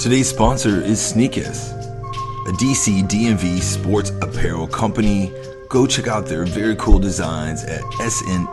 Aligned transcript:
Today's 0.00 0.30
sponsor 0.30 0.80
is 0.80 0.98
Sneekis, 0.98 1.72
a 2.48 2.52
DC 2.52 3.02
DMV 3.06 3.60
sports 3.60 4.08
apparel 4.22 4.66
company. 4.66 5.30
Go 5.68 5.86
check 5.86 6.08
out 6.08 6.24
their 6.24 6.46
very 6.46 6.74
cool 6.76 6.98
designs 6.98 7.64
at 7.64 7.82
sneekis.com. 7.82 8.44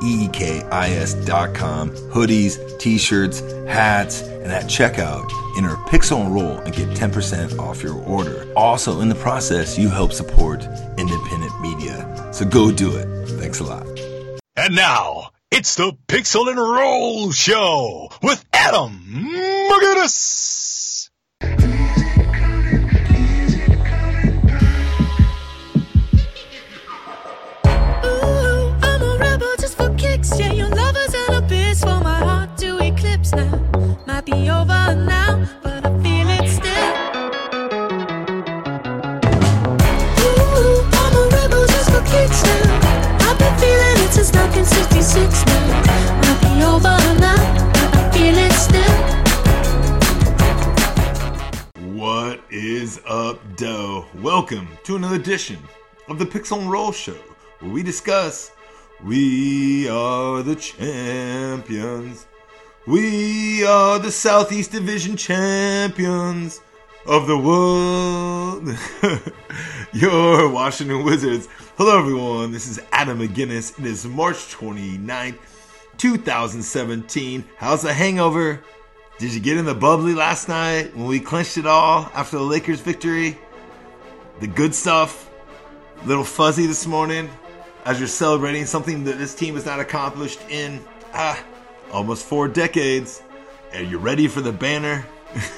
Hoodies, 1.91 2.79
t 2.79 2.97
shirts, 2.97 3.39
hats, 3.65 4.23
and 4.23 4.51
at 4.51 4.65
checkout, 4.65 5.31
enter 5.57 5.77
Pixel 5.87 6.25
and 6.25 6.35
Roll 6.35 6.57
and 6.57 6.75
get 6.75 6.89
10% 6.89 7.57
off 7.59 7.81
your 7.81 7.95
order. 8.03 8.51
Also, 8.57 8.99
in 8.99 9.07
the 9.07 9.15
process, 9.15 9.77
you 9.79 9.87
help 9.87 10.11
support 10.11 10.65
independent 10.97 11.61
media. 11.61 12.29
So 12.33 12.43
go 12.43 12.73
do 12.73 12.93
it. 12.97 13.07
Thanks 13.39 13.61
a 13.61 13.63
lot. 13.63 13.87
And 14.57 14.75
now, 14.75 15.29
it's 15.49 15.75
the 15.75 15.93
Pixel 16.09 16.49
and 16.49 16.57
Roll 16.57 17.31
Show 17.31 18.09
with 18.21 18.43
Adam 18.51 18.99
McGinnis. 19.71 20.86
Since 44.17 44.33
1966 44.33 45.45
now. 45.45 45.67
Might 46.21 46.41
be 46.41 46.63
over 46.63 46.97
now, 47.19 47.46
is 52.49 53.01
up, 53.05 53.39
Doe? 53.57 54.05
Welcome 54.15 54.69
to 54.83 54.95
another 54.95 55.15
edition 55.15 55.57
of 56.07 56.17
the 56.17 56.25
Pixel 56.25 56.61
and 56.61 56.71
Roll 56.71 56.91
Show, 56.91 57.17
where 57.59 57.71
we 57.71 57.83
discuss 57.83 58.51
We 59.03 59.89
are 59.89 60.41
the 60.43 60.55
champions. 60.55 62.27
We 62.85 63.65
are 63.65 63.99
the 63.99 64.11
Southeast 64.11 64.71
Division 64.71 65.17
champions 65.17 66.61
of 67.05 67.27
the 67.27 67.37
world. 67.37 68.77
Your 69.93 70.49
Washington 70.49 71.03
Wizards. 71.03 71.49
Hello, 71.77 71.99
everyone. 71.99 72.51
This 72.51 72.67
is 72.67 72.79
Adam 72.93 73.19
McGinnis. 73.19 73.77
It 73.77 73.85
is 73.85 74.05
March 74.05 74.37
29th, 74.55 75.37
2017. 75.97 77.43
How's 77.57 77.81
the 77.81 77.93
hangover? 77.93 78.63
Did 79.19 79.33
you 79.33 79.39
get 79.39 79.57
in 79.57 79.65
the 79.65 79.73
bubbly 79.73 80.13
last 80.13 80.47
night 80.47 80.95
when 80.95 81.07
we 81.07 81.19
clinched 81.19 81.57
it 81.57 81.65
all 81.65 82.11
after 82.13 82.37
the 82.37 82.43
Lakers 82.43 82.81
victory? 82.81 83.39
The 84.41 84.45
good 84.45 84.75
stuff? 84.75 85.31
Little 86.05 86.23
fuzzy 86.23 86.67
this 86.67 86.85
morning 86.85 87.27
as 87.83 87.97
you're 87.97 88.07
celebrating 88.07 88.67
something 88.67 89.05
that 89.05 89.17
this 89.17 89.33
team 89.33 89.55
has 89.55 89.65
not 89.65 89.79
accomplished 89.79 90.39
in 90.49 90.85
ah, 91.15 91.43
almost 91.91 92.27
four 92.27 92.47
decades. 92.47 93.23
Are 93.73 93.81
you 93.81 93.97
ready 93.97 94.27
for 94.27 94.41
the 94.41 94.51
banner? 94.51 95.03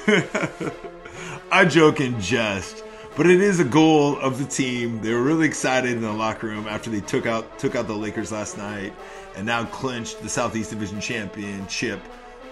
I 1.52 1.66
joke 1.66 2.00
and 2.00 2.18
jest, 2.18 2.82
but 3.14 3.26
it 3.26 3.42
is 3.42 3.60
a 3.60 3.64
goal 3.64 4.18
of 4.20 4.38
the 4.38 4.46
team. 4.46 5.02
They 5.02 5.12
were 5.12 5.22
really 5.22 5.46
excited 5.46 5.92
in 5.92 6.00
the 6.00 6.12
locker 6.12 6.46
room 6.46 6.66
after 6.66 6.88
they 6.88 7.02
took 7.02 7.26
out 7.26 7.58
took 7.58 7.74
out 7.74 7.88
the 7.88 7.94
Lakers 7.94 8.32
last 8.32 8.56
night 8.56 8.94
and 9.36 9.44
now 9.44 9.66
clinched 9.66 10.22
the 10.22 10.30
Southeast 10.30 10.70
Division 10.70 10.98
championship 10.98 12.00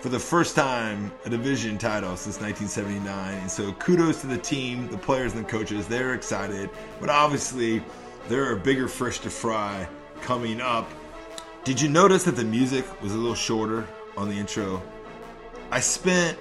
for 0.00 0.08
the 0.08 0.18
first 0.18 0.54
time 0.54 1.10
a 1.24 1.30
division 1.30 1.76
title 1.76 2.16
since 2.16 2.40
1979. 2.40 3.38
And 3.38 3.50
so 3.50 3.72
kudos 3.74 4.20
to 4.20 4.28
the 4.28 4.38
team, 4.38 4.88
the 4.88 4.98
players 4.98 5.34
and 5.34 5.44
the 5.44 5.48
coaches. 5.48 5.88
They're 5.88 6.14
excited, 6.14 6.70
but 7.00 7.10
obviously 7.10 7.82
there 8.28 8.50
are 8.50 8.56
bigger 8.56 8.88
fish 8.88 9.18
to 9.20 9.30
fry 9.30 9.88
coming 10.20 10.60
up. 10.60 10.88
Did 11.64 11.80
you 11.80 11.88
notice 11.88 12.24
that 12.24 12.36
the 12.36 12.44
music 12.44 12.84
was 13.02 13.12
a 13.12 13.16
little 13.16 13.34
shorter 13.34 13.86
on 14.16 14.28
the 14.28 14.36
intro? 14.36 14.82
I 15.70 15.80
spent 15.80 16.38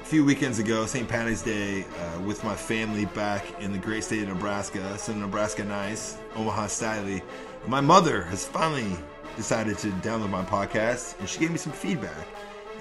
a 0.00 0.04
few 0.04 0.24
weekends 0.24 0.58
ago, 0.58 0.84
St. 0.84 1.08
Patty's 1.08 1.42
Day, 1.42 1.84
uh, 1.84 2.20
with 2.20 2.44
my 2.44 2.54
family 2.54 3.06
back 3.06 3.60
in 3.60 3.72
the 3.72 3.78
great 3.78 4.04
state 4.04 4.22
of 4.22 4.28
Nebraska, 4.28 4.98
some 4.98 5.20
Nebraska 5.20 5.64
nice, 5.64 6.18
Omaha 6.36 6.66
style. 6.66 7.20
My 7.66 7.80
mother 7.80 8.22
has 8.24 8.44
finally 8.44 8.96
decided 9.36 9.78
to 9.78 9.88
download 9.88 10.30
my 10.30 10.44
podcast, 10.44 11.18
and 11.18 11.28
she 11.28 11.40
gave 11.40 11.50
me 11.50 11.58
some 11.58 11.72
feedback 11.72 12.26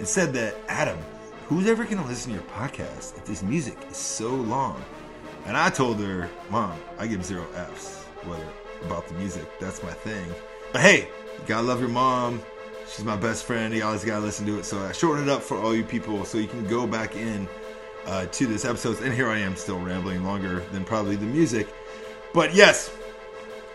and 0.02 0.08
said 0.08 0.34
that 0.34 0.56
Adam, 0.68 0.98
who's 1.46 1.68
ever 1.68 1.84
going 1.84 2.00
to 2.00 2.04
listen 2.06 2.32
to 2.32 2.40
your 2.40 2.48
podcast 2.50 3.16
if 3.18 3.24
this 3.24 3.44
music 3.44 3.78
is 3.92 3.98
so 3.98 4.30
long? 4.30 4.84
And 5.46 5.56
I 5.56 5.70
told 5.70 6.00
her, 6.00 6.28
Mom, 6.50 6.76
I 6.98 7.06
give 7.06 7.24
zero 7.24 7.46
F's 7.54 8.04
whether 8.26 8.48
about 8.84 9.08
the 9.08 9.14
music. 9.14 9.48
That's 9.60 9.84
my 9.84 9.92
thing. 9.92 10.26
But 10.72 10.82
hey, 10.82 11.02
you 11.02 11.46
gotta 11.46 11.68
love 11.68 11.80
your 11.80 11.90
mom. 11.90 12.42
She's 12.90 13.06
my 13.06 13.16
best 13.16 13.44
friend. 13.44 13.76
You 13.76 13.84
always 13.84 14.04
gotta 14.04 14.26
listen 14.26 14.44
to 14.48 14.58
it. 14.58 14.66
So 14.66 14.80
I 14.80 14.92
shortened 14.92 15.30
it 15.30 15.32
up 15.32 15.44
for 15.44 15.62
all 15.62 15.76
you 15.76 15.84
people 15.84 16.26
so 16.26 16.40
you 16.40 16.48
can 16.48 16.66
go 16.66 16.88
back 16.88 17.16
in 17.16 17.48
uh, 18.08 18.26
to 18.26 18.48
this 18.48 18.66
episode. 18.66 19.00
And 19.04 19.14
here 19.14 19.30
I 19.30 19.38
am 19.38 19.56
still 19.56 19.80
rambling 19.80 20.24
longer 20.24 20.62
than 20.72 20.84
probably 20.84 21.16
the 21.16 21.28
music. 21.28 21.72
But 22.34 22.56
yes, 22.56 22.92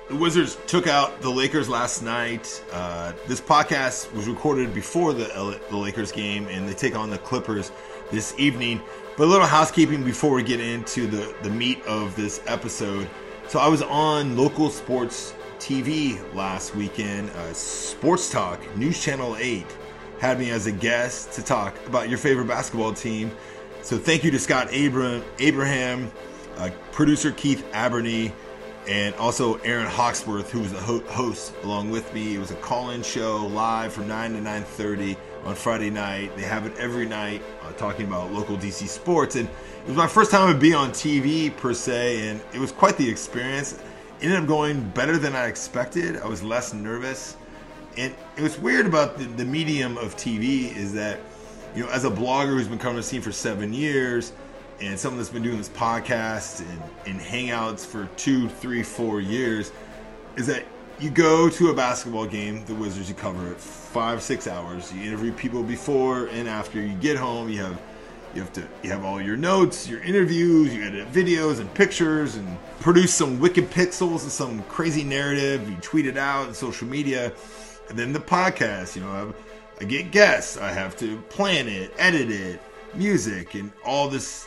the 0.08 0.14
Wizards 0.14 0.56
took 0.66 0.86
out 0.86 1.20
the 1.20 1.30
Lakers 1.30 1.68
last 1.68 2.02
night. 2.02 2.62
Uh, 2.72 3.12
this 3.26 3.40
podcast 3.40 4.12
was 4.12 4.28
recorded 4.28 4.72
before 4.72 5.12
the, 5.12 5.34
L- 5.34 5.58
the 5.68 5.76
Lakers 5.76 6.12
game, 6.12 6.46
and 6.48 6.68
they 6.68 6.74
take 6.74 6.94
on 6.94 7.10
the 7.10 7.18
Clippers 7.18 7.72
this 8.12 8.32
evening. 8.38 8.80
But 9.16 9.24
a 9.24 9.26
little 9.26 9.46
housekeeping 9.46 10.04
before 10.04 10.34
we 10.34 10.44
get 10.44 10.60
into 10.60 11.08
the, 11.08 11.34
the 11.42 11.50
meat 11.50 11.84
of 11.86 12.14
this 12.14 12.40
episode. 12.46 13.08
So 13.48 13.58
I 13.58 13.66
was 13.66 13.82
on 13.82 14.36
local 14.36 14.70
sports 14.70 15.34
TV 15.58 16.22
last 16.34 16.76
weekend. 16.76 17.30
Uh, 17.30 17.52
sports 17.52 18.30
Talk, 18.30 18.60
News 18.76 19.02
Channel 19.02 19.36
8, 19.38 19.66
had 20.20 20.38
me 20.38 20.50
as 20.50 20.66
a 20.66 20.72
guest 20.72 21.32
to 21.32 21.42
talk 21.42 21.74
about 21.86 22.08
your 22.08 22.18
favorite 22.18 22.46
basketball 22.46 22.92
team. 22.92 23.32
So 23.82 23.98
thank 23.98 24.22
you 24.22 24.30
to 24.30 24.38
Scott 24.38 24.72
Abram, 24.72 25.24
Abraham, 25.40 26.12
uh, 26.58 26.70
producer 26.92 27.32
Keith 27.32 27.64
Aberney, 27.72 28.32
and 28.88 29.14
also 29.16 29.54
Aaron 29.58 29.86
Hawksworth, 29.86 30.50
who 30.50 30.60
was 30.60 30.72
the 30.72 30.80
ho- 30.80 31.02
host 31.08 31.54
along 31.64 31.90
with 31.90 32.12
me. 32.14 32.36
It 32.36 32.38
was 32.38 32.52
a 32.52 32.56
call-in 32.56 33.02
show 33.02 33.46
live 33.46 33.92
from 33.92 34.06
9 34.06 34.34
to 34.34 34.38
9.30 34.38 35.16
on 35.44 35.54
Friday 35.54 35.90
night. 35.90 36.36
They 36.36 36.42
have 36.42 36.66
it 36.66 36.76
every 36.76 37.06
night 37.06 37.42
uh, 37.62 37.72
talking 37.72 38.06
about 38.06 38.32
local 38.32 38.56
DC 38.56 38.86
sports. 38.86 39.34
And 39.34 39.48
it 39.48 39.88
was 39.88 39.96
my 39.96 40.06
first 40.06 40.30
time 40.30 40.52
to 40.52 40.58
be 40.58 40.72
on 40.72 40.90
TV 40.90 41.56
per 41.56 41.74
se, 41.74 42.28
and 42.28 42.40
it 42.52 42.60
was 42.60 42.70
quite 42.70 42.96
the 42.96 43.08
experience. 43.08 43.72
It 44.20 44.26
ended 44.26 44.40
up 44.40 44.46
going 44.46 44.88
better 44.90 45.18
than 45.18 45.34
I 45.34 45.46
expected. 45.46 46.16
I 46.18 46.26
was 46.26 46.42
less 46.42 46.72
nervous. 46.72 47.36
And 47.96 48.14
it 48.36 48.42
was 48.42 48.58
weird 48.58 48.86
about 48.86 49.18
the, 49.18 49.24
the 49.24 49.44
medium 49.44 49.98
of 49.98 50.16
TV 50.16 50.74
is 50.76 50.92
that, 50.94 51.18
you 51.74 51.82
know, 51.82 51.90
as 51.90 52.04
a 52.04 52.10
blogger 52.10 52.50
who's 52.50 52.68
been 52.68 52.78
covering 52.78 52.96
the 52.96 53.02
scene 53.02 53.22
for 53.22 53.32
seven 53.32 53.72
years, 53.72 54.32
and 54.80 54.98
someone 54.98 55.18
that's 55.18 55.30
been 55.30 55.42
doing 55.42 55.58
this 55.58 55.68
podcast 55.68 56.60
and, 56.60 56.82
and 57.06 57.20
hangouts 57.20 57.84
for 57.84 58.06
two, 58.16 58.48
three, 58.48 58.82
four 58.82 59.20
years, 59.20 59.72
is 60.36 60.46
that 60.46 60.64
you 60.98 61.10
go 61.10 61.48
to 61.48 61.70
a 61.70 61.74
basketball 61.74 62.26
game, 62.26 62.64
the 62.64 62.74
Wizards, 62.74 63.08
you 63.08 63.14
cover 63.14 63.50
it 63.50 63.58
five, 63.58 64.22
six 64.22 64.46
hours. 64.46 64.92
You 64.92 65.02
interview 65.02 65.32
people 65.32 65.62
before 65.62 66.26
and 66.26 66.48
after. 66.48 66.80
You 66.80 66.94
get 66.94 67.16
home, 67.16 67.48
you 67.48 67.62
have 67.62 67.80
you 68.34 68.42
have 68.42 68.52
to 68.54 68.68
you 68.82 68.90
have 68.90 69.04
all 69.04 69.20
your 69.20 69.36
notes, 69.36 69.88
your 69.88 70.02
interviews, 70.02 70.74
you 70.74 70.84
edit 70.84 71.10
videos 71.12 71.60
and 71.60 71.72
pictures, 71.74 72.36
and 72.36 72.58
produce 72.80 73.14
some 73.14 73.38
wicked 73.38 73.70
pixels 73.70 74.22
and 74.22 74.32
some 74.32 74.62
crazy 74.64 75.04
narrative. 75.04 75.68
You 75.68 75.76
tweet 75.76 76.06
it 76.06 76.16
out 76.16 76.48
on 76.48 76.54
social 76.54 76.86
media, 76.86 77.32
and 77.88 77.98
then 77.98 78.12
the 78.12 78.20
podcast. 78.20 78.96
You 78.96 79.02
know, 79.02 79.34
I, 79.78 79.82
I 79.82 79.84
get 79.84 80.10
guests. 80.10 80.56
I 80.56 80.70
have 80.70 80.96
to 80.98 81.18
plan 81.28 81.68
it, 81.68 81.92
edit 81.98 82.30
it, 82.30 82.60
music, 82.94 83.54
and 83.54 83.72
all 83.84 84.08
this 84.08 84.46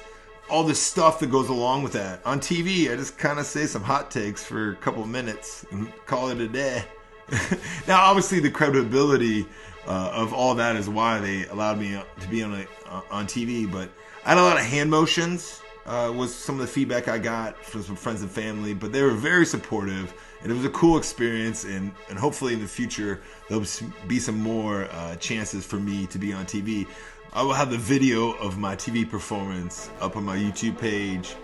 all 0.49 0.63
this 0.63 0.81
stuff 0.81 1.19
that 1.19 1.27
goes 1.27 1.49
along 1.49 1.83
with 1.83 1.93
that. 1.93 2.25
On 2.25 2.39
TV, 2.39 2.91
I 2.91 2.95
just 2.95 3.17
kind 3.17 3.39
of 3.39 3.45
say 3.45 3.65
some 3.65 3.83
hot 3.83 4.11
takes 4.11 4.43
for 4.43 4.71
a 4.71 4.75
couple 4.75 5.03
of 5.03 5.09
minutes 5.09 5.65
and 5.71 5.91
call 6.05 6.29
it 6.29 6.39
a 6.39 6.47
day. 6.47 6.83
now, 7.87 8.01
obviously, 8.01 8.39
the 8.39 8.49
credibility 8.49 9.45
uh, 9.87 10.11
of 10.13 10.33
all 10.33 10.55
that 10.55 10.75
is 10.75 10.89
why 10.89 11.19
they 11.19 11.45
allowed 11.47 11.79
me 11.79 11.99
to 12.19 12.27
be 12.27 12.43
on 12.43 12.53
a, 12.53 12.67
uh, 12.89 13.01
on 13.11 13.27
TV. 13.27 13.71
But 13.71 13.89
I 14.25 14.29
had 14.29 14.37
a 14.37 14.43
lot 14.43 14.57
of 14.57 14.63
hand 14.63 14.89
motions. 14.89 15.61
Uh, 15.85 16.11
was 16.15 16.33
some 16.35 16.53
of 16.53 16.61
the 16.61 16.67
feedback 16.67 17.07
I 17.07 17.17
got 17.17 17.57
from 17.65 17.81
some 17.81 17.95
friends 17.95 18.21
and 18.21 18.29
family, 18.29 18.75
but 18.75 18.91
they 18.91 19.01
were 19.01 19.09
very 19.09 19.43
supportive, 19.43 20.13
and 20.43 20.51
it 20.51 20.53
was 20.53 20.63
a 20.65 20.69
cool 20.69 20.99
experience. 20.99 21.63
And, 21.63 21.91
and 22.09 22.19
hopefully 22.19 22.53
in 22.53 22.59
the 22.59 22.67
future 22.67 23.21
there'll 23.47 23.65
be 24.07 24.19
some 24.19 24.39
more 24.39 24.87
uh, 24.91 25.15
chances 25.15 25.65
for 25.65 25.77
me 25.77 26.05
to 26.07 26.19
be 26.19 26.31
on 26.31 26.45
TV. 26.45 26.85
I 27.31 27.43
will 27.43 27.53
have 27.53 27.69
the 27.69 27.77
video 27.77 28.31
of 28.31 28.57
my 28.57 28.75
TV 28.75 29.07
performance 29.07 29.91
up 30.01 30.17
on 30.17 30.23
my 30.25 30.35
YouTube 30.35 30.79
page, 30.79 31.35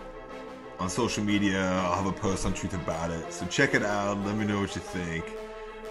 on 0.80 0.90
social 0.90 1.24
media. 1.24 1.62
I'll 1.64 1.94
have 1.94 2.08
a 2.08 2.12
post 2.12 2.44
on 2.48 2.54
Truth 2.54 2.74
About 2.74 3.12
It. 3.12 3.32
So 3.32 3.46
check 3.46 3.76
it 3.76 3.84
out. 3.84 4.18
Let 4.26 4.36
me 4.36 4.46
know 4.46 4.60
what 4.60 4.74
you 4.74 4.82
think. 4.82 5.26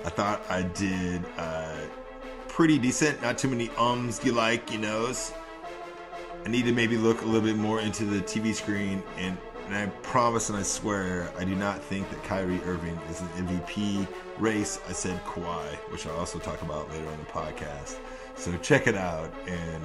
I 0.04 0.08
thought 0.08 0.44
I 0.50 0.62
did 0.62 1.24
uh, 1.38 1.76
pretty 2.48 2.76
decent. 2.76 3.22
Not 3.22 3.38
too 3.38 3.46
many 3.46 3.70
ums 3.78 4.24
you 4.24 4.32
like, 4.32 4.72
you 4.72 4.78
knows. 4.78 5.32
I 6.44 6.48
need 6.48 6.64
to 6.64 6.72
maybe 6.72 6.96
look 6.96 7.22
a 7.22 7.24
little 7.24 7.46
bit 7.46 7.56
more 7.56 7.80
into 7.80 8.04
the 8.04 8.20
TV 8.20 8.52
screen 8.52 9.00
and 9.16 9.38
and 9.66 9.74
I 9.74 9.86
promise 10.02 10.50
and 10.50 10.58
I 10.58 10.62
swear 10.62 11.32
I 11.38 11.44
do 11.44 11.54
not 11.54 11.82
think 11.82 12.10
that 12.10 12.22
Kyrie 12.24 12.60
Irving 12.64 12.98
is 13.08 13.22
an 13.22 13.28
MVP 13.46 14.06
race. 14.38 14.78
I 14.86 14.92
said 14.92 15.24
Kawhi, 15.24 15.64
which 15.90 16.06
I'll 16.06 16.16
also 16.16 16.38
talk 16.38 16.60
about 16.60 16.90
later 16.90 17.08
on 17.08 17.18
the 17.18 17.24
podcast. 17.24 17.96
So 18.36 18.56
check 18.58 18.86
it 18.86 18.96
out, 18.96 19.32
and 19.46 19.82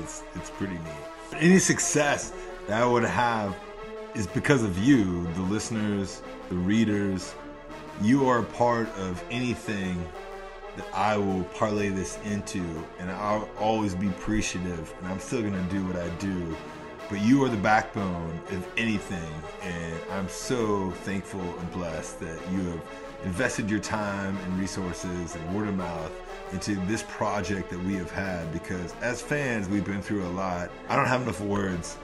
it's 0.00 0.22
it's 0.34 0.50
pretty 0.50 0.74
neat. 0.74 1.36
Any 1.40 1.58
success 1.58 2.32
that 2.66 2.82
I 2.82 2.86
would 2.86 3.04
have 3.04 3.56
is 4.14 4.26
because 4.26 4.62
of 4.62 4.78
you, 4.78 5.26
the 5.34 5.42
listeners, 5.42 6.22
the 6.48 6.56
readers. 6.56 7.34
You 8.02 8.28
are 8.28 8.38
a 8.38 8.44
part 8.44 8.88
of 8.96 9.22
anything 9.30 10.02
that 10.76 10.86
I 10.94 11.16
will 11.16 11.44
parlay 11.44 11.90
this 11.90 12.18
into, 12.24 12.62
and 12.98 13.10
I'll 13.10 13.48
always 13.58 13.94
be 13.94 14.08
appreciative, 14.08 14.94
and 14.98 15.08
I'm 15.08 15.18
still 15.18 15.42
gonna 15.42 15.62
do 15.70 15.84
what 15.84 15.96
I 15.96 16.08
do 16.16 16.56
but 17.10 17.20
you 17.22 17.42
are 17.42 17.48
the 17.48 17.56
backbone 17.56 18.40
of 18.52 18.66
anything. 18.76 19.32
And 19.62 19.94
I'm 20.12 20.28
so 20.28 20.92
thankful 21.02 21.40
and 21.40 21.72
blessed 21.72 22.20
that 22.20 22.38
you 22.52 22.60
have 22.70 22.80
invested 23.24 23.68
your 23.68 23.80
time 23.80 24.36
and 24.36 24.58
resources 24.58 25.34
and 25.34 25.54
word 25.54 25.68
of 25.68 25.76
mouth 25.76 26.12
into 26.52 26.74
this 26.86 27.04
project 27.08 27.70
that 27.70 27.82
we 27.84 27.94
have 27.94 28.10
had 28.10 28.52
because 28.52 28.94
as 29.00 29.22
fans, 29.22 29.68
we've 29.68 29.84
been 29.84 30.02
through 30.02 30.26
a 30.26 30.30
lot. 30.30 30.70
I 30.88 30.96
don't 30.96 31.06
have 31.06 31.22
enough 31.22 31.40
words 31.40 31.96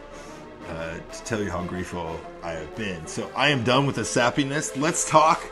uh, 0.69 0.95
to 0.95 1.25
tell 1.25 1.43
you 1.43 1.51
how 1.51 1.65
grateful 1.65 2.21
I 2.43 2.53
have 2.53 2.75
been. 2.77 3.07
So 3.07 3.31
I 3.37 3.51
am 3.51 3.65
done 3.65 3.87
with 3.87 3.97
the 3.97 4.03
sappiness. 4.03 4.81
Let's 4.81 5.09
talk 5.09 5.43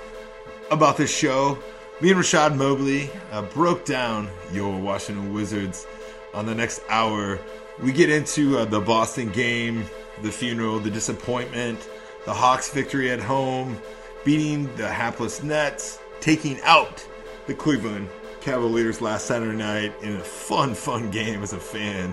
about 0.71 0.97
this 0.97 1.15
show. 1.15 1.59
Me 2.01 2.11
and 2.11 2.21
Rashad 2.21 2.57
Mobley 2.57 3.11
uh, 3.31 3.43
broke 3.43 3.85
down 3.85 4.29
your 4.53 4.79
Washington 4.79 5.33
Wizards 5.33 5.87
on 6.33 6.47
the 6.47 6.55
next 6.55 6.83
hour 6.89 7.39
we 7.83 7.93
get 7.93 8.09
into 8.09 8.59
uh, 8.59 8.65
the 8.65 8.81
Boston 8.81 9.31
game, 9.31 9.85
the 10.23 10.31
funeral, 10.31 10.79
the 10.79 10.91
disappointment, 10.91 11.89
the 12.25 12.33
Hawks' 12.33 12.71
victory 12.71 13.11
at 13.11 13.21
home, 13.21 13.77
beating 14.25 14.75
the 14.77 14.89
hapless 14.89 15.43
Nets, 15.43 15.99
taking 16.21 16.61
out 16.63 17.07
the 17.47 17.55
Cleveland 17.55 18.09
Cavaliers 18.45 19.01
last 19.01 19.25
Saturday 19.25 19.57
night 19.57 19.95
in 20.03 20.17
a 20.17 20.21
fun, 20.23 20.75
fun 20.75 21.11
game 21.11 21.43
as 21.43 21.55
a 21.55 21.59
fan. 21.59 22.13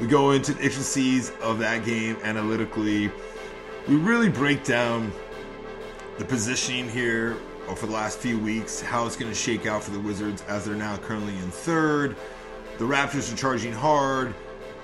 We 0.00 0.06
go 0.06 0.30
into 0.30 0.54
the 0.54 0.62
intricacies 0.62 1.32
of 1.42 1.58
that 1.58 1.84
game 1.84 2.16
analytically. 2.22 3.10
We 3.88 3.96
really 3.96 4.28
break 4.28 4.62
down 4.62 5.10
the 6.16 6.24
positioning 6.24 6.88
here 6.88 7.36
for 7.74 7.86
the 7.86 7.92
last 7.92 8.20
few 8.20 8.38
weeks, 8.38 8.80
how 8.80 9.04
it's 9.04 9.16
going 9.16 9.32
to 9.32 9.36
shake 9.36 9.66
out 9.66 9.82
for 9.82 9.90
the 9.90 9.98
Wizards 9.98 10.44
as 10.46 10.64
they're 10.64 10.76
now 10.76 10.96
currently 10.96 11.34
in 11.38 11.50
third. 11.50 12.14
The 12.78 12.84
Raptors 12.84 13.32
are 13.32 13.36
charging 13.36 13.72
hard. 13.72 14.32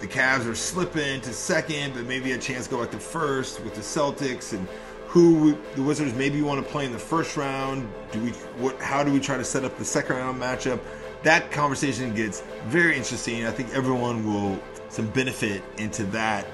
The 0.01 0.09
Cavs 0.09 0.45
are 0.45 0.57
slipping 0.57 1.21
to 1.21 1.33
second, 1.33 1.95
but 1.95 2.07
maybe 2.07 2.33
a 2.33 2.39
chance 2.39 2.65
to 2.65 2.71
go 2.73 2.83
back 2.83 2.91
to 2.91 2.99
first 2.99 3.63
with 3.63 3.77
the 3.77 3.81
Celtics 3.81 4.55
and 4.55 4.67
who 5.11 5.59
the 5.75 5.83
Wizards 5.83 6.15
maybe 6.15 6.41
want 6.41 6.65
to 6.65 6.73
play 6.73 6.85
in 6.87 6.93
the 6.93 6.99
first 6.99 7.37
round. 7.37 7.93
Do 8.13 8.21
we 8.23 8.31
what 8.63 8.81
how 8.81 9.03
do 9.03 9.13
we 9.13 9.19
try 9.19 9.37
to 9.37 9.45
set 9.45 9.65
up 9.65 9.77
the 9.77 9.85
second 9.85 10.17
round 10.17 10.41
matchup? 10.41 10.79
That 11.25 11.51
conversation 11.51 12.15
gets 12.15 12.43
very 12.67 12.97
interesting. 12.97 13.45
I 13.45 13.51
think 13.51 13.75
everyone 13.75 14.25
will 14.25 14.63
some 14.89 15.09
benefit 15.11 15.63
into 15.79 16.05
that. 16.07 16.47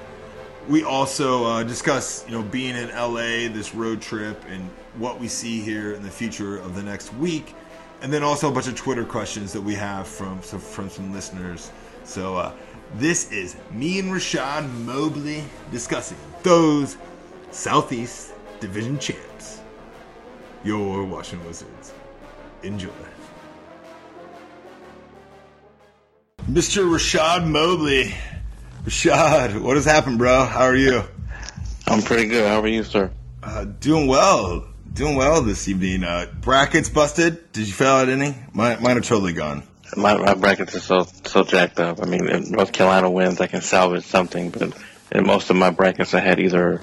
We 0.67 0.83
also 0.83 1.45
uh, 1.45 1.63
discuss, 1.63 2.25
you 2.25 2.33
know, 2.33 2.41
being 2.41 2.75
in 2.75 2.89
LA, 2.89 3.47
this 3.53 3.75
road 3.75 4.01
trip, 4.01 4.43
and 4.49 4.69
what 4.95 5.19
we 5.19 5.27
see 5.27 5.61
here 5.61 5.93
in 5.93 6.01
the 6.01 6.09
future 6.09 6.57
of 6.57 6.75
the 6.75 6.81
next 6.81 7.13
week, 7.13 7.53
and 8.01 8.11
then 8.11 8.23
also 8.23 8.49
a 8.49 8.51
bunch 8.51 8.67
of 8.67 8.75
Twitter 8.75 9.05
questions 9.05 9.53
that 9.53 9.61
we 9.61 9.75
have 9.75 10.07
from 10.07 10.41
from 10.41 10.89
some 10.89 11.13
listeners. 11.13 11.71
So 12.05 12.37
uh, 12.37 12.53
this 12.95 13.31
is 13.31 13.55
me 13.71 13.99
and 13.99 14.11
Rashad 14.11 14.67
Mobley 14.83 15.43
discussing 15.71 16.17
those 16.41 16.97
Southeast 17.51 18.33
Division 18.59 18.99
champs, 18.99 19.61
your 20.63 21.03
Washington 21.05 21.47
Wizards. 21.47 21.93
Enjoy. 22.63 22.89
Mr. 26.49 26.89
Rashad 26.89 27.45
Mobley. 27.45 28.15
Rashad, 28.83 29.61
what 29.61 29.75
has 29.75 29.85
happened, 29.85 30.17
bro? 30.17 30.45
How 30.45 30.63
are 30.63 30.75
you? 30.75 31.03
I'm 31.87 32.01
pretty 32.01 32.27
good. 32.27 32.47
How 32.47 32.61
are 32.61 32.67
you, 32.67 32.83
sir? 32.83 33.11
Uh, 33.43 33.65
doing 33.65 34.07
well. 34.07 34.65
Doing 34.93 35.15
well 35.15 35.41
this 35.41 35.67
evening. 35.67 36.03
Uh, 36.03 36.25
brackets 36.41 36.89
busted. 36.89 37.51
Did 37.51 37.67
you 37.67 37.73
fail 37.73 37.97
at 37.97 38.09
any? 38.09 38.35
Mine, 38.53 38.81
mine 38.81 38.97
are 38.97 39.01
totally 39.01 39.33
gone 39.33 39.63
my, 39.95 40.17
my 40.17 40.33
brackets 40.33 40.75
are 40.75 40.79
so 40.79 41.07
so 41.23 41.43
jacked 41.43 41.79
up. 41.79 42.01
I 42.01 42.05
mean, 42.05 42.27
if 42.27 42.49
North 42.49 42.73
Carolina 42.73 43.09
wins, 43.09 43.39
I 43.39 43.47
can 43.47 43.61
salvage 43.61 44.03
something, 44.03 44.49
but 44.49 44.73
in 45.11 45.25
most 45.25 45.49
of 45.49 45.55
my 45.55 45.69
brackets, 45.69 46.13
I 46.13 46.19
had 46.19 46.39
either 46.39 46.81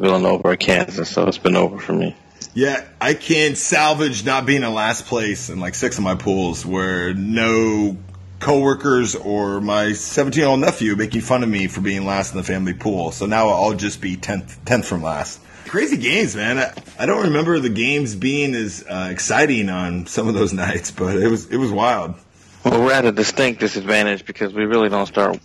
Villanova 0.00 0.48
or 0.48 0.56
Kansas, 0.56 1.08
so 1.08 1.26
it's 1.26 1.38
been 1.38 1.56
over 1.56 1.78
for 1.78 1.92
me. 1.92 2.16
Yeah, 2.54 2.84
I 3.00 3.14
can 3.14 3.54
salvage 3.54 4.24
not 4.24 4.46
being 4.46 4.62
in 4.62 4.74
last 4.74 5.06
place 5.06 5.50
in 5.50 5.60
like 5.60 5.74
six 5.74 5.98
of 5.98 6.04
my 6.04 6.16
pools 6.16 6.66
where 6.66 7.14
no 7.14 7.96
coworkers 8.40 9.14
or 9.14 9.60
my 9.60 9.92
17 9.92 10.40
year 10.40 10.48
old 10.48 10.60
nephew 10.60 10.96
making 10.96 11.20
fun 11.20 11.42
of 11.42 11.48
me 11.48 11.68
for 11.68 11.80
being 11.80 12.06
last 12.06 12.32
in 12.32 12.38
the 12.38 12.42
family 12.42 12.74
pool. 12.74 13.12
So 13.12 13.26
now 13.26 13.50
I'll 13.50 13.74
just 13.74 14.00
be 14.00 14.16
10th, 14.16 14.58
10th 14.64 14.86
from 14.86 15.02
last. 15.02 15.40
Crazy 15.66 15.98
games, 15.98 16.34
man. 16.34 16.58
I, 16.58 16.72
I 16.98 17.06
don't 17.06 17.24
remember 17.24 17.60
the 17.60 17.68
games 17.68 18.16
being 18.16 18.54
as 18.54 18.84
uh, 18.88 19.08
exciting 19.12 19.68
on 19.68 20.06
some 20.06 20.26
of 20.26 20.34
those 20.34 20.52
nights, 20.64 20.90
but 20.90 21.16
it 21.16 21.28
was 21.28 21.46
it 21.50 21.58
was 21.58 21.70
wild. 21.70 22.14
Well, 22.64 22.82
we're 22.82 22.92
at 22.92 23.04
a 23.04 23.12
distinct 23.12 23.60
disadvantage 23.60 24.26
because 24.26 24.52
we 24.52 24.64
really 24.64 24.88
don't 24.88 25.06
start, 25.06 25.38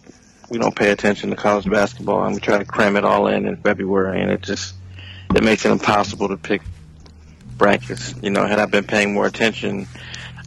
we 0.50 0.58
don't 0.58 0.76
pay 0.76 0.92
attention 0.92 1.30
to 1.32 1.36
college 1.36 1.70
basketball, 1.70 2.26
and 2.26 2.36
we 2.36 2.42
try 2.42 2.58
to 2.58 2.66
cram 2.66 2.96
it 2.96 3.06
all 3.06 3.28
in 3.28 3.46
in 3.46 3.58
February, 3.58 4.22
and 4.22 4.32
it 4.32 4.42
just 4.42 4.76
it 5.34 5.44
makes 5.44 5.66
it 5.66 5.72
impossible 5.72 6.30
to 6.30 6.38
pick 6.38 6.62
brackets. 7.58 8.14
You 8.22 8.30
know, 8.30 8.46
had 8.46 8.60
I 8.60 8.66
been 8.66 8.86
paying 8.86 9.14
more 9.14 9.26
attention, 9.26 9.88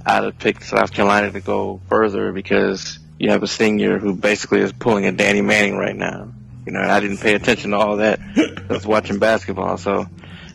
I'd 0.04 0.24
have 0.24 0.38
picked 0.38 0.64
South 0.64 0.92
Carolina 0.92 1.32
to 1.32 1.40
go 1.40 1.80
further 1.88 2.32
because 2.32 2.98
you 3.18 3.30
have 3.30 3.42
a 3.42 3.48
senior 3.48 3.98
who 3.98 4.14
basically 4.14 4.60
is 4.60 4.72
pulling 4.72 5.06
a 5.06 5.12
Danny 5.12 5.40
Manning 5.40 5.76
right 5.76 5.96
now. 5.96 6.32
You 6.66 6.72
know, 6.72 6.80
I 6.80 7.00
didn't 7.00 7.18
pay 7.18 7.34
attention 7.34 7.70
to 7.70 7.78
all 7.78 7.96
that. 7.96 8.20
I 8.20 8.72
was 8.72 8.86
watching 8.86 9.18
basketball, 9.18 9.78
so 9.78 10.06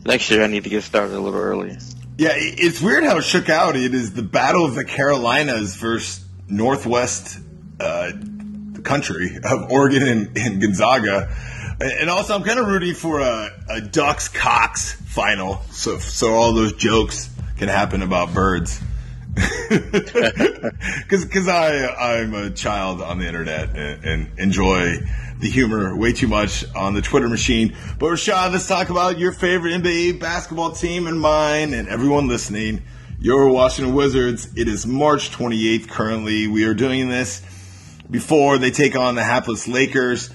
next 0.06 0.30
year 0.30 0.44
I 0.44 0.48
need 0.48 0.64
to 0.64 0.70
get 0.70 0.84
started 0.84 1.16
a 1.16 1.20
little 1.20 1.40
earlier. 1.40 1.78
Yeah, 2.18 2.34
it's 2.36 2.80
weird 2.80 3.04
how 3.04 3.18
it 3.18 3.24
shook 3.24 3.50
out. 3.50 3.76
It 3.76 3.96
is 3.96 4.14
the 4.14 4.22
battle 4.22 4.66
of 4.66 4.76
the 4.76 4.86
Carolinas 4.86 5.76
versus 5.76 6.24
Northwest 6.48 7.40
uh, 7.80 8.12
country 8.84 9.38
of 9.44 9.72
Oregon 9.72 10.08
and, 10.08 10.38
and, 10.38 10.62
Gonzaga. 10.62 11.36
And 11.80 12.10
also, 12.10 12.36
I'm 12.36 12.44
kind 12.44 12.60
of 12.60 12.68
rooting 12.68 12.94
for 12.94 13.20
a, 13.20 13.50
a 13.70 13.82
Ducks 13.82 14.28
Cocks 14.28 14.94
final, 14.94 15.62
so 15.72 15.98
so 16.00 16.34
all 16.34 16.54
those 16.54 16.74
jokes 16.74 17.30
can 17.58 17.68
happen 17.68 18.02
about 18.02 18.34
birds. 18.34 18.82
Because 21.10 21.48
I 21.48 21.88
I'm 21.88 22.34
a 22.34 22.50
child 22.52 23.02
on 23.02 23.18
the 23.20 23.28
internet 23.28 23.76
and, 23.76 24.04
and 24.04 24.40
enjoy 24.40 24.98
the 25.40 25.50
humor 25.50 25.96
way 25.96 26.14
too 26.14 26.28
much 26.28 26.64
on 26.76 26.94
the 26.94 27.02
Twitter 27.02 27.28
machine. 27.28 27.76
But 28.00 28.08
Rashad, 28.08 28.52
let's 28.52 28.68
talk 28.68 28.90
about 28.90 29.20
your 29.20 29.32
favorite 29.32 29.72
NBA 29.82 30.20
basketball 30.20 30.72
team 30.72 31.08
and 31.08 31.20
mine 31.20 31.74
and 31.74 31.88
everyone 31.88 32.28
listening. 32.28 32.84
Your 33.20 33.50
Washington 33.50 33.94
Wizards. 33.94 34.50
It 34.56 34.68
is 34.68 34.86
March 34.86 35.32
28th 35.32 35.90
currently. 35.90 36.48
We 36.48 36.66
are 36.66 36.74
doing 36.74 37.10
this 37.10 37.42
before 38.14 38.60
they 38.60 38.70
take 38.70 38.96
on 38.96 39.16
the 39.16 39.24
hapless 39.24 39.68
Lakers. 39.68 40.30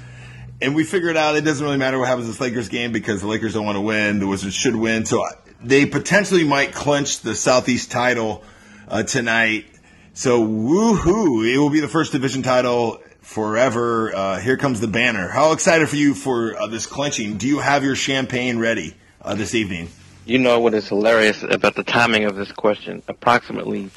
And 0.61 0.75
we 0.75 0.83
figured 0.83 1.17
out 1.17 1.37
it 1.37 1.43
doesn't 1.43 1.65
really 1.65 1.79
matter 1.79 1.97
what 1.97 2.09
happens 2.09 2.27
this 2.27 2.41
Lakers 2.41 2.69
game 2.69 2.91
because 2.91 3.21
the 3.21 3.29
Lakers 3.29 3.55
don't 3.55 3.65
want 3.65 3.77
to 3.77 3.81
win. 3.81 4.19
The 4.19 4.27
Wizards 4.27 4.55
should 4.55 4.75
win. 4.75 5.05
So 5.07 5.25
they 5.63 5.87
potentially 5.87 6.43
might 6.43 6.75
clinch 6.75 7.21
the 7.21 7.37
Southeast 7.37 7.93
title 7.93 8.43
uh, 8.89 9.05
tonight. 9.05 9.67
So 10.13 10.45
woohoo! 10.45 11.49
It 11.49 11.59
will 11.59 11.71
be 11.71 11.79
the 11.79 11.89
first 11.89 12.11
division 12.11 12.43
title 12.43 13.01
forever. 13.21 14.13
Uh, 14.13 14.41
here 14.41 14.57
comes 14.57 14.81
the 14.81 14.89
banner. 14.89 15.29
How 15.29 15.53
excited 15.53 15.89
for 15.89 15.95
you 15.95 16.15
for 16.15 16.57
uh, 16.57 16.67
this 16.67 16.87
clinching? 16.87 17.37
Do 17.37 17.47
you 17.47 17.61
have 17.61 17.85
your 17.85 17.95
champagne 17.95 18.59
ready 18.59 18.97
uh, 19.23 19.37
this 19.37 19.55
evening? 19.55 19.89
You 20.27 20.39
know 20.39 20.59
what 20.59 20.75
is 20.75 20.89
hilarious 20.89 21.45
about 21.45 21.77
the 21.77 21.85
timing 21.85 22.25
of 22.25 22.35
this 22.35 22.51
question? 22.51 23.05
Approximately 23.07 23.91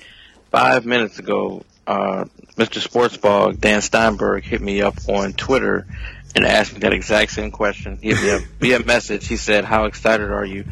five 0.52 0.86
minutes 0.86 1.18
ago, 1.18 1.64
uh, 1.92 2.26
Mr. 2.56 2.80
Sportsball, 2.86 3.60
Dan 3.60 3.82
Steinberg, 3.82 4.46
hit 4.46 4.62
me 4.62 4.82
up 4.82 4.96
on 5.10 5.34
Twitter 5.34 5.86
and 6.34 6.46
asked 6.46 6.74
me 6.74 6.80
that 6.80 6.94
exact 6.94 7.32
same 7.32 7.52
question. 7.52 7.98
He 8.02 8.14
hit 8.14 8.24
me 8.24 8.32
up 8.32 8.42
via 8.60 8.86
message. 8.86 9.28
He 9.28 9.36
said, 9.36 9.66
"How 9.66 9.86
excited 9.86 10.32
are 10.32 10.46
you?" 10.46 10.64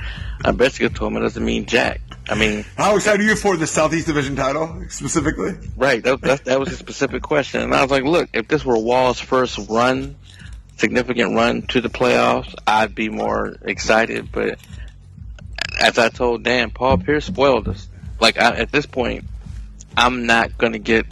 I 0.45 0.51
basically 0.51 0.89
told 0.89 1.11
him 1.11 1.17
it 1.17 1.21
doesn't 1.21 1.43
mean 1.43 1.65
jack. 1.65 1.99
I 2.29 2.35
mean, 2.35 2.63
how 2.77 2.95
excited 2.95 3.19
are 3.19 3.29
you 3.29 3.35
for 3.35 3.57
the 3.57 3.67
Southeast 3.67 4.07
Division 4.07 4.37
title 4.37 4.85
specifically? 4.87 5.55
Right. 5.75 6.01
That, 6.01 6.21
that, 6.21 6.45
that 6.45 6.59
was 6.59 6.71
a 6.71 6.77
specific 6.77 7.21
question, 7.21 7.61
and 7.61 7.75
I 7.75 7.81
was 7.81 7.91
like, 7.91 8.03
"Look, 8.03 8.29
if 8.33 8.47
this 8.47 8.63
were 8.63 8.77
Wall's 8.77 9.19
first 9.19 9.57
run, 9.69 10.15
significant 10.77 11.35
run 11.35 11.63
to 11.63 11.81
the 11.81 11.89
playoffs, 11.89 12.55
I'd 12.65 12.95
be 12.95 13.09
more 13.09 13.57
excited." 13.63 14.31
But 14.31 14.57
as 15.81 15.97
I 15.97 16.07
told 16.07 16.43
Dan, 16.43 16.71
Paul 16.71 16.97
Pierce 16.99 17.25
spoiled 17.25 17.67
us. 17.67 17.89
Like 18.21 18.39
I, 18.39 18.55
at 18.55 18.71
this 18.71 18.85
point, 18.85 19.25
I'm 19.99 20.25
not 20.25 20.57
going 20.57 20.71
to 20.71 20.79
get 20.79 21.05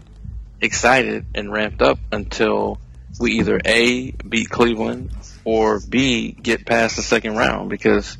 excited 0.62 1.26
and 1.36 1.52
ramped 1.52 1.82
up 1.82 2.00
until 2.10 2.80
we 3.20 3.34
either 3.34 3.60
A, 3.66 4.12
beat 4.12 4.50
Cleveland, 4.50 5.12
or 5.44 5.82
B, 5.82 6.32
get 6.32 6.66
past 6.66 6.96
the 6.96 7.02
second 7.02 7.36
round 7.36 7.70
because 7.70 8.18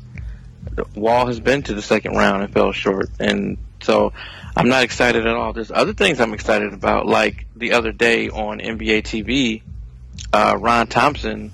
Wall 0.94 1.26
has 1.26 1.40
been 1.40 1.62
to 1.62 1.74
the 1.74 1.80
second 1.80 2.16
round 2.16 2.42
and 2.42 2.52
fell 2.52 2.72
short. 2.72 3.08
And 3.18 3.56
so 3.80 4.12
I'm 4.54 4.68
not 4.68 4.84
excited 4.84 5.26
at 5.26 5.34
all. 5.34 5.54
There's 5.54 5.70
other 5.70 5.94
things 5.94 6.20
I'm 6.20 6.34
excited 6.34 6.74
about, 6.74 7.06
like 7.06 7.46
the 7.56 7.72
other 7.72 7.90
day 7.90 8.28
on 8.28 8.58
NBA 8.58 9.04
TV, 9.04 9.62
uh, 10.34 10.58
Ron 10.60 10.86
Thompson 10.86 11.50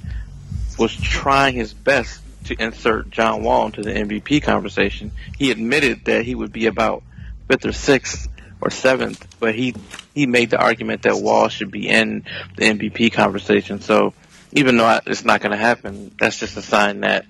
was 0.76 0.92
trying 0.92 1.54
his 1.54 1.72
best 1.72 2.20
to 2.46 2.60
insert 2.60 3.10
John 3.10 3.44
Wall 3.44 3.66
into 3.66 3.82
the 3.82 3.92
MVP 3.92 4.42
conversation. 4.42 5.12
He 5.38 5.52
admitted 5.52 6.06
that 6.06 6.24
he 6.24 6.34
would 6.34 6.52
be 6.52 6.66
about 6.66 7.04
fifth 7.48 7.64
or 7.64 7.72
sixth 7.72 8.28
or 8.64 8.70
seventh, 8.70 9.26
but 9.38 9.54
he 9.54 9.74
he 10.14 10.26
made 10.26 10.50
the 10.50 10.58
argument 10.58 11.02
that 11.02 11.16
Wall 11.16 11.48
should 11.48 11.70
be 11.70 11.88
in 11.88 12.24
the 12.56 12.64
MVP 12.64 13.12
conversation. 13.12 13.80
So 13.80 14.14
even 14.52 14.76
though 14.76 15.00
it's 15.06 15.24
not 15.24 15.40
going 15.40 15.52
to 15.52 15.58
happen, 15.58 16.12
that's 16.18 16.38
just 16.38 16.56
a 16.56 16.62
sign 16.62 17.00
that 17.00 17.26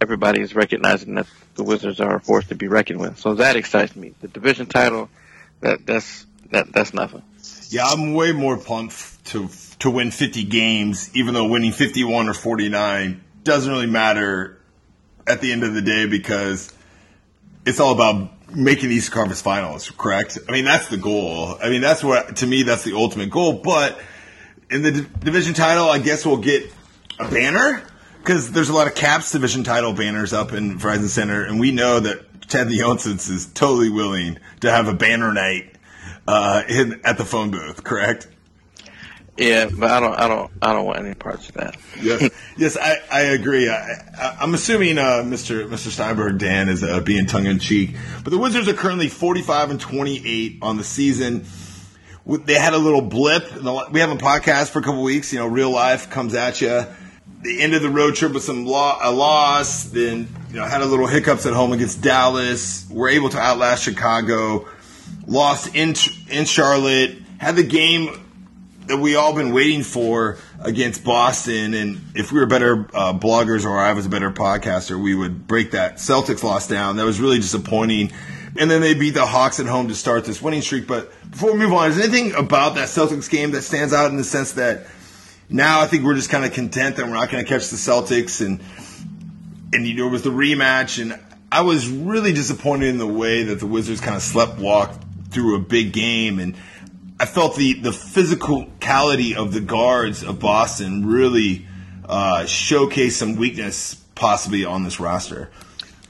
everybody 0.00 0.40
is 0.40 0.54
recognizing 0.54 1.14
that 1.14 1.26
the 1.54 1.64
Wizards 1.64 2.00
are 2.00 2.16
a 2.16 2.20
force 2.20 2.46
to 2.48 2.54
be 2.54 2.68
reckoned 2.68 3.00
with. 3.00 3.18
So 3.18 3.34
that 3.34 3.56
excites 3.56 3.96
me. 3.96 4.14
The 4.20 4.28
division 4.28 4.66
title, 4.66 5.08
that 5.60 5.86
that's 5.86 6.26
that 6.50 6.72
that's 6.72 6.92
nothing. 6.92 7.22
Yeah, 7.70 7.86
I'm 7.86 8.12
way 8.12 8.32
more 8.32 8.58
pumped 8.58 9.24
to 9.26 9.48
to 9.80 9.90
win 9.90 10.10
50 10.10 10.44
games, 10.44 11.10
even 11.14 11.34
though 11.34 11.48
winning 11.48 11.72
51 11.72 12.28
or 12.28 12.34
49 12.34 13.24
doesn't 13.44 13.72
really 13.72 13.86
matter 13.86 14.58
at 15.26 15.40
the 15.40 15.52
end 15.52 15.62
of 15.62 15.72
the 15.72 15.82
day 15.82 16.06
because 16.06 16.72
it's 17.64 17.80
all 17.80 17.92
about 17.92 18.32
making 18.54 18.90
East 18.90 19.12
Conference 19.12 19.40
Finals. 19.40 19.90
Correct? 19.96 20.38
I 20.48 20.52
mean, 20.52 20.64
that's 20.64 20.88
the 20.88 20.96
goal. 20.96 21.56
I 21.62 21.68
mean, 21.68 21.80
that's 21.80 22.02
what 22.02 22.36
to 22.36 22.46
me 22.46 22.62
that's 22.62 22.84
the 22.84 22.94
ultimate 22.94 23.30
goal. 23.30 23.54
But 23.54 24.00
in 24.70 24.82
the 24.82 24.92
d- 24.92 25.06
division 25.20 25.54
title, 25.54 25.88
I 25.88 25.98
guess 25.98 26.24
we'll 26.24 26.38
get 26.38 26.72
a 27.18 27.28
banner 27.30 27.82
because 28.18 28.52
there's 28.52 28.68
a 28.68 28.74
lot 28.74 28.86
of 28.86 28.94
Caps 28.94 29.32
division 29.32 29.64
title 29.64 29.92
banners 29.92 30.32
up 30.32 30.52
in 30.52 30.78
Verizon 30.78 31.08
Center, 31.08 31.44
and 31.44 31.58
we 31.58 31.72
know 31.72 32.00
that 32.00 32.42
Ted 32.48 32.68
Leonsis 32.68 33.30
is 33.30 33.46
totally 33.46 33.90
willing 33.90 34.38
to 34.60 34.70
have 34.70 34.88
a 34.88 34.94
banner 34.94 35.32
night 35.32 35.74
uh, 36.26 36.62
in, 36.68 37.00
at 37.04 37.18
the 37.18 37.24
phone 37.24 37.50
booth. 37.50 37.84
Correct? 37.84 38.28
Yeah, 39.38 39.70
but 39.72 39.88
I 39.88 40.00
don't, 40.00 40.14
I 40.14 40.26
don't, 40.26 40.50
I 40.60 40.72
don't 40.72 40.84
want 40.84 40.98
any 40.98 41.14
parts 41.14 41.48
of 41.48 41.54
that. 41.54 41.76
yes, 42.02 42.28
yes, 42.56 42.76
I, 42.76 42.98
I 43.10 43.20
agree. 43.20 43.70
I, 43.70 44.36
am 44.40 44.52
assuming 44.52 44.98
uh, 44.98 45.22
Mr. 45.24 45.68
Mr. 45.68 45.90
Steinberg 45.90 46.38
Dan 46.38 46.68
is 46.68 46.82
uh, 46.82 47.00
being 47.00 47.26
tongue 47.26 47.46
in 47.46 47.60
cheek, 47.60 47.94
but 48.24 48.30
the 48.30 48.38
Wizards 48.38 48.66
are 48.66 48.74
currently 48.74 49.08
45 49.08 49.70
and 49.70 49.80
28 49.80 50.58
on 50.60 50.76
the 50.76 50.82
season. 50.82 51.46
They 52.26 52.54
had 52.54 52.74
a 52.74 52.78
little 52.78 53.00
blip. 53.00 53.54
We 53.90 54.00
have 54.00 54.10
a 54.10 54.16
podcast 54.16 54.70
for 54.70 54.80
a 54.80 54.82
couple 54.82 55.02
weeks. 55.02 55.32
You 55.32 55.38
know, 55.38 55.46
real 55.46 55.70
life 55.70 56.10
comes 56.10 56.34
at 56.34 56.60
you. 56.60 56.84
The 57.40 57.62
end 57.62 57.74
of 57.74 57.80
the 57.80 57.88
road 57.88 58.16
trip 58.16 58.32
with 58.32 58.42
some 58.42 58.66
lo- 58.66 58.98
a 59.00 59.12
loss. 59.12 59.84
Then 59.84 60.28
you 60.50 60.56
know 60.56 60.64
had 60.64 60.82
a 60.82 60.86
little 60.86 61.06
hiccups 61.06 61.46
at 61.46 61.54
home 61.54 61.72
against 61.72 62.02
Dallas. 62.02 62.86
We're 62.90 63.10
able 63.10 63.28
to 63.30 63.38
outlast 63.38 63.84
Chicago. 63.84 64.66
Lost 65.28 65.76
in 65.76 65.94
in 66.28 66.44
Charlotte. 66.44 67.16
Had 67.38 67.54
the 67.54 67.62
game 67.62 68.24
that 68.88 68.96
we 68.96 69.16
all 69.16 69.34
been 69.34 69.52
waiting 69.52 69.82
for 69.82 70.38
against 70.60 71.04
Boston. 71.04 71.74
And 71.74 72.00
if 72.14 72.32
we 72.32 72.40
were 72.40 72.46
better 72.46 72.88
uh, 72.94 73.12
bloggers 73.12 73.64
or 73.64 73.78
I 73.78 73.92
was 73.92 74.06
a 74.06 74.08
better 74.08 74.30
podcaster, 74.30 75.00
we 75.00 75.14
would 75.14 75.46
break 75.46 75.72
that 75.72 75.96
Celtics 75.96 76.42
loss 76.42 76.66
down. 76.66 76.96
That 76.96 77.04
was 77.04 77.20
really 77.20 77.38
disappointing. 77.38 78.12
And 78.58 78.70
then 78.70 78.80
they 78.80 78.94
beat 78.94 79.10
the 79.10 79.26
Hawks 79.26 79.60
at 79.60 79.66
home 79.66 79.88
to 79.88 79.94
start 79.94 80.24
this 80.24 80.40
winning 80.40 80.62
streak. 80.62 80.86
But 80.86 81.12
before 81.30 81.52
we 81.52 81.58
move 81.58 81.72
on, 81.72 81.90
is 81.90 81.98
anything 81.98 82.34
about 82.34 82.74
that 82.76 82.88
Celtics 82.88 83.30
game 83.30 83.52
that 83.52 83.62
stands 83.62 83.92
out 83.92 84.10
in 84.10 84.16
the 84.16 84.24
sense 84.24 84.52
that 84.52 84.86
now 85.50 85.80
I 85.80 85.86
think 85.86 86.04
we're 86.04 86.16
just 86.16 86.30
kind 86.30 86.44
of 86.44 86.52
content 86.52 86.96
that 86.96 87.06
we're 87.06 87.14
not 87.14 87.30
going 87.30 87.44
to 87.44 87.48
catch 87.48 87.68
the 87.68 87.76
Celtics 87.76 88.44
and 88.44 88.60
and 89.72 89.86
you 89.86 89.94
know 89.94 90.06
it 90.06 90.10
was 90.10 90.22
the 90.22 90.30
rematch 90.30 91.00
and 91.00 91.18
I 91.52 91.60
was 91.60 91.88
really 91.88 92.32
disappointed 92.32 92.88
in 92.88 92.98
the 92.98 93.06
way 93.06 93.44
that 93.44 93.60
the 93.60 93.66
Wizards 93.66 94.00
kind 94.00 94.16
of 94.16 94.22
slept 94.22 94.58
walk 94.58 94.94
through 95.30 95.56
a 95.56 95.60
big 95.60 95.92
game 95.92 96.38
and 96.38 96.56
I 97.20 97.26
felt 97.26 97.56
the 97.56 97.74
the 97.74 97.90
physicality 97.90 99.34
of 99.34 99.52
the 99.52 99.60
guards 99.60 100.22
of 100.22 100.38
Boston 100.38 101.06
really 101.06 101.66
uh, 102.08 102.42
showcased 102.44 103.12
some 103.12 103.36
weakness 103.36 103.94
possibly 104.14 104.64
on 104.64 104.84
this 104.84 105.00
roster. 105.00 105.50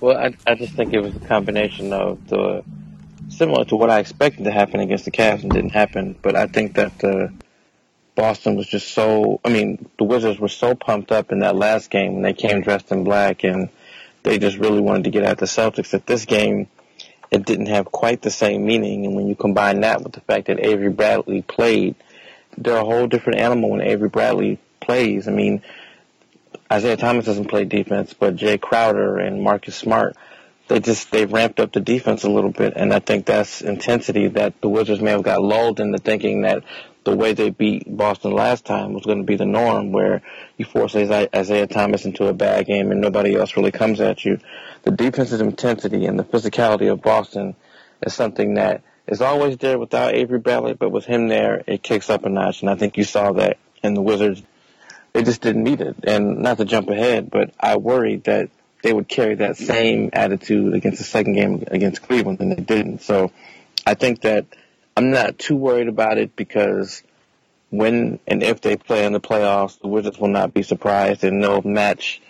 Well, 0.00 0.16
I, 0.16 0.36
I 0.46 0.54
just 0.54 0.74
think 0.74 0.92
it 0.92 1.00
was 1.00 1.16
a 1.16 1.20
combination 1.20 1.92
of 1.92 2.28
the 2.28 2.62
similar 3.28 3.64
to 3.66 3.76
what 3.76 3.90
I 3.90 4.00
expected 4.00 4.44
to 4.44 4.50
happen 4.50 4.80
against 4.80 5.04
the 5.04 5.10
Cavs 5.10 5.42
and 5.42 5.50
didn't 5.50 5.70
happen. 5.70 6.16
But 6.20 6.36
I 6.36 6.46
think 6.46 6.74
that 6.74 7.02
uh, 7.02 7.28
Boston 8.14 8.56
was 8.56 8.66
just 8.66 8.92
so. 8.92 9.40
I 9.44 9.48
mean, 9.48 9.88
the 9.98 10.04
Wizards 10.04 10.38
were 10.38 10.48
so 10.48 10.74
pumped 10.74 11.10
up 11.10 11.32
in 11.32 11.40
that 11.40 11.56
last 11.56 11.90
game 11.90 12.14
when 12.14 12.22
they 12.22 12.34
came 12.34 12.60
dressed 12.60 12.92
in 12.92 13.04
black, 13.04 13.44
and 13.44 13.70
they 14.24 14.38
just 14.38 14.58
really 14.58 14.80
wanted 14.80 15.04
to 15.04 15.10
get 15.10 15.22
at 15.22 15.38
the 15.38 15.46
Celtics. 15.46 15.90
That 15.90 16.06
this 16.06 16.26
game 16.26 16.68
it 17.30 17.44
didn't 17.44 17.66
have 17.66 17.86
quite 17.86 18.22
the 18.22 18.30
same 18.30 18.64
meaning. 18.64 19.06
And 19.06 19.14
when 19.14 19.26
you 19.26 19.34
combine 19.34 19.80
that 19.80 20.02
with 20.02 20.12
the 20.12 20.20
fact 20.20 20.46
that 20.46 20.64
Avery 20.64 20.90
Bradley 20.90 21.42
played, 21.42 21.94
they're 22.56 22.76
a 22.76 22.84
whole 22.84 23.06
different 23.06 23.40
animal 23.40 23.70
when 23.70 23.80
Avery 23.80 24.08
Bradley 24.08 24.58
plays. 24.80 25.28
I 25.28 25.32
mean, 25.32 25.62
Isaiah 26.70 26.96
Thomas 26.96 27.26
doesn't 27.26 27.48
play 27.48 27.64
defense, 27.64 28.14
but 28.14 28.36
Jae 28.36 28.60
Crowder 28.60 29.18
and 29.18 29.42
Marcus 29.42 29.76
Smart, 29.76 30.16
they 30.68 30.80
just 30.80 31.10
they 31.10 31.26
ramped 31.26 31.60
up 31.60 31.72
the 31.72 31.80
defense 31.80 32.24
a 32.24 32.30
little 32.30 32.52
bit, 32.52 32.74
and 32.76 32.92
I 32.92 32.98
think 32.98 33.26
that's 33.26 33.62
intensity 33.62 34.28
that 34.28 34.60
the 34.60 34.68
Wizards 34.68 35.00
may 35.00 35.10
have 35.10 35.22
got 35.22 35.42
lulled 35.42 35.80
into 35.80 35.98
thinking 35.98 36.42
that 36.42 36.62
the 37.04 37.16
way 37.16 37.32
they 37.32 37.48
beat 37.48 37.84
Boston 37.86 38.32
last 38.32 38.66
time 38.66 38.92
was 38.92 39.04
going 39.04 39.18
to 39.18 39.24
be 39.24 39.36
the 39.36 39.46
norm, 39.46 39.92
where 39.92 40.20
you 40.58 40.66
force 40.66 40.94
Isaiah 40.94 41.66
Thomas 41.66 42.04
into 42.04 42.26
a 42.26 42.34
bad 42.34 42.66
game 42.66 42.90
and 42.92 43.00
nobody 43.00 43.34
else 43.34 43.56
really 43.56 43.70
comes 43.70 44.00
at 44.00 44.24
you. 44.24 44.38
The 44.82 44.90
defensive 44.90 45.40
intensity 45.40 46.04
and 46.04 46.18
the 46.18 46.24
physicality 46.24 46.92
of 46.92 47.00
Boston 47.00 47.56
is 48.02 48.12
something 48.12 48.54
that 48.54 48.82
is 49.06 49.22
always 49.22 49.56
there 49.56 49.78
without 49.78 50.14
Avery 50.14 50.38
Bradley, 50.38 50.74
but 50.74 50.90
with 50.90 51.06
him 51.06 51.28
there, 51.28 51.64
it 51.66 51.82
kicks 51.82 52.10
up 52.10 52.26
a 52.26 52.28
notch, 52.28 52.60
and 52.60 52.68
I 52.68 52.74
think 52.74 52.98
you 52.98 53.04
saw 53.04 53.32
that 53.32 53.56
in 53.82 53.94
the 53.94 54.02
Wizards. 54.02 54.42
They 55.14 55.22
just 55.22 55.40
didn't 55.40 55.64
need 55.64 55.80
it, 55.80 55.96
and 56.04 56.40
not 56.40 56.58
to 56.58 56.66
jump 56.66 56.90
ahead, 56.90 57.30
but 57.30 57.52
I 57.58 57.78
worried 57.78 58.24
that 58.24 58.50
they 58.82 58.92
would 58.92 59.08
carry 59.08 59.36
that 59.36 59.56
same 59.56 60.10
attitude 60.12 60.74
against 60.74 60.98
the 60.98 61.04
second 61.04 61.34
game 61.34 61.64
against 61.68 62.02
Cleveland, 62.02 62.40
and 62.40 62.52
they 62.52 62.62
didn't. 62.62 63.02
So 63.02 63.32
I 63.86 63.94
think 63.94 64.22
that 64.22 64.46
I'm 64.96 65.10
not 65.10 65.38
too 65.38 65.56
worried 65.56 65.88
about 65.88 66.18
it 66.18 66.36
because 66.36 67.02
when 67.70 68.18
and 68.26 68.42
if 68.42 68.60
they 68.60 68.76
play 68.76 69.04
in 69.04 69.12
the 69.12 69.20
playoffs, 69.20 69.80
the 69.80 69.88
Wizards 69.88 70.18
will 70.18 70.28
not 70.28 70.54
be 70.54 70.62
surprised 70.62 71.24
and 71.24 71.42
they'll 71.42 71.62
match. 71.62 72.20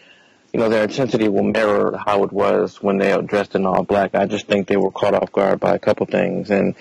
You 0.52 0.60
know, 0.60 0.70
their 0.70 0.84
intensity 0.84 1.28
will 1.28 1.42
mirror 1.42 2.00
how 2.06 2.24
it 2.24 2.32
was 2.32 2.82
when 2.82 2.96
they 2.96 3.14
were 3.14 3.22
dressed 3.22 3.54
in 3.54 3.66
all 3.66 3.82
black. 3.84 4.14
I 4.14 4.24
just 4.24 4.46
think 4.46 4.66
they 4.66 4.78
were 4.78 4.90
caught 4.90 5.12
off 5.12 5.30
guard 5.30 5.60
by 5.60 5.74
a 5.74 5.78
couple 5.78 6.06
things. 6.06 6.50
And 6.50 6.74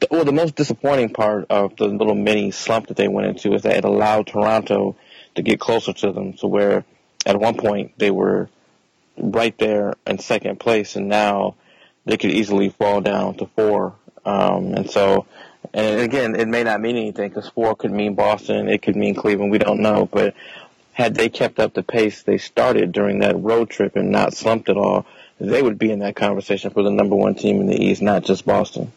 the, 0.00 0.08
well, 0.10 0.24
the 0.24 0.32
most 0.32 0.54
disappointing 0.54 1.10
part 1.10 1.46
of 1.50 1.76
the 1.76 1.86
little 1.86 2.14
mini 2.14 2.50
slump 2.50 2.86
that 2.86 2.96
they 2.96 3.08
went 3.08 3.28
into 3.28 3.52
is 3.52 3.62
that 3.62 3.76
it 3.76 3.84
allowed 3.84 4.26
Toronto 4.26 4.96
to 5.34 5.42
get 5.42 5.60
closer 5.60 5.92
to 5.92 6.12
them 6.12 6.32
to 6.34 6.46
where 6.46 6.84
at 7.26 7.38
one 7.38 7.56
point 7.56 7.92
they 7.98 8.10
were 8.10 8.48
right 9.16 9.56
there 9.58 9.94
in 10.06 10.18
second 10.18 10.58
place 10.58 10.96
and 10.96 11.08
now 11.08 11.54
they 12.04 12.16
could 12.16 12.30
easily 12.30 12.68
fall 12.68 13.00
down 13.00 13.34
to 13.34 13.46
four 13.56 13.94
um, 14.24 14.74
and 14.74 14.90
so, 14.90 15.26
and 15.72 16.00
again, 16.00 16.34
it 16.34 16.48
may 16.48 16.64
not 16.64 16.80
mean 16.80 16.96
anything 16.96 17.28
because 17.28 17.48
four 17.48 17.74
could 17.74 17.90
mean 17.90 18.14
Boston, 18.14 18.68
it 18.68 18.82
could 18.82 18.96
mean 18.96 19.14
Cleveland. 19.14 19.50
We 19.50 19.58
don't 19.58 19.80
know, 19.80 20.08
but 20.10 20.34
had 20.92 21.14
they 21.14 21.28
kept 21.28 21.58
up 21.58 21.74
the 21.74 21.82
pace 21.82 22.22
they 22.22 22.38
started 22.38 22.92
during 22.92 23.18
that 23.18 23.38
road 23.38 23.68
trip 23.70 23.96
and 23.96 24.10
not 24.10 24.34
slumped 24.34 24.68
at 24.68 24.76
all, 24.76 25.06
they 25.40 25.62
would 25.62 25.78
be 25.78 25.90
in 25.90 26.00
that 26.00 26.16
conversation 26.16 26.70
for 26.70 26.82
the 26.82 26.90
number 26.90 27.16
one 27.16 27.34
team 27.34 27.60
in 27.60 27.66
the 27.66 27.80
East, 27.80 28.02
not 28.02 28.24
just 28.24 28.46
Boston. 28.46 28.92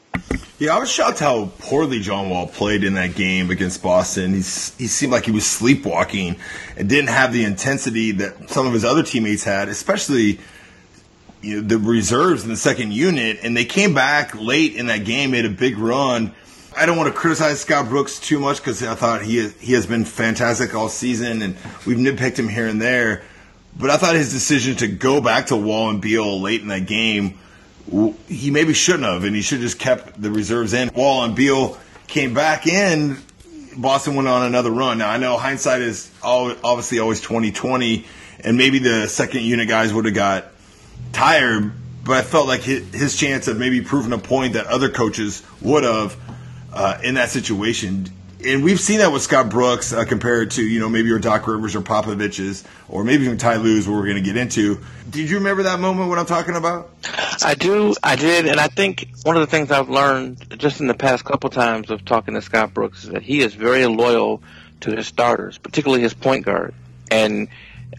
Yeah, 0.60 0.76
I 0.76 0.80
was 0.80 0.90
shocked 0.90 1.20
how 1.20 1.52
poorly 1.60 2.00
John 2.00 2.30
Wall 2.30 2.48
played 2.48 2.84
in 2.84 2.96
that 2.96 3.16
game 3.16 3.52
against 3.52 3.84
Boston. 3.84 4.34
He's, 4.34 4.76
he 4.78 4.88
seemed 4.88 5.12
like 5.12 5.26
he 5.26 5.32
was 5.32 5.46
sleepwalking 5.46 6.36
and 6.76 6.90
didn't 6.90 7.10
have 7.10 7.32
the 7.32 7.44
intensity 7.44 8.12
that 8.14 8.50
some 8.50 8.66
of 8.66 8.74
his 8.74 8.84
other 8.84 9.04
teammates 9.04 9.44
had, 9.44 9.70
especially– 9.70 10.40
you 11.42 11.62
know, 11.62 11.68
the 11.68 11.78
reserves 11.78 12.44
in 12.44 12.50
the 12.50 12.58
second 12.58 12.94
unit, 12.94 13.40
and 13.44 13.56
they 13.56 13.66
came 13.66 13.94
back 13.94 14.36
late 14.36 14.76
in 14.76 14.88
that 14.88 15.06
game, 15.06 15.32
made 15.32 15.46
a 15.46 15.50
big 15.50 15.78
run. 15.78 16.34
I 16.76 16.86
don't 16.86 16.98
want 16.98 17.14
to 17.14 17.18
criticize 17.18 17.62
Scott 17.62 17.90
Brooks 17.90 18.20
too 18.20 18.40
much 18.40 18.58
because 18.58 18.84
I 18.84 18.96
thought 18.96 19.24
he 19.24 19.48
he 19.50 19.74
has 19.74 19.86
been 19.86 20.06
fantastic 20.06 20.76
all 20.76 20.90
season, 20.90 21.42
and 21.42 21.56
we've 21.86 21.98
nitpicked 21.98 22.38
him 22.38 22.48
here 22.48 22.68
and 22.68 22.82
there. 22.82 23.24
But 23.80 23.92
I 23.92 23.98
thought 23.98 24.16
his 24.16 24.32
decision 24.32 24.76
to 24.78 24.88
go 24.88 25.22
back 25.22 25.48
to 25.48 25.56
Wall 25.56 25.90
and 25.90 26.02
Beal 26.02 26.42
late 26.42 26.62
in 26.62 26.70
that 26.70 26.88
game, 26.88 27.38
he 28.28 28.50
maybe 28.50 28.74
shouldn't 28.74 29.04
have, 29.04 29.24
and 29.24 29.36
he 29.36 29.42
should 29.42 29.60
have 29.60 29.66
just 29.66 29.80
kept 29.80 30.20
the 30.22 30.32
reserves 30.32 30.74
in. 30.74 30.90
Wall 30.96 31.24
and 31.24 31.36
Beal 31.36 31.78
came 32.08 32.34
back 32.34 32.68
in. 32.68 33.18
Boston 33.78 34.16
went 34.16 34.28
on 34.28 34.44
another 34.44 34.72
run. 34.72 34.98
Now 34.98 35.10
I 35.10 35.18
know 35.18 35.38
hindsight 35.38 35.82
is 35.82 36.12
obviously 36.24 37.00
always 37.00 37.22
twenty 37.22 37.52
twenty, 37.52 38.08
and 38.40 38.58
maybe 38.58 38.80
the 38.80 39.08
second 39.08 39.44
unit 39.44 39.68
guys 39.68 39.94
would 39.94 40.06
have 40.06 40.16
got 40.16 40.46
tired, 41.14 41.72
but 42.04 42.18
I 42.18 42.24
felt 42.24 42.48
like 42.48 42.62
his, 42.62 43.16
chance 43.16 43.48
of 43.48 43.58
maybe 43.58 43.82
proving 43.82 44.14
a 44.14 44.18
point 44.18 44.54
that 44.54 44.66
other 44.66 44.90
coaches 44.90 45.44
would 45.62 45.84
have 45.84 46.18
uh, 46.74 46.98
in 47.04 47.16
that 47.16 47.30
situation. 47.30 48.10
And 48.44 48.64
we've 48.64 48.80
seen 48.80 49.00
that 49.00 49.12
with 49.12 49.22
Scott 49.22 49.50
Brooks 49.50 49.94
uh, 49.94 50.06
compared 50.06 50.52
to 50.52 50.64
you 50.64 50.80
know 50.80 50.90
maybe 50.90 51.08
your 51.08 51.20
Doc 51.20 51.48
Rivers 51.48 51.76
or 51.76 51.82
Popovich's 51.82 52.64
or 52.88 53.04
maybe 53.04 53.26
even 53.26 53.38
Ty 53.38 53.58
Lue's, 53.58 53.88
where 53.88 53.98
we're 53.98 54.06
going 54.06 54.18
to 54.18 54.22
get 54.22 54.38
into. 54.38 54.80
Did 55.10 55.30
you 55.30 55.38
remember 55.38 55.64
that 55.64 55.80
moment? 55.80 56.10
What 56.10 56.20
I'm 56.20 56.26
talking 56.26 56.56
about? 56.56 56.90
I 57.44 57.56
do, 57.56 57.96
I 58.04 58.16
did, 58.16 58.46
and 58.46 58.60
I 58.60 58.68
think 58.68 59.10
one 59.24 59.36
of 59.36 59.42
the 59.42 59.48
things 59.48 59.72
I've 59.72 59.90
learned 59.90 60.60
just 60.60 60.82
in 60.82 60.88
the 60.88 60.94
past 60.94 61.26
couple 61.26 61.50
times 61.50 61.90
of 61.90 62.06
talking 62.06 62.34
to 62.36 62.42
Scott 62.42 62.74
Brooks 62.74 63.04
is 63.04 63.10
that 63.10 63.24
he 63.24 63.42
is 63.42 63.54
very 63.54 63.86
loyal 63.86 64.42
to 64.82 64.96
his 64.96 65.08
starters, 65.08 65.58
particularly 65.58 66.04
his 66.04 66.14
point 66.14 66.46
guard, 66.46 66.74
and 67.10 67.48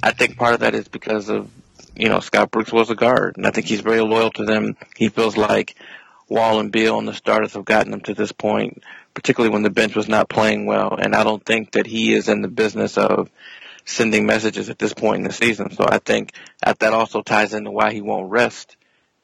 I 0.03 0.13
think 0.13 0.37
part 0.37 0.55
of 0.55 0.61
that 0.61 0.75
is 0.75 0.89
because 0.89 1.29
of 1.29 1.51
you 1.97 2.09
know 2.09 2.21
Scott 2.21 2.51
Brooks 2.51 2.73
was 2.73 2.91
a 2.91 2.95
guard, 2.95 3.37
and 3.37 3.47
I 3.47 3.51
think 3.51 3.67
he's 3.67 3.81
very 3.81 4.01
loyal 4.01 4.31
to 4.33 4.45
them. 4.45 4.77
He 4.97 5.09
feels 5.09 5.37
like 5.37 5.75
Wall 6.29 6.61
and 6.61 6.71
Beal 6.71 6.99
and 6.99 7.09
the 7.09 7.15
starters 7.15 7.55
have 7.55 7.65
gotten 7.65 7.93
him 7.93 8.01
to 8.03 8.15
this 8.15 8.33
point 8.33 8.83
particularly 9.19 9.53
when 9.53 9.65
the 9.65 9.71
bench 9.71 9.97
was 9.97 10.07
not 10.07 10.29
playing 10.29 10.65
well. 10.65 10.95
And 10.95 11.13
I 11.13 11.25
don't 11.25 11.45
think 11.45 11.73
that 11.73 11.89
he 11.89 12.15
is 12.15 12.29
in 12.29 12.41
the 12.41 12.47
business 12.47 12.97
of 12.97 13.29
sending 13.85 14.27
messages 14.27 14.71
at 14.71 14.79
this 14.79 14.95
point 14.95 15.17
in 15.17 15.25
the 15.25 15.33
season. 15.33 15.73
So 15.73 15.85
I 15.89 15.99
think 15.99 16.35
that 16.63 16.93
also 16.93 17.23
ties 17.23 17.53
into 17.53 17.73
why 17.73 17.93
he 17.93 18.01
won't 18.01 18.31
rest 18.31 18.77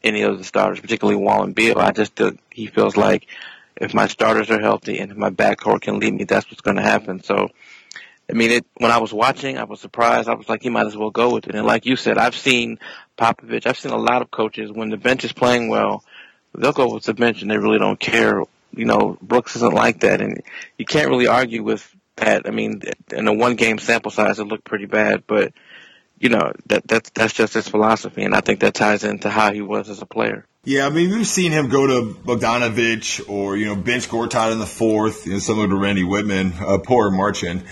any 0.03 0.23
of 0.23 0.37
the 0.37 0.43
starters, 0.43 0.81
particularly 0.81 1.17
Wall 1.17 1.45
and 1.45 1.55
Beal. 1.55 1.79
I 1.79 1.93
just 1.93 2.21
uh, 2.21 2.33
he 2.51 2.67
feels 2.67 2.97
like 2.97 3.29
if 3.77 3.95
my 3.95 4.09
starters 4.09 4.51
are 4.51 4.61
healthy 4.61 4.99
and 4.99 5.13
if 5.13 5.17
my 5.17 5.31
backcourt 5.31 5.83
can 5.83 6.01
lead 6.01 6.13
me, 6.13 6.25
that's 6.25 6.51
what's 6.51 6.63
going 6.63 6.77
to 6.77 6.83
happen. 6.83 7.23
So. 7.23 7.51
I 8.27 8.33
mean, 8.33 8.53
it, 8.53 8.67
when 8.79 8.91
I 8.91 8.97
was 8.97 9.13
watching, 9.13 9.59
I 9.59 9.65
was 9.65 9.83
surprised. 9.83 10.31
I 10.31 10.35
was 10.35 10.49
like, 10.49 10.63
he 10.63 10.71
might 10.71 10.87
as 10.87 10.97
well 10.97 11.11
go 11.11 11.35
with 11.35 11.47
it. 11.47 11.55
And 11.55 11.67
like 11.67 11.85
you 11.85 11.95
said, 11.95 12.17
I've 12.17 12.35
seen 12.35 12.79
Popovich. 13.19 13.67
I've 13.67 13.77
seen 13.77 13.93
a 13.93 13.99
lot 13.99 14.23
of 14.23 14.31
coaches 14.31 14.73
when 14.73 14.89
the 14.89 14.97
bench 14.97 15.25
is 15.25 15.33
playing 15.35 15.69
well, 15.69 16.03
they'll 16.55 16.73
go 16.73 16.95
with 16.95 17.05
the 17.05 17.13
bench 17.13 17.43
and 17.43 17.51
they 17.51 17.59
really 17.59 17.79
don't 17.79 18.01
care 18.01 18.43
you 18.77 18.85
know, 18.85 19.19
Brooks 19.23 19.57
isn't 19.57 19.75
like 19.75 20.01
that, 20.01 20.21
and 20.21 20.43
you 20.79 20.85
can't 20.85 21.09
really 21.09 21.27
argue 21.27 21.63
with 21.63 21.89
that. 22.17 22.47
I 22.47 22.51
mean, 22.51 22.83
in 23.13 23.29
a 23.29 23.33
one 23.33 23.57
game 23.57 23.79
sample 23.79 24.11
size, 24.11 24.39
it 24.39 24.45
looked 24.45 24.65
pretty 24.65 24.87
bad, 24.87 25.25
but 25.27 25.53
you 26.19 26.29
know 26.29 26.53
that 26.67 26.87
that's 26.87 27.11
that's 27.11 27.35
just 27.35 27.55
his 27.55 27.69
philosophy, 27.69 28.23
and 28.23 28.35
I 28.35 28.41
think 28.41 28.61
that 28.61 28.75
ties 28.75 29.05
into 29.05 29.31
how 29.31 29.53
he 29.53 29.61
was 29.61 29.89
as 29.89 30.03
a 30.03 30.07
player. 30.07 30.47
Yeah, 30.67 30.87
I 30.87 30.91
mean, 30.91 31.11
we've 31.11 31.27
seen 31.27 31.53
him 31.53 31.69
go 31.69 31.87
to 31.87 32.15
Bogdanovich 32.15 33.29
or, 33.29 33.55
you 33.55 33.67
know, 33.67 33.77
bench 33.77 34.09
Gortat 34.09 34.51
in 34.51 34.59
the 34.59 34.67
fourth, 34.67 35.27
you 35.27 35.35
know, 35.35 35.39
similar 35.39 35.69
to 35.69 35.77
Randy 35.77 36.05
Wittman, 36.05 36.59
uh, 36.59 36.79
poor 36.79 37.11
Marcin. 37.11 37.65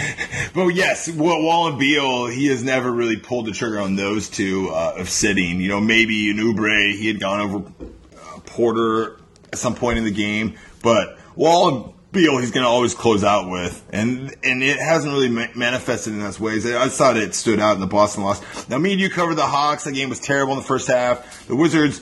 but 0.54 0.66
yes, 0.68 1.08
Wall 1.08 1.68
and 1.68 1.78
Beal, 1.78 2.26
he 2.26 2.48
has 2.48 2.62
never 2.62 2.92
really 2.92 3.16
pulled 3.16 3.46
the 3.46 3.52
trigger 3.52 3.80
on 3.80 3.96
those 3.96 4.28
two 4.28 4.68
uh, 4.68 4.96
of 4.98 5.08
sitting. 5.08 5.62
You 5.62 5.68
know, 5.68 5.80
maybe 5.80 6.28
in 6.28 6.36
Oubre, 6.36 6.92
he 6.92 7.08
had 7.08 7.20
gone 7.20 7.40
over 7.40 7.56
uh, 7.56 8.40
Porter 8.44 9.16
at 9.56 9.60
some 9.60 9.74
point 9.74 9.98
in 9.98 10.04
the 10.04 10.10
game. 10.10 10.56
But 10.82 11.18
Wall 11.34 11.68
and 11.68 11.94
Beal, 12.12 12.38
he's 12.38 12.50
going 12.50 12.64
to 12.64 12.68
always 12.68 12.94
close 12.94 13.24
out 13.24 13.50
with, 13.50 13.84
and 13.92 14.34
and 14.42 14.62
it 14.62 14.78
hasn't 14.78 15.12
really 15.12 15.28
ma- 15.28 15.48
manifested 15.54 16.12
in 16.12 16.20
those 16.20 16.38
ways. 16.38 16.64
I 16.64 16.88
thought 16.88 17.16
it 17.16 17.34
stood 17.34 17.60
out 17.60 17.74
in 17.74 17.80
the 17.80 17.86
Boston 17.86 18.22
loss. 18.22 18.68
Now, 18.68 18.78
me 18.78 18.92
and 18.92 19.00
you 19.00 19.10
covered 19.10 19.34
the 19.34 19.46
Hawks. 19.46 19.84
The 19.84 19.92
game 19.92 20.08
was 20.08 20.20
terrible 20.20 20.52
in 20.54 20.60
the 20.60 20.64
first 20.64 20.88
half. 20.88 21.46
The 21.46 21.56
Wizards 21.56 22.00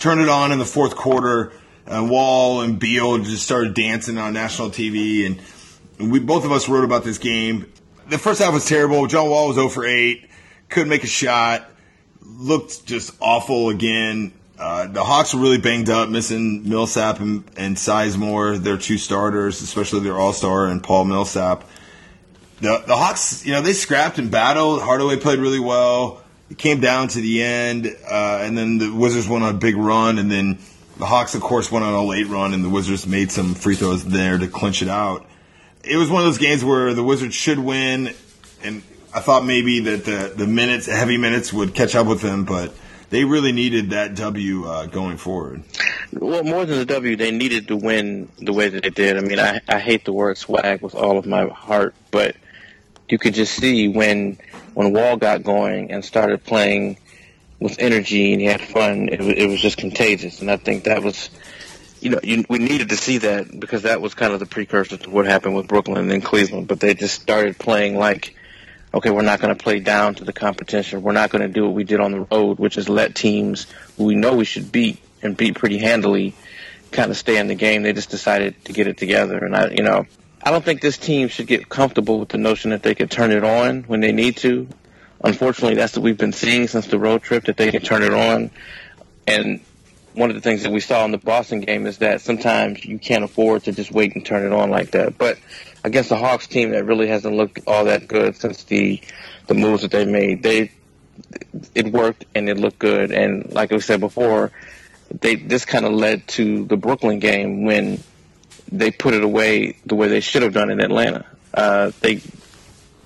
turned 0.00 0.20
it 0.20 0.28
on 0.28 0.52
in 0.52 0.58
the 0.58 0.64
fourth 0.64 0.96
quarter. 0.96 1.52
And 1.86 2.10
Wall 2.10 2.62
and 2.62 2.80
Beal 2.80 3.18
just 3.18 3.44
started 3.44 3.74
dancing 3.74 4.18
on 4.18 4.32
national 4.32 4.70
TV, 4.70 5.26
and 5.26 6.10
we 6.10 6.18
both 6.18 6.44
of 6.44 6.50
us 6.50 6.68
wrote 6.68 6.84
about 6.84 7.04
this 7.04 7.18
game. 7.18 7.72
The 8.08 8.18
first 8.18 8.40
half 8.40 8.52
was 8.52 8.66
terrible. 8.66 9.06
John 9.06 9.30
Wall 9.30 9.48
was 9.48 9.56
0 9.56 9.68
for 9.68 9.86
8, 9.86 10.28
couldn't 10.68 10.88
make 10.88 11.04
a 11.04 11.08
shot, 11.08 11.70
looked 12.20 12.86
just 12.86 13.14
awful 13.20 13.68
again. 13.68 14.32
Uh, 14.58 14.86
the 14.86 15.04
Hawks 15.04 15.34
were 15.34 15.40
really 15.40 15.58
banged 15.58 15.90
up, 15.90 16.08
missing 16.08 16.68
Millsap 16.68 17.20
and, 17.20 17.44
and 17.56 17.74
Bazemore, 17.74 18.56
their 18.56 18.78
two 18.78 18.96
starters, 18.96 19.60
especially 19.60 20.00
their 20.00 20.16
All 20.16 20.32
Star 20.32 20.66
and 20.66 20.82
Paul 20.82 21.04
Millsap. 21.04 21.64
The 22.60 22.82
the 22.86 22.96
Hawks, 22.96 23.44
you 23.44 23.52
know, 23.52 23.60
they 23.60 23.74
scrapped 23.74 24.18
and 24.18 24.30
battled. 24.30 24.80
Hardaway 24.80 25.16
played 25.18 25.38
really 25.38 25.60
well. 25.60 26.22
It 26.50 26.56
came 26.56 26.80
down 26.80 27.08
to 27.08 27.20
the 27.20 27.42
end, 27.42 27.86
uh, 27.86 28.38
and 28.42 28.56
then 28.56 28.78
the 28.78 28.90
Wizards 28.90 29.28
went 29.28 29.44
on 29.44 29.54
a 29.54 29.58
big 29.58 29.76
run, 29.76 30.18
and 30.18 30.30
then 30.30 30.58
the 30.96 31.04
Hawks, 31.04 31.34
of 31.34 31.42
course, 31.42 31.70
went 31.70 31.84
on 31.84 31.92
a 31.92 32.04
late 32.04 32.28
run, 32.28 32.54
and 32.54 32.64
the 32.64 32.70
Wizards 32.70 33.06
made 33.06 33.30
some 33.30 33.54
free 33.54 33.74
throws 33.74 34.04
there 34.04 34.38
to 34.38 34.46
clinch 34.46 34.80
it 34.80 34.88
out. 34.88 35.26
It 35.84 35.96
was 35.96 36.08
one 36.08 36.22
of 36.22 36.26
those 36.26 36.38
games 36.38 36.64
where 36.64 36.94
the 36.94 37.02
Wizards 37.02 37.34
should 37.34 37.58
win, 37.58 38.14
and 38.62 38.82
I 39.12 39.20
thought 39.20 39.44
maybe 39.44 39.80
that 39.80 40.04
the 40.04 40.32
the 40.34 40.46
minutes, 40.46 40.86
heavy 40.86 41.18
minutes, 41.18 41.52
would 41.52 41.74
catch 41.74 41.94
up 41.94 42.06
with 42.06 42.22
them, 42.22 42.44
but 42.44 42.72
they 43.10 43.24
really 43.24 43.52
needed 43.52 43.90
that 43.90 44.14
W 44.14 44.64
uh, 44.66 44.86
going 44.86 45.16
forward. 45.16 45.62
Well, 46.12 46.44
more 46.44 46.64
than 46.64 46.78
the 46.78 46.86
W, 46.86 47.16
they 47.16 47.30
needed 47.30 47.68
to 47.68 47.76
win 47.76 48.28
the 48.38 48.52
way 48.52 48.68
that 48.68 48.82
they 48.82 48.90
did. 48.90 49.16
I 49.16 49.20
mean, 49.20 49.38
I, 49.38 49.60
I 49.68 49.78
hate 49.78 50.04
the 50.04 50.12
word 50.12 50.38
swag 50.38 50.82
with 50.82 50.94
all 50.94 51.18
of 51.18 51.26
my 51.26 51.46
heart, 51.46 51.94
but 52.10 52.36
you 53.08 53.18
could 53.18 53.34
just 53.34 53.54
see 53.54 53.88
when 53.88 54.38
when 54.74 54.92
Wall 54.92 55.16
got 55.16 55.42
going 55.42 55.90
and 55.90 56.04
started 56.04 56.44
playing 56.44 56.98
with 57.60 57.78
energy 57.78 58.32
and 58.32 58.40
he 58.40 58.46
had 58.46 58.60
fun, 58.60 59.08
it, 59.08 59.20
it 59.20 59.48
was 59.48 59.60
just 59.60 59.78
contagious. 59.78 60.40
And 60.40 60.50
I 60.50 60.56
think 60.56 60.84
that 60.84 61.02
was, 61.02 61.30
you 62.00 62.10
know, 62.10 62.20
you, 62.22 62.44
we 62.48 62.58
needed 62.58 62.90
to 62.90 62.96
see 62.96 63.18
that 63.18 63.58
because 63.58 63.82
that 63.82 64.00
was 64.00 64.14
kind 64.14 64.34
of 64.34 64.40
the 64.40 64.46
precursor 64.46 64.96
to 64.98 65.10
what 65.10 65.24
happened 65.24 65.56
with 65.56 65.66
Brooklyn 65.66 66.10
and 66.10 66.22
Cleveland. 66.22 66.68
But 66.68 66.80
they 66.80 66.94
just 66.94 67.20
started 67.20 67.58
playing 67.58 67.96
like 67.96 68.34
okay, 68.96 69.10
we're 69.10 69.22
not 69.22 69.40
going 69.40 69.54
to 69.54 69.62
play 69.62 69.78
down 69.78 70.14
to 70.14 70.24
the 70.24 70.32
competition. 70.32 71.02
We're 71.02 71.12
not 71.12 71.28
going 71.28 71.42
to 71.42 71.48
do 71.48 71.64
what 71.64 71.74
we 71.74 71.84
did 71.84 72.00
on 72.00 72.12
the 72.12 72.20
road, 72.20 72.58
which 72.58 72.78
is 72.78 72.88
let 72.88 73.14
teams 73.14 73.66
who 73.96 74.04
we 74.04 74.14
know 74.14 74.34
we 74.34 74.46
should 74.46 74.72
beat 74.72 74.98
and 75.22 75.36
beat 75.36 75.54
pretty 75.54 75.78
handily 75.78 76.34
kind 76.92 77.10
of 77.10 77.16
stay 77.18 77.36
in 77.36 77.46
the 77.46 77.54
game. 77.54 77.82
They 77.82 77.92
just 77.92 78.08
decided 78.08 78.64
to 78.64 78.72
get 78.72 78.86
it 78.86 78.96
together. 78.96 79.36
And 79.44 79.54
I, 79.54 79.68
you 79.68 79.82
know, 79.82 80.06
I 80.42 80.50
don't 80.50 80.64
think 80.64 80.80
this 80.80 80.96
team 80.96 81.28
should 81.28 81.46
get 81.46 81.68
comfortable 81.68 82.18
with 82.18 82.30
the 82.30 82.38
notion 82.38 82.70
that 82.70 82.82
they 82.82 82.94
can 82.94 83.08
turn 83.08 83.32
it 83.32 83.44
on 83.44 83.82
when 83.82 84.00
they 84.00 84.12
need 84.12 84.38
to. 84.38 84.66
Unfortunately, 85.22 85.74
that's 85.74 85.94
what 85.94 86.02
we've 86.02 86.16
been 86.16 86.32
seeing 86.32 86.66
since 86.66 86.86
the 86.86 86.98
road 86.98 87.22
trip 87.22 87.44
that 87.44 87.58
they 87.58 87.70
can 87.70 87.82
turn 87.82 88.02
it 88.02 88.14
on. 88.14 88.50
And 89.26 89.60
one 90.16 90.30
of 90.30 90.34
the 90.34 90.40
things 90.40 90.62
that 90.62 90.72
we 90.72 90.80
saw 90.80 91.04
in 91.04 91.10
the 91.10 91.18
Boston 91.18 91.60
game 91.60 91.86
is 91.86 91.98
that 91.98 92.22
sometimes 92.22 92.84
you 92.84 92.98
can't 92.98 93.22
afford 93.22 93.64
to 93.64 93.72
just 93.72 93.92
wait 93.92 94.14
and 94.14 94.24
turn 94.24 94.44
it 94.44 94.52
on 94.52 94.70
like 94.70 94.92
that. 94.92 95.18
But 95.18 95.38
against 95.84 96.08
the 96.08 96.16
Hawks 96.16 96.46
team 96.46 96.70
that 96.70 96.84
really 96.84 97.06
hasn't 97.06 97.36
looked 97.36 97.60
all 97.66 97.84
that 97.84 98.08
good 98.08 98.36
since 98.36 98.64
the 98.64 99.00
the 99.46 99.54
moves 99.54 99.82
that 99.82 99.90
they 99.90 100.06
made. 100.06 100.42
They 100.42 100.72
it 101.74 101.92
worked 101.92 102.24
and 102.34 102.48
it 102.48 102.58
looked 102.58 102.78
good. 102.78 103.12
And 103.12 103.52
like 103.52 103.72
I 103.72 103.78
said 103.78 104.00
before, 104.00 104.52
they 105.20 105.36
this 105.36 105.64
kind 105.64 105.84
of 105.84 105.92
led 105.92 106.26
to 106.28 106.64
the 106.64 106.76
Brooklyn 106.76 107.18
game 107.18 107.64
when 107.64 108.02
they 108.72 108.90
put 108.90 109.14
it 109.14 109.22
away 109.22 109.76
the 109.84 109.94
way 109.94 110.08
they 110.08 110.20
should 110.20 110.42
have 110.42 110.54
done 110.54 110.70
in 110.70 110.80
Atlanta. 110.80 111.26
Uh, 111.52 111.92
they 112.00 112.22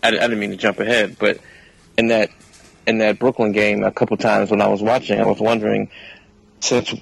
I, 0.03 0.09
I 0.09 0.11
didn't 0.11 0.39
mean 0.39 0.51
to 0.51 0.57
jump 0.57 0.79
ahead, 0.79 1.17
but 1.19 1.39
in 1.99 2.09
that 2.09 2.31
in 2.87 2.99
that 2.99 3.19
Brooklyn 3.19 3.53
game, 3.53 3.83
a 3.83 3.93
couple 3.93 4.17
times 4.17 4.51
when 4.51 4.63
I 4.63 4.69
was 4.69 4.81
watching, 4.81 5.21
I 5.21 5.27
was 5.27 5.41
wondering 5.41 5.91
since 6.61 6.95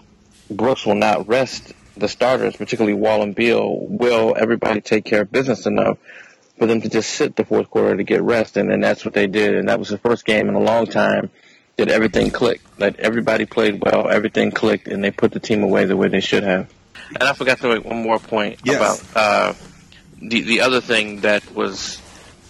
Brooks 0.51 0.87
will 0.87 0.95
not 0.95 1.29
rest 1.29 1.73
the 1.97 2.09
starters, 2.09 2.57
particularly 2.57 2.95
Wall 2.95 3.23
and 3.23 3.35
Beal, 3.35 3.79
will 3.81 4.35
everybody 4.39 4.81
take 4.81 5.05
care 5.05 5.23
of 5.23 5.33
business 5.33 5.67
enough 5.67 5.99
for 6.59 6.67
them 6.67 6.81
to 6.81 6.89
just 6.89 7.11
sit 7.11 7.37
the 7.37 7.45
fourth 7.45 7.71
quarter 7.71 7.97
to 7.97 8.05
get 8.05 8.23
rest? 8.23 8.57
And 8.57 8.71
then 8.71 8.81
that's 8.81 9.05
what 9.05 9.15
they 9.15 9.27
did. 9.27 9.55
And 9.55 9.69
that 9.69 9.79
was 9.79 9.89
the 9.89 9.99
first 9.99 10.25
game 10.25 10.49
in 10.49 10.55
a 10.55 10.61
long 10.61 10.87
time 10.87 11.31
that 11.77 11.89
everything 11.89 12.31
clicked. 12.31 12.79
That 12.79 13.01
everybody 13.01 13.47
played 13.47 13.83
well, 13.83 14.09
everything 14.09 14.51
clicked, 14.51 14.89
and 14.89 15.03
they 15.03 15.11
put 15.11 15.33
the 15.33 15.41
team 15.41 15.63
away 15.63 15.85
the 15.85 15.97
way 15.97 16.09
they 16.09 16.21
should 16.21 16.45
have. 16.45 16.73
And 17.09 17.23
I 17.23 17.33
forgot 17.33 17.59
to 17.59 17.69
make 17.69 17.85
one 17.85 18.03
more 18.03 18.19
point 18.19 18.61
yes. 18.65 18.77
about 18.77 19.17
uh, 19.17 19.55
the 20.21 20.43
the 20.43 20.61
other 20.61 20.81
thing 20.81 21.21
that 21.23 21.55
was 21.55 22.01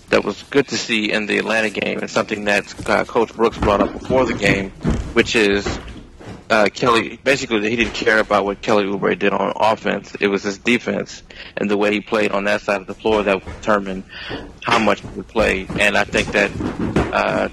that 0.09 0.25
was 0.25 0.43
good 0.45 0.69
to 0.69 0.79
see 0.79 1.13
in 1.13 1.27
the 1.27 1.39
Atlanta 1.39 1.71
game, 1.71 1.99
and 1.99 2.11
something 2.11 2.45
that 2.45 2.89
uh, 2.89 3.05
Coach 3.05 3.35
Brooks 3.35 3.59
brought 3.59 3.81
up 3.81 3.93
before 3.93 4.25
the 4.25 4.35
game, 4.35 4.71
which 5.13 5.37
is 5.37 5.67
uh, 6.51 6.69
Kelly 6.73 7.19
basically 7.23 7.69
he 7.69 7.77
didn't 7.77 7.95
care 7.95 8.19
about 8.19 8.45
what 8.45 8.63
Kelly 8.63 8.85
Oubre 8.85 9.19
did 9.19 9.33
on 9.33 9.53
offense. 9.57 10.15
It 10.21 10.29
was 10.29 10.43
his 10.43 10.59
defense 10.59 11.23
and 11.57 11.71
the 11.71 11.77
way 11.77 11.93
he 11.93 12.01
played 12.01 12.33
on 12.33 12.45
that 12.45 12.63
side 12.63 12.81
of 12.81 12.87
the 12.87 12.95
floor 12.95 13.23
that 13.23 13.45
determined 13.45 14.05
how 14.63 14.79
much 14.79 15.01
he 15.01 15.09
would 15.09 15.29
play. 15.29 15.67
And 15.79 15.97
I 15.97 16.05
think 16.05 16.29
that 16.29 16.51
uh, 17.13 17.49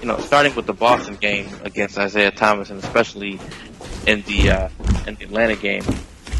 you 0.00 0.06
know, 0.06 0.18
starting 0.18 0.54
with 0.54 0.66
the 0.66 0.72
Boston 0.72 1.16
game 1.16 1.48
against 1.62 1.98
Isaiah 1.98 2.30
Thomas, 2.30 2.70
and 2.70 2.82
especially 2.82 3.38
in 4.06 4.22
the 4.22 4.50
uh, 4.50 4.68
in 5.06 5.14
the 5.16 5.24
Atlanta 5.24 5.56
game, 5.56 5.82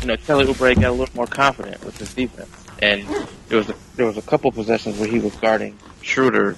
you 0.01 0.07
know, 0.07 0.17
Kelly 0.17 0.47
Oubre 0.47 0.75
got 0.75 0.91
a 0.91 0.93
little 0.93 1.15
more 1.15 1.27
confident 1.27 1.85
with 1.85 1.99
his 1.99 2.15
defense. 2.15 2.51
And 2.81 3.07
there 3.49 3.59
was 3.59 3.69
a, 3.69 3.75
there 3.97 4.07
was 4.07 4.17
a 4.17 4.23
couple 4.23 4.51
possessions 4.53 4.99
where 4.99 5.09
he 5.09 5.19
was 5.19 5.35
guarding 5.37 5.79
Schroeder, 6.01 6.57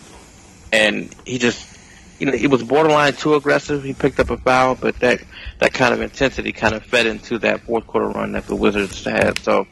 and 0.73 1.13
he 1.27 1.39
just 1.39 1.72
you 2.19 2.27
know, 2.27 2.33
he 2.33 2.47
was 2.47 2.63
borderline 2.63 3.15
too 3.15 3.35
aggressive. 3.35 3.83
He 3.83 3.95
picked 3.95 4.21
up 4.21 4.31
a 4.31 4.37
foul, 4.37 4.75
but 4.75 4.99
that 5.01 5.23
that 5.59 5.73
kind 5.73 5.93
of 5.95 6.01
intensity 6.01 6.53
kind 6.53 6.75
of 6.75 6.85
fed 6.85 7.07
into 7.07 7.39
that 7.41 7.63
fourth 7.63 7.87
quarter 7.87 8.09
run 8.09 8.33
that 8.33 8.47
the 8.47 8.57
Wizards 8.57 9.05
had. 9.05 9.39
So, 9.41 9.67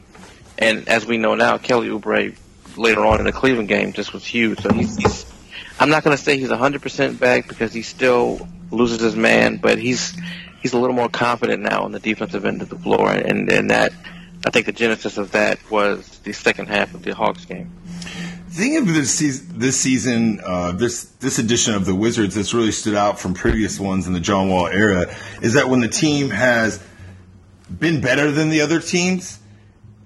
and 0.57 0.87
as 0.87 1.05
we 1.05 1.17
know 1.17 1.35
now, 1.35 1.57
Kelly 1.57 1.89
Oubre 1.89 2.35
later 2.77 3.05
on 3.05 3.19
in 3.19 3.25
the 3.25 3.31
Cleveland 3.31 3.67
game 3.67 3.93
just 3.93 4.13
was 4.13 4.25
huge. 4.25 4.59
So 4.59 4.71
he's, 4.73 4.95
he's 4.97 5.25
I'm 5.79 5.89
not 5.89 6.03
going 6.03 6.15
to 6.15 6.21
say 6.21 6.37
he's 6.37 6.49
100% 6.49 7.19
back 7.19 7.47
because 7.47 7.73
he 7.73 7.81
still 7.81 8.47
loses 8.69 9.01
his 9.01 9.15
man, 9.15 9.57
but 9.57 9.77
he's 9.77 10.15
he's 10.61 10.73
a 10.73 10.79
little 10.79 10.95
more 10.95 11.09
confident 11.09 11.63
now 11.63 11.83
on 11.83 11.91
the 11.91 11.99
defensive 11.99 12.45
end 12.45 12.61
of 12.61 12.69
the 12.69 12.77
floor, 12.77 13.11
and 13.11 13.51
and 13.51 13.71
that 13.71 13.93
I 14.45 14.49
think 14.49 14.65
the 14.65 14.71
genesis 14.71 15.17
of 15.17 15.31
that 15.31 15.59
was 15.69 16.07
the 16.19 16.33
second 16.33 16.67
half 16.67 16.93
of 16.93 17.03
the 17.03 17.13
Hawks 17.13 17.45
game. 17.45 17.71
Thing 18.51 18.75
of 18.75 18.85
this 18.85 19.13
season, 19.13 19.59
this 19.59 19.79
season, 19.79 20.41
uh, 20.45 20.73
this 20.73 21.05
this 21.21 21.39
edition 21.39 21.73
of 21.73 21.85
the 21.85 21.95
Wizards 21.95 22.35
that's 22.35 22.53
really 22.53 22.73
stood 22.73 22.95
out 22.95 23.17
from 23.17 23.33
previous 23.33 23.79
ones 23.79 24.07
in 24.07 24.13
the 24.13 24.19
John 24.19 24.49
Wall 24.49 24.67
era 24.67 25.05
is 25.41 25.53
that 25.53 25.69
when 25.69 25.79
the 25.79 25.87
team 25.87 26.31
has 26.31 26.83
been 27.69 28.01
better 28.01 28.29
than 28.29 28.49
the 28.49 28.59
other 28.59 28.81
teams 28.81 29.39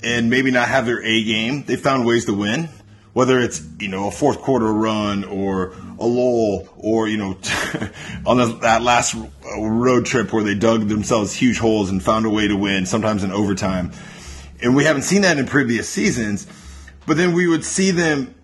and 0.03 0.29
maybe 0.29 0.51
not 0.51 0.67
have 0.67 0.85
their 0.85 1.03
A 1.03 1.23
game, 1.23 1.63
they 1.63 1.75
found 1.75 2.05
ways 2.05 2.25
to 2.25 2.35
win. 2.35 2.69
Whether 3.13 3.39
it's 3.39 3.65
you 3.79 3.87
know 3.87 4.09
a 4.09 4.11
fourth 4.11 4.41
quarter 4.41 4.71
run 4.71 5.23
or 5.23 5.73
a 5.97 6.05
lull 6.05 6.69
or 6.77 7.07
you 7.07 7.17
know 7.17 7.39
on 8.27 8.37
the, 8.37 8.59
that 8.61 8.83
last 8.83 9.15
road 9.57 10.05
trip 10.05 10.31
where 10.31 10.43
they 10.43 10.53
dug 10.53 10.87
themselves 10.87 11.33
huge 11.33 11.57
holes 11.57 11.89
and 11.89 12.03
found 12.03 12.27
a 12.27 12.29
way 12.29 12.47
to 12.47 12.55
win, 12.55 12.85
sometimes 12.85 13.23
in 13.23 13.31
overtime, 13.31 13.91
and 14.61 14.75
we 14.75 14.83
haven't 14.83 15.01
seen 15.01 15.23
that 15.23 15.39
in 15.39 15.47
previous 15.47 15.89
seasons. 15.89 16.45
But 17.07 17.17
then 17.17 17.33
we 17.33 17.47
would 17.47 17.63
see 17.63 17.91
them 17.91 18.34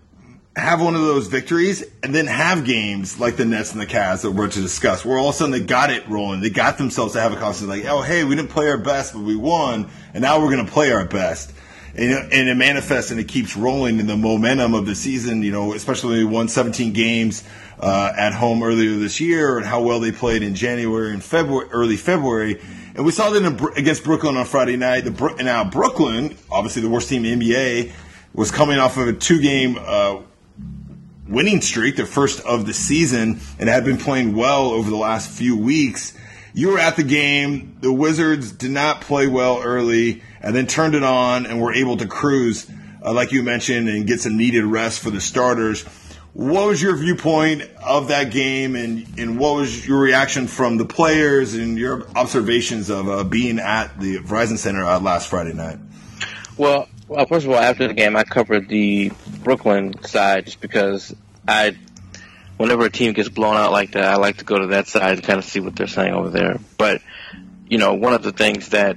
have 0.56 0.82
one 0.82 0.96
of 0.96 1.02
those 1.02 1.28
victories 1.28 1.84
and 2.04 2.14
then 2.14 2.28
have 2.28 2.66
games 2.66 3.20
like 3.20 3.38
the 3.38 3.46
Nets 3.46 3.72
and 3.72 3.80
the 3.80 3.86
Cavs 3.86 4.24
that 4.24 4.32
we're 4.32 4.50
to 4.50 4.62
discuss, 4.62 5.06
where 5.06 5.18
all 5.18 5.30
of 5.30 5.36
a 5.36 5.38
sudden 5.38 5.52
they 5.52 5.62
got 5.62 5.92
it 5.92 6.08
rolling. 6.10 6.42
They 6.42 6.50
got 6.50 6.78
themselves 6.78 7.14
to 7.14 7.22
have 7.22 7.32
a 7.32 7.38
confidence 7.38 7.70
like, 7.70 7.86
oh, 7.86 8.02
hey, 8.02 8.26
we 8.26 8.36
didn't 8.36 8.50
play 8.50 8.68
our 8.68 8.78
best, 8.78 9.14
but 9.14 9.22
we 9.22 9.36
won, 9.36 9.90
and 10.14 10.22
now 10.22 10.42
we're 10.42 10.52
going 10.52 10.66
to 10.66 10.72
play 10.72 10.92
our 10.92 11.06
best. 11.06 11.54
And, 11.94 12.32
and 12.32 12.50
it 12.50 12.56
manifests 12.56 13.12
and 13.12 13.20
it 13.20 13.28
keeps 13.28 13.58
rolling 13.58 14.00
in 14.00 14.08
the 14.08 14.16
momentum 14.16 14.74
of 14.74 14.86
the 14.86 14.96
season, 14.96 15.42
you 15.42 15.52
know, 15.52 15.74
especially 15.74 16.10
when 16.10 16.18
they 16.20 16.24
won 16.24 16.48
17 16.48 16.94
games 16.94 17.44
uh, 17.80 18.14
at 18.16 18.32
home 18.32 18.64
earlier 18.64 18.96
this 18.96 19.20
year 19.20 19.58
and 19.58 19.66
how 19.66 19.82
well 19.82 20.00
they 20.00 20.14
played 20.14 20.42
in 20.42 20.56
January 20.56 21.12
and 21.12 21.22
February, 21.22 21.68
early 21.72 21.98
February. 21.98 22.62
And 22.96 23.06
we 23.06 23.12
saw 23.12 23.30
that 23.32 23.44
in, 23.44 23.78
against 23.78 24.06
Brooklyn 24.06 24.38
on 24.38 24.46
Friday 24.46 24.78
night. 24.78 25.02
The, 25.02 25.36
now, 25.44 25.70
Brooklyn, 25.70 26.38
obviously 26.50 26.82
the 26.82 26.90
worst 26.90 27.10
team 27.10 27.26
in 27.26 27.40
the 27.40 27.52
NBA, 27.52 27.92
was 28.34 28.52
coming 28.52 28.80
off 28.80 28.96
of 28.96 29.10
a 29.10 29.14
two 29.14 29.42
game 29.42 29.78
uh, 29.78 30.22
winning 31.32 31.62
streak, 31.62 31.96
their 31.96 32.06
first 32.06 32.46
of 32.46 32.66
the 32.66 32.74
season, 32.74 33.40
and 33.58 33.70
had 33.70 33.86
been 33.86 33.98
playing 33.98 34.36
well 34.36 34.72
over 34.72 34.90
the 34.90 34.98
last 34.98 35.30
few 35.30 35.58
weeks. 35.58 36.14
You 36.54 36.70
were 36.70 36.80
at 36.80 36.98
the 36.98 37.04
game. 37.04 37.78
The 37.80 37.94
Wizards 37.94 38.52
did 38.52 38.72
not 38.72 39.02
play 39.02 39.28
well 39.28 39.62
early 39.64 40.22
and 40.42 40.56
then 40.56 40.68
turned 40.68 40.96
it 40.96 41.04
on 41.04 41.46
and 41.46 41.62
were 41.62 41.74
able 41.74 41.98
to 41.98 42.08
cruise, 42.08 42.70
uh, 43.04 43.14
like 43.14 43.32
you 43.32 43.42
mentioned, 43.42 43.88
and 43.88 44.06
get 44.06 44.22
some 44.22 44.38
needed 44.38 44.66
rest 44.66 45.00
for 45.00 45.10
the 45.10 45.22
starters. 45.22 45.84
What 46.34 46.68
was 46.68 46.82
your 46.82 46.96
viewpoint 46.96 47.64
of 47.84 48.08
that 48.08 48.32
game, 48.32 48.78
and, 48.78 49.06
and 49.18 49.38
what 49.38 49.56
was 49.56 49.86
your 49.86 50.00
reaction 50.00 50.48
from 50.48 50.78
the 50.78 50.86
players 50.86 51.56
and 51.56 51.78
your 51.78 52.08
observations 52.16 52.90
of 52.90 53.10
uh, 53.10 53.24
being 53.26 53.60
at 53.60 54.00
the 54.00 54.20
Verizon 54.20 54.58
Center 54.58 54.86
uh, 54.86 55.00
last 55.02 55.28
Friday 55.28 55.52
night? 55.52 55.78
Well, 56.58 56.88
well, 57.12 57.26
first 57.26 57.46
of 57.46 57.52
all, 57.52 57.58
after 57.58 57.90
the 57.90 57.94
game, 57.94 58.16
I 58.16 58.24
covered 58.24 58.70
the 58.70 59.12
Brooklyn 59.44 60.02
side 60.06 60.46
just 60.46 60.62
because 60.62 61.14
I, 61.46 61.76
whenever 62.56 62.86
a 62.86 62.90
team 62.90 63.12
gets 63.12 63.28
blown 63.28 63.58
out 63.58 63.74
like 63.74 63.92
that, 63.92 64.06
I 64.06 64.16
like 64.16 64.38
to 64.38 64.46
go 64.46 64.60
to 64.60 64.68
that 64.68 64.88
side 64.88 65.16
and 65.16 65.24
kind 65.24 65.38
of 65.38 65.44
see 65.44 65.60
what 65.60 65.76
they're 65.76 65.88
saying 65.88 66.14
over 66.14 66.30
there. 66.30 66.58
But, 66.78 67.02
you 67.68 67.80
know, 67.80 67.96
one 67.96 68.14
of 68.14 68.24
the 68.24 68.32
things 68.32 68.70
that 68.70 68.96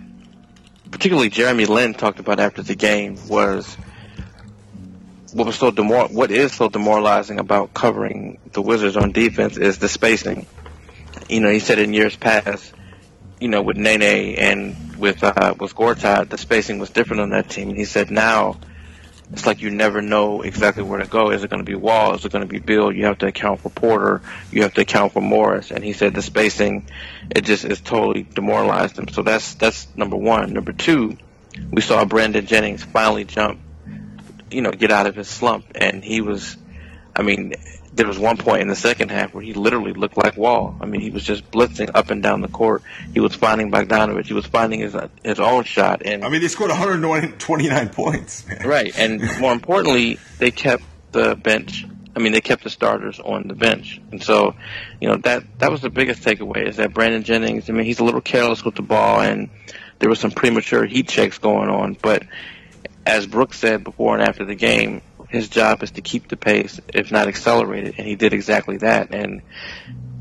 particularly 0.92 1.28
Jeremy 1.28 1.66
Lin 1.66 1.92
talked 1.92 2.20
about 2.20 2.38
after 2.38 2.62
the 2.62 2.76
game 2.76 3.18
was 3.26 3.76
what 5.32 5.48
was 5.48 5.56
so 5.56 5.72
demor- 5.72 6.12
what 6.12 6.30
is 6.30 6.52
so 6.52 6.68
demoralizing 6.68 7.40
about 7.40 7.74
covering 7.74 8.38
the 8.52 8.62
Wizards 8.62 8.96
on 8.96 9.10
defense 9.10 9.56
is 9.56 9.78
the 9.78 9.88
spacing. 9.88 10.46
You 11.28 11.40
know, 11.40 11.50
he 11.50 11.58
said 11.58 11.80
in 11.80 11.92
years 11.92 12.14
past, 12.14 12.72
you 13.40 13.48
know, 13.48 13.62
with 13.62 13.76
Nene 13.76 14.36
and 14.36 14.93
with 14.96 15.22
uh, 15.22 15.54
with 15.58 15.74
Gortat, 15.74 16.28
the 16.28 16.38
spacing 16.38 16.78
was 16.78 16.90
different 16.90 17.22
on 17.22 17.30
that 17.30 17.48
team. 17.48 17.68
And 17.70 17.78
he 17.78 17.84
said 17.84 18.10
now 18.10 18.58
it's 19.32 19.46
like 19.46 19.62
you 19.62 19.70
never 19.70 20.02
know 20.02 20.42
exactly 20.42 20.82
where 20.82 21.00
to 21.00 21.08
go. 21.08 21.30
Is 21.30 21.42
it 21.42 21.50
going 21.50 21.64
to 21.64 21.70
be 21.70 21.74
Wall? 21.74 22.14
Is 22.14 22.24
it 22.24 22.32
going 22.32 22.46
to 22.46 22.52
be 22.52 22.58
Beal? 22.58 22.92
You 22.92 23.06
have 23.06 23.18
to 23.18 23.26
account 23.26 23.60
for 23.60 23.70
Porter. 23.70 24.20
You 24.52 24.62
have 24.62 24.74
to 24.74 24.82
account 24.82 25.12
for 25.12 25.20
Morris. 25.20 25.70
And 25.70 25.82
he 25.82 25.92
said 25.92 26.14
the 26.14 26.22
spacing, 26.22 26.86
it 27.34 27.44
just 27.44 27.64
is 27.64 27.80
totally 27.80 28.22
demoralized 28.22 28.98
him. 28.98 29.08
So 29.08 29.22
that's 29.22 29.54
that's 29.54 29.88
number 29.96 30.16
one. 30.16 30.52
Number 30.52 30.72
two, 30.72 31.16
we 31.70 31.80
saw 31.80 32.04
Brandon 32.04 32.44
Jennings 32.46 32.84
finally 32.84 33.24
jump, 33.24 33.60
you 34.50 34.60
know, 34.60 34.70
get 34.70 34.90
out 34.90 35.06
of 35.06 35.16
his 35.16 35.28
slump, 35.28 35.66
and 35.74 36.04
he 36.04 36.20
was, 36.20 36.56
I 37.16 37.22
mean, 37.22 37.54
there 37.94 38.06
was 38.06 38.18
one 38.18 38.36
point 38.36 38.60
in 38.62 38.68
the 38.68 38.76
second 38.76 39.10
half 39.10 39.32
where 39.34 39.42
he 39.42 39.54
literally 39.54 39.92
looked 39.92 40.16
like 40.16 40.36
Wall. 40.36 40.76
I 40.80 40.86
mean, 40.86 41.00
he 41.00 41.10
was 41.10 41.22
just 41.22 41.48
blitzing 41.50 41.90
up 41.94 42.10
and 42.10 42.22
down 42.22 42.40
the 42.40 42.48
court. 42.48 42.82
He 43.12 43.20
was 43.20 43.34
finding 43.34 43.70
Bogdanovich. 43.70 44.26
He 44.26 44.34
was 44.34 44.46
finding 44.46 44.80
his 44.80 44.96
his 45.22 45.38
own 45.38 45.64
shot. 45.64 46.02
And 46.04 46.24
I 46.24 46.28
mean, 46.28 46.40
they 46.40 46.48
scored 46.48 46.70
129 46.70 47.88
points. 47.90 48.46
Man. 48.46 48.66
Right, 48.66 48.98
and 48.98 49.22
more 49.40 49.52
importantly, 49.52 50.18
they 50.38 50.50
kept 50.50 50.82
the 51.12 51.36
bench. 51.36 51.86
I 52.16 52.20
mean, 52.20 52.32
they 52.32 52.40
kept 52.40 52.62
the 52.64 52.70
starters 52.70 53.18
on 53.18 53.48
the 53.48 53.54
bench, 53.54 54.00
and 54.12 54.22
so, 54.22 54.54
you 55.00 55.08
know, 55.08 55.16
that 55.18 55.44
that 55.58 55.70
was 55.70 55.80
the 55.80 55.90
biggest 55.90 56.22
takeaway 56.22 56.68
is 56.68 56.76
that 56.76 56.94
Brandon 56.94 57.22
Jennings. 57.22 57.68
I 57.68 57.72
mean, 57.72 57.84
he's 57.84 58.00
a 58.00 58.04
little 58.04 58.20
careless 58.20 58.64
with 58.64 58.74
the 58.76 58.82
ball, 58.82 59.20
and 59.20 59.50
there 59.98 60.08
was 60.08 60.20
some 60.20 60.30
premature 60.30 60.84
heat 60.84 61.08
checks 61.08 61.38
going 61.38 61.68
on. 61.68 61.96
But 62.00 62.24
as 63.06 63.26
Brooks 63.26 63.58
said 63.58 63.84
before 63.84 64.16
and 64.16 64.26
after 64.26 64.44
the 64.44 64.54
game, 64.54 65.02
his 65.34 65.48
job 65.48 65.82
is 65.82 65.92
to 65.92 66.00
keep 66.00 66.28
the 66.28 66.36
pace, 66.36 66.80
if 66.92 67.10
not 67.10 67.28
accelerate 67.28 67.84
it, 67.84 67.94
and 67.98 68.06
he 68.06 68.16
did 68.16 68.32
exactly 68.32 68.78
that. 68.78 69.14
And 69.14 69.42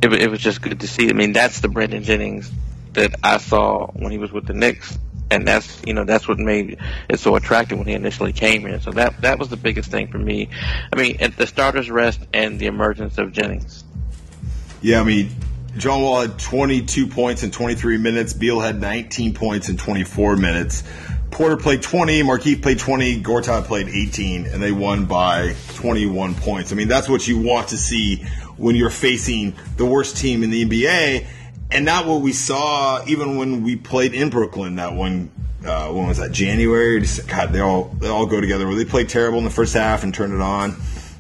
it, 0.02 0.14
it 0.14 0.30
was 0.30 0.40
just 0.40 0.62
good 0.62 0.80
to 0.80 0.88
see. 0.88 1.10
I 1.10 1.14
mean, 1.14 1.34
that's 1.34 1.62
the 1.62 1.68
Brandon 1.68 2.04
Jennings 2.04 2.52
that 2.94 3.16
I 3.24 3.38
saw 3.38 3.88
when 3.88 4.12
he 4.12 4.18
was 4.18 4.32
with 4.32 4.46
the 4.46 4.54
Knicks, 4.54 4.98
and 5.32 5.48
that's 5.48 5.82
you 5.86 5.94
know 5.94 6.04
that's 6.04 6.28
what 6.28 6.40
made 6.40 6.78
it 7.10 7.20
so 7.20 7.36
attractive 7.36 7.78
when 7.78 7.88
he 7.88 7.94
initially 7.94 8.34
came 8.34 8.62
here. 8.62 8.80
So 8.80 8.92
that 8.92 9.22
that 9.22 9.40
was 9.40 9.50
the 9.50 9.58
biggest 9.58 9.90
thing 9.92 10.08
for 10.08 10.20
me. 10.20 10.50
I 10.92 10.96
mean, 10.96 11.18
at 11.20 11.38
the 11.38 11.48
starters 11.48 11.90
rest 11.90 12.20
and 12.34 12.60
the 12.60 12.68
emergence 12.68 13.18
of 13.18 13.32
Jennings. 13.32 13.84
Yeah, 14.82 15.00
I 15.00 15.04
mean. 15.04 15.30
John 15.76 16.04
Wall 16.04 16.22
had 16.22 16.38
22 16.38 17.08
points 17.08 17.42
in 17.42 17.50
23 17.50 17.98
minutes. 17.98 18.34
Beal 18.34 18.60
had 18.60 18.80
19 18.80 19.34
points 19.34 19.70
in 19.70 19.78
24 19.78 20.36
minutes. 20.36 20.84
Porter 21.34 21.58
played 21.58 21.82
20, 21.82 22.22
Markieff 22.22 22.62
played 22.62 22.78
20, 22.78 23.24
Gortat 23.24 23.66
played 23.66 23.90
18, 23.90 24.46
and 24.46 24.62
they 24.62 24.72
won 24.72 25.06
by 25.06 25.56
21 25.74 26.36
points. 26.36 26.72
I 26.72 26.76
mean, 26.76 26.88
that's 26.88 27.10
what 27.10 27.28
you 27.28 27.40
want 27.40 27.70
to 27.70 27.78
see 27.78 28.18
when 28.56 28.76
you're 28.76 28.92
facing 28.92 29.56
the 29.78 29.86
worst 29.86 30.16
team 30.16 30.44
in 30.44 30.52
the 30.52 30.64
NBA, 30.64 31.26
and 31.72 31.86
not 31.86 32.06
what 32.06 32.22
we 32.22 32.34
saw 32.34 33.04
even 33.08 33.38
when 33.38 33.64
we 33.64 33.76
played 33.76 34.14
in 34.14 34.30
Brooklyn 34.30 34.76
that 34.76 34.94
one. 34.94 35.32
Uh, 35.66 35.88
when 35.88 36.08
was 36.08 36.18
that? 36.18 36.34
January. 36.34 37.04
God, 37.26 37.52
they 37.52 37.62
all 37.62 37.86
they 37.86 38.10
all 38.10 38.26
go 38.26 38.40
together. 38.40 38.68
Where 38.68 38.76
they 38.76 38.86
played 38.86 39.10
terrible 39.10 39.38
in 39.40 39.44
the 39.44 39.50
first 39.50 39.74
half 39.74 40.04
and 40.04 40.14
turned 40.14 40.34
it 40.34 40.42
on. 40.42 40.72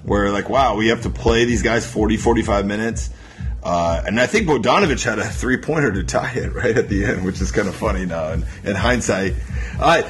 Where 0.04 0.30
like, 0.32 0.49
wow, 0.49 0.76
we 0.76 0.89
have 0.89 1.04
to 1.04 1.10
play 1.10 1.45
these 1.45 1.63
guys 1.63 1.89
40, 1.89 2.17
45 2.17 2.65
minutes. 2.65 3.10
Uh, 3.63 4.04
and 4.06 4.19
I 4.19 4.28
think 4.28 4.47
Bogdanovich 4.47 5.06
had 5.06 5.19
a 5.19 5.23
three 5.23 5.58
pointer 5.58 5.91
to 5.93 6.04
tie 6.04 6.34
it 6.34 6.54
right 6.54 6.78
at 6.78 6.89
the 6.89 7.06
end, 7.06 7.23
which 7.23 7.39
is 7.39 7.52
kind 7.52 7.67
of 7.67 7.76
funny 7.76 8.06
now 8.06 8.34
in, 8.34 8.45
in 8.65 8.76
hindsight. 8.76 9.36
Uh, 9.80 10.04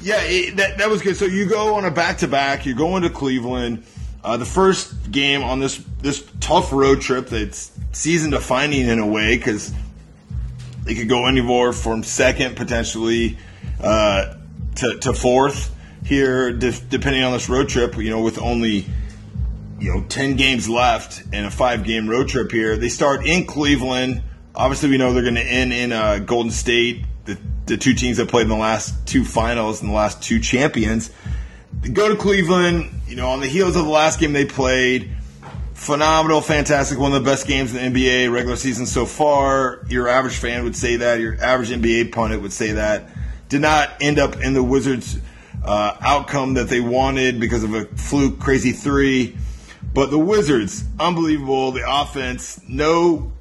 yeah, 0.00 0.20
it, 0.22 0.56
that, 0.56 0.78
that 0.78 0.88
was 0.88 1.02
good. 1.02 1.16
So 1.16 1.24
you 1.24 1.46
go 1.46 1.74
on 1.74 1.84
a 1.84 1.90
back 1.90 2.18
to 2.18 2.28
back, 2.28 2.66
you're 2.66 2.76
going 2.76 3.02
to 3.02 3.10
Cleveland. 3.10 3.84
Uh, 4.22 4.36
the 4.36 4.46
first 4.46 5.10
game 5.10 5.42
on 5.42 5.60
this 5.60 5.82
this 6.02 6.28
tough 6.40 6.72
road 6.72 7.00
trip 7.00 7.28
that's 7.28 7.72
season 7.92 8.30
defining 8.30 8.86
in 8.86 8.98
a 8.98 9.06
way 9.06 9.36
because 9.36 9.72
they 10.84 10.94
could 10.94 11.08
go 11.08 11.26
anywhere 11.26 11.72
from 11.72 12.02
second 12.02 12.54
potentially 12.54 13.38
uh, 13.82 14.34
to, 14.76 14.98
to 14.98 15.12
fourth 15.14 15.74
here, 16.04 16.52
depending 16.52 17.22
on 17.22 17.32
this 17.32 17.48
road 17.48 17.68
trip. 17.68 17.96
You 17.96 18.10
know, 18.10 18.20
with 18.20 18.38
only 18.38 18.86
you 19.80 19.92
know, 19.92 20.04
10 20.08 20.36
games 20.36 20.68
left 20.68 21.22
and 21.32 21.46
a 21.46 21.50
five 21.50 21.84
game 21.84 22.08
road 22.08 22.28
trip 22.28 22.52
here. 22.52 22.76
They 22.76 22.90
start 22.90 23.26
in 23.26 23.46
Cleveland. 23.46 24.22
Obviously, 24.54 24.90
we 24.90 24.98
know 24.98 25.12
they're 25.14 25.22
going 25.22 25.36
to 25.36 25.40
end 25.40 25.72
in 25.72 25.92
uh, 25.92 26.18
Golden 26.18 26.52
State, 26.52 27.04
the, 27.24 27.38
the 27.66 27.76
two 27.78 27.94
teams 27.94 28.18
that 28.18 28.28
played 28.28 28.42
in 28.42 28.48
the 28.48 28.56
last 28.56 29.06
two 29.06 29.24
finals 29.24 29.80
and 29.80 29.90
the 29.90 29.94
last 29.94 30.22
two 30.22 30.38
champions. 30.38 31.10
They 31.80 31.88
go 31.88 32.08
to 32.08 32.16
Cleveland, 32.16 32.90
you 33.06 33.16
know, 33.16 33.30
on 33.30 33.40
the 33.40 33.46
heels 33.46 33.74
of 33.74 33.84
the 33.84 33.90
last 33.90 34.20
game 34.20 34.34
they 34.34 34.44
played. 34.44 35.16
Phenomenal, 35.72 36.42
fantastic, 36.42 36.98
one 36.98 37.14
of 37.14 37.24
the 37.24 37.30
best 37.30 37.46
games 37.46 37.74
in 37.74 37.94
the 37.94 38.00
NBA 38.00 38.30
regular 38.30 38.56
season 38.56 38.84
so 38.84 39.06
far. 39.06 39.86
Your 39.88 40.08
average 40.08 40.36
fan 40.36 40.64
would 40.64 40.76
say 40.76 40.96
that. 40.96 41.20
Your 41.20 41.42
average 41.42 41.70
NBA 41.70 42.12
pundit 42.12 42.42
would 42.42 42.52
say 42.52 42.72
that. 42.72 43.08
Did 43.48 43.62
not 43.62 43.90
end 44.02 44.18
up 44.18 44.42
in 44.42 44.52
the 44.52 44.62
Wizards' 44.62 45.18
uh, 45.64 45.96
outcome 46.02 46.54
that 46.54 46.68
they 46.68 46.80
wanted 46.80 47.40
because 47.40 47.64
of 47.64 47.72
a 47.72 47.86
fluke 47.86 48.38
crazy 48.38 48.72
three. 48.72 49.38
But 49.92 50.10
the 50.10 50.18
Wizards, 50.18 50.84
unbelievable. 50.98 51.72
The 51.72 51.84
offense, 51.86 52.60
no, 52.68 53.32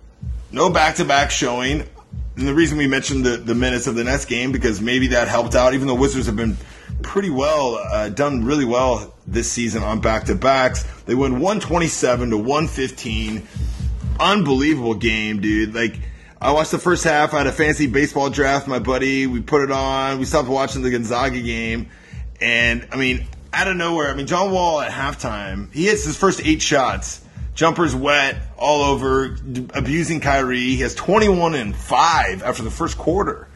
no 0.51 0.69
back-to-back 0.69 1.31
showing. 1.31 1.87
And 2.35 2.47
the 2.47 2.53
reason 2.53 2.77
we 2.77 2.87
mentioned 2.87 3.25
the, 3.25 3.37
the 3.37 3.55
minutes 3.55 3.87
of 3.87 3.95
the 3.95 4.03
Nets 4.03 4.25
game 4.25 4.51
because 4.51 4.81
maybe 4.81 5.07
that 5.07 5.27
helped 5.27 5.55
out. 5.55 5.73
Even 5.73 5.87
though 5.87 5.95
Wizards 5.95 6.25
have 6.25 6.35
been 6.35 6.57
pretty 7.01 7.29
well, 7.29 7.75
uh, 7.75 8.09
done 8.09 8.45
really 8.45 8.65
well 8.65 9.13
this 9.27 9.51
season 9.51 9.83
on 9.83 10.01
back-to-backs. 10.01 10.83
They 11.05 11.15
win 11.15 11.33
127 11.33 12.31
to 12.31 12.37
115. 12.37 13.47
Unbelievable 14.19 14.95
game, 14.95 15.41
dude. 15.41 15.75
Like 15.75 15.99
I 16.41 16.51
watched 16.51 16.71
the 16.71 16.79
first 16.79 17.03
half. 17.03 17.33
I 17.33 17.39
had 17.39 17.47
a 17.47 17.51
fancy 17.51 17.87
baseball 17.87 18.29
draft. 18.29 18.67
My 18.67 18.79
buddy, 18.79 19.27
we 19.27 19.41
put 19.41 19.61
it 19.61 19.71
on. 19.71 20.19
We 20.19 20.25
stopped 20.25 20.47
watching 20.47 20.81
the 20.81 20.89
Gonzaga 20.89 21.41
game, 21.41 21.89
and 22.39 22.87
I 22.91 22.95
mean, 22.95 23.27
out 23.53 23.67
of 23.67 23.75
nowhere, 23.75 24.09
I 24.09 24.15
mean, 24.15 24.27
John 24.27 24.51
Wall 24.51 24.81
at 24.81 24.91
halftime, 24.91 25.73
he 25.73 25.85
hits 25.85 26.05
his 26.05 26.17
first 26.17 26.41
eight 26.45 26.61
shots. 26.61 27.21
Jumpers 27.55 27.93
wet 27.93 28.41
all 28.57 28.83
over, 28.83 29.37
abusing 29.73 30.21
Kyrie. 30.21 30.59
He 30.59 30.77
has 30.77 30.95
21 30.95 31.55
and 31.55 31.75
five 31.75 32.41
after 32.41 32.63
the 32.63 32.71
first 32.71 32.97
quarter. 32.97 33.49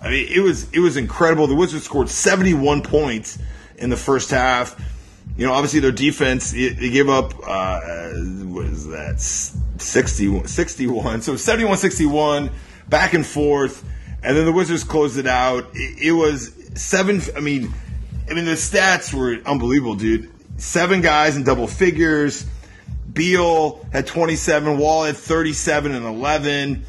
I 0.00 0.10
mean, 0.10 0.28
it 0.30 0.40
was 0.40 0.70
it 0.72 0.78
was 0.78 0.96
incredible. 0.96 1.48
The 1.48 1.56
Wizards 1.56 1.84
scored 1.84 2.08
71 2.08 2.82
points 2.82 3.38
in 3.76 3.90
the 3.90 3.96
first 3.96 4.30
half. 4.30 4.80
You 5.36 5.46
know, 5.46 5.52
obviously 5.52 5.80
their 5.80 5.92
defense, 5.92 6.50
they 6.50 6.90
gave 6.90 7.08
up, 7.08 7.32
uh, 7.46 8.10
what 8.44 8.66
is 8.66 8.86
that, 8.88 9.14
S- 9.14 9.56
60, 9.78 10.46
61. 10.46 11.22
So 11.22 11.36
71 11.36 11.78
61, 11.78 12.50
back 12.88 13.14
and 13.14 13.24
forth. 13.24 13.84
And 14.22 14.36
then 14.36 14.46
the 14.46 14.52
Wizards 14.52 14.82
closed 14.82 15.16
it 15.16 15.28
out. 15.28 15.68
It, 15.74 16.08
it 16.08 16.12
was 16.12 16.52
seven, 16.74 17.20
I 17.36 17.40
mean, 17.40 17.72
I 18.30 18.34
mean, 18.34 18.44
the 18.44 18.52
stats 18.52 19.12
were 19.12 19.38
unbelievable, 19.48 19.94
dude. 19.94 20.30
Seven 20.58 21.00
guys 21.00 21.36
in 21.36 21.44
double 21.44 21.66
figures. 21.66 22.44
Beal 23.12 23.86
had 23.92 24.06
27. 24.06 24.78
Wall 24.78 25.04
had 25.04 25.16
37 25.16 25.94
and 25.94 26.04
11. 26.04 26.84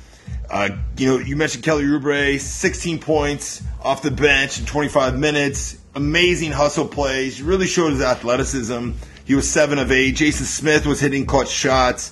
Uh, 0.50 0.70
you 0.98 1.08
know, 1.08 1.18
you 1.20 1.36
mentioned 1.36 1.64
Kelly 1.64 1.84
Oubre, 1.84 2.40
16 2.40 3.00
points 3.00 3.64
off 3.82 4.02
the 4.02 4.12
bench 4.12 4.60
in 4.60 4.66
25 4.66 5.18
minutes. 5.18 5.78
Amazing 5.96 6.52
hustle 6.52 6.88
plays. 6.88 7.42
Really 7.42 7.68
showed 7.68 7.92
his 7.92 8.02
athleticism. 8.02 8.92
He 9.26 9.36
was 9.36 9.50
seven 9.50 9.78
of 9.78 9.92
eight. 9.92 10.16
Jason 10.16 10.46
Smith 10.46 10.86
was 10.86 11.00
hitting 11.00 11.26
clutch 11.26 11.50
shots. 11.50 12.12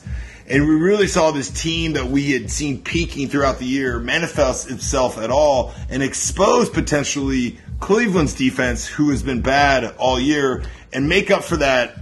And 0.49 0.67
we 0.67 0.75
really 0.75 1.07
saw 1.07 1.31
this 1.31 1.49
team 1.49 1.93
that 1.93 2.05
we 2.05 2.31
had 2.31 2.49
seen 2.49 2.81
peaking 2.81 3.27
throughout 3.27 3.59
the 3.59 3.65
year 3.65 3.99
manifest 3.99 4.71
itself 4.71 5.17
at 5.17 5.29
all 5.29 5.73
and 5.89 6.01
expose 6.01 6.69
potentially 6.69 7.57
Cleveland's 7.79 8.33
defense, 8.33 8.85
who 8.87 9.09
has 9.11 9.23
been 9.23 9.41
bad 9.41 9.95
all 9.97 10.19
year, 10.19 10.63
and 10.93 11.07
make 11.07 11.31
up 11.31 11.43
for 11.43 11.57
that 11.57 11.95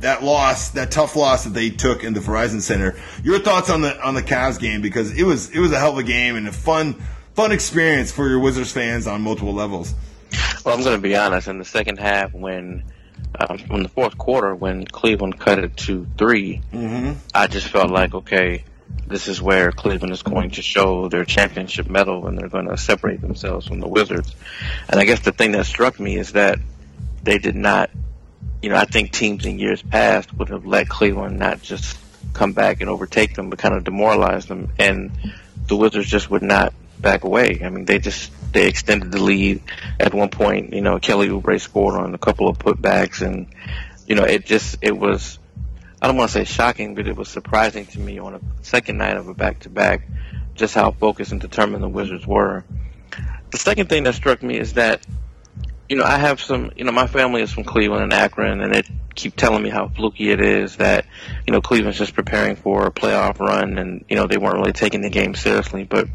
that 0.00 0.22
loss, 0.22 0.70
that 0.70 0.92
tough 0.92 1.16
loss 1.16 1.42
that 1.44 1.54
they 1.54 1.70
took 1.70 2.04
in 2.04 2.14
the 2.14 2.20
Verizon 2.20 2.60
Center. 2.60 2.96
Your 3.24 3.40
thoughts 3.40 3.68
on 3.68 3.80
the 3.80 4.00
on 4.00 4.14
the 4.14 4.22
Cavs 4.22 4.58
game 4.58 4.80
because 4.80 5.16
it 5.18 5.24
was 5.24 5.50
it 5.50 5.58
was 5.58 5.72
a 5.72 5.78
hell 5.78 5.92
of 5.92 5.98
a 5.98 6.02
game 6.04 6.36
and 6.36 6.46
a 6.46 6.52
fun 6.52 6.94
fun 7.34 7.52
experience 7.52 8.12
for 8.12 8.28
your 8.28 8.38
Wizards 8.38 8.72
fans 8.72 9.06
on 9.06 9.22
multiple 9.22 9.54
levels. 9.54 9.94
Well, 10.64 10.74
I'm 10.76 10.82
going 10.82 10.96
to 10.96 11.02
be 11.02 11.16
honest. 11.16 11.48
In 11.48 11.58
the 11.58 11.64
second 11.64 11.98
half, 11.98 12.32
when 12.32 12.84
um, 13.40 13.58
in 13.70 13.82
the 13.82 13.88
fourth 13.88 14.18
quarter, 14.18 14.54
when 14.54 14.84
Cleveland 14.86 15.38
cut 15.40 15.58
it 15.58 15.76
to 15.78 16.06
3 16.18 16.60
mhm 16.72 17.16
I 17.34 17.46
just 17.46 17.68
felt 17.68 17.90
like, 17.90 18.14
okay, 18.14 18.64
this 19.06 19.28
is 19.28 19.40
where 19.40 19.72
Cleveland 19.72 20.12
is 20.12 20.22
going 20.22 20.50
to 20.52 20.62
show 20.62 21.08
their 21.08 21.24
championship 21.24 21.88
medal, 21.88 22.26
and 22.26 22.36
they're 22.36 22.48
going 22.48 22.68
to 22.68 22.76
separate 22.76 23.20
themselves 23.20 23.66
from 23.66 23.80
the 23.80 23.88
Wizards. 23.88 24.34
And 24.88 25.00
I 25.00 25.04
guess 25.04 25.20
the 25.20 25.32
thing 25.32 25.52
that 25.52 25.66
struck 25.66 25.98
me 25.98 26.16
is 26.16 26.32
that 26.32 26.58
they 27.22 27.38
did 27.38 27.56
not. 27.56 27.90
You 28.60 28.70
know, 28.70 28.76
I 28.76 28.86
think 28.86 29.12
teams 29.12 29.46
in 29.46 29.58
years 29.58 29.80
past 29.82 30.34
would 30.34 30.48
have 30.48 30.66
let 30.66 30.88
Cleveland 30.88 31.38
not 31.38 31.62
just 31.62 31.96
come 32.32 32.52
back 32.52 32.80
and 32.80 32.90
overtake 32.90 33.34
them, 33.34 33.50
but 33.50 33.58
kind 33.58 33.74
of 33.74 33.84
demoralize 33.84 34.46
them, 34.46 34.72
and 34.78 35.12
the 35.68 35.76
Wizards 35.76 36.08
just 36.08 36.30
would 36.30 36.42
not 36.42 36.74
back 37.00 37.24
away. 37.24 37.60
I 37.64 37.68
mean, 37.68 37.84
they 37.84 37.98
just 37.98 38.32
they 38.52 38.66
extended 38.66 39.12
the 39.12 39.22
lead 39.22 39.62
at 40.00 40.14
one 40.14 40.28
point. 40.28 40.72
You 40.72 40.80
know, 40.80 40.98
Kelly 40.98 41.28
Oubre 41.28 41.60
scored 41.60 41.94
on 41.94 42.14
a 42.14 42.18
couple 42.18 42.48
of 42.48 42.58
putbacks, 42.58 43.24
and 43.24 43.46
you 44.06 44.14
know, 44.14 44.24
it 44.24 44.44
just 44.44 44.78
it 44.82 44.96
was. 44.96 45.38
I 46.00 46.06
don't 46.06 46.16
want 46.16 46.30
to 46.30 46.32
say 46.32 46.44
shocking, 46.44 46.94
but 46.94 47.08
it 47.08 47.16
was 47.16 47.28
surprising 47.28 47.86
to 47.86 47.98
me 47.98 48.18
on 48.18 48.34
a 48.34 48.40
second 48.62 48.98
night 48.98 49.16
of 49.16 49.28
a 49.28 49.34
back 49.34 49.60
to 49.60 49.68
back, 49.68 50.06
just 50.54 50.74
how 50.74 50.92
focused 50.92 51.32
and 51.32 51.40
determined 51.40 51.82
the 51.82 51.88
Wizards 51.88 52.26
were. 52.26 52.64
The 53.50 53.58
second 53.58 53.88
thing 53.88 54.04
that 54.04 54.14
struck 54.14 54.42
me 54.42 54.58
is 54.58 54.74
that, 54.74 55.04
you 55.88 55.96
know, 55.96 56.04
I 56.04 56.18
have 56.18 56.40
some, 56.40 56.70
you 56.76 56.84
know, 56.84 56.92
my 56.92 57.06
family 57.06 57.42
is 57.42 57.50
from 57.50 57.64
Cleveland 57.64 58.04
and 58.04 58.12
Akron, 58.12 58.60
and 58.60 58.72
they 58.72 58.82
keep 59.14 59.34
telling 59.34 59.62
me 59.62 59.70
how 59.70 59.88
fluky 59.88 60.30
it 60.30 60.40
is 60.40 60.76
that, 60.76 61.04
you 61.46 61.52
know, 61.52 61.60
Cleveland's 61.60 61.98
just 61.98 62.14
preparing 62.14 62.54
for 62.54 62.86
a 62.86 62.92
playoff 62.92 63.40
run, 63.40 63.78
and 63.78 64.04
you 64.08 64.14
know 64.14 64.26
they 64.26 64.38
weren't 64.38 64.58
really 64.58 64.72
taking 64.72 65.00
the 65.00 65.10
game 65.10 65.34
seriously. 65.34 65.82
But 65.82 66.08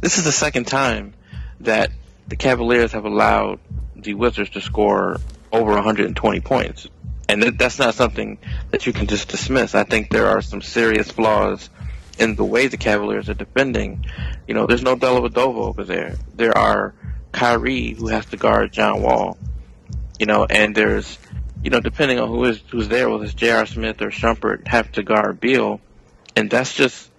this 0.00 0.16
is 0.16 0.24
the 0.24 0.32
second 0.32 0.66
time 0.66 1.12
that 1.60 1.90
the 2.28 2.36
Cavaliers 2.36 2.92
have 2.92 3.04
allowed 3.04 3.60
the 3.94 4.14
Wizards 4.14 4.50
to 4.50 4.60
score 4.60 5.18
over 5.52 5.72
120 5.74 6.40
points. 6.40 6.88
And 7.28 7.42
that, 7.42 7.58
that's 7.58 7.78
not 7.78 7.94
something 7.94 8.38
that 8.70 8.86
you 8.86 8.92
can 8.92 9.06
just 9.06 9.28
dismiss. 9.28 9.74
I 9.74 9.84
think 9.84 10.10
there 10.10 10.28
are 10.28 10.40
some 10.42 10.62
serious 10.62 11.10
flaws 11.10 11.68
in 12.18 12.36
the 12.36 12.44
way 12.44 12.68
the 12.68 12.76
Cavaliers 12.76 13.28
are 13.28 13.34
defending. 13.34 14.06
You 14.46 14.54
know, 14.54 14.66
there's 14.66 14.82
no 14.82 14.96
Dellavedova 14.96 15.56
over 15.56 15.84
there. 15.84 16.16
There 16.34 16.56
are 16.56 16.94
Kyrie 17.32 17.90
who 17.90 18.08
has 18.08 18.26
to 18.26 18.36
guard 18.36 18.72
John 18.72 19.02
Wall. 19.02 19.36
You 20.18 20.26
know, 20.26 20.46
and 20.46 20.74
there's, 20.74 21.18
you 21.62 21.70
know, 21.70 21.80
depending 21.80 22.18
on 22.18 22.28
who 22.28 22.44
is 22.44 22.62
who's 22.70 22.88
there, 22.88 23.10
whether 23.10 23.24
it's 23.24 23.34
J.R. 23.34 23.66
Smith 23.66 24.00
or 24.00 24.10
Shumpert, 24.10 24.66
have 24.68 24.90
to 24.92 25.02
guard 25.02 25.40
Beal, 25.40 25.80
and 26.34 26.48
that's 26.48 26.72
just 26.72 27.10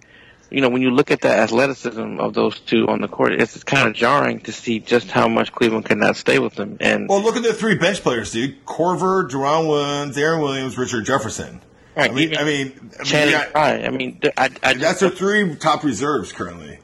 you 0.50 0.60
know, 0.60 0.68
when 0.68 0.82
you 0.82 0.90
look 0.90 1.10
at 1.10 1.20
the 1.20 1.28
athleticism 1.28 2.20
of 2.20 2.34
those 2.34 2.58
two 2.60 2.88
on 2.88 3.00
the 3.00 3.08
court, 3.08 3.32
it's 3.32 3.62
kind 3.64 3.86
of 3.86 3.94
jarring 3.94 4.40
to 4.40 4.52
see 4.52 4.78
just 4.80 5.10
how 5.10 5.28
much 5.28 5.52
Cleveland 5.52 5.84
cannot 5.84 6.16
stay 6.16 6.38
with 6.38 6.54
them. 6.54 6.78
And 6.80 7.08
Well, 7.08 7.22
look 7.22 7.36
at 7.36 7.42
the 7.42 7.52
three 7.52 7.74
bench 7.76 8.02
players, 8.02 8.32
dude. 8.32 8.64
Korver, 8.64 9.28
Deron 9.28 9.68
Williams, 9.68 10.16
Aaron 10.16 10.40
Williams, 10.40 10.78
Richard 10.78 11.04
Jefferson. 11.04 11.60
Right, 11.96 12.10
I 12.10 12.14
mean, 12.14 12.36
I 12.36 12.44
mean, 12.44 12.90
I 13.00 13.24
mean, 13.26 13.34
I 13.56 13.90
mean, 13.90 14.20
I, 14.36 14.50
I 14.62 14.74
that's 14.74 15.00
their 15.00 15.10
three 15.10 15.56
top 15.56 15.82
reserves 15.82 16.32
currently. 16.32 16.78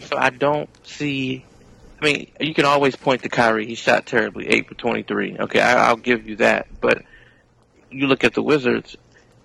so 0.00 0.16
I 0.16 0.30
don't 0.30 0.68
see. 0.84 1.44
I 2.02 2.04
mean, 2.04 2.30
you 2.40 2.52
can 2.52 2.64
always 2.64 2.96
point 2.96 3.22
to 3.22 3.28
Kyrie. 3.28 3.66
He 3.66 3.76
shot 3.76 4.06
terribly, 4.06 4.48
eight 4.48 4.66
for 4.66 4.74
twenty-three. 4.74 5.36
Okay, 5.38 5.60
I, 5.60 5.86
I'll 5.86 5.96
give 5.96 6.28
you 6.28 6.36
that. 6.36 6.66
But 6.80 7.04
you 7.92 8.08
look 8.08 8.24
at 8.24 8.34
the 8.34 8.42
Wizards. 8.42 8.96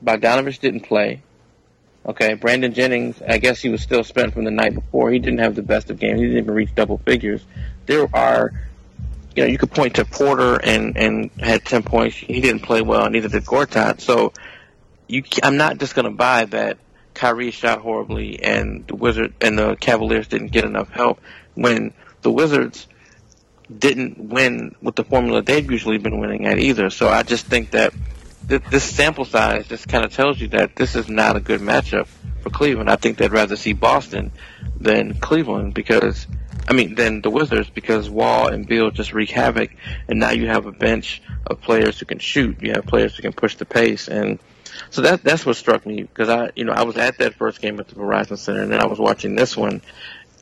Bogdanovich 0.04 0.60
didn't 0.60 0.82
play. 0.82 1.22
Okay, 2.08 2.36
Brandon 2.36 2.72
Jennings. 2.72 3.22
I 3.28 3.40
guess 3.40 3.62
he 3.62 3.70
was 3.70 3.82
still 3.82 4.04
spent 4.04 4.34
from 4.34 4.44
the 4.44 4.52
night 4.52 4.76
before. 4.76 5.12
He 5.12 5.18
didn't 5.18 5.40
have 5.40 5.56
the 5.56 5.64
best 5.64 5.90
of 5.90 6.00
games. 6.00 6.20
He 6.20 6.28
didn't 6.28 6.44
even 6.44 6.54
reach 6.54 6.76
double 6.76 7.00
figures. 7.00 7.44
There 7.88 8.08
are, 8.16 8.52
you 9.36 9.44
know, 9.44 9.50
you 9.50 9.58
could 9.58 9.72
point 9.72 9.96
to 9.96 10.06
Porter 10.06 10.60
and 10.64 10.96
and 10.98 11.32
had 11.40 11.66
ten 11.66 11.82
points. 11.82 12.16
He 12.16 12.42
didn't 12.42 12.62
play 12.62 12.82
well. 12.82 13.10
Neither 13.10 13.30
did 13.30 13.46
Gortat. 13.46 14.02
So 14.02 14.34
you, 15.08 15.24
I'm 15.42 15.58
not 15.58 15.80
just 15.80 15.96
going 15.96 16.06
to 16.06 16.12
buy 16.12 16.46
that 16.46 16.78
Kyrie 17.16 17.52
shot 17.52 17.80
horribly 17.80 18.44
and 18.44 18.86
the 18.88 18.96
Wizard 18.96 19.34
and 19.42 19.58
the 19.58 19.76
Cavaliers 19.76 20.28
didn't 20.28 20.52
get 20.52 20.66
enough 20.66 20.90
help 20.90 21.20
when 21.56 21.94
the 22.22 22.32
Wizards 22.32 22.88
didn't 23.76 24.20
win 24.20 24.76
with 24.82 24.96
the 24.96 25.04
formula 25.04 25.42
they've 25.42 25.72
usually 25.72 25.98
been 25.98 26.20
winning 26.20 26.46
at 26.46 26.60
either. 26.60 26.92
So 26.92 27.10
I 27.10 27.24
just 27.24 27.48
think 27.48 27.72
that 27.72 27.94
th- 28.48 28.64
this 28.70 28.84
sample 28.84 29.26
size 29.26 29.68
just 29.68 29.88
kind 29.88 30.06
of 30.06 30.14
tells 30.14 30.40
you 30.40 30.48
that 30.50 30.76
this 30.76 30.96
is 30.96 31.10
not 31.10 31.36
a 31.36 31.40
good 31.40 31.62
matchup 31.62 32.08
for 32.42 32.50
Cleveland. 32.50 32.90
I 32.90 32.96
think 32.96 33.18
they'd 33.18 33.32
rather 33.32 33.56
see 33.56 33.74
Boston 33.74 34.32
than 34.80 35.16
Cleveland 35.16 35.74
because, 35.74 36.28
I 36.68 36.74
mean, 36.74 36.96
than 36.96 37.22
the 37.22 37.30
Wizards 37.30 37.70
because 37.70 38.10
Wall 38.10 38.48
and 38.48 38.68
Beal 38.68 38.92
just 38.92 39.14
wreak 39.14 39.30
havoc, 39.30 39.72
and 40.08 40.20
now 40.20 40.32
you 40.32 40.48
have 40.48 40.66
a 40.66 40.72
bench 40.72 41.22
of 41.48 41.62
players 41.62 42.00
who 42.00 42.06
can 42.06 42.20
shoot. 42.20 42.62
You 42.62 42.74
have 42.74 42.86
players 42.86 43.16
who 43.16 43.22
can 43.22 43.34
push 43.34 43.56
the 43.56 43.66
pace, 43.66 44.08
and 44.08 44.40
so 44.90 45.02
that 45.02 45.24
that's 45.24 45.46
what 45.46 45.56
struck 45.56 45.86
me 45.86 46.04
because 46.04 46.30
I, 46.30 46.52
you 46.56 46.66
know, 46.66 46.74
I 46.74 46.84
was 46.84 46.98
at 46.98 47.18
that 47.20 47.36
first 47.36 47.62
game 47.62 47.80
at 47.80 47.88
the 47.88 47.96
Verizon 47.96 48.38
Center, 48.38 48.62
and 48.62 48.72
then 48.72 48.82
I 48.82 48.88
was 48.88 49.00
watching 49.00 49.36
this 49.36 49.56
one, 49.56 49.82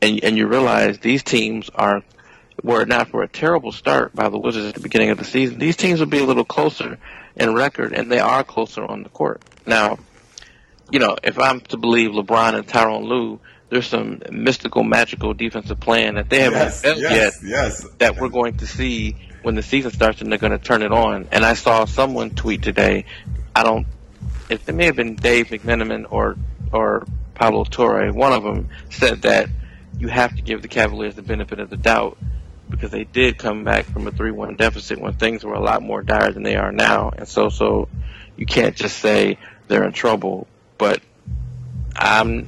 and 0.01 0.23
and 0.23 0.37
you 0.37 0.47
realize 0.47 0.99
these 0.99 1.23
teams 1.23 1.69
are 1.69 2.03
were 2.61 2.81
it 2.81 2.87
not 2.87 3.09
for 3.09 3.23
a 3.23 3.27
terrible 3.27 3.71
start 3.71 4.13
by 4.15 4.29
the 4.29 4.37
Wizards 4.37 4.67
at 4.67 4.75
the 4.75 4.81
beginning 4.81 5.09
of 5.09 5.17
the 5.17 5.25
season, 5.25 5.57
these 5.59 5.75
teams 5.75 5.99
would 5.99 6.09
be 6.09 6.19
a 6.19 6.25
little 6.25 6.45
closer 6.45 6.97
in 7.35 7.53
record, 7.53 7.93
and 7.93 8.11
they 8.11 8.19
are 8.19 8.43
closer 8.43 8.85
on 8.85 9.03
the 9.03 9.09
court. 9.09 9.41
Now, 9.65 9.97
you 10.91 10.99
know, 10.99 11.17
if 11.23 11.39
I'm 11.39 11.61
to 11.61 11.77
believe 11.77 12.11
LeBron 12.11 12.53
and 12.53 12.67
Tyronn 12.67 13.05
Lue, 13.05 13.39
there's 13.69 13.87
some 13.87 14.21
mystical, 14.29 14.83
magical 14.83 15.33
defensive 15.33 15.79
plan 15.79 16.15
that 16.15 16.29
they 16.29 16.41
haven't 16.41 16.59
Yes, 16.59 16.81
built 16.83 16.97
yet 16.99 17.11
yes, 17.11 17.39
yes. 17.43 17.87
that 17.97 18.17
we're 18.17 18.29
going 18.29 18.57
to 18.57 18.67
see 18.67 19.15
when 19.41 19.55
the 19.55 19.63
season 19.63 19.91
starts 19.91 20.21
and 20.21 20.31
they're 20.31 20.37
going 20.37 20.51
to 20.51 20.63
turn 20.63 20.83
it 20.83 20.91
on. 20.91 21.27
And 21.31 21.43
I 21.43 21.55
saw 21.55 21.85
someone 21.85 22.29
tweet 22.31 22.61
today, 22.61 23.05
I 23.55 23.63
don't, 23.63 23.87
it, 24.49 24.61
it 24.67 24.75
may 24.75 24.85
have 24.85 24.95
been 24.95 25.15
Dave 25.15 25.47
McMenamin 25.47 26.05
or, 26.11 26.37
or 26.71 27.07
Pablo 27.33 27.63
Torre, 27.63 28.13
one 28.13 28.31
of 28.31 28.43
them 28.43 28.69
said 28.91 29.23
that 29.23 29.49
you 29.97 30.07
have 30.07 30.35
to 30.35 30.41
give 30.41 30.61
the 30.61 30.67
Cavaliers 30.67 31.15
the 31.15 31.23
benefit 31.23 31.59
of 31.59 31.69
the 31.71 31.77
doubt 31.77 32.17
because 32.69 32.91
they 32.91 33.03
did 33.03 33.37
come 33.37 33.63
back 33.63 33.85
from 33.85 34.07
a 34.07 34.11
3-1 34.11 34.57
deficit 34.57 34.99
when 34.99 35.13
things 35.13 35.43
were 35.43 35.53
a 35.53 35.59
lot 35.59 35.81
more 35.81 36.01
dire 36.01 36.31
than 36.31 36.43
they 36.43 36.55
are 36.55 36.71
now. 36.71 37.11
And 37.15 37.27
so, 37.27 37.49
so 37.49 37.89
you 38.35 38.45
can't 38.45 38.75
just 38.75 38.97
say 38.97 39.37
they're 39.67 39.83
in 39.83 39.93
trouble, 39.93 40.47
but 40.77 41.01
I'm, 41.95 42.47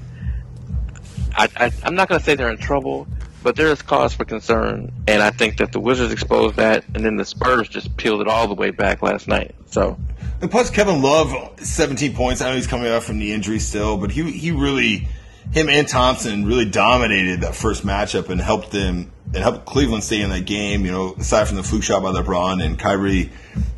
I, 1.36 1.49
I, 1.56 1.71
I'm 1.84 1.95
not 1.95 2.10
going 2.10 2.19
to 2.19 2.25
say 2.25 2.36
they're 2.36 2.49
in 2.49 2.58
trouble, 2.58 3.08
but 3.43 3.56
there 3.56 3.67
is 3.67 3.82
cause 3.84 4.13
for 4.13 4.25
concern, 4.25 4.91
and 5.08 5.21
I 5.21 5.30
think 5.30 5.58
that 5.58 5.71
the 5.71 5.80
Wizards 5.80 6.12
exposed 6.12 6.56
that, 6.56 6.84
and 6.95 7.06
then 7.06 7.15
the 7.15 7.25
Spurs 7.25 7.69
just 7.69 7.95
peeled 7.95 8.21
it 8.21 8.28
all 8.28 8.47
the 8.47 8.56
way 8.56 8.71
back 8.71 9.04
last 9.04 9.28
night. 9.28 9.54
So, 9.67 9.99
And 10.41 10.49
plus, 10.49 10.71
Kevin 10.71 11.04
Love, 11.04 11.60
17 11.60 12.15
points. 12.15 12.41
I 12.41 12.49
know 12.49 12.56
he's 12.56 12.65
coming 12.65 12.88
out 12.88 13.04
from 13.04 13.19
the 13.19 13.32
injury 13.32 13.60
still, 13.60 13.97
but 13.97 14.10
he 14.10 14.32
he 14.32 14.49
really 14.49 15.08
him 15.52 15.70
and 15.70 15.88
Thompson 15.88 16.46
really 16.46 16.66
dominated 16.66 17.42
that 17.42 17.56
first 17.56 17.86
matchup 17.86 18.30
and 18.30 18.42
helped 18.42 18.72
them 18.72 19.12
and 19.34 19.38
helped 19.38 19.66
Cleveland 19.66 20.04
stay 20.04 20.22
in 20.22 20.30
that 20.30 20.46
game. 20.46 20.86
You 20.86 20.92
know, 20.92 21.14
aside 21.14 21.48
from 21.48 21.58
the 21.58 21.64
fluke 21.64 21.84
shot 21.84 22.04
by 22.04 22.12
LeBron 22.12 22.64
and 22.64 22.78
Kyrie, 22.78 23.32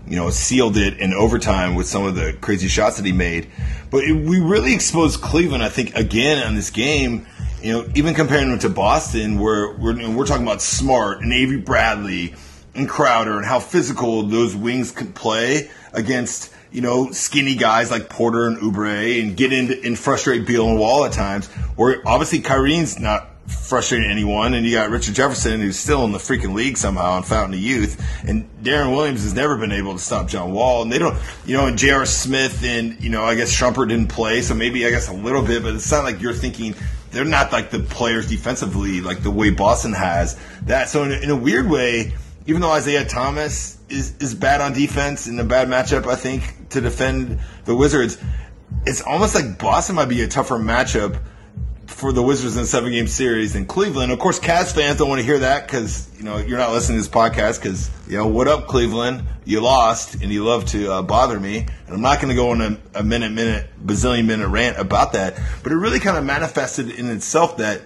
you 0.07 0.15
know, 0.15 0.29
sealed 0.29 0.77
it 0.77 0.99
in 0.99 1.13
overtime 1.13 1.75
with 1.75 1.87
some 1.87 2.05
of 2.05 2.15
the 2.15 2.33
crazy 2.39 2.67
shots 2.67 2.97
that 2.97 3.05
he 3.05 3.11
made. 3.11 3.49
But 3.89 4.03
it, 4.03 4.13
we 4.13 4.39
really 4.39 4.73
exposed 4.73 5.21
Cleveland, 5.21 5.63
I 5.63 5.69
think, 5.69 5.95
again 5.95 6.45
on 6.45 6.55
this 6.55 6.69
game. 6.69 7.27
You 7.61 7.73
know, 7.73 7.89
even 7.95 8.13
comparing 8.13 8.49
them 8.49 8.59
to 8.59 8.69
Boston, 8.69 9.39
where 9.39 9.73
we're 9.73 9.95
you 9.95 10.07
know, 10.07 10.15
we're 10.15 10.27
talking 10.27 10.43
about 10.43 10.61
Smart 10.61 11.21
and 11.21 11.33
Avery 11.33 11.57
Bradley 11.57 12.35
and 12.75 12.87
Crowder 12.87 13.37
and 13.37 13.45
how 13.45 13.59
physical 13.59 14.23
those 14.23 14.55
wings 14.55 14.91
could 14.91 15.15
play 15.15 15.69
against 15.93 16.53
you 16.71 16.81
know, 16.81 17.11
skinny 17.11 17.55
guys 17.55 17.91
like 17.91 18.09
Porter 18.09 18.47
and 18.47 18.57
Oubre 18.57 19.21
and 19.21 19.35
get 19.35 19.53
in 19.53 19.85
and 19.85 19.97
frustrate 19.97 20.45
Beal 20.45 20.69
and 20.69 20.79
Wall 20.79 21.05
at 21.05 21.11
times. 21.11 21.49
Or 21.75 21.97
obviously 22.05 22.39
Kyrie's 22.39 22.99
not 22.99 23.29
frustrating 23.47 24.09
anyone, 24.09 24.53
and 24.53 24.65
you 24.65 24.73
got 24.73 24.89
Richard 24.89 25.15
Jefferson 25.15 25.61
who's 25.61 25.79
still 25.79 26.03
in 26.03 26.11
the 26.11 26.17
freaking 26.17 26.53
league 26.53 26.77
somehow 26.77 27.11
on 27.11 27.23
Fountain 27.23 27.53
of 27.53 27.59
Youth, 27.59 28.03
and 28.27 28.47
Deron 28.61 28.95
Williams 28.95 29.23
has 29.23 29.33
never 29.33 29.57
been 29.57 29.71
able 29.71 29.93
to 29.93 29.99
stop 29.99 30.27
John 30.27 30.51
Wall, 30.51 30.81
and 30.81 30.91
they 30.91 30.99
don't, 30.99 31.17
you 31.45 31.55
know, 31.55 31.67
and 31.67 31.77
J.R. 31.77 32.05
Smith 32.05 32.63
and 32.63 33.01
you 33.01 33.09
know, 33.09 33.23
I 33.23 33.35
guess 33.35 33.51
Shumpert 33.53 33.89
didn't 33.89 34.09
play, 34.09 34.41
so 34.41 34.53
maybe 34.53 34.85
I 34.85 34.89
guess 34.89 35.07
a 35.07 35.13
little 35.13 35.41
bit, 35.41 35.63
but 35.63 35.75
it's 35.75 35.91
not 35.91 36.03
like 36.03 36.21
you're 36.21 36.33
thinking 36.33 36.75
they're 37.11 37.25
not 37.25 37.51
like 37.51 37.71
the 37.71 37.79
players 37.79 38.29
defensively 38.29 39.01
like 39.01 39.23
the 39.23 39.31
way 39.31 39.49
Boston 39.49 39.93
has 39.93 40.37
that. 40.63 40.89
So 40.89 41.03
in 41.03 41.11
a, 41.11 41.15
in 41.15 41.29
a 41.29 41.35
weird 41.35 41.69
way, 41.69 42.13
even 42.45 42.61
though 42.61 42.71
Isaiah 42.71 43.05
Thomas 43.05 43.77
is 43.89 44.15
is 44.17 44.35
bad 44.35 44.61
on 44.61 44.73
defense 44.73 45.27
in 45.27 45.39
a 45.39 45.43
bad 45.43 45.67
matchup, 45.67 46.05
I 46.05 46.15
think 46.15 46.43
to 46.69 46.81
defend 46.81 47.39
the 47.65 47.75
Wizards, 47.75 48.17
it's 48.85 49.01
almost 49.01 49.35
like 49.35 49.57
Boston 49.57 49.95
might 49.95 50.09
be 50.09 50.21
a 50.21 50.27
tougher 50.27 50.57
matchup 50.57 51.21
for 51.87 52.11
the 52.11 52.21
Wizards 52.21 52.55
in 52.55 52.63
a 52.63 52.65
seven 52.65 52.91
game 52.91 53.07
series 53.07 53.53
than 53.53 53.65
Cleveland. 53.65 54.11
Of 54.11 54.19
course, 54.19 54.39
Cavs 54.39 54.73
fans 54.73 54.97
don't 54.97 55.09
want 55.09 55.19
to 55.19 55.25
hear 55.25 55.39
that 55.39 55.65
because 55.65 56.09
you 56.17 56.23
know 56.23 56.37
you're 56.37 56.57
not 56.57 56.71
listening 56.71 56.97
to 56.97 57.01
this 57.01 57.13
podcast 57.13 57.61
because 57.61 57.89
you 58.07 58.17
know 58.17 58.27
what 58.27 58.47
up 58.47 58.67
Cleveland, 58.67 59.23
you 59.45 59.61
lost 59.61 60.15
and 60.21 60.31
you 60.31 60.43
love 60.43 60.65
to 60.67 60.91
uh, 60.91 61.01
bother 61.01 61.39
me, 61.39 61.59
and 61.59 61.95
I'm 61.95 62.01
not 62.01 62.19
going 62.21 62.29
to 62.29 62.35
go 62.35 62.51
on 62.51 62.61
a, 62.61 62.77
a 62.95 63.03
minute, 63.03 63.31
minute, 63.31 63.69
bazillion 63.83 64.25
minute 64.25 64.47
rant 64.47 64.77
about 64.77 65.13
that. 65.13 65.39
But 65.63 65.71
it 65.71 65.75
really 65.75 65.99
kind 65.99 66.17
of 66.17 66.23
manifested 66.23 66.89
in 66.91 67.09
itself 67.09 67.57
that 67.57 67.81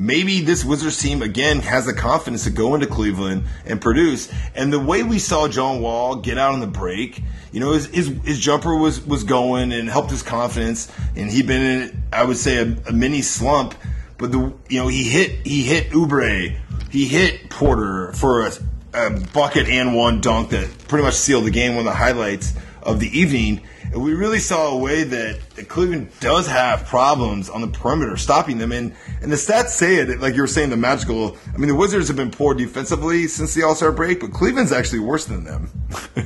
maybe 0.00 0.40
this 0.40 0.64
Wizards 0.64 0.98
team 0.98 1.20
again 1.20 1.60
has 1.60 1.84
the 1.84 1.92
confidence 1.92 2.44
to 2.44 2.50
go 2.50 2.74
into 2.74 2.86
Cleveland 2.86 3.44
and 3.66 3.80
produce. 3.80 4.32
And 4.54 4.72
the 4.72 4.80
way 4.80 5.02
we 5.02 5.18
saw 5.18 5.46
John 5.46 5.82
Wall 5.82 6.16
get 6.16 6.38
out 6.38 6.54
on 6.54 6.60
the 6.60 6.66
break, 6.66 7.22
you 7.52 7.60
know, 7.60 7.72
his 7.72 7.86
his, 7.86 8.08
his 8.24 8.40
jumper 8.40 8.74
was 8.74 9.06
was 9.06 9.22
going 9.22 9.72
and 9.72 9.88
helped 9.88 10.10
his 10.10 10.22
confidence, 10.22 10.90
and 11.14 11.30
he'd 11.30 11.46
been 11.46 11.62
in, 11.62 12.02
I 12.12 12.24
would 12.24 12.38
say, 12.38 12.56
a, 12.56 12.76
a 12.88 12.92
mini 12.92 13.22
slump. 13.22 13.74
But 14.18 14.32
the 14.32 14.52
you 14.68 14.80
know 14.80 14.88
he 14.88 15.04
hit 15.04 15.46
he 15.46 15.62
hit 15.62 15.90
Oubre, 15.90 16.58
he 16.90 17.06
hit 17.06 17.50
Porter 17.50 18.12
for 18.14 18.46
a, 18.46 18.52
a 18.94 19.10
bucket 19.32 19.68
and 19.68 19.94
one 19.94 20.20
dunk 20.20 20.50
that 20.50 20.88
pretty 20.88 21.04
much 21.04 21.14
sealed 21.14 21.44
the 21.44 21.50
game. 21.50 21.76
One 21.76 21.86
of 21.86 21.92
the 21.92 21.98
highlights 21.98 22.54
of 22.82 22.98
the 22.98 23.18
evening. 23.18 23.60
And 23.92 24.02
we 24.02 24.14
really 24.14 24.38
saw 24.38 24.68
a 24.68 24.78
way 24.78 25.02
that 25.02 25.40
Cleveland 25.68 26.10
does 26.20 26.46
have 26.46 26.86
problems 26.86 27.50
on 27.50 27.60
the 27.60 27.66
perimeter, 27.66 28.16
stopping 28.16 28.58
them. 28.58 28.70
And, 28.70 28.94
and 29.20 29.32
the 29.32 29.36
stats 29.36 29.68
say 29.70 29.96
it, 29.96 30.20
like 30.20 30.34
you 30.34 30.42
were 30.42 30.46
saying, 30.46 30.70
the 30.70 30.76
magical. 30.76 31.36
I 31.52 31.56
mean, 31.56 31.68
the 31.68 31.74
Wizards 31.74 32.06
have 32.06 32.16
been 32.16 32.30
poor 32.30 32.54
defensively 32.54 33.26
since 33.26 33.54
the 33.54 33.64
All 33.64 33.74
Star 33.74 33.90
break, 33.90 34.20
but 34.20 34.32
Cleveland's 34.32 34.70
actually 34.70 35.00
worse 35.00 35.24
than 35.24 35.42
them. 35.42 35.70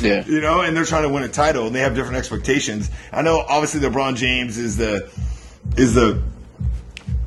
yeah. 0.00 0.26
You 0.26 0.40
know, 0.40 0.60
and 0.60 0.76
they're 0.76 0.84
trying 0.84 1.04
to 1.04 1.08
win 1.08 1.22
a 1.22 1.28
title, 1.28 1.66
and 1.66 1.74
they 1.74 1.80
have 1.80 1.94
different 1.94 2.16
expectations. 2.16 2.90
I 3.12 3.22
know, 3.22 3.44
obviously, 3.48 3.80
LeBron 3.80 4.16
James 4.16 4.58
is 4.58 4.76
the 4.76 5.08
is 5.76 5.94
the 5.94 6.20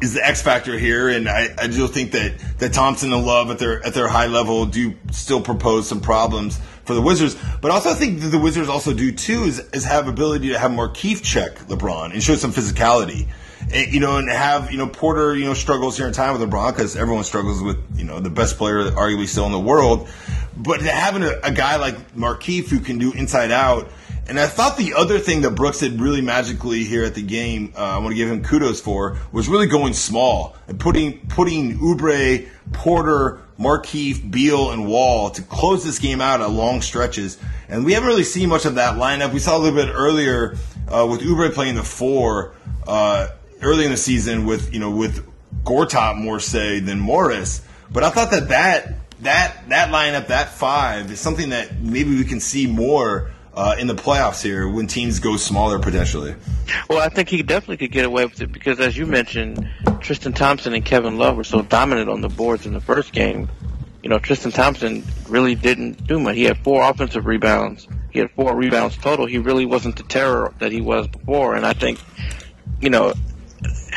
is 0.01 0.13
the 0.13 0.25
X 0.25 0.41
factor 0.41 0.77
here, 0.77 1.09
and 1.09 1.27
I, 1.27 1.49
I 1.57 1.67
do 1.67 1.87
think 1.87 2.11
that, 2.11 2.39
that 2.59 2.71
Thompson 2.73 3.11
and 3.11 3.25
Love 3.25 3.51
at 3.51 3.59
their 3.59 3.85
at 3.85 3.93
their 3.93 4.07
high 4.07 4.27
level 4.27 4.65
do 4.65 4.95
still 5.11 5.41
propose 5.41 5.87
some 5.87 6.01
problems 6.01 6.59
for 6.89 6.95
the 6.95 7.01
Wizards. 7.01 7.37
But 7.61 7.69
also, 7.69 7.91
I 7.91 7.93
think 7.93 8.19
the 8.19 8.39
Wizards 8.39 8.67
also 8.67 8.95
do 8.95 9.11
too 9.11 9.43
is, 9.43 9.59
is 9.73 9.85
have 9.85 10.07
ability 10.07 10.49
to 10.49 10.57
have 10.57 10.71
Markieff 10.71 11.21
check 11.21 11.59
LeBron 11.67 12.13
and 12.13 12.23
show 12.23 12.33
some 12.33 12.51
physicality. 12.51 13.27
And, 13.71 13.93
you 13.93 13.99
know, 13.99 14.17
and 14.17 14.27
have 14.27 14.71
you 14.71 14.79
know 14.79 14.87
Porter 14.87 15.35
you 15.35 15.45
know 15.45 15.53
struggles 15.53 15.97
here 15.97 16.07
in 16.07 16.13
time 16.13 16.33
with 16.33 16.49
LeBron 16.49 16.75
because 16.75 16.95
everyone 16.95 17.25
struggles 17.25 17.61
with 17.61 17.77
you 17.95 18.05
know 18.05 18.19
the 18.19 18.31
best 18.31 18.57
player 18.57 18.89
arguably 18.89 19.27
still 19.27 19.45
in 19.45 19.51
the 19.51 19.59
world. 19.59 20.09
But 20.57 20.81
having 20.81 21.21
a, 21.21 21.39
a 21.43 21.51
guy 21.51 21.75
like 21.75 22.15
Markieff 22.15 22.69
who 22.69 22.79
can 22.79 22.97
do 22.97 23.13
inside 23.13 23.51
out 23.51 23.91
and 24.29 24.39
I 24.39 24.45
thought 24.45 24.77
the 24.77 24.93
other 24.93 25.17
thing 25.17 25.41
that 25.41 25.51
Brooks 25.51 25.79
did 25.79 25.99
really 25.99 26.21
magically 26.21 26.83
here 26.83 27.03
at 27.03 27.15
the 27.15 27.23
game, 27.23 27.73
uh, 27.75 27.81
I 27.81 27.97
want 27.97 28.11
to 28.11 28.15
give 28.15 28.29
him 28.29 28.43
kudos 28.43 28.79
for, 28.79 29.17
was 29.31 29.49
really 29.49 29.65
going 29.65 29.93
small 29.93 30.55
and 30.67 30.79
putting 30.79 31.25
putting 31.29 31.79
Oubre, 31.79 32.47
Porter, 32.71 33.41
Markieff, 33.59 34.29
Beal, 34.29 34.69
and 34.69 34.87
Wall 34.87 35.31
to 35.31 35.41
close 35.41 35.83
this 35.83 35.97
game 35.97 36.21
out 36.21 36.41
at 36.41 36.51
long 36.51 36.83
stretches. 36.83 37.39
And 37.69 37.83
we 37.83 37.93
haven't 37.93 38.07
really 38.07 38.23
seen 38.23 38.49
much 38.49 38.65
of 38.65 38.75
that 38.75 38.97
lineup. 38.97 39.33
We 39.33 39.39
saw 39.39 39.57
a 39.57 39.59
little 39.59 39.83
bit 39.83 39.91
earlier 39.91 40.55
uh, 40.87 41.07
with 41.09 41.21
Oubre 41.21 41.51
playing 41.51 41.73
the 41.73 41.83
four 41.83 42.53
uh, 42.87 43.29
early 43.63 43.85
in 43.85 43.89
the 43.89 43.97
season 43.97 44.45
with 44.45 44.71
you 44.71 44.79
know 44.79 44.91
with 44.91 45.27
Gortat 45.63 46.17
more 46.17 46.39
say 46.39 46.79
than 46.79 46.99
Morris. 46.99 47.63
But 47.91 48.03
I 48.03 48.11
thought 48.11 48.29
that 48.29 48.49
that 48.49 48.93
that 49.21 49.69
that 49.69 49.89
lineup, 49.89 50.27
that 50.27 50.49
five, 50.49 51.11
is 51.11 51.19
something 51.19 51.49
that 51.49 51.81
maybe 51.81 52.15
we 52.15 52.25
can 52.25 52.39
see 52.39 52.67
more 52.67 53.31
uh, 53.53 53.75
in 53.79 53.87
the 53.87 53.95
playoffs 53.95 54.41
here 54.41 54.67
when 54.67 54.87
teams 54.87 55.19
go 55.19 55.37
smaller 55.37 55.79
potentially. 55.79 56.35
Well, 56.89 56.99
I 56.99 57.09
think 57.09 57.29
he 57.29 57.43
definitely 57.43 57.77
could 57.77 57.91
get 57.91 58.05
away 58.05 58.25
with 58.25 58.41
it 58.41 58.51
because, 58.51 58.79
as 58.79 58.95
you 58.95 59.05
mentioned, 59.05 59.67
Tristan 59.99 60.33
Thompson 60.33 60.73
and 60.73 60.85
Kevin 60.85 61.17
Love 61.17 61.37
were 61.37 61.43
so 61.43 61.61
dominant 61.61 62.09
on 62.09 62.21
the 62.21 62.29
boards 62.29 62.65
in 62.65 62.73
the 62.73 62.81
first 62.81 63.11
game. 63.11 63.49
You 64.03 64.09
know, 64.09 64.19
Tristan 64.19 64.51
Thompson 64.51 65.03
really 65.27 65.55
didn't 65.55 66.07
do 66.07 66.19
much. 66.19 66.35
He 66.35 66.43
had 66.43 66.57
four 66.59 66.89
offensive 66.89 67.25
rebounds. 67.25 67.87
He 68.11 68.19
had 68.19 68.31
four 68.31 68.55
rebounds 68.55 68.97
total. 68.97 69.25
He 69.25 69.39
really 69.39 69.65
wasn't 69.65 69.97
the 69.97 70.03
terror 70.03 70.53
that 70.59 70.71
he 70.71 70.81
was 70.81 71.07
before. 71.07 71.55
And 71.55 71.65
I 71.65 71.73
think, 71.73 71.99
you 72.79 72.89
know, 72.89 73.13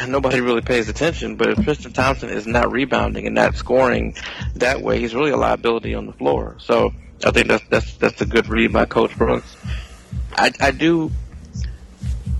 nobody 0.09 0.41
really 0.41 0.61
pays 0.61 0.88
attention, 0.88 1.37
but 1.37 1.51
if 1.51 1.65
Tristan 1.65 1.93
Thompson 1.93 2.31
is 2.31 2.47
not 2.47 2.73
rebounding 2.73 3.27
and 3.27 3.35
not 3.35 3.55
scoring 3.55 4.17
that 4.57 4.83
way, 4.83 4.99
he's 4.99 5.15
really 5.15 5.31
a 5.31 5.37
liability 5.37 5.95
on 5.95 6.07
the 6.07 6.12
floor. 6.12 6.57
So 6.59 6.93
I 7.25 7.31
think 7.31 7.49
that's 7.49 7.65
that's 7.69 7.97
that's 7.97 8.21
a 8.21 8.27
good 8.27 8.49
read 8.49 8.73
by 8.73 8.85
Coach 8.85 9.17
Brooks. 9.17 9.57
I 10.33 10.53
I 10.61 10.71
do. 10.71 11.11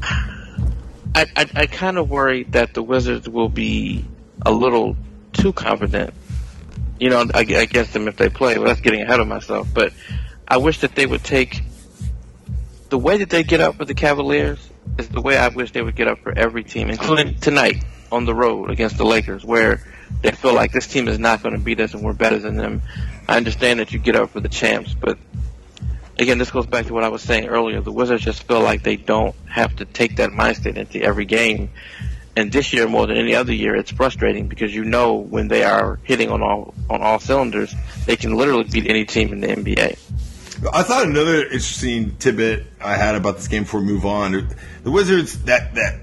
I 0.03 1.27
I, 1.37 1.51
I 1.55 1.67
kind 1.67 1.99
of 1.99 2.11
worry 2.11 2.45
that 2.45 2.75
the 2.75 2.83
Wizards 2.83 3.29
will 3.29 3.49
be 3.49 4.05
a 4.45 4.51
little 4.51 4.97
too 5.33 5.53
confident. 5.53 6.15
You 6.99 7.11
know, 7.11 7.27
against 7.35 7.93
them 7.93 8.07
if 8.07 8.17
they 8.17 8.29
play. 8.29 8.59
Well, 8.59 8.69
that's 8.69 8.81
getting 8.81 9.03
ahead 9.03 9.19
of 9.19 9.27
myself. 9.27 9.69
But 9.75 9.93
I 10.47 10.59
wish 10.59 10.81
that 10.81 10.95
they 10.95 11.05
would 11.05 11.25
take 11.25 11.63
the 12.91 12.99
way 12.99 13.17
that 13.17 13.31
they 13.31 13.43
get 13.43 13.61
up 13.61 13.77
for 13.77 13.87
the 13.87 13.95
Cavaliers 13.95 14.69
is 14.99 15.09
the 15.09 15.23
way 15.23 15.37
I 15.37 15.49
wish 15.49 15.73
they 15.73 15.81
would 15.81 15.97
get 15.97 16.09
up 16.09 16.19
for 16.19 16.37
every 16.37 16.63
team, 16.63 16.91
including 16.91 17.37
tonight 17.37 17.83
on 18.13 18.27
the 18.27 18.35
road 18.35 18.71
against 18.71 18.99
the 18.99 19.05
Lakers, 19.05 19.45
where 19.45 19.83
they 20.21 20.31
feel 20.33 20.53
like 20.53 20.73
this 20.73 20.87
team 20.87 21.09
is 21.09 21.19
not 21.19 21.43
going 21.43 21.55
to 21.55 21.61
beat 21.61 21.81
us 21.81 21.95
and 21.95 22.03
we're 22.03 22.13
better 22.13 22.39
than 22.39 22.57
them. 22.57 22.83
I 23.29 23.37
understand 23.37 23.81
that 23.81 23.93
you 23.93 23.99
get 23.99 24.17
up 24.17 24.31
for 24.31 24.41
the 24.41 24.49
champs, 24.49 24.95
but 24.95 25.19
again, 26.19 26.39
this 26.39 26.51
goes 26.51 26.67
back 26.67 26.87
to 26.87 26.95
what 26.95 27.05
I 27.05 27.09
was 27.09 27.23
saying 27.23 27.47
earlier. 27.47 27.81
The 27.81 27.93
Wizards 27.93 28.25
just 28.25 28.45
feel 28.45 28.61
like 28.61 28.83
they 28.83 28.97
don't 28.97 29.35
have 29.47 29.77
to 29.77 29.85
take 29.85 30.17
that 30.17 30.31
mindset 30.31 30.77
into 30.77 31.01
every 31.03 31.25
game. 31.25 31.71
And 32.35 32.51
this 32.51 32.73
year, 32.73 32.89
more 32.89 33.07
than 33.07 33.19
any 33.19 33.35
other 33.35 33.53
year, 33.53 33.77
it's 33.77 33.91
frustrating 33.91 34.49
because 34.49 34.75
you 34.75 34.85
know 34.85 35.17
when 35.17 35.49
they 35.49 35.65
are 35.65 36.01
hitting 36.05 36.31
on 36.31 36.43
all 36.43 36.75
on 36.89 37.03
all 37.03 37.19
cylinders, 37.19 37.75
they 38.07 38.17
can 38.17 38.35
literally 38.35 38.65
beat 38.65 38.89
any 38.89 39.05
team 39.05 39.33
in 39.35 39.41
the 39.41 39.49
NBA. 39.49 39.99
I 40.73 40.83
thought 40.83 41.07
another 41.07 41.43
interesting 41.43 42.17
tidbit 42.17 42.67
I 42.81 42.97
had 42.97 43.17
about 43.17 43.37
this 43.37 43.49
game 43.49 43.65
before 43.65 43.81
we 43.81 43.87
move 43.87 44.07
on. 44.07 44.49
The 44.83 44.91
Wizards 44.91 45.43
that 45.45 45.75
that 45.75 46.01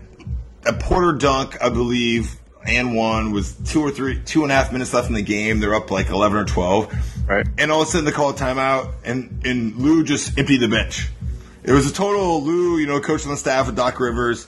a 0.65 0.73
Porter 0.73 1.13
dunk, 1.13 1.62
I 1.63 1.69
believe, 1.69 2.38
and 2.65 2.95
one 2.95 3.32
was 3.32 3.54
two 3.65 3.82
or 3.82 3.91
three, 3.91 4.22
two 4.22 4.43
and 4.43 4.52
a 4.52 4.56
half 4.56 4.72
minutes 4.72 4.93
left 4.93 5.08
in 5.08 5.13
the 5.13 5.22
game. 5.22 5.60
They're 5.60 5.76
up 5.76 5.91
like 5.91 6.10
eleven 6.10 6.38
or 6.38 6.45
twelve, 6.45 6.93
right? 7.28 7.48
And 7.58 7.72
all 7.72 7.82
of 7.82 7.88
a 7.88 7.91
sudden 7.91 8.06
they 8.06 8.12
call 8.12 8.30
a 8.30 8.34
timeout, 8.34 8.94
and 9.04 9.42
and 9.46 9.75
Lue 9.77 10.04
just 10.04 10.38
emptied 10.38 10.58
the 10.58 10.67
bench. 10.67 11.10
It 11.63 11.71
was 11.71 11.90
a 11.90 11.94
total 11.94 12.44
Lue, 12.44 12.77
you 12.77 12.88
know, 12.88 13.00
coach 13.00 13.25
on 13.25 13.31
the 13.31 13.38
staff 13.38 13.67
with 13.67 13.75
Doc 13.75 14.00
Rivers, 14.00 14.48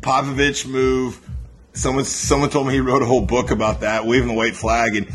Popovich 0.00 0.66
move. 0.66 1.20
Someone 1.72 2.04
someone 2.04 2.50
told 2.50 2.66
me 2.66 2.74
he 2.74 2.80
wrote 2.80 3.02
a 3.02 3.06
whole 3.06 3.24
book 3.24 3.50
about 3.50 3.80
that, 3.80 4.06
waving 4.06 4.28
the 4.28 4.34
white 4.34 4.54
flag, 4.56 4.94
and 4.96 5.08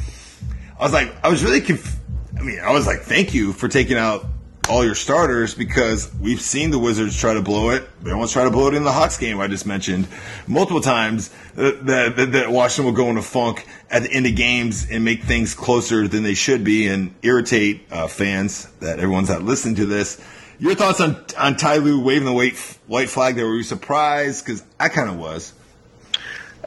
I 0.80 0.84
was 0.84 0.94
like, 0.94 1.14
I 1.24 1.30
was 1.30 1.44
really, 1.44 1.62
conf- 1.62 1.98
I 2.38 2.42
mean, 2.42 2.60
I 2.60 2.72
was 2.72 2.88
like, 2.88 3.02
thank 3.02 3.34
you 3.34 3.54
for 3.54 3.68
taking 3.68 3.98
out 3.98 4.26
all 4.70 4.84
your 4.84 4.96
starters 4.96 5.54
because 5.54 6.14
we've 6.20 6.42
seen 6.42 6.72
the 6.72 6.80
Wizards 6.80 7.20
try 7.20 7.34
to 7.34 7.42
blow 7.42 7.70
it. 7.72 7.88
They 8.04 8.12
almost 8.12 8.34
try 8.34 8.44
to 8.44 8.52
blow 8.52 8.68
it 8.68 8.74
in 8.74 8.84
the 8.84 8.92
Hawks 8.92 9.18
game 9.18 9.40
I 9.40 9.48
just 9.48 9.66
mentioned 9.66 10.08
multiple 10.48 10.82
times. 10.82 11.30
That, 11.56 11.86
that, 11.86 12.32
that 12.34 12.52
Washington 12.52 12.86
will 12.86 12.98
go 12.98 13.10
into 13.10 13.22
funk 13.22 13.68
at 13.90 14.04
the 14.04 14.12
end 14.12 14.26
of 14.28 14.36
games 14.36 14.88
and 14.90 15.04
make 15.04 15.24
things 15.24 15.54
closer 15.54 16.08
than 16.08 16.24
they 16.24 16.34
should 16.34 16.64
be 16.64 16.88
and 16.88 17.16
irritate 17.24 17.92
uh, 17.92 18.08
fans 18.08 18.66
that 18.80 19.00
everyone's 19.00 19.30
not 19.30 19.42
listening 19.42 19.76
to 19.76 19.86
this. 19.86 20.22
Your 20.60 20.76
thoughts 20.76 21.02
on 21.02 21.24
on 21.38 21.56
Ty 21.56 21.78
Lue 21.78 22.02
waving 22.02 22.26
the 22.26 22.34
white 22.34 22.58
white 22.88 23.10
flag 23.10 23.36
there? 23.36 23.46
Were 23.46 23.56
you 23.56 23.64
surprised? 23.64 24.44
Because 24.44 24.64
I 24.80 24.90
kind 24.90 25.08
of 25.08 25.18
was. 25.18 25.54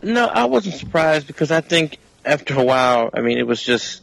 No, 0.03 0.26
I 0.26 0.44
wasn't 0.44 0.76
surprised 0.76 1.26
because 1.26 1.51
I 1.51 1.61
think 1.61 1.98
after 2.24 2.59
a 2.59 2.64
while, 2.64 3.11
I 3.12 3.20
mean, 3.20 3.38
it 3.38 3.46
was 3.46 3.62
just 3.62 4.03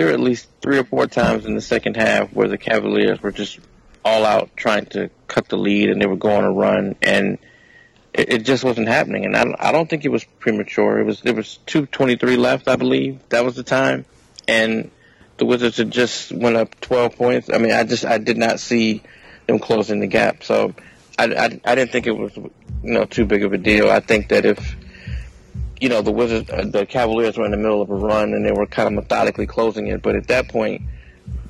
there 0.00 0.06
were 0.06 0.14
at 0.14 0.20
least 0.20 0.48
three 0.62 0.78
or 0.78 0.84
four 0.84 1.06
times 1.06 1.44
in 1.44 1.54
the 1.54 1.60
second 1.60 1.94
half 1.94 2.32
where 2.32 2.48
the 2.48 2.56
Cavaliers 2.56 3.20
were 3.20 3.30
just 3.30 3.60
all 4.02 4.24
out 4.24 4.48
trying 4.56 4.86
to 4.86 5.10
cut 5.28 5.46
the 5.50 5.58
lead 5.58 5.90
and 5.90 6.00
they 6.00 6.06
were 6.06 6.16
going 6.16 6.42
to 6.42 6.50
run 6.50 6.96
and 7.02 7.36
it, 8.14 8.32
it 8.32 8.38
just 8.46 8.64
wasn't 8.64 8.88
happening. 8.88 9.26
And 9.26 9.36
I, 9.36 9.54
I 9.58 9.72
don't 9.72 9.90
think 9.90 10.06
it 10.06 10.08
was 10.08 10.24
premature. 10.24 11.00
It 11.00 11.04
was 11.04 11.20
there 11.20 11.34
was 11.34 11.58
two 11.66 11.84
twenty 11.84 12.16
three 12.16 12.36
left, 12.36 12.66
I 12.66 12.76
believe. 12.76 13.20
That 13.28 13.44
was 13.44 13.56
the 13.56 13.62
time, 13.62 14.06
and 14.48 14.90
the 15.36 15.44
Wizards 15.44 15.76
had 15.76 15.90
just 15.90 16.32
went 16.32 16.56
up 16.56 16.80
twelve 16.80 17.16
points. 17.16 17.50
I 17.52 17.58
mean, 17.58 17.72
I 17.72 17.84
just 17.84 18.06
I 18.06 18.16
did 18.16 18.38
not 18.38 18.58
see 18.58 19.02
them 19.48 19.58
closing 19.58 20.00
the 20.00 20.06
gap. 20.06 20.42
So 20.44 20.74
I, 21.18 21.24
I, 21.24 21.60
I 21.62 21.74
didn't 21.74 21.92
think 21.92 22.06
it 22.06 22.16
was 22.16 22.34
you 22.36 22.50
know 22.82 23.04
too 23.04 23.26
big 23.26 23.44
of 23.44 23.52
a 23.52 23.58
deal. 23.58 23.90
I 23.90 24.00
think 24.00 24.30
that 24.30 24.46
if 24.46 24.76
you 25.80 25.88
know 25.88 26.02
the 26.02 26.12
Wizards, 26.12 26.50
uh, 26.50 26.64
the 26.64 26.86
Cavaliers 26.86 27.36
were 27.36 27.44
in 27.44 27.50
the 27.50 27.56
middle 27.56 27.82
of 27.82 27.90
a 27.90 27.94
run 27.94 28.34
and 28.34 28.44
they 28.44 28.52
were 28.52 28.66
kind 28.66 28.86
of 28.86 28.92
methodically 28.92 29.46
closing 29.46 29.86
it, 29.86 30.02
but 30.02 30.14
at 30.14 30.28
that 30.28 30.48
point, 30.48 30.82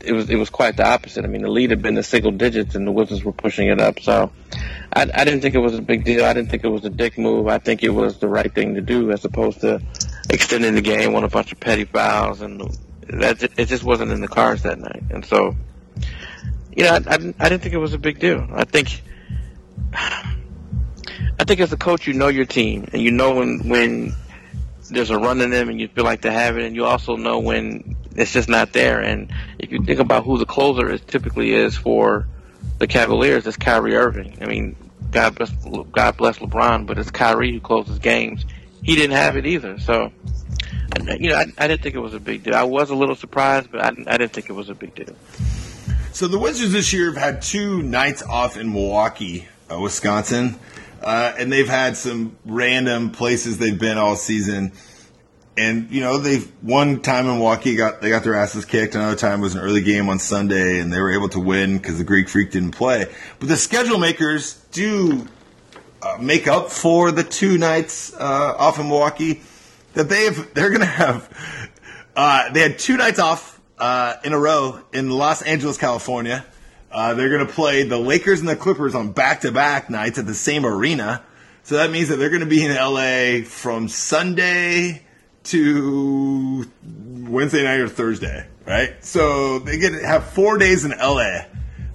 it 0.03 0.13
was 0.13 0.31
it 0.31 0.37
was 0.37 0.51
quite 0.51 0.77
the 0.77 0.87
opposite. 0.87 1.25
I 1.25 1.29
mean, 1.29 1.43
the 1.43 1.51
lead 1.51 1.71
had 1.71 1.83
been 1.83 1.95
the 1.95 2.03
single 2.03 2.31
digits 2.31 2.75
and 2.75 2.87
the 2.87 2.93
Wizards 2.93 3.25
were 3.25 3.33
pushing 3.33 3.69
it 3.69 3.81
up. 3.81 4.01
So 4.01 4.31
I, 4.93 5.03
I 5.03 5.25
didn't 5.25 5.41
think 5.41 5.55
it 5.55 5.59
was 5.59 5.75
a 5.75 5.83
big 5.83 6.05
deal. 6.05 6.25
I 6.25 6.33
didn't 6.33 6.51
think 6.51 6.65
it 6.65 6.69
was 6.69 6.85
a 6.85 6.91
dick 6.91 7.19
move. 7.19 7.49
I 7.49 7.59
think 7.59 7.83
it 7.83 7.91
was 7.91 8.19
the 8.19 8.29
right 8.29 8.53
thing 8.53 8.75
to 8.75 8.81
do 8.81 9.11
as 9.11 9.25
opposed 9.25 9.61
to 9.61 9.83
extending 10.31 10.75
the 10.75 10.81
game 10.81 11.15
on 11.15 11.25
a 11.25 11.29
bunch 11.29 11.53
of 11.53 11.61
petty 11.61 11.85
fouls 11.85 12.41
and 12.41 12.61
that 13.09 13.43
it 13.43 13.67
just 13.67 13.83
wasn't 13.83 14.13
in 14.13 14.21
the 14.21 14.29
cards 14.29 14.63
that 14.63 14.79
night. 14.79 15.03
And 15.11 15.25
so, 15.25 15.57
you 16.75 16.85
know, 16.85 16.91
I, 16.91 16.97
I, 16.97 17.35
I 17.39 17.49
didn't 17.49 17.63
think 17.63 17.75
it 17.75 17.79
was 17.79 17.95
a 17.95 17.99
big 17.99 18.21
deal. 18.21 18.47
I 18.53 18.65
think. 18.65 19.03
I 21.39 21.45
think 21.45 21.61
as 21.61 21.73
a 21.73 21.77
coach, 21.77 22.07
you 22.07 22.13
know 22.13 22.29
your 22.29 22.45
team, 22.45 22.89
and 22.93 23.01
you 23.01 23.11
know 23.11 23.35
when 23.35 23.69
when 23.69 24.15
there's 24.91 25.11
a 25.11 25.19
run 25.19 25.41
in 25.41 25.51
them, 25.51 25.69
and 25.69 25.81
you 25.81 25.89
feel 25.89 26.05
like 26.05 26.23
they 26.23 26.33
have 26.33 26.59
it, 26.59 26.65
and 26.65 26.75
you 26.75 26.85
also 26.85 27.17
know 27.17 27.39
when 27.39 27.97
it's 28.17 28.33
just 28.33 28.49
not 28.49 28.73
there. 28.73 29.01
And 29.01 29.33
if 29.59 29.71
you 29.71 29.83
think 29.85 30.01
about 30.01 30.25
who 30.25 30.39
the 30.39 30.47
closer 30.47 30.91
is 30.91 31.01
typically 31.03 31.53
is 31.53 31.77
for 31.77 32.27
the 32.79 32.87
Cavaliers, 32.87 33.47
it's 33.47 33.57
Kyrie 33.57 33.97
Irving. 33.97 34.39
I 34.41 34.47
mean, 34.47 34.77
God 35.11 35.35
bless 35.35 35.51
God 35.51 36.17
bless 36.17 36.39
LeBron, 36.39 36.87
but 36.87 36.99
it's 36.99 37.11
Kyrie 37.11 37.53
who 37.53 37.61
closes 37.61 37.99
games. 37.99 38.45
He 38.83 38.95
didn't 38.95 39.17
have 39.17 39.37
it 39.37 39.47
either, 39.47 39.79
so. 39.79 40.13
You 41.19 41.31
know, 41.31 41.37
I, 41.37 41.47
I 41.57 41.69
didn't 41.69 41.83
think 41.83 41.95
it 41.95 42.01
was 42.01 42.15
a 42.15 42.21
big 42.21 42.43
deal. 42.43 42.55
I 42.55 42.65
was 42.65 42.91
a 42.91 42.97
little 42.97 43.15
surprised, 43.15 43.71
but 43.71 43.81
I, 43.81 43.89
I 44.09 44.19
didn't 44.19 44.33
think 44.33 44.51
it 44.51 44.55
was 44.55 44.69
a 44.69 44.75
big 44.75 44.95
deal. 44.95 45.15
So 46.13 46.27
the 46.27 46.39
Wizards 46.39 46.73
this 46.73 46.93
year 46.93 47.07
have 47.07 47.17
had 47.17 47.43
two 47.43 47.83
nights 47.83 48.23
off 48.23 48.57
in 48.57 48.73
Milwaukee, 48.73 49.47
uh, 49.71 49.79
Wisconsin, 49.79 50.59
uh, 51.03 51.35
and 51.39 51.53
they've 51.53 51.69
had 51.69 51.97
some 51.97 52.37
random 52.45 53.11
places 53.11 53.59
they've 53.59 53.79
been 53.79 53.99
all 53.99 54.17
season. 54.17 54.73
And 55.57 55.91
you 55.91 56.01
know, 56.01 56.19
they've 56.19 56.51
one 56.63 57.01
time 57.01 57.27
in 57.27 57.33
Milwaukee 57.33 57.77
got 57.77 58.01
they 58.01 58.09
got 58.09 58.25
their 58.25 58.35
asses 58.35 58.65
kicked. 58.65 58.95
Another 58.95 59.17
time 59.17 59.41
was 59.41 59.55
an 59.55 59.61
early 59.61 59.83
game 59.83 60.09
on 60.09 60.19
Sunday, 60.19 60.79
and 60.79 60.93
they 60.93 61.01
were 61.01 61.13
able 61.13 61.29
to 61.31 61.41
win 61.41 61.77
because 61.77 61.99
the 61.99 62.05
Greek 62.05 62.29
Freak 62.29 62.53
didn't 62.53 62.73
play. 62.73 63.07
But 63.39 63.49
the 63.49 63.57
schedule 63.57 63.99
makers 63.99 64.55
do 64.73 65.27
uh, 66.03 66.19
make 66.21 66.47
up 66.49 66.71
for 66.71 67.11
the 67.11 67.25
two 67.25 67.59
nights 67.59 68.15
uh, 68.15 68.55
off 68.57 68.79
in 68.79 68.89
Milwaukee 68.89 69.43
that 69.95 70.09
they 70.09 70.25
have. 70.25 70.55
They're 70.55 70.71
to 70.71 70.85
have. 70.85 71.29
Uh, 72.15 72.53
they 72.53 72.61
had 72.61 72.79
two 72.79 72.97
nights 72.97 73.19
off 73.19 73.61
uh, 73.79 74.15
in 74.25 74.33
a 74.33 74.39
row 74.39 74.81
in 74.93 75.11
Los 75.11 75.43
Angeles, 75.43 75.79
California. 75.79 76.45
Uh, 76.91 77.15
they're 77.15 77.29
going 77.29 77.47
to 77.47 77.53
play 77.53 77.85
the 77.85 77.99
Lakers 77.99 78.41
and 78.41 78.49
the 78.49 78.57
Clippers 78.57 78.95
on 78.95 79.13
back-to-back 79.13 79.91
nights 79.91 80.19
at 80.19 80.27
the 80.27 80.35
same 80.35 80.67
arena. 80.67 81.23
So 81.63 81.77
that 81.77 81.91
means 81.91 82.09
that 82.09 82.17
they're 82.17 82.31
going 82.31 82.41
to 82.41 82.47
be 82.47 82.65
in 82.65 82.75
LA 82.75 83.47
from 83.49 83.89
Sunday 83.89 85.03
to 85.45 86.67
Wednesday 86.83 87.63
night 87.63 87.81
or 87.81 87.89
Thursday, 87.89 88.47
right? 88.67 89.03
So 89.05 89.61
they 89.61 89.79
get 89.79 89.91
to 89.91 90.07
have 90.07 90.25
four 90.25 90.59
days 90.59 90.85
in 90.85 90.91
LA. 90.91 91.43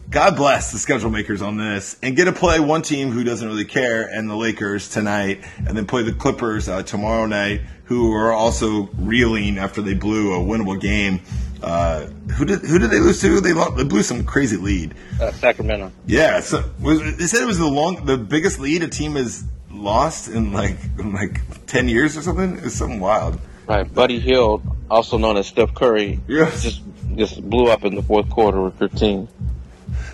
God 0.10 0.36
bless 0.36 0.72
the 0.72 0.78
schedule 0.78 1.10
makers 1.10 1.42
on 1.42 1.58
this, 1.58 1.98
and 2.02 2.16
get 2.16 2.26
to 2.26 2.32
play 2.32 2.60
one 2.60 2.82
team 2.84 3.12
who 3.12 3.24
doesn't 3.24 3.48
really 3.48 3.66
care, 3.66 4.04
and 4.04 4.30
the 4.30 4.36
Lakers 4.36 4.88
tonight, 4.90 5.44
and 5.58 5.76
then 5.76 5.86
play 5.88 6.04
the 6.04 6.14
Clippers 6.14 6.70
uh, 6.70 6.84
tomorrow 6.84 7.26
night, 7.26 7.62
who 7.86 8.14
are 8.14 8.32
also 8.32 8.84
reeling 8.98 9.58
after 9.58 9.82
they 9.82 9.94
blew 9.94 10.34
a 10.34 10.38
winnable 10.40 10.80
game. 10.80 11.22
Uh, 11.64 12.06
who 12.38 12.46
did 12.46 12.60
who 12.62 12.78
did 12.78 12.92
they 12.92 13.00
lose 13.00 13.20
to? 13.22 13.42
They, 13.42 13.54
lost, 13.54 13.78
they 13.78 13.84
blew 13.84 14.04
some 14.04 14.24
crazy 14.24 14.58
lead. 14.58 14.94
Uh, 15.20 15.32
Sacramento. 15.32 15.92
Yeah, 16.06 16.40
so 16.42 16.64
was, 16.80 17.18
they 17.18 17.26
said 17.26 17.42
it 17.42 17.46
was 17.48 17.58
the 17.58 17.66
long, 17.66 18.06
the 18.06 18.18
biggest 18.18 18.60
lead 18.60 18.84
a 18.84 18.88
team 18.88 19.14
has 19.16 19.44
lost 19.72 20.28
in 20.30 20.54
like 20.54 20.78
in 21.00 21.14
like 21.14 21.42
ten 21.66 21.90
years 21.90 22.16
or 22.16 22.22
something. 22.22 22.60
It's 22.64 22.76
something 22.76 23.00
wild. 23.00 23.40
Right, 23.68 23.92
Buddy 23.92 24.20
Hield, 24.20 24.62
also 24.92 25.18
known 25.18 25.38
as 25.38 25.48
Steph 25.48 25.74
Curry, 25.74 26.20
Yes. 26.28 26.62
just 26.62 26.82
just 27.16 27.50
blew 27.50 27.68
up 27.72 27.84
in 27.84 27.96
the 27.96 28.04
fourth 28.04 28.30
quarter 28.30 28.62
with 28.62 28.78
15. 28.78 29.28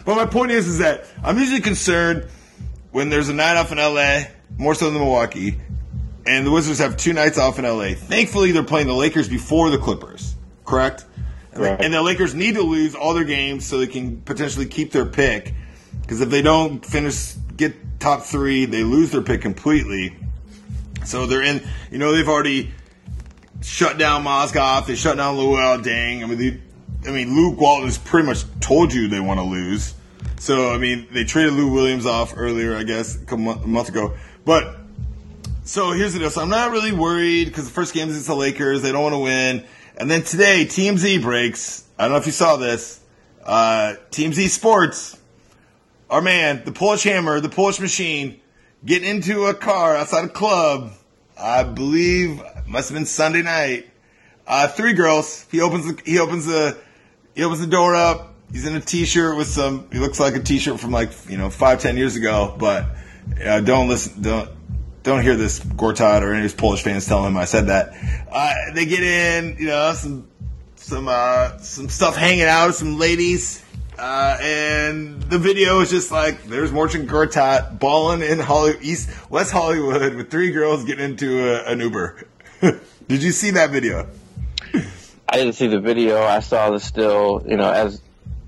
But 0.05 0.15
my 0.15 0.25
point 0.25 0.51
is, 0.51 0.67
is 0.67 0.77
that 0.79 1.05
I'm 1.23 1.37
usually 1.37 1.61
concerned 1.61 2.27
when 2.91 3.09
there's 3.09 3.29
a 3.29 3.33
night 3.33 3.57
off 3.57 3.71
in 3.71 3.77
LA, 3.77 4.23
more 4.57 4.75
so 4.75 4.85
than 4.89 4.95
Milwaukee, 4.95 5.59
and 6.25 6.45
the 6.45 6.51
Wizards 6.51 6.79
have 6.79 6.97
two 6.97 7.13
nights 7.13 7.37
off 7.37 7.57
in 7.59 7.65
LA. 7.65 7.93
Thankfully, 7.95 8.51
they're 8.51 8.63
playing 8.63 8.87
the 8.87 8.93
Lakers 8.93 9.27
before 9.29 9.69
the 9.69 9.77
Clippers, 9.77 10.35
correct? 10.65 11.05
And, 11.53 11.63
Right. 11.63 11.77
the, 11.77 11.85
and 11.85 11.93
the 11.93 12.01
Lakers 12.01 12.33
need 12.33 12.55
to 12.55 12.61
lose 12.61 12.95
all 12.95 13.13
their 13.13 13.23
games 13.25 13.65
so 13.65 13.77
they 13.79 13.87
can 13.87 14.21
potentially 14.21 14.65
keep 14.65 14.91
their 14.91 15.05
pick. 15.05 15.53
Because 16.01 16.21
if 16.21 16.29
they 16.29 16.41
don't 16.41 16.85
finish, 16.85 17.33
get 17.57 17.99
top 17.99 18.23
three, 18.23 18.65
they 18.65 18.83
lose 18.83 19.11
their 19.11 19.21
pick 19.21 19.41
completely. 19.41 20.15
So 21.05 21.25
they're 21.25 21.41
in, 21.41 21.61
you 21.91 21.97
know, 21.97 22.11
they've 22.13 22.27
already 22.27 22.71
shut 23.61 23.97
down 23.97 24.23
Mozgov. 24.23 24.85
They 24.87 24.95
shut 24.95 25.17
down 25.17 25.35
Luol 25.35 25.83
Deng. 25.83 26.23
I 26.23 26.25
mean, 26.25 26.37
they, 26.37 26.61
I 27.07 27.11
mean, 27.11 27.35
Luke 27.35 27.59
Walton 27.59 27.85
has 27.85 27.97
pretty 27.97 28.27
much 28.27 28.43
told 28.59 28.93
you 28.93 29.07
they 29.07 29.19
want 29.19 29.39
to 29.39 29.43
lose. 29.43 29.95
So 30.39 30.71
I 30.71 30.77
mean, 30.77 31.07
they 31.11 31.23
traded 31.23 31.53
Lou 31.53 31.71
Williams 31.71 32.05
off 32.05 32.33
earlier, 32.35 32.75
I 32.75 32.83
guess, 32.83 33.17
a 33.31 33.37
month, 33.37 33.89
ago. 33.89 34.15
But 34.45 34.75
so 35.63 35.91
here's 35.91 36.13
the 36.13 36.19
deal. 36.19 36.29
So 36.29 36.41
I'm 36.41 36.49
not 36.49 36.71
really 36.71 36.91
worried 36.91 37.45
because 37.45 37.65
the 37.65 37.73
first 37.73 37.93
game 37.93 38.09
is 38.09 38.15
against 38.15 38.27
the 38.27 38.35
Lakers. 38.35 38.81
They 38.81 38.91
don't 38.91 39.03
want 39.03 39.13
to 39.13 39.19
win. 39.19 39.65
And 39.97 40.09
then 40.09 40.23
today, 40.23 40.65
TMZ 40.65 41.21
breaks. 41.21 41.83
I 41.97 42.03
don't 42.03 42.11
know 42.11 42.17
if 42.17 42.25
you 42.25 42.31
saw 42.31 42.57
this. 42.57 42.99
Uh, 43.43 43.95
TMZ 44.11 44.49
Sports, 44.49 45.19
our 46.09 46.21
man, 46.21 46.63
the 46.65 46.71
Polish 46.71 47.03
Hammer, 47.03 47.39
the 47.39 47.49
Polish 47.49 47.79
Machine, 47.79 48.39
getting 48.85 49.09
into 49.09 49.45
a 49.45 49.53
car 49.53 49.95
outside 49.95 50.25
a 50.25 50.29
club. 50.29 50.93
I 51.37 51.63
believe 51.63 52.41
must 52.67 52.89
have 52.89 52.95
been 52.95 53.05
Sunday 53.05 53.41
night. 53.41 53.89
Uh, 54.47 54.67
three 54.67 54.93
girls. 54.93 55.45
He 55.51 55.61
opens 55.61 55.85
the 55.85 56.01
he 56.03 56.19
opens 56.19 56.45
the 56.45 56.77
he 57.35 57.43
opens 57.43 57.61
the 57.61 57.67
door 57.67 57.95
up. 57.95 58.35
He's 58.51 58.65
in 58.65 58.75
a 58.75 58.81
t-shirt 58.81 59.37
with 59.37 59.47
some. 59.47 59.87
He 59.91 59.99
looks 59.99 60.19
like 60.19 60.35
a 60.35 60.39
t-shirt 60.39 60.79
from 60.79 60.91
like 60.91 61.11
you 61.29 61.37
know 61.37 61.49
five 61.49 61.79
ten 61.79 61.97
years 61.97 62.15
ago. 62.15 62.55
But 62.57 62.85
uh, 63.43 63.61
don't 63.61 63.87
listen. 63.87 64.21
Don't 64.21 64.49
don't 65.03 65.21
hear 65.21 65.35
this 65.35 65.59
Gortat 65.59 66.21
or 66.21 66.31
any 66.31 66.39
of 66.39 66.43
his 66.43 66.53
Polish 66.53 66.83
fans 66.83 67.07
telling 67.07 67.27
him 67.27 67.37
I 67.37 67.45
said 67.45 67.67
that. 67.67 67.93
Uh, 68.29 68.53
they 68.73 68.85
get 68.85 69.03
in. 69.03 69.57
You 69.57 69.67
know 69.67 69.93
some 69.93 70.27
some 70.75 71.07
uh, 71.07 71.57
some 71.59 71.89
stuff 71.89 72.15
hanging 72.17 72.43
out. 72.43 72.67
With 72.67 72.75
some 72.75 72.97
ladies. 72.99 73.63
Uh, 73.97 74.37
and 74.41 75.21
the 75.23 75.37
video 75.37 75.79
is 75.81 75.91
just 75.91 76.11
like 76.11 76.45
there's 76.45 76.71
Marcin 76.71 77.07
Gortat 77.07 77.77
balling 77.77 78.23
in 78.23 78.39
Holly, 78.39 78.73
East 78.81 79.09
West 79.29 79.51
Hollywood 79.51 80.15
with 80.15 80.31
three 80.31 80.51
girls 80.51 80.83
getting 80.85 81.05
into 81.05 81.47
a, 81.47 81.71
an 81.71 81.79
Uber. 81.81 82.27
Did 83.07 83.21
you 83.21 83.31
see 83.31 83.51
that 83.51 83.69
video? 83.69 84.07
I 85.31 85.37
didn't 85.37 85.53
see 85.53 85.67
the 85.67 85.79
video. 85.79 86.21
I 86.21 86.41
saw 86.41 86.71
the 86.71 86.79
still. 86.79 87.43
You 87.47 87.55
know, 87.55 87.71
as 87.71 88.01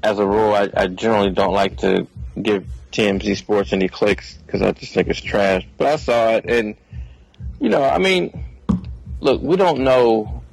as 0.04 0.20
a 0.20 0.26
rule, 0.26 0.54
I, 0.54 0.70
I 0.76 0.88
generally 0.88 1.32
don't 1.32 1.54
like 1.54 1.78
to 1.78 2.06
give 2.40 2.66
TMZ 2.92 3.38
Sports 3.38 3.72
any 3.72 3.88
clicks 3.88 4.38
because 4.46 4.62
I 4.62 4.74
just 4.74 4.94
think 4.94 5.08
it's 5.08 5.22
trash. 5.22 5.66
But 5.78 5.88
I 5.88 5.96
saw 5.96 6.32
it, 6.32 6.46
and 6.50 6.76
you 7.62 7.70
know, 7.70 7.82
I 7.82 8.00
mean, 8.00 8.44
look, 9.22 9.42
we 9.42 9.56
don't 9.56 9.80
know 9.80 10.44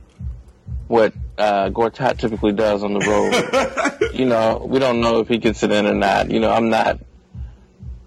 what 0.86 1.12
uh, 1.36 1.70
Gortat 1.70 2.18
typically 2.18 2.52
does 2.52 2.84
on 2.84 2.94
the 2.94 3.00
road. 3.00 4.12
you 4.14 4.26
know, 4.26 4.64
we 4.64 4.78
don't 4.78 5.00
know 5.00 5.18
if 5.18 5.26
he 5.26 5.38
gets 5.38 5.64
it 5.64 5.72
in 5.72 5.86
or 5.86 5.94
not. 5.94 6.30
You 6.30 6.38
know, 6.38 6.50
I'm 6.50 6.70
not. 6.70 7.00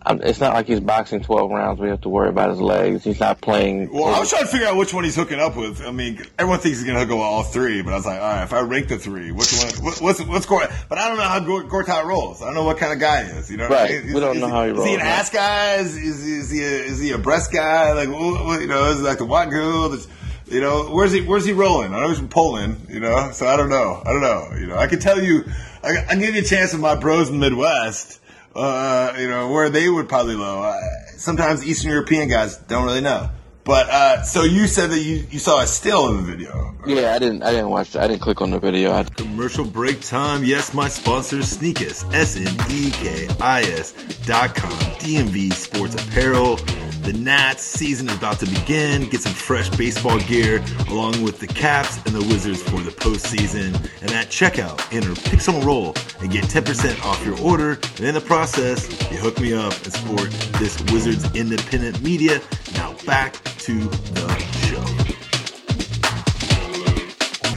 I'm, 0.05 0.21
it's 0.21 0.39
not 0.39 0.53
like 0.53 0.67
he's 0.67 0.79
boxing 0.81 1.21
12 1.23 1.49
rounds. 1.49 1.79
We 1.79 1.87
have 1.87 2.01
to 2.01 2.09
worry 2.09 2.27
about 2.29 2.49
his 2.49 2.59
legs. 2.59 3.03
He's 3.05 3.19
not 3.21 3.39
playing. 3.39 3.89
Well, 3.93 4.13
I 4.13 4.19
was 4.19 4.29
trying 4.29 4.41
to 4.43 4.47
figure 4.49 4.67
out 4.67 4.75
which 4.75 4.93
one 4.93 5.03
he's 5.05 5.15
hooking 5.15 5.39
up 5.39 5.55
with. 5.55 5.81
I 5.81 5.91
mean, 5.91 6.19
everyone 6.37 6.59
thinks 6.59 6.79
he's 6.79 6.83
going 6.85 6.95
to 6.95 7.01
hook 7.01 7.11
up 7.11 7.17
with 7.17 7.23
all 7.25 7.43
three, 7.43 7.81
but 7.81 7.93
I 7.93 7.95
was 7.95 8.05
like, 8.05 8.19
all 8.19 8.27
right, 8.27 8.43
if 8.43 8.51
I 8.51 8.59
rank 8.61 8.89
the 8.89 8.97
three, 8.97 9.31
which 9.31 9.53
one? 9.53 9.83
What, 9.85 10.01
what's 10.01 10.21
what's 10.25 10.45
Gort? 10.45 10.69
But 10.89 10.97
I 10.97 11.07
don't 11.07 11.15
know 11.17 11.23
how 11.23 11.39
Gort- 11.39 11.69
Gortat 11.69 12.03
rolls. 12.05 12.41
I 12.41 12.45
don't 12.45 12.55
know 12.55 12.65
what 12.65 12.77
kind 12.77 12.91
of 12.91 12.99
guy 12.99 13.23
he 13.23 13.29
is. 13.31 13.49
You 13.49 13.57
know, 13.57 13.69
what 13.69 13.77
I 13.79 13.83
Right. 13.93 14.03
mean? 14.05 14.13
We 14.13 14.19
don't 14.19 14.39
know 14.39 14.49
how 14.49 14.65
he 14.65 14.71
rolls. 14.71 14.85
Is 14.85 14.89
he 14.89 14.95
an 14.95 15.01
ass 15.01 15.29
guy? 15.29 15.75
Is, 15.75 15.95
is, 15.95 16.25
is 16.27 16.49
he 16.51 16.59
a, 16.63 16.67
is 16.67 16.99
he 16.99 17.11
a 17.11 17.17
breast 17.17 17.53
guy? 17.53 17.93
Like, 17.93 18.09
you 18.09 18.67
know, 18.67 18.89
is 18.91 18.97
he 18.99 19.03
like 19.05 19.19
the 19.19 19.25
white 19.25 19.49
girl? 19.49 19.87
That's, 19.89 20.07
you 20.47 20.59
know, 20.59 20.83
where's 20.89 21.13
he 21.13 21.21
where's 21.21 21.45
he 21.45 21.53
rolling? 21.53 21.93
I 21.93 22.01
know 22.01 22.09
he's 22.09 22.17
from 22.19 22.27
Poland. 22.27 22.87
You 22.89 22.99
know, 22.99 23.31
so 23.31 23.47
I 23.47 23.55
don't 23.55 23.69
know. 23.69 24.01
I 24.05 24.11
don't 24.11 24.21
know. 24.21 24.49
You 24.59 24.67
know, 24.67 24.75
I 24.75 24.87
can 24.87 24.99
tell 24.99 25.23
you, 25.23 25.45
I, 25.81 25.91
I 25.97 26.03
can 26.09 26.19
give 26.19 26.35
you 26.35 26.41
a 26.41 26.45
chance 26.45 26.73
of 26.73 26.81
my 26.81 26.95
bros 26.95 27.29
in 27.29 27.39
the 27.39 27.49
Midwest. 27.49 28.19
Uh, 28.55 29.13
you 29.17 29.27
know, 29.27 29.49
where 29.49 29.69
they 29.69 29.89
would 29.89 30.07
probably 30.07 30.35
low. 30.35 30.61
Uh, 30.61 30.79
sometimes 31.17 31.65
Eastern 31.65 31.91
European 31.91 32.29
guys 32.29 32.57
don't 32.57 32.85
really 32.85 33.01
know. 33.01 33.29
But 33.65 33.89
uh, 33.89 34.21
so 34.23 34.43
you 34.43 34.67
said 34.67 34.89
that 34.91 34.99
you, 34.99 35.25
you 35.29 35.39
saw 35.39 35.61
a 35.61 35.67
still 35.67 36.09
of 36.09 36.17
the 36.17 36.31
video. 36.31 36.75
Yeah, 36.85 37.13
I 37.13 37.19
didn't. 37.19 37.43
I 37.43 37.51
didn't 37.51 37.69
watch. 37.69 37.95
I 37.95 38.07
didn't 38.07 38.21
click 38.21 38.41
on 38.41 38.51
the 38.51 38.59
video. 38.59 38.91
I, 38.91 39.03
Commercial 39.03 39.63
break 39.63 40.01
time. 40.01 40.43
Yes, 40.43 40.73
my 40.73 40.89
sponsor, 40.89 41.37
Sneekis. 41.37 42.13
S 42.13 42.35
N 42.35 42.53
E 42.69 42.91
K 42.91 43.27
I 43.39 43.61
S 43.61 43.93
dot 44.25 44.53
com. 44.55 44.71
DMV 44.99 45.53
Sports 45.53 45.95
Apparel. 45.95 46.57
The 47.03 47.13
Nats 47.13 47.63
season 47.63 48.07
is 48.07 48.15
about 48.15 48.39
to 48.39 48.45
begin. 48.45 49.09
Get 49.09 49.21
some 49.21 49.33
fresh 49.33 49.69
baseball 49.69 50.19
gear 50.19 50.63
along 50.87 51.21
with 51.21 51.39
the 51.39 51.47
Caps 51.47 51.97
and 52.05 52.15
the 52.15 52.21
Wizards 52.21 52.63
for 52.63 52.79
the 52.79 52.91
postseason. 52.91 53.75
And 54.01 54.11
at 54.11 54.27
checkout, 54.27 54.81
enter 54.93 55.09
Pixel 55.09 55.63
Roll 55.65 55.95
and 56.21 56.31
get 56.31 56.45
10% 56.45 57.03
off 57.03 57.25
your 57.25 57.37
order. 57.41 57.77
And 57.97 58.05
in 58.05 58.13
the 58.13 58.21
process, 58.21 58.89
you 59.11 59.17
hook 59.17 59.37
me 59.41 59.53
up 59.53 59.73
and 59.83 59.91
support 59.91 60.31
this 60.59 60.79
Wizards 60.93 61.29
independent 61.35 62.01
media. 62.01 62.39
Now 62.75 62.93
back 63.05 63.35
to 63.63 63.79
the 63.79 64.27
show. 64.67 64.83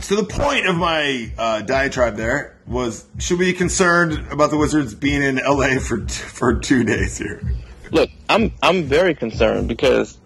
So 0.01 0.15
the 0.15 0.25
point 0.25 0.67
of 0.67 0.77
my 0.77 1.33
uh, 1.37 1.63
diatribe 1.63 2.17
there 2.17 2.57
was: 2.67 3.07
should 3.19 3.41
we 3.41 3.53
be 3.53 3.59
concerned 3.59 4.31
about 4.31 4.51
the 4.51 4.57
Wizards 4.57 4.95
being 4.95 5.23
in 5.23 5.37
LA 5.37 5.79
for 5.81 5.99
t- 5.99 6.07
for 6.07 6.55
two 6.55 6.85
days 6.85 7.19
here? 7.19 7.43
look, 7.91 8.11
I'm 8.29 8.53
I'm 8.63 8.85
very 8.85 9.15
concerned 9.15 9.69
because 9.69 10.17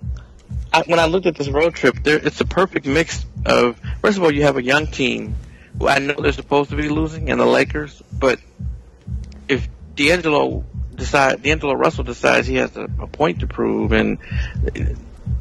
I, 0.73 0.83
when 0.83 0.99
I 0.99 1.07
looked 1.07 1.27
at 1.27 1.37
this 1.37 1.49
road 1.49 1.75
trip, 1.75 1.97
there 2.03 2.19
it's 2.19 2.41
a 2.41 2.45
perfect 2.45 2.87
mix 2.87 3.25
of. 3.47 3.81
First 4.03 4.19
of 4.19 4.25
all, 4.25 4.31
you 4.31 4.43
have 4.43 4.59
a 4.59 4.63
young 4.63 4.87
team 4.87 5.35
who 5.79 5.89
I 5.89 5.99
know 5.99 6.15
they're 6.15 6.33
supposed 6.33 6.71
to 6.71 6.77
be 6.77 6.91
losing, 6.91 7.31
and 7.31 7.41
the 7.41 7.47
Lakers. 7.47 8.03
But 8.13 8.39
if 9.49 9.67
D'Angelo 9.95 10.65
decide, 10.95 11.43
D'Angelo 11.43 11.73
Russell 11.73 12.05
decides 12.05 12.47
he 12.47 12.57
has 12.57 12.77
a, 12.77 12.85
a 13.01 13.07
point 13.07 13.41
to 13.41 13.47
prove, 13.47 13.93
and 13.93 14.19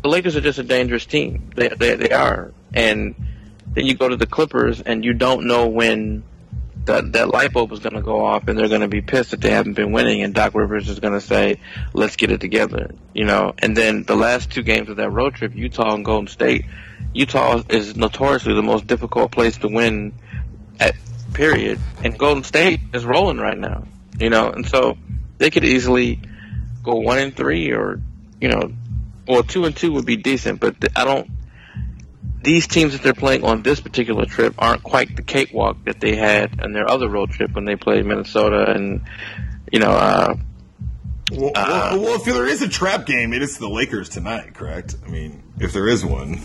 the 0.01 0.09
Lakers 0.09 0.35
are 0.35 0.41
just 0.41 0.59
a 0.59 0.63
dangerous 0.63 1.05
team. 1.05 1.51
They 1.55 1.69
they, 1.69 1.95
they 1.95 2.11
are, 2.11 2.53
and 2.73 3.15
then 3.73 3.85
you 3.85 3.95
go 3.95 4.07
to 4.07 4.15
the 4.15 4.27
Clippers, 4.27 4.81
and 4.81 5.03
you 5.03 5.13
don't 5.13 5.45
know 5.47 5.67
when 5.67 6.23
that 6.85 7.11
that 7.13 7.29
light 7.29 7.53
bulb 7.53 7.71
is 7.71 7.79
going 7.79 7.95
to 7.95 8.01
go 8.01 8.25
off, 8.25 8.47
and 8.47 8.57
they're 8.57 8.67
going 8.67 8.81
to 8.81 8.87
be 8.87 9.01
pissed 9.01 9.31
that 9.31 9.41
they 9.41 9.51
haven't 9.51 9.73
been 9.73 9.91
winning, 9.91 10.23
and 10.23 10.33
Doc 10.33 10.55
Rivers 10.55 10.89
is 10.89 10.99
going 10.99 11.13
to 11.13 11.21
say, 11.21 11.59
"Let's 11.93 12.15
get 12.15 12.31
it 12.31 12.41
together," 12.41 12.91
you 13.13 13.25
know. 13.25 13.53
And 13.59 13.75
then 13.75 14.03
the 14.03 14.15
last 14.15 14.51
two 14.51 14.63
games 14.63 14.89
of 14.89 14.97
that 14.97 15.09
road 15.09 15.35
trip, 15.35 15.55
Utah 15.55 15.93
and 15.93 16.05
Golden 16.05 16.27
State. 16.27 16.65
Utah 17.13 17.63
is 17.69 17.95
notoriously 17.95 18.53
the 18.53 18.63
most 18.63 18.85
difficult 18.85 19.31
place 19.31 19.57
to 19.57 19.67
win 19.67 20.13
at 20.79 20.95
period, 21.33 21.79
and 22.03 22.17
Golden 22.17 22.43
State 22.43 22.79
is 22.93 23.05
rolling 23.05 23.37
right 23.37 23.57
now, 23.57 23.85
you 24.19 24.29
know. 24.29 24.49
And 24.49 24.67
so 24.67 24.97
they 25.37 25.49
could 25.49 25.63
easily 25.63 26.19
go 26.83 26.95
one 26.95 27.19
and 27.19 27.35
three, 27.35 27.71
or 27.71 28.01
you 28.39 28.49
know, 28.49 28.71
well, 29.29 29.43
two 29.43 29.65
and 29.65 29.77
two 29.77 29.91
would 29.93 30.07
be 30.07 30.17
decent, 30.17 30.59
but 30.59 30.75
I 30.95 31.05
don't 31.05 31.29
these 32.41 32.67
teams 32.67 32.93
that 32.93 33.03
they're 33.03 33.13
playing 33.13 33.43
on 33.43 33.61
this 33.61 33.79
particular 33.79 34.25
trip 34.25 34.55
aren't 34.57 34.81
quite 34.81 35.15
the 35.15 35.21
cakewalk 35.21 35.77
that 35.85 35.99
they 35.99 36.15
had 36.15 36.61
on 36.61 36.71
their 36.73 36.89
other 36.89 37.09
road 37.09 37.29
trip 37.29 37.53
when 37.53 37.65
they 37.65 37.75
played 37.75 38.05
Minnesota 38.05 38.71
and 38.71 39.01
you 39.71 39.79
know 39.79 39.91
uh, 39.91 40.33
Well, 41.31 41.51
Uh, 41.53 41.89
well, 41.91 42.01
well, 42.01 42.15
if 42.15 42.25
there 42.25 42.47
is 42.47 42.61
a 42.61 42.69
trap 42.69 43.05
game, 43.05 43.33
it 43.33 43.41
is 43.41 43.57
the 43.57 43.69
Lakers 43.69 44.09
tonight, 44.09 44.55
correct? 44.55 44.95
I 45.05 45.09
mean, 45.09 45.43
if 45.59 45.73
there 45.73 45.87
is 45.87 46.03
one. 46.03 46.39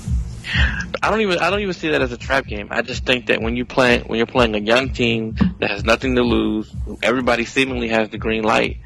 I 1.03 1.11
don't 1.11 1.22
even 1.22 1.39
I 1.39 1.49
don't 1.49 1.61
even 1.61 1.72
see 1.72 1.91
that 1.91 2.03
as 2.03 2.12
a 2.12 2.18
trap 2.18 2.45
game. 2.47 2.68
I 2.70 2.82
just 2.82 3.07
think 3.07 3.26
that 3.26 3.41
when 3.41 3.57
you 3.57 3.64
play 3.64 4.01
when 4.01 4.18
you're 4.18 4.26
playing 4.26 4.55
a 4.55 4.59
young 4.59 4.93
team 4.93 5.37
that 5.59 5.70
has 5.70 5.85
nothing 5.85 6.16
to 6.16 6.22
lose, 6.22 6.70
everybody 7.03 7.47
seemingly 7.47 7.89
has 7.89 8.11
the 8.11 8.18
green 8.18 8.43
light. 8.43 8.76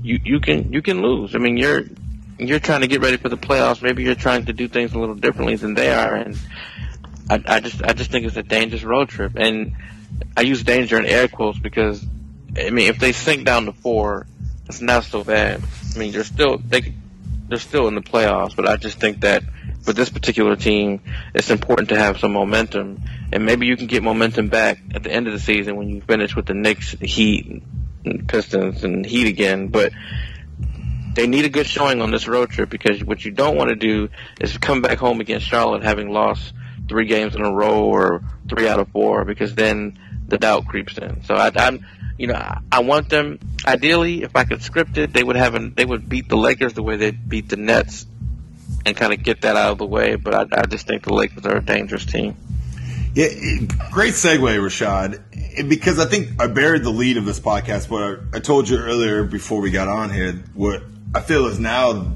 You 0.00 0.18
you 0.24 0.40
can 0.40 0.72
you 0.72 0.80
can 0.80 1.02
lose. 1.02 1.34
I 1.34 1.38
mean 1.38 1.58
you're 1.58 1.84
you're 2.38 2.60
trying 2.60 2.82
to 2.82 2.88
get 2.88 3.00
ready 3.00 3.16
for 3.16 3.28
the 3.28 3.36
playoffs. 3.36 3.82
Maybe 3.82 4.04
you're 4.04 4.14
trying 4.14 4.46
to 4.46 4.52
do 4.52 4.68
things 4.68 4.92
a 4.92 4.98
little 4.98 5.14
differently 5.14 5.56
than 5.56 5.74
they 5.74 5.92
are, 5.92 6.14
and 6.14 6.38
I, 7.28 7.42
I 7.46 7.60
just 7.60 7.82
I 7.82 7.92
just 7.92 8.10
think 8.10 8.26
it's 8.26 8.36
a 8.36 8.42
dangerous 8.42 8.84
road 8.84 9.08
trip. 9.08 9.32
And 9.36 9.76
I 10.36 10.42
use 10.42 10.62
danger 10.62 10.98
in 10.98 11.06
air 11.06 11.28
quotes 11.28 11.58
because 11.58 12.04
I 12.56 12.70
mean 12.70 12.88
if 12.88 12.98
they 12.98 13.12
sink 13.12 13.44
down 13.44 13.66
to 13.66 13.72
four, 13.72 14.26
it's 14.66 14.80
not 14.80 15.04
so 15.04 15.24
bad. 15.24 15.62
I 15.94 15.98
mean 15.98 16.12
they're 16.12 16.24
still 16.24 16.58
they 16.58 16.94
they're 17.48 17.58
still 17.58 17.88
in 17.88 17.94
the 17.94 18.02
playoffs, 18.02 18.54
but 18.54 18.68
I 18.68 18.76
just 18.76 18.98
think 18.98 19.20
that 19.20 19.42
for 19.82 19.92
this 19.92 20.10
particular 20.10 20.56
team, 20.56 21.00
it's 21.32 21.50
important 21.50 21.90
to 21.90 21.96
have 21.96 22.18
some 22.18 22.32
momentum, 22.32 23.00
and 23.32 23.46
maybe 23.46 23.66
you 23.66 23.76
can 23.76 23.86
get 23.86 24.02
momentum 24.02 24.48
back 24.48 24.80
at 24.92 25.04
the 25.04 25.12
end 25.12 25.28
of 25.28 25.32
the 25.32 25.38
season 25.38 25.76
when 25.76 25.88
you 25.88 26.00
finish 26.00 26.34
with 26.34 26.46
the 26.46 26.54
Knicks, 26.54 26.92
the 26.92 27.06
Heat, 27.06 27.62
and 28.04 28.28
Pistons, 28.28 28.82
and 28.82 29.06
Heat 29.06 29.28
again. 29.28 29.68
But 29.68 29.92
they 31.16 31.26
need 31.26 31.46
a 31.46 31.48
good 31.48 31.66
showing 31.66 32.02
on 32.02 32.10
this 32.10 32.28
road 32.28 32.50
trip 32.50 32.68
because 32.68 33.02
what 33.02 33.24
you 33.24 33.32
don't 33.32 33.56
want 33.56 33.70
to 33.70 33.74
do 33.74 34.10
is 34.38 34.56
come 34.58 34.82
back 34.82 34.98
home 34.98 35.20
against 35.20 35.46
Charlotte 35.46 35.82
having 35.82 36.10
lost 36.10 36.52
three 36.88 37.06
games 37.06 37.34
in 37.34 37.40
a 37.42 37.50
row 37.50 37.84
or 37.84 38.22
three 38.48 38.68
out 38.68 38.78
of 38.78 38.88
four 38.90 39.24
because 39.24 39.54
then 39.54 39.98
the 40.28 40.36
doubt 40.36 40.66
creeps 40.66 40.98
in. 40.98 41.24
So 41.24 41.34
I, 41.34 41.50
I'm, 41.56 41.84
you 42.18 42.26
know, 42.26 42.58
I, 42.70 42.80
want 42.80 43.08
them. 43.08 43.38
Ideally, 43.64 44.22
if 44.22 44.36
I 44.36 44.44
could 44.44 44.62
script 44.62 44.98
it, 44.98 45.14
they 45.14 45.24
would 45.24 45.36
have 45.36 45.54
an, 45.54 45.72
they 45.74 45.86
would 45.86 46.06
beat 46.06 46.28
the 46.28 46.36
Lakers 46.36 46.74
the 46.74 46.82
way 46.82 46.96
they 46.96 47.12
beat 47.12 47.48
the 47.48 47.56
Nets 47.56 48.06
and 48.84 48.94
kind 48.94 49.14
of 49.14 49.22
get 49.22 49.40
that 49.40 49.56
out 49.56 49.72
of 49.72 49.78
the 49.78 49.86
way. 49.86 50.16
But 50.16 50.34
I, 50.34 50.60
I 50.60 50.66
just 50.66 50.86
think 50.86 51.04
the 51.04 51.14
Lakers 51.14 51.46
are 51.46 51.56
a 51.56 51.62
dangerous 51.64 52.04
team. 52.04 52.36
Yeah, 53.14 53.28
great 53.90 54.12
segue, 54.12 54.38
Rashad. 54.38 55.66
Because 55.66 55.98
I 55.98 56.04
think 56.04 56.38
I 56.38 56.48
buried 56.48 56.84
the 56.84 56.90
lead 56.90 57.16
of 57.16 57.24
this 57.24 57.40
podcast, 57.40 57.88
but 57.88 58.02
I, 58.34 58.36
I 58.36 58.40
told 58.40 58.68
you 58.68 58.76
earlier 58.76 59.24
before 59.24 59.62
we 59.62 59.70
got 59.70 59.88
on 59.88 60.10
here 60.10 60.44
what 60.52 60.82
I 61.16 61.22
feel 61.22 61.46
is 61.46 61.58
now 61.58 62.12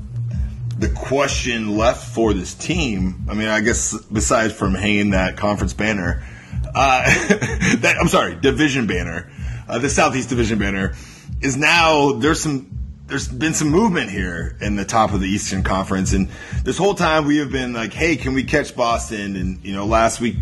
the 0.78 0.90
question 0.90 1.78
left 1.78 2.14
for 2.14 2.34
this 2.34 2.53
team. 2.53 3.24
I 3.30 3.34
mean, 3.34 3.48
I 3.48 3.62
guess 3.62 3.98
besides 3.98 4.53
from 4.53 4.74
hanging 4.74 5.11
that 5.11 5.38
conference 5.38 5.72
banner, 5.72 6.22
uh, 6.74 7.05
that 7.78 7.96
I'm 7.98 8.09
sorry, 8.09 8.34
division 8.34 8.86
banner, 8.86 9.32
uh, 9.66 9.78
the 9.78 9.88
Southeast 9.88 10.28
Division 10.28 10.59
banner, 10.59 10.92
is 11.40 11.57
now 11.57 12.12
there's 12.12 12.42
some 12.42 12.78
there's 13.07 13.26
been 13.26 13.55
some 13.55 13.70
movement 13.70 14.11
here 14.11 14.59
in 14.61 14.76
the 14.76 14.84
top 14.84 15.14
of 15.14 15.20
the 15.20 15.28
Eastern 15.28 15.62
Conference, 15.62 16.12
and 16.12 16.28
this 16.62 16.76
whole 16.76 16.94
time 16.94 17.24
we 17.24 17.38
have 17.38 17.51
been 17.51 17.72
like, 17.72 17.94
hey, 17.94 18.16
can 18.16 18.34
we 18.34 18.44
catch 18.44 18.76
Boston? 18.76 19.34
And 19.34 19.64
you 19.64 19.72
know, 19.72 19.86
last 19.86 20.20
week 20.20 20.36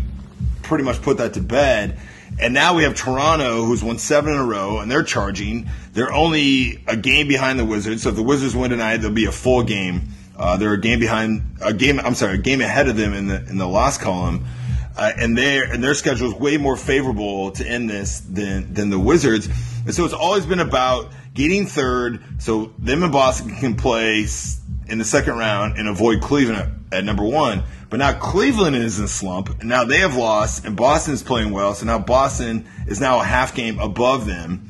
pretty 0.63 0.83
much 0.83 1.01
put 1.01 1.19
that 1.19 1.35
to 1.35 1.41
bed. 1.41 1.97
And 2.39 2.53
now 2.53 2.75
we 2.75 2.83
have 2.83 2.95
Toronto, 2.95 3.65
who's 3.65 3.83
won 3.83 3.97
seven 3.97 4.33
in 4.33 4.39
a 4.39 4.45
row, 4.45 4.79
and 4.79 4.89
they're 4.89 5.03
charging. 5.03 5.69
They're 5.93 6.13
only 6.13 6.83
a 6.87 6.95
game 6.95 7.27
behind 7.27 7.59
the 7.59 7.65
Wizards. 7.65 8.03
So 8.03 8.09
if 8.09 8.15
the 8.15 8.23
Wizards 8.23 8.55
win 8.55 8.71
tonight, 8.71 8.97
there'll 8.97 9.15
be 9.15 9.25
a 9.25 9.31
full 9.31 9.63
game. 9.63 10.09
Uh, 10.37 10.55
they're 10.55 10.73
a 10.73 10.79
game 10.79 10.99
behind, 10.99 11.57
a 11.61 11.73
game. 11.73 11.99
I'm 11.99 12.15
sorry, 12.15 12.35
a 12.35 12.37
game 12.37 12.61
ahead 12.61 12.87
of 12.87 12.95
them 12.95 13.13
in 13.13 13.27
the 13.27 13.45
in 13.49 13.57
the 13.57 13.67
loss 13.67 13.97
column. 13.97 14.45
Uh, 14.95 15.11
and 15.17 15.37
their 15.37 15.71
and 15.71 15.83
their 15.83 15.93
schedule 15.93 16.27
is 16.27 16.33
way 16.33 16.57
more 16.57 16.77
favorable 16.77 17.51
to 17.51 17.67
end 17.67 17.89
this 17.89 18.21
than 18.21 18.73
than 18.73 18.89
the 18.89 18.99
Wizards. 18.99 19.47
And 19.85 19.93
so 19.93 20.05
it's 20.05 20.13
always 20.13 20.45
been 20.45 20.59
about 20.59 21.11
getting 21.33 21.65
third, 21.65 22.23
so 22.39 22.73
them 22.79 23.03
and 23.03 23.11
Boston 23.11 23.55
can 23.55 23.75
play 23.75 24.25
in 24.87 24.97
the 24.97 25.05
second 25.05 25.37
round 25.37 25.77
and 25.77 25.87
avoid 25.87 26.21
Cleveland 26.21 26.78
at, 26.91 27.03
number 27.03 27.23
one. 27.23 27.63
But 27.89 27.97
now 27.97 28.17
Cleveland 28.17 28.75
is 28.75 28.99
in 28.99 29.07
slump, 29.07 29.49
and 29.59 29.69
now 29.69 29.83
they 29.83 29.99
have 29.99 30.15
lost, 30.15 30.65
and 30.65 30.75
Boston 30.75 31.13
is 31.13 31.23
playing 31.23 31.51
well. 31.51 31.73
So 31.73 31.85
now 31.85 31.99
Boston 31.99 32.67
is 32.87 32.99
now 32.99 33.19
a 33.19 33.23
half 33.23 33.55
game 33.55 33.79
above 33.79 34.25
them. 34.25 34.67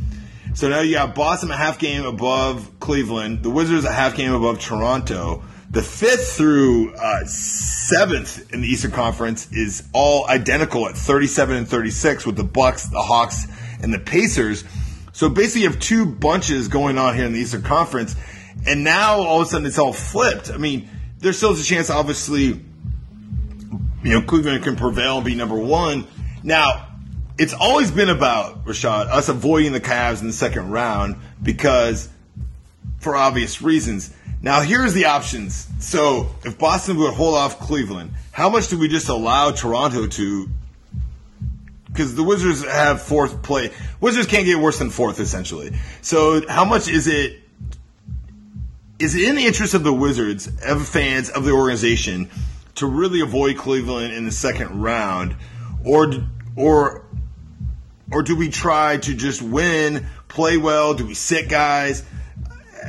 So 0.54 0.68
now 0.68 0.80
you 0.80 0.96
got 0.96 1.16
Boston 1.16 1.52
a 1.52 1.58
half 1.58 1.80
game 1.80 2.06
above 2.06 2.80
Cleveland, 2.80 3.44
the 3.44 3.50
Wizards 3.50 3.86
a 3.86 3.92
half 3.92 4.16
game 4.16 4.34
above 4.34 4.60
Toronto. 4.60 5.44
The 5.72 5.84
fifth 5.84 6.34
through 6.34 6.96
uh, 6.96 7.26
seventh 7.26 8.52
in 8.52 8.62
the 8.62 8.68
Eastern 8.68 8.92
Conference 8.92 9.52
is 9.52 9.88
all 9.94 10.28
identical 10.28 10.88
at 10.88 10.98
37 10.98 11.56
and 11.56 11.68
36 11.68 12.26
with 12.26 12.36
the 12.36 12.44
Bucks, 12.44 12.88
the 12.88 13.02
Hawks, 13.02 13.46
and 13.82 13.94
the 13.94 14.00
Pacers. 14.00 14.64
So 15.14 15.30
basically, 15.30 15.62
you 15.62 15.70
have 15.70 15.80
two 15.80 16.08
bunches 16.08 16.70
going 16.70 16.98
on 16.98 17.16
here 17.16 17.26
in 17.26 17.34
the 17.34 17.40
Eastern 17.40 17.62
Conference, 17.62 18.16
and 18.66 18.84
now 18.84 19.20
all 19.20 19.42
of 19.42 19.48
a 19.48 19.50
sudden 19.52 19.68
it's 19.68 19.78
all 19.78 19.94
flipped. 19.94 20.50
I 20.50 20.58
mean, 20.58 20.90
there 21.20 21.34
still 21.34 21.52
is 21.52 21.62
a 21.62 21.66
chance, 21.66 21.90
obviously, 21.90 22.62
you 24.04 24.14
know, 24.14 24.22
Cleveland 24.22 24.64
can 24.64 24.76
prevail 24.76 25.18
and 25.18 25.26
be 25.26 25.36
number 25.36 25.58
one. 25.58 26.08
Now, 26.44 26.88
it's 27.38 27.54
always 27.54 27.92
been 27.92 28.10
about 28.10 28.66
Rashad 28.66 29.08
us 29.08 29.30
avoiding 29.30 29.72
the 29.72 29.82
Cavs 29.82 30.22
in 30.22 30.28
the 30.28 30.34
second 30.34 30.72
round 30.72 31.18
because, 31.42 32.10
for 33.00 33.16
obvious 33.16 33.62
reasons. 33.62 34.14
Now, 34.42 34.62
here's 34.62 34.94
the 34.94 35.06
options. 35.06 35.68
So, 35.80 36.30
if 36.46 36.58
Boston 36.58 36.98
would 36.98 37.14
hold 37.14 37.36
off 37.36 37.60
Cleveland, 37.60 38.12
how 38.32 38.50
much 38.50 38.70
do 38.70 38.80
we 38.80 38.88
just 38.88 39.10
allow 39.10 39.52
Toronto 39.52 40.08
to? 40.08 40.50
Because 41.88 42.16
the 42.16 42.24
Wizards 42.24 42.64
have 42.64 43.02
fourth 43.02 43.42
play. 43.42 43.72
Wizards 44.00 44.28
can't 44.28 44.46
get 44.46 44.60
worse 44.60 44.80
than 44.80 44.92
fourth, 44.92 45.20
essentially. 45.20 45.72
So, 46.02 46.48
how 46.48 46.64
much 46.64 46.88
is 46.88 47.08
it? 47.08 47.39
Is 49.00 49.16
it 49.16 49.24
in 49.24 49.36
the 49.36 49.46
interest 49.46 49.74
of 49.74 49.84
the 49.84 49.94
Wizards, 49.94 50.50
of 50.66 50.88
fans, 50.88 51.30
of 51.30 51.46
the 51.46 51.52
organization, 51.52 52.30
to 52.76 52.86
really 52.86 53.22
avoid 53.22 53.58
Cleveland 53.58 54.14
in 54.14 54.26
the 54.26 54.32
second 54.32 54.82
round, 54.82 55.36
or 55.86 56.12
or 56.58 57.06
or 58.12 58.24
do 58.24 58.36
we 58.36 58.50
try 58.50 58.98
to 58.98 59.16
just 59.16 59.42
win, 59.42 60.06
play 60.28 60.58
well? 60.58 60.94
Do 60.94 61.06
we 61.06 61.14
sit 61.14 61.48
guys? 61.48 62.04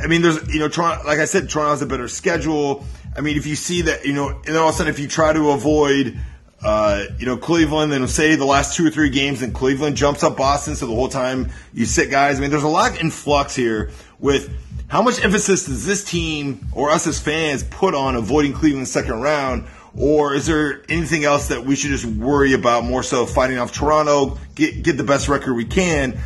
I 0.02 0.08
mean, 0.08 0.22
there's 0.22 0.52
you 0.52 0.58
know, 0.58 0.68
Toronto, 0.68 1.06
like 1.06 1.20
I 1.20 1.26
said, 1.26 1.48
Toronto 1.48 1.70
has 1.70 1.82
a 1.82 1.86
better 1.86 2.08
schedule. 2.08 2.84
I 3.16 3.20
mean, 3.20 3.36
if 3.36 3.46
you 3.46 3.54
see 3.54 3.82
that, 3.82 4.04
you 4.04 4.12
know, 4.12 4.28
and 4.30 4.44
then 4.44 4.56
all 4.56 4.68
of 4.68 4.74
a 4.74 4.78
sudden, 4.78 4.92
if 4.92 4.98
you 4.98 5.08
try 5.08 5.32
to 5.32 5.50
avoid, 5.50 6.18
uh, 6.62 7.04
you 7.18 7.26
know, 7.26 7.36
Cleveland, 7.36 7.92
and 7.92 8.08
say 8.08 8.34
the 8.34 8.44
last 8.44 8.76
two 8.76 8.86
or 8.86 8.90
three 8.90 9.10
games, 9.10 9.42
and 9.42 9.54
Cleveland 9.54 9.96
jumps 9.96 10.22
up 10.24 10.36
Boston, 10.36 10.74
so 10.74 10.86
the 10.86 10.94
whole 10.94 11.08
time 11.08 11.50
you 11.72 11.86
sit 11.86 12.10
guys. 12.10 12.38
I 12.38 12.40
mean, 12.40 12.50
there's 12.50 12.62
a 12.62 12.68
lot 12.68 13.00
in 13.00 13.10
flux 13.10 13.54
here 13.54 13.90
with 14.18 14.52
how 14.90 15.02
much 15.02 15.24
emphasis 15.24 15.66
does 15.66 15.86
this 15.86 16.02
team 16.02 16.66
or 16.72 16.90
us 16.90 17.06
as 17.06 17.20
fans 17.20 17.62
put 17.62 17.94
on 17.94 18.16
avoiding 18.16 18.52
Cleveland's 18.52 18.90
second 18.90 19.20
round? 19.20 19.68
Or 19.96 20.34
is 20.34 20.46
there 20.46 20.82
anything 20.88 21.24
else 21.24 21.48
that 21.48 21.64
we 21.64 21.76
should 21.76 21.90
just 21.90 22.04
worry 22.04 22.54
about 22.54 22.82
more 22.82 23.04
so 23.04 23.24
fighting 23.24 23.58
off 23.58 23.72
Toronto, 23.72 24.36
get, 24.56 24.82
get 24.82 24.96
the 24.96 25.04
best 25.04 25.28
record 25.28 25.54
we 25.54 25.64
can? 25.64 26.18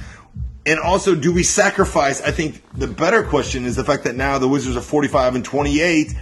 And 0.65 0.81
also, 0.81 1.15
do 1.15 1.31
we 1.31 1.43
sacrifice? 1.43 2.23
I 2.23 2.31
think 2.31 2.63
the 2.73 2.87
better 2.87 3.23
question 3.23 3.67
is 3.67 3.77
the 3.77 3.85
fact 3.85 4.05
that 4.05 4.17
now 4.17 4.39
the 4.39 4.49
Wizards 4.49 4.79
are 4.79 4.81
45 4.81 5.35
and 5.35 5.45
28. 5.45 6.15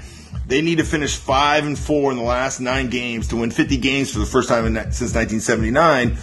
They 0.49 0.63
need 0.63 0.79
to 0.79 0.85
finish 0.85 1.17
five 1.17 1.65
and 1.65 1.79
four 1.79 2.11
in 2.11 2.19
the 2.19 2.25
last 2.25 2.59
nine 2.59 2.91
games 2.91 3.29
to 3.29 3.37
win 3.37 3.53
50 3.53 3.77
games 3.77 4.13
for 4.13 4.19
the 4.19 4.27
first 4.27 4.49
time 4.49 4.67
in, 4.67 4.75
since 4.91 5.15
1979. 5.15 6.19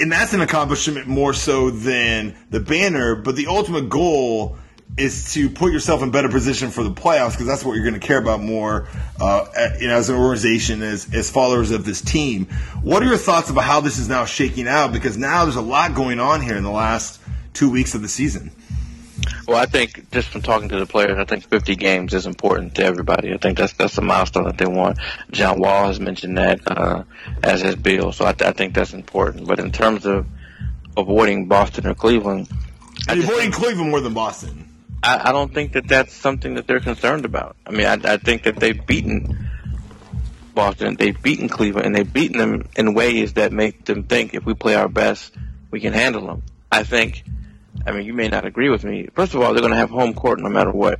And 0.00 0.12
that's 0.12 0.34
an 0.34 0.42
accomplishment 0.42 1.06
more 1.06 1.32
so 1.32 1.70
than 1.70 2.36
the 2.50 2.60
banner. 2.60 3.14
But 3.16 3.36
the 3.36 3.46
ultimate 3.46 3.88
goal 3.88 4.58
is 4.96 5.32
to 5.34 5.48
put 5.48 5.72
yourself 5.72 6.02
in 6.02 6.10
better 6.10 6.28
position 6.28 6.70
for 6.70 6.82
the 6.82 6.90
playoffs 6.90 7.32
because 7.32 7.46
that's 7.46 7.64
what 7.64 7.74
you're 7.74 7.84
going 7.84 7.98
to 7.98 8.04
care 8.04 8.18
about 8.18 8.40
more 8.40 8.88
uh, 9.20 9.46
you 9.80 9.86
know, 9.86 9.94
as 9.94 10.08
an 10.08 10.16
organization 10.16 10.82
as, 10.82 11.12
as 11.14 11.30
followers 11.30 11.70
of 11.70 11.84
this 11.84 12.00
team. 12.00 12.46
What 12.82 13.02
are 13.02 13.06
your 13.06 13.16
thoughts 13.16 13.50
about 13.50 13.64
how 13.64 13.80
this 13.80 13.98
is 13.98 14.08
now 14.08 14.24
shaking 14.24 14.66
out? 14.66 14.92
Because 14.92 15.16
now 15.16 15.44
there's 15.44 15.56
a 15.56 15.60
lot 15.60 15.94
going 15.94 16.18
on 16.18 16.40
here 16.40 16.56
in 16.56 16.64
the 16.64 16.70
last 16.70 17.20
two 17.52 17.70
weeks 17.70 17.94
of 17.94 18.02
the 18.02 18.08
season. 18.08 18.50
Well, 19.46 19.56
I 19.56 19.66
think 19.66 20.10
just 20.10 20.28
from 20.28 20.42
talking 20.42 20.68
to 20.68 20.78
the 20.78 20.86
players, 20.86 21.18
I 21.18 21.24
think 21.24 21.48
50 21.48 21.74
games 21.76 22.14
is 22.14 22.26
important 22.26 22.74
to 22.76 22.84
everybody. 22.84 23.32
I 23.32 23.38
think 23.38 23.58
that's 23.58 23.72
that's 23.72 23.98
a 23.98 24.02
milestone 24.02 24.44
that 24.44 24.58
they 24.58 24.66
want. 24.66 24.98
John 25.30 25.58
Wall 25.58 25.86
has 25.86 25.98
mentioned 25.98 26.38
that 26.38 26.60
uh, 26.66 27.04
as 27.42 27.62
his 27.62 27.74
bill, 27.76 28.12
so 28.12 28.26
I, 28.26 28.34
I 28.40 28.52
think 28.52 28.74
that's 28.74 28.92
important. 28.92 29.46
But 29.46 29.58
in 29.58 29.72
terms 29.72 30.06
of 30.06 30.26
avoiding 30.96 31.48
Boston 31.48 31.86
or 31.86 31.94
Cleveland, 31.94 32.48
avoiding 33.08 33.50
Cleveland 33.50 33.90
more 33.90 34.00
than 34.00 34.14
Boston. 34.14 34.67
I, 35.02 35.28
I 35.28 35.32
don't 35.32 35.52
think 35.52 35.72
that 35.72 35.88
that's 35.88 36.12
something 36.12 36.54
that 36.54 36.66
they're 36.66 36.80
concerned 36.80 37.24
about. 37.24 37.56
I 37.66 37.70
mean, 37.70 37.86
I, 37.86 37.94
I 38.04 38.16
think 38.16 38.44
that 38.44 38.56
they've 38.56 38.84
beaten 38.86 39.48
Boston, 40.54 40.96
they've 40.96 41.20
beaten 41.20 41.48
Cleveland, 41.48 41.86
and 41.86 41.94
they've 41.94 42.12
beaten 42.12 42.38
them 42.38 42.68
in 42.76 42.94
ways 42.94 43.34
that 43.34 43.52
make 43.52 43.84
them 43.84 44.02
think 44.02 44.34
if 44.34 44.44
we 44.44 44.54
play 44.54 44.74
our 44.74 44.88
best, 44.88 45.32
we 45.70 45.80
can 45.80 45.92
handle 45.92 46.26
them. 46.26 46.42
I 46.70 46.82
think. 46.82 47.24
I 47.86 47.92
mean, 47.92 48.04
you 48.04 48.12
may 48.12 48.28
not 48.28 48.44
agree 48.44 48.68
with 48.68 48.84
me. 48.84 49.08
First 49.14 49.34
of 49.34 49.40
all, 49.40 49.52
they're 49.52 49.60
going 49.60 49.72
to 49.72 49.78
have 49.78 49.90
home 49.90 50.14
court 50.14 50.40
no 50.40 50.48
matter 50.48 50.72
what. 50.72 50.98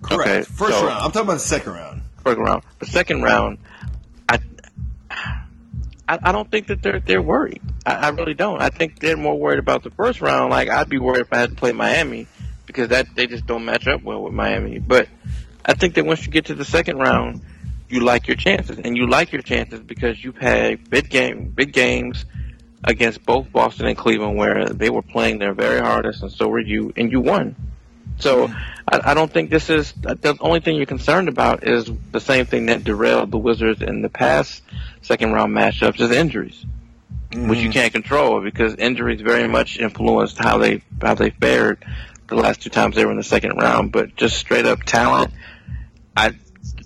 Correct. 0.00 0.28
Okay? 0.28 0.42
First 0.42 0.78
so, 0.78 0.86
round. 0.86 1.02
I'm 1.02 1.12
talking 1.12 1.28
about 1.28 1.34
the 1.34 1.38
second 1.40 1.72
round. 1.74 2.02
First 2.22 2.38
round. 2.38 2.62
The 2.78 2.86
second 2.86 3.22
round, 3.22 3.58
I, 4.28 4.38
I, 5.10 6.18
I 6.22 6.32
don't 6.32 6.50
think 6.50 6.68
that 6.68 6.82
they're 6.82 7.00
they're 7.00 7.22
worried. 7.22 7.60
I, 7.84 7.94
I 7.94 8.08
really 8.08 8.34
don't. 8.34 8.60
I 8.60 8.70
think 8.70 9.00
they're 9.00 9.16
more 9.16 9.38
worried 9.38 9.58
about 9.58 9.82
the 9.82 9.90
first 9.90 10.20
round. 10.20 10.50
Like 10.50 10.70
I'd 10.70 10.88
be 10.88 10.98
worried 10.98 11.20
if 11.20 11.32
I 11.32 11.38
had 11.38 11.50
to 11.50 11.56
play 11.56 11.72
Miami 11.72 12.26
because 12.74 12.88
that 12.88 13.14
they 13.14 13.26
just 13.26 13.46
don't 13.46 13.64
match 13.64 13.86
up 13.86 14.02
well 14.02 14.22
with 14.22 14.32
Miami. 14.32 14.78
But 14.78 15.08
I 15.64 15.74
think 15.74 15.94
that 15.94 16.04
once 16.04 16.26
you 16.26 16.32
get 16.32 16.46
to 16.46 16.54
the 16.54 16.64
second 16.64 16.98
round, 16.98 17.42
you 17.88 18.00
like 18.00 18.26
your 18.26 18.36
chances, 18.36 18.78
and 18.78 18.96
you 18.96 19.06
like 19.06 19.32
your 19.32 19.42
chances 19.42 19.80
because 19.80 20.22
you've 20.22 20.36
had 20.36 20.90
big 20.90 21.08
game, 21.08 21.50
big 21.50 21.72
games 21.72 22.24
against 22.82 23.24
both 23.24 23.50
Boston 23.52 23.86
and 23.86 23.96
Cleveland 23.96 24.36
where 24.36 24.66
they 24.66 24.90
were 24.90 25.02
playing 25.02 25.38
their 25.38 25.54
very 25.54 25.80
hardest, 25.80 26.22
and 26.22 26.32
so 26.32 26.48
were 26.48 26.60
you, 26.60 26.92
and 26.96 27.12
you 27.12 27.20
won. 27.20 27.54
So 28.18 28.46
I, 28.88 29.00
I 29.10 29.14
don't 29.14 29.32
think 29.32 29.50
this 29.50 29.70
is 29.70 29.92
the 29.92 30.36
only 30.40 30.60
thing 30.60 30.76
you're 30.76 30.86
concerned 30.86 31.28
about 31.28 31.66
is 31.66 31.90
the 32.12 32.20
same 32.20 32.46
thing 32.46 32.66
that 32.66 32.84
derailed 32.84 33.30
the 33.30 33.38
Wizards 33.38 33.82
in 33.82 34.02
the 34.02 34.08
past 34.08 34.62
second 35.02 35.32
round 35.32 35.54
matchups 35.54 36.00
is 36.00 36.10
injuries, 36.10 36.64
mm-hmm. 37.30 37.48
which 37.48 37.60
you 37.60 37.66
mm-hmm. 37.66 37.72
can't 37.72 37.92
control 37.92 38.40
because 38.40 38.74
injuries 38.74 39.20
very 39.20 39.48
much 39.48 39.78
influenced 39.78 40.38
how 40.38 40.58
they 40.58 40.82
how 41.00 41.14
they 41.14 41.30
fared 41.30 41.84
the 42.28 42.36
last 42.36 42.62
two 42.62 42.70
times 42.70 42.96
they 42.96 43.04
were 43.04 43.10
in 43.10 43.16
the 43.16 43.22
second 43.22 43.56
round, 43.56 43.92
but 43.92 44.16
just 44.16 44.36
straight 44.36 44.66
up 44.66 44.82
talent, 44.84 45.32
I 46.16 46.34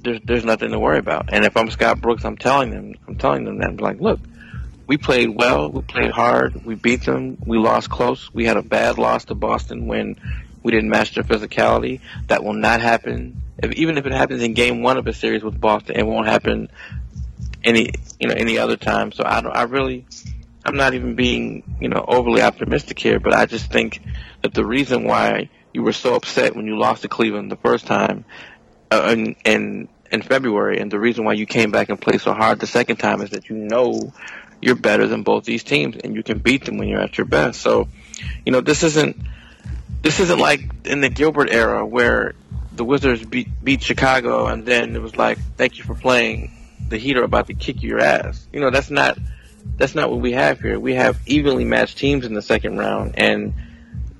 there's 0.02 0.20
there's 0.24 0.44
nothing 0.44 0.70
to 0.70 0.78
worry 0.78 0.98
about. 0.98 1.32
And 1.32 1.44
if 1.44 1.56
I'm 1.56 1.70
Scott 1.70 2.00
Brooks, 2.00 2.24
I'm 2.24 2.36
telling 2.36 2.70
them, 2.70 2.94
I'm 3.06 3.16
telling 3.16 3.44
them 3.44 3.58
that 3.58 3.68
I'm 3.68 3.76
like, 3.76 4.00
look, 4.00 4.20
we 4.86 4.96
played 4.96 5.30
well, 5.30 5.70
we 5.70 5.82
played 5.82 6.10
hard, 6.10 6.64
we 6.64 6.74
beat 6.74 7.04
them, 7.04 7.38
we 7.44 7.58
lost 7.58 7.90
close, 7.90 8.32
we 8.32 8.44
had 8.44 8.56
a 8.56 8.62
bad 8.62 8.98
loss 8.98 9.26
to 9.26 9.34
Boston 9.34 9.86
when 9.86 10.16
we 10.62 10.72
didn't 10.72 10.90
match 10.90 11.14
their 11.14 11.24
physicality. 11.24 12.00
That 12.26 12.42
will 12.42 12.54
not 12.54 12.80
happen. 12.80 13.42
If, 13.58 13.72
even 13.72 13.98
if 13.98 14.06
it 14.06 14.12
happens 14.12 14.42
in 14.42 14.54
Game 14.54 14.82
One 14.82 14.96
of 14.96 15.06
a 15.06 15.12
series 15.12 15.42
with 15.42 15.60
Boston, 15.60 15.96
it 15.96 16.06
won't 16.06 16.26
happen 16.26 16.70
any 17.64 17.90
you 18.18 18.28
know 18.28 18.34
any 18.34 18.58
other 18.58 18.76
time. 18.76 19.12
So 19.12 19.24
I 19.26 19.40
don't, 19.40 19.54
I 19.54 19.64
really 19.64 20.06
I'm 20.68 20.76
not 20.76 20.92
even 20.92 21.14
being, 21.14 21.76
you 21.80 21.88
know, 21.88 22.04
overly 22.06 22.42
optimistic 22.42 22.98
here, 22.98 23.18
but 23.18 23.34
I 23.34 23.46
just 23.46 23.72
think 23.72 24.02
that 24.42 24.52
the 24.52 24.66
reason 24.66 25.04
why 25.04 25.48
you 25.72 25.82
were 25.82 25.94
so 25.94 26.14
upset 26.14 26.54
when 26.54 26.66
you 26.66 26.78
lost 26.78 27.02
to 27.02 27.08
Cleveland 27.08 27.50
the 27.50 27.56
first 27.56 27.86
time 27.86 28.26
uh, 28.90 29.14
in, 29.16 29.34
in 29.44 29.88
in 30.10 30.22
February, 30.22 30.78
and 30.78 30.90
the 30.90 30.98
reason 30.98 31.24
why 31.24 31.32
you 31.32 31.46
came 31.46 31.70
back 31.70 31.88
and 31.88 32.00
played 32.00 32.20
so 32.20 32.32
hard 32.32 32.60
the 32.60 32.66
second 32.66 32.96
time 32.96 33.20
is 33.22 33.30
that 33.30 33.48
you 33.48 33.56
know 33.56 34.12
you're 34.60 34.74
better 34.74 35.06
than 35.06 35.22
both 35.22 35.44
these 35.44 35.64
teams, 35.64 35.96
and 35.96 36.14
you 36.14 36.22
can 36.22 36.38
beat 36.38 36.64
them 36.64 36.76
when 36.76 36.88
you're 36.88 37.00
at 37.00 37.16
your 37.16 37.26
best. 37.26 37.60
So, 37.60 37.88
you 38.44 38.52
know, 38.52 38.60
this 38.60 38.82
isn't 38.82 39.16
this 40.02 40.20
isn't 40.20 40.38
like 40.38 40.60
in 40.84 41.00
the 41.00 41.08
Gilbert 41.08 41.50
era 41.50 41.84
where 41.84 42.34
the 42.72 42.84
Wizards 42.84 43.24
beat 43.24 43.48
beat 43.64 43.82
Chicago, 43.82 44.46
and 44.46 44.66
then 44.66 44.94
it 44.94 45.00
was 45.00 45.16
like, 45.16 45.38
thank 45.56 45.78
you 45.78 45.84
for 45.84 45.94
playing. 45.94 46.52
The 46.88 46.98
Heat 46.98 47.16
are 47.16 47.24
about 47.24 47.46
to 47.46 47.54
kick 47.54 47.82
your 47.82 48.00
ass. 48.00 48.46
You 48.52 48.60
know, 48.60 48.70
that's 48.70 48.90
not 48.90 49.18
that's 49.76 49.94
not 49.94 50.10
what 50.10 50.20
we 50.20 50.32
have 50.32 50.60
here. 50.60 50.78
We 50.78 50.94
have 50.94 51.18
evenly 51.26 51.64
matched 51.64 51.98
teams 51.98 52.26
in 52.26 52.34
the 52.34 52.42
second 52.42 52.78
round, 52.78 53.14
and 53.16 53.54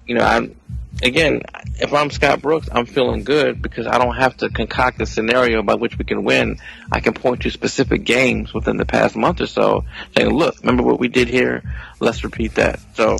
you 0.06 0.14
know, 0.14 0.24
I'm 0.24 0.56
again, 1.02 1.42
if 1.80 1.92
I'm 1.92 2.10
Scott 2.10 2.40
Brooks, 2.42 2.68
I'm 2.70 2.86
feeling 2.86 3.24
good 3.24 3.62
because 3.62 3.86
I 3.86 3.98
don't 3.98 4.16
have 4.16 4.36
to 4.38 4.48
concoct 4.48 5.00
a 5.00 5.06
scenario 5.06 5.62
by 5.62 5.74
which 5.74 5.96
we 5.98 6.04
can 6.04 6.24
win. 6.24 6.58
I 6.90 7.00
can 7.00 7.14
point 7.14 7.42
to 7.42 7.50
specific 7.50 8.04
games 8.04 8.52
within 8.52 8.76
the 8.76 8.86
past 8.86 9.16
month 9.16 9.40
or 9.40 9.46
so, 9.46 9.84
saying, 10.16 10.30
"Look, 10.30 10.58
remember 10.60 10.82
what 10.82 10.98
we 10.98 11.08
did 11.08 11.28
here? 11.28 11.62
Let's 12.00 12.24
repeat 12.24 12.54
that." 12.54 12.80
So. 12.94 13.18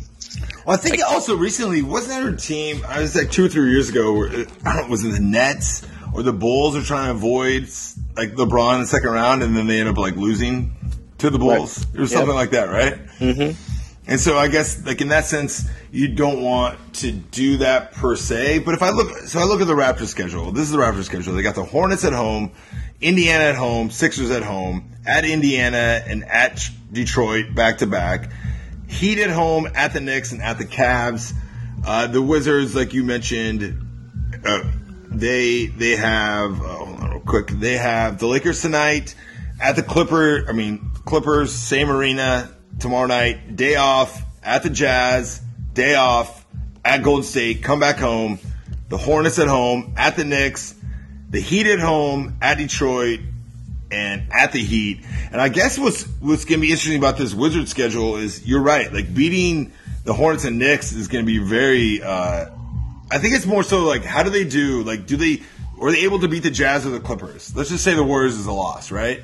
Well, 0.67 0.77
I 0.77 0.81
think 0.81 1.03
also 1.03 1.37
recently 1.37 1.83
wasn't 1.83 2.21
there 2.21 2.35
a 2.35 2.37
team? 2.37 2.83
I 2.87 3.01
was 3.01 3.17
like 3.17 3.31
two 3.31 3.47
or 3.47 3.49
three 3.49 3.71
years 3.71 3.89
ago. 3.89 4.13
Where, 4.13 4.29
I 4.65 4.77
don't 4.77 4.85
know, 4.85 4.89
was 4.89 5.05
it 5.05 5.13
the 5.13 5.21
Nets 5.21 5.87
or 6.13 6.23
the 6.23 6.33
Bulls 6.33 6.77
are 6.77 6.83
trying 6.83 7.07
to 7.07 7.13
avoid 7.13 7.63
like 8.17 8.35
LeBron 8.35 8.75
in 8.75 8.81
the 8.83 8.87
second 8.87 9.11
round, 9.11 9.43
and 9.43 9.57
then 9.57 9.67
they 9.67 9.81
end 9.81 9.89
up 9.89 9.97
like 9.97 10.17
losing 10.17 10.75
to 11.19 11.31
the 11.31 11.39
Bulls 11.39 11.87
right. 11.87 12.03
or 12.03 12.07
something 12.07 12.29
yep. 12.29 12.37
like 12.37 12.51
that, 12.51 12.69
right? 12.69 13.07
Mm-hmm. 13.19 13.79
And 14.09 14.19
so 14.19 14.39
I 14.39 14.49
guess 14.49 14.85
like 14.87 15.03
in 15.03 15.09
that 15.09 15.27
sense, 15.27 15.69
you 15.93 16.09
don't 16.09 16.43
want 16.43 16.95
to 16.95 17.13
do 17.13 17.59
that 17.59 17.93
per 17.93 18.17
se. 18.17 18.61
But 18.61 18.75
if 18.75 18.83
I 18.83 18.91
look, 18.91 19.15
so 19.19 19.39
I 19.39 19.45
look 19.45 19.61
at 19.61 19.67
the 19.67 19.75
Raptors 19.75 20.07
schedule. 20.07 20.51
This 20.51 20.65
is 20.65 20.71
the 20.71 20.79
Raptors 20.79 21.05
schedule. 21.05 21.35
They 21.35 21.43
got 21.43 21.55
the 21.55 21.65
Hornets 21.65 22.07
at 22.07 22.15
home, 22.15 22.53
Indiana 23.03 23.45
at 23.45 23.55
home, 23.55 23.91
Sixers 23.91 24.31
at 24.31 24.43
home, 24.43 24.93
at 25.07 25.27
Indiana 25.27 26.03
and 26.07 26.25
at 26.25 26.71
Detroit 26.91 27.55
back 27.55 27.79
to 27.79 27.87
back. 27.87 28.31
Heat 28.87 29.19
at 29.19 29.29
home, 29.29 29.69
at 29.75 29.93
the 29.93 30.01
Knicks 30.01 30.33
and 30.33 30.41
at 30.41 30.57
the 30.57 30.65
Cavs. 30.65 31.35
Uh, 31.87 32.07
the 32.07 32.23
Wizards, 32.23 32.75
like 32.75 32.95
you 32.95 33.05
mentioned, 33.05 33.87
uh, 34.43 34.63
they 35.11 35.67
they 35.67 35.97
have 35.97 36.53
oh, 36.63 36.85
hold 36.87 37.01
on 37.01 37.11
real 37.11 37.21
quick. 37.21 37.49
They 37.49 37.77
have 37.77 38.19
the 38.19 38.27
Lakers 38.27 38.63
tonight 38.63 39.15
at 39.61 39.77
the 39.77 39.83
Clipper. 39.83 40.49
I 40.49 40.53
mean 40.53 40.91
Clippers, 41.09 41.55
same 41.55 41.91
arena 41.91 42.55
tomorrow 42.79 43.07
night. 43.07 43.57
Day 43.57 43.77
off 43.77 44.23
at 44.43 44.63
the 44.63 44.69
Jazz. 44.69 45.41
Day 45.73 45.95
off 45.95 46.45
at 46.85 47.03
Golden 47.03 47.25
State. 47.25 47.63
Come 47.63 47.81
back 47.81 47.97
home. 47.97 48.39
The 48.91 48.99
Hornets 48.99 49.39
at 49.39 49.49
home. 49.49 49.95
At 49.97 50.17
the 50.17 50.25
Knicks. 50.25 50.75
The 51.31 51.41
Heat 51.41 51.67
at 51.67 51.79
home. 51.79 52.37
At 52.43 52.59
Detroit. 52.59 53.21
And 53.91 54.31
at 54.31 54.53
the 54.53 54.63
Heat. 54.63 55.03
And 55.33 55.41
I 55.41 55.49
guess 55.49 55.79
what's 55.79 56.03
what's 56.21 56.45
going 56.45 56.61
to 56.61 56.67
be 56.67 56.73
interesting 56.73 56.99
about 56.99 57.17
this 57.17 57.33
Wizard 57.33 57.71
schedule 57.71 58.17
is 58.17 58.47
you're 58.47 58.61
right. 58.61 58.93
Like 58.93 59.15
beating 59.15 59.73
the 60.05 60.13
Hornets 60.13 60.45
and 60.45 60.59
Knicks 60.59 60.93
is 60.93 61.09
going 61.09 61.25
to 61.25 61.27
be 61.27 61.39
very. 61.39 62.03
Uh, 62.03 62.51
I 63.11 63.17
think 63.17 63.35
it's 63.35 63.47
more 63.47 63.63
so 63.63 63.85
like 63.85 64.05
how 64.05 64.25
do 64.25 64.29
they 64.29 64.45
do? 64.45 64.83
Like 64.83 65.07
do 65.07 65.17
they 65.17 65.41
were 65.79 65.91
they 65.91 66.01
able 66.01 66.19
to 66.19 66.29
beat 66.29 66.43
the 66.43 66.51
Jazz 66.51 66.85
or 66.85 66.91
the 66.91 67.01
Clippers? 67.01 67.57
Let's 67.57 67.71
just 67.71 67.83
say 67.83 67.95
the 67.95 68.05
Warriors 68.05 68.37
is 68.37 68.45
a 68.45 68.53
loss, 68.53 68.91
right? 68.91 69.23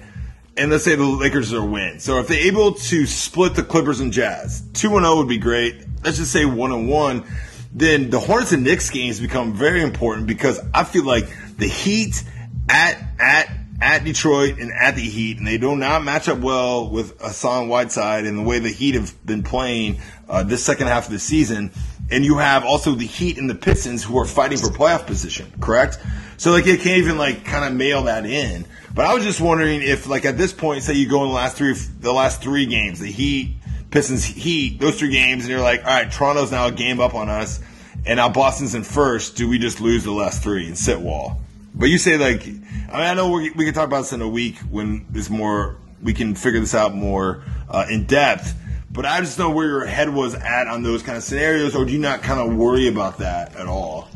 And 0.56 0.70
let's 0.70 0.84
say 0.84 0.94
the 0.94 1.04
Lakers 1.04 1.52
are 1.52 1.64
win. 1.64 1.98
So 2.00 2.18
if 2.18 2.28
they're 2.28 2.46
able 2.46 2.72
to 2.72 3.06
split 3.06 3.54
the 3.54 3.62
Clippers 3.62 4.00
and 4.00 4.12
Jazz, 4.12 4.62
2 4.74 4.88
0 4.88 5.16
would 5.16 5.28
be 5.28 5.38
great. 5.38 5.84
Let's 6.04 6.18
just 6.18 6.32
say 6.32 6.44
1 6.44 6.86
1. 6.86 7.24
Then 7.72 8.10
the 8.10 8.20
Hornets 8.20 8.52
and 8.52 8.62
Knicks 8.62 8.90
games 8.90 9.18
become 9.18 9.52
very 9.52 9.82
important 9.82 10.28
because 10.28 10.60
I 10.72 10.84
feel 10.84 11.04
like 11.04 11.26
the 11.56 11.66
Heat 11.66 12.22
at 12.68 13.02
at 13.18 13.48
at 13.82 14.04
Detroit 14.04 14.58
and 14.58 14.72
at 14.72 14.94
the 14.94 15.02
Heat, 15.02 15.38
and 15.38 15.46
they 15.46 15.58
do 15.58 15.74
not 15.74 16.04
match 16.04 16.28
up 16.28 16.38
well 16.38 16.88
with 16.88 17.20
Hassan 17.20 17.68
Whiteside 17.68 18.24
and 18.24 18.38
the 18.38 18.42
way 18.42 18.60
the 18.60 18.70
Heat 18.70 18.94
have 18.94 19.26
been 19.26 19.42
playing 19.42 20.00
uh, 20.28 20.44
this 20.44 20.64
second 20.64 20.86
half 20.86 21.06
of 21.06 21.12
the 21.12 21.18
season. 21.18 21.72
And 22.10 22.24
you 22.24 22.38
have 22.38 22.64
also 22.64 22.92
the 22.92 23.06
Heat 23.06 23.38
and 23.38 23.48
the 23.48 23.54
Pistons 23.54 24.04
who 24.04 24.18
are 24.18 24.26
fighting 24.26 24.58
for 24.58 24.68
playoff 24.68 25.06
position, 25.06 25.50
correct? 25.60 25.98
So 26.36 26.50
like 26.50 26.64
they 26.64 26.76
can't 26.76 26.98
even 26.98 27.16
like 27.18 27.44
kind 27.44 27.64
of 27.64 27.72
mail 27.74 28.04
that 28.04 28.26
in. 28.26 28.66
But 28.94 29.06
I 29.06 29.14
was 29.14 29.24
just 29.24 29.40
wondering 29.40 29.82
if 29.82 30.06
like 30.06 30.24
at 30.24 30.36
this 30.36 30.52
point, 30.52 30.82
say 30.82 30.94
you 30.94 31.08
go 31.08 31.22
in 31.22 31.28
the 31.28 31.34
last 31.34 31.56
three 31.56 31.72
the 31.72 32.12
last 32.12 32.42
three 32.42 32.66
games, 32.66 33.00
the 33.00 33.10
Heat, 33.10 33.56
Pistons, 33.90 34.24
Heat, 34.24 34.80
those 34.80 34.98
three 34.98 35.10
games, 35.10 35.44
and 35.44 35.50
you're 35.50 35.60
like, 35.60 35.80
all 35.80 35.86
right, 35.86 36.10
Toronto's 36.10 36.50
now 36.50 36.66
a 36.66 36.72
game 36.72 37.00
up 37.00 37.14
on 37.14 37.28
us, 37.28 37.60
and 38.06 38.18
now 38.18 38.28
Boston's 38.28 38.74
in 38.74 38.84
first. 38.84 39.36
Do 39.36 39.48
we 39.48 39.58
just 39.58 39.80
lose 39.80 40.04
the 40.04 40.12
last 40.12 40.42
three 40.42 40.66
and 40.66 40.76
sit 40.76 41.00
wall? 41.00 41.40
But 41.74 41.86
you 41.86 41.98
say 41.98 42.16
like, 42.16 42.42
I 42.42 42.46
mean, 42.46 42.60
I 42.92 43.14
know 43.14 43.30
we 43.30 43.50
we 43.50 43.64
can 43.64 43.74
talk 43.74 43.86
about 43.86 44.02
this 44.02 44.12
in 44.12 44.20
a 44.20 44.28
week 44.28 44.58
when 44.70 45.06
there's 45.10 45.30
more. 45.30 45.76
We 46.02 46.12
can 46.12 46.34
figure 46.34 46.60
this 46.60 46.74
out 46.74 46.94
more 46.94 47.42
uh, 47.68 47.86
in 47.88 48.04
depth. 48.04 48.54
But 48.94 49.06
I 49.06 49.20
just 49.20 49.38
know 49.40 49.50
where 49.50 49.66
your 49.66 49.84
head 49.84 50.08
was 50.08 50.34
at 50.34 50.68
on 50.68 50.84
those 50.84 51.02
kind 51.02 51.18
of 51.18 51.24
scenarios, 51.24 51.74
or 51.74 51.84
do 51.84 51.92
you 51.92 51.98
not 51.98 52.22
kind 52.22 52.40
of 52.40 52.56
worry 52.56 52.86
about 52.86 53.18
that 53.18 53.56
at 53.56 53.66
all? 53.66 54.08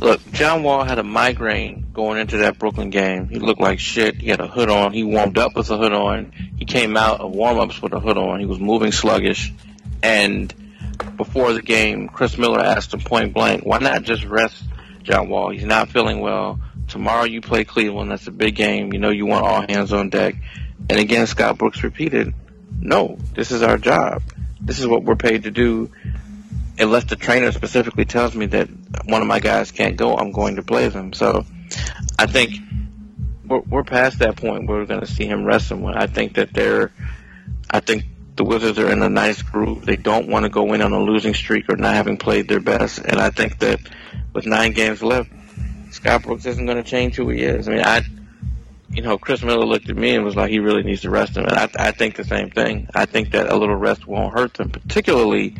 Look, 0.00 0.20
John 0.32 0.64
Wall 0.64 0.84
had 0.84 0.98
a 0.98 1.04
migraine 1.04 1.86
going 1.92 2.18
into 2.18 2.38
that 2.38 2.58
Brooklyn 2.58 2.90
game. 2.90 3.28
He 3.28 3.38
looked 3.38 3.60
like 3.60 3.78
shit. 3.78 4.16
He 4.16 4.28
had 4.28 4.40
a 4.40 4.48
hood 4.48 4.70
on. 4.70 4.92
He 4.92 5.04
warmed 5.04 5.38
up 5.38 5.54
with 5.54 5.70
a 5.70 5.76
hood 5.76 5.92
on. 5.92 6.32
He 6.56 6.64
came 6.64 6.96
out 6.96 7.20
of 7.20 7.32
warm-ups 7.32 7.80
with 7.80 7.92
a 7.92 8.00
hood 8.00 8.18
on. 8.18 8.40
He 8.40 8.46
was 8.46 8.58
moving 8.58 8.92
sluggish. 8.92 9.52
And 10.02 10.52
before 11.16 11.52
the 11.52 11.62
game, 11.62 12.08
Chris 12.08 12.36
Miller 12.36 12.60
asked 12.60 12.94
him 12.94 13.00
point 13.00 13.32
blank, 13.32 13.64
why 13.64 13.78
not 13.78 14.02
just 14.02 14.24
rest 14.24 14.62
John 15.04 15.28
Wall? 15.28 15.50
He's 15.50 15.64
not 15.64 15.90
feeling 15.90 16.20
well. 16.20 16.60
Tomorrow 16.88 17.24
you 17.24 17.40
play 17.40 17.64
Cleveland. 17.64 18.10
That's 18.10 18.26
a 18.26 18.32
big 18.32 18.56
game. 18.56 18.92
You 18.92 18.98
know 18.98 19.10
you 19.10 19.26
want 19.26 19.44
all 19.44 19.62
hands 19.62 19.92
on 19.92 20.10
deck. 20.10 20.34
And 20.90 20.98
again, 20.98 21.26
Scott 21.26 21.58
Brooks 21.58 21.82
repeated, 21.82 22.34
no, 22.80 23.18
this 23.34 23.50
is 23.50 23.62
our 23.62 23.78
job. 23.78 24.22
This 24.60 24.78
is 24.78 24.86
what 24.86 25.02
we're 25.04 25.16
paid 25.16 25.44
to 25.44 25.50
do. 25.50 25.90
Unless 26.78 27.04
the 27.04 27.16
trainer 27.16 27.50
specifically 27.50 28.04
tells 28.04 28.34
me 28.34 28.46
that 28.46 28.68
one 29.04 29.20
of 29.20 29.28
my 29.28 29.40
guys 29.40 29.72
can't 29.72 29.96
go, 29.96 30.16
I'm 30.16 30.30
going 30.30 30.56
to 30.56 30.62
play 30.62 30.88
them. 30.88 31.12
So 31.12 31.44
I 32.18 32.26
think 32.26 32.54
we're, 33.46 33.60
we're 33.60 33.84
past 33.84 34.20
that 34.20 34.36
point 34.36 34.68
where 34.68 34.78
we're 34.78 34.86
going 34.86 35.00
to 35.00 35.06
see 35.06 35.26
him 35.26 35.44
rest. 35.44 35.72
I 35.72 36.06
think 36.06 36.34
that 36.34 36.52
they're, 36.52 36.92
I 37.68 37.80
think 37.80 38.04
the 38.36 38.44
Wizards 38.44 38.78
are 38.78 38.90
in 38.90 39.02
a 39.02 39.08
nice 39.08 39.42
groove. 39.42 39.84
They 39.84 39.96
don't 39.96 40.28
want 40.28 40.44
to 40.44 40.48
go 40.48 40.72
in 40.72 40.82
on 40.82 40.92
a 40.92 41.00
losing 41.00 41.34
streak 41.34 41.68
or 41.68 41.76
not 41.76 41.94
having 41.94 42.16
played 42.16 42.48
their 42.48 42.60
best. 42.60 43.00
And 43.00 43.18
I 43.18 43.30
think 43.30 43.58
that 43.58 43.80
with 44.32 44.46
nine 44.46 44.72
games 44.72 45.02
left, 45.02 45.30
Scott 45.90 46.22
Brooks 46.22 46.46
isn't 46.46 46.64
going 46.64 46.76
to 46.76 46.88
change 46.88 47.16
who 47.16 47.28
he 47.28 47.42
is. 47.42 47.66
I 47.66 47.72
mean, 47.72 47.82
I, 47.84 48.02
you 48.90 49.02
know, 49.02 49.18
Chris 49.18 49.42
Miller 49.42 49.66
looked 49.66 49.90
at 49.90 49.96
me 49.96 50.14
and 50.14 50.24
was 50.24 50.36
like, 50.36 50.50
he 50.50 50.60
really 50.60 50.82
needs 50.82 51.02
to 51.02 51.10
rest 51.10 51.36
him. 51.36 51.44
And 51.44 51.52
I, 51.52 51.68
I 51.78 51.90
think 51.92 52.16
the 52.16 52.24
same 52.24 52.50
thing. 52.50 52.88
I 52.94 53.06
think 53.06 53.32
that 53.32 53.50
a 53.50 53.56
little 53.56 53.76
rest 53.76 54.06
won't 54.06 54.32
hurt 54.32 54.54
them, 54.54 54.70
particularly 54.70 55.56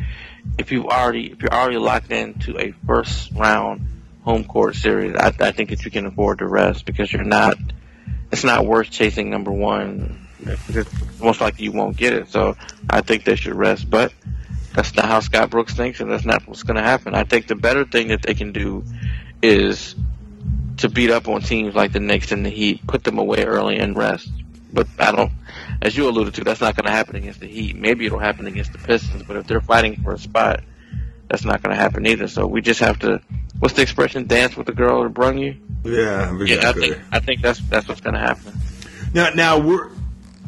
if 0.57 0.71
you've 0.71 0.85
already 0.85 1.31
if 1.31 1.41
you're 1.41 1.53
already 1.53 1.77
locked 1.77 2.11
into 2.11 2.57
a 2.57 2.71
first 2.85 3.31
round 3.31 3.87
home 4.23 4.43
court 4.43 4.75
series. 4.75 5.15
I, 5.15 5.27
I 5.39 5.51
think 5.51 5.69
that 5.69 5.85
you 5.85 5.91
can 5.91 6.05
afford 6.05 6.39
to 6.39 6.47
rest 6.47 6.85
because 6.85 7.11
you're 7.11 7.23
not. 7.23 7.55
It's 8.31 8.43
not 8.43 8.65
worth 8.65 8.89
chasing 8.89 9.29
number 9.29 9.51
one. 9.51 10.27
Most 11.19 11.41
likely 11.41 11.65
you 11.65 11.71
won't 11.71 11.97
get 11.97 12.13
it. 12.13 12.29
So 12.29 12.55
I 12.89 13.01
think 13.01 13.23
they 13.23 13.35
should 13.35 13.55
rest, 13.55 13.89
but 13.89 14.13
that's 14.73 14.95
not 14.95 15.05
how 15.05 15.19
Scott 15.19 15.49
Brooks 15.49 15.73
thinks, 15.73 15.99
and 15.99 16.11
that's 16.11 16.25
not 16.25 16.47
what's 16.47 16.63
going 16.63 16.77
to 16.77 16.83
happen. 16.83 17.15
I 17.15 17.23
think 17.23 17.47
the 17.47 17.55
better 17.55 17.85
thing 17.85 18.09
that 18.09 18.21
they 18.21 18.35
can 18.35 18.51
do 18.51 18.85
is 19.41 19.95
to 20.79 20.89
beat 20.89 21.09
up 21.09 21.27
on 21.27 21.41
teams 21.41 21.75
like 21.75 21.91
the 21.91 21.99
Knicks 21.99 22.31
and 22.31 22.45
the 22.45 22.49
Heat, 22.49 22.85
put 22.87 23.03
them 23.03 23.17
away 23.17 23.43
early 23.43 23.77
and 23.77 23.95
rest. 23.95 24.29
But 24.71 24.87
I 24.99 25.11
don't, 25.11 25.31
as 25.81 25.97
you 25.97 26.07
alluded 26.07 26.35
to, 26.35 26.43
that's 26.43 26.61
not 26.61 26.75
going 26.75 26.85
to 26.85 26.91
happen 26.91 27.15
against 27.15 27.39
the 27.39 27.47
Heat. 27.47 27.75
Maybe 27.75 28.05
it'll 28.05 28.19
happen 28.19 28.45
against 28.45 28.71
the 28.71 28.77
Pistons, 28.77 29.23
but 29.23 29.37
if 29.37 29.47
they're 29.47 29.61
fighting 29.61 30.01
for 30.03 30.13
a 30.13 30.19
spot, 30.19 30.63
that's 31.27 31.45
not 31.45 31.61
going 31.61 31.75
to 31.75 31.81
happen 31.81 32.05
either. 32.05 32.27
So 32.27 32.47
we 32.47 32.61
just 32.61 32.79
have 32.79 32.99
to, 32.99 33.21
what's 33.59 33.75
the 33.75 33.81
expression? 33.81 34.27
Dance 34.27 34.55
with 34.57 34.67
the 34.67 34.73
girl 34.73 35.03
that 35.03 35.09
brung 35.09 35.37
you. 35.37 35.55
Yeah, 35.83 36.35
exactly. 36.35 36.49
Yeah, 36.49 36.69
I 36.69 36.73
think 36.73 36.97
I 37.11 37.19
think 37.19 37.41
that's 37.41 37.59
that's 37.69 37.87
what's 37.87 38.01
going 38.01 38.15
to 38.15 38.19
happen. 38.19 38.53
Now, 39.13 39.29
now 39.29 39.59
we're. 39.59 39.89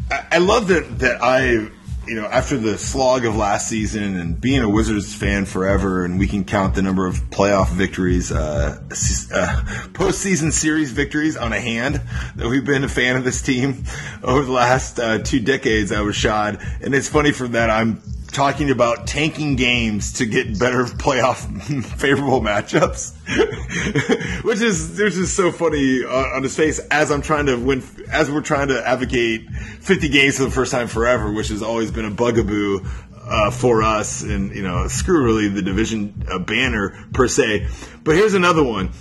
I 0.10 0.26
I 0.34 0.38
love 0.40 0.68
that 0.68 1.00
that 1.00 1.24
I, 1.24 1.70
you 2.08 2.16
know, 2.16 2.26
after 2.26 2.58
the 2.58 2.78
slog 2.78 3.26
of 3.26 3.36
last 3.36 3.68
season 3.68 4.18
and 4.18 4.40
being 4.40 4.62
a 4.62 4.70
Wizards 4.70 5.14
fan 5.14 5.46
forever, 5.46 6.04
and 6.04 6.18
we 6.18 6.28
can 6.28 6.44
count 6.44 6.74
the 6.74 6.82
number 6.82 7.06
of 7.06 7.16
playoff 7.30 7.70
victories, 7.70 8.32
uh, 8.32 8.80
uh, 8.82 9.64
postseason 9.94 10.52
series 10.52 10.92
victories 10.92 11.38
on 11.38 11.54
a 11.54 11.60
hand 11.60 12.02
that 12.36 12.48
we've 12.48 12.66
been 12.66 12.84
a 12.84 12.90
fan 12.90 13.18
of 13.18 13.24
this 13.24 13.42
team 13.42 13.84
over 14.24 14.44
the 14.44 14.52
last 14.52 15.00
uh, 15.00 15.20
two 15.20 15.40
decades. 15.40 15.92
I 15.92 16.02
was 16.02 16.16
shot, 16.16 16.60
and 16.82 16.96
it's 16.96 17.08
funny 17.08 17.32
for 17.32 17.48
that 17.50 17.70
I'm 17.70 18.02
talking 18.32 18.72
about 18.72 19.08
tanking 19.08 19.56
games 19.56 20.14
to 20.14 20.26
get 20.26 20.58
better 20.58 20.86
playoff 20.86 21.38
favorable 21.98 22.42
matchups, 22.42 23.14
which 24.44 24.62
is 24.62 24.98
there's 24.98 25.16
just 25.16 25.36
so 25.36 25.52
funny 25.52 26.04
uh, 26.04 26.36
on 26.36 26.44
his 26.44 26.56
face 26.56 26.80
as 26.90 27.12
I'm 27.12 27.22
trying 27.22 27.48
to 27.48 27.58
win, 27.58 27.84
as 28.12 28.32
we're 28.32 28.42
trying 28.42 28.70
to 28.70 28.88
advocate 28.88 29.50
50 29.50 30.10
games 30.10 30.38
for 30.38 30.46
the 30.46 30.52
first 30.52 30.72
time 30.72 30.88
forever, 30.88 31.32
which 31.32 31.50
has 31.50 31.62
always 31.62 31.92
been 31.92 32.06
a 32.06 32.12
bugaboo 32.12 32.80
uh, 33.24 33.52
for 33.52 33.84
us, 33.84 34.24
and 34.24 34.56
you 34.56 34.64
know, 34.64 34.88
screw 34.88 35.24
really 35.24 35.48
the 35.48 35.62
division 35.62 36.26
uh, 36.30 36.40
banner 36.40 37.08
per 37.14 37.28
se. 37.28 37.68
But 38.04 38.16
here's 38.16 38.34
another 38.34 38.64
one. 38.64 38.92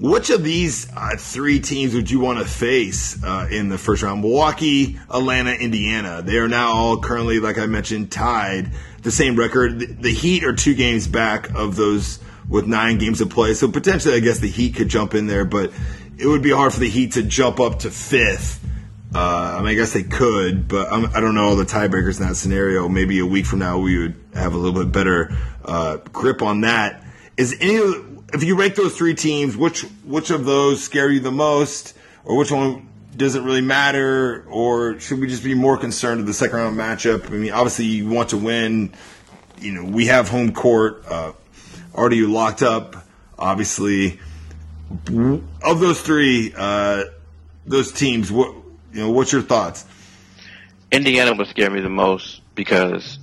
Which 0.00 0.30
of 0.30 0.44
these 0.44 0.88
uh, 0.96 1.16
three 1.18 1.58
teams 1.58 1.92
would 1.92 2.08
you 2.08 2.20
want 2.20 2.38
to 2.38 2.44
face 2.44 3.20
uh, 3.24 3.48
in 3.50 3.68
the 3.68 3.78
first 3.78 4.04
round? 4.04 4.20
Milwaukee, 4.20 4.96
Atlanta, 5.10 5.52
Indiana. 5.52 6.22
They 6.22 6.38
are 6.38 6.46
now 6.46 6.72
all 6.72 7.00
currently, 7.00 7.40
like 7.40 7.58
I 7.58 7.66
mentioned, 7.66 8.12
tied. 8.12 8.70
The 9.02 9.10
same 9.10 9.34
record. 9.34 10.00
The, 10.00 10.12
Heat 10.12 10.44
are 10.44 10.54
two 10.54 10.74
games 10.74 11.08
back 11.08 11.50
of 11.50 11.74
those 11.74 12.20
with 12.48 12.68
nine 12.68 12.98
games 12.98 13.18
to 13.18 13.26
play. 13.26 13.54
So 13.54 13.68
potentially, 13.68 14.14
I 14.14 14.20
guess 14.20 14.38
the 14.38 14.48
Heat 14.48 14.76
could 14.76 14.88
jump 14.88 15.14
in 15.14 15.26
there, 15.26 15.44
but 15.44 15.72
it 16.16 16.26
would 16.28 16.42
be 16.42 16.52
hard 16.52 16.72
for 16.72 16.80
the 16.80 16.88
Heat 16.88 17.12
to 17.12 17.24
jump 17.24 17.58
up 17.58 17.80
to 17.80 17.90
fifth. 17.90 18.64
Uh, 19.12 19.18
I 19.18 19.58
mean, 19.58 19.68
I 19.68 19.74
guess 19.74 19.94
they 19.94 20.04
could, 20.04 20.68
but 20.68 20.92
I'm, 20.92 21.06
I 21.06 21.18
don't 21.18 21.34
know 21.34 21.48
all 21.48 21.56
the 21.56 21.64
tiebreakers 21.64 22.20
in 22.20 22.28
that 22.28 22.36
scenario. 22.36 22.88
Maybe 22.88 23.18
a 23.18 23.26
week 23.26 23.46
from 23.46 23.58
now, 23.58 23.78
we 23.78 23.98
would 23.98 24.14
have 24.34 24.54
a 24.54 24.58
little 24.58 24.80
bit 24.80 24.92
better 24.92 25.36
uh, 25.64 25.96
grip 26.12 26.40
on 26.40 26.60
that. 26.60 27.02
Is 27.36 27.56
any 27.60 27.76
of 27.76 28.07
if 28.32 28.42
you 28.42 28.56
rank 28.56 28.74
those 28.74 28.96
three 28.96 29.14
teams, 29.14 29.56
which 29.56 29.82
which 30.04 30.30
of 30.30 30.44
those 30.44 30.82
scare 30.82 31.10
you 31.10 31.20
the 31.20 31.32
most, 31.32 31.96
or 32.24 32.36
which 32.36 32.50
one 32.50 32.88
doesn't 33.16 33.44
really 33.44 33.60
matter, 33.60 34.44
or 34.48 35.00
should 35.00 35.18
we 35.18 35.26
just 35.26 35.42
be 35.42 35.54
more 35.54 35.76
concerned 35.76 36.18
with 36.18 36.26
the 36.26 36.34
second 36.34 36.56
round 36.56 36.76
matchup? 36.76 37.26
I 37.26 37.34
mean, 37.34 37.52
obviously 37.52 37.86
you 37.86 38.08
want 38.08 38.30
to 38.30 38.36
win. 38.36 38.92
You 39.60 39.72
know, 39.72 39.84
we 39.84 40.06
have 40.06 40.28
home 40.28 40.52
court 40.52 41.04
uh, 41.08 41.32
already 41.94 42.22
locked 42.22 42.62
up. 42.62 42.96
Obviously, 43.38 44.20
of 45.62 45.80
those 45.80 46.00
three, 46.00 46.52
uh, 46.56 47.04
those 47.66 47.92
teams, 47.92 48.30
what 48.30 48.54
you 48.92 49.00
know, 49.00 49.10
what's 49.10 49.32
your 49.32 49.42
thoughts? 49.42 49.84
Indiana 50.90 51.34
would 51.34 51.48
scare 51.48 51.70
me 51.70 51.80
the 51.80 51.88
most 51.88 52.40
because 52.54 53.18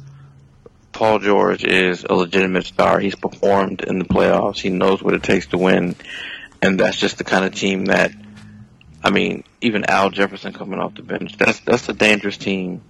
Paul 0.95 1.19
George 1.19 1.65
is 1.65 2.05
a 2.09 2.13
legitimate 2.13 2.65
star. 2.65 3.01
He's 3.01 3.15
performed 3.15 3.81
in 3.81 3.99
the 3.99 4.05
playoffs. 4.05 4.59
He 4.59 4.69
knows 4.69 5.03
what 5.03 5.13
it 5.13 5.23
takes 5.23 5.45
to 5.47 5.57
win, 5.57 5.93
and 6.61 6.79
that's 6.79 6.97
just 6.97 7.17
the 7.17 7.25
kind 7.25 7.43
of 7.43 7.53
team 7.53 7.85
that. 7.85 8.13
I 9.03 9.09
mean, 9.09 9.43
even 9.59 9.83
Al 9.83 10.09
Jefferson 10.09 10.53
coming 10.53 10.79
off 10.79 10.95
the 10.95 11.03
bench. 11.03 11.37
That's 11.37 11.59
that's 11.59 11.89
a 11.89 11.93
dangerous 11.93 12.37
team, 12.37 12.81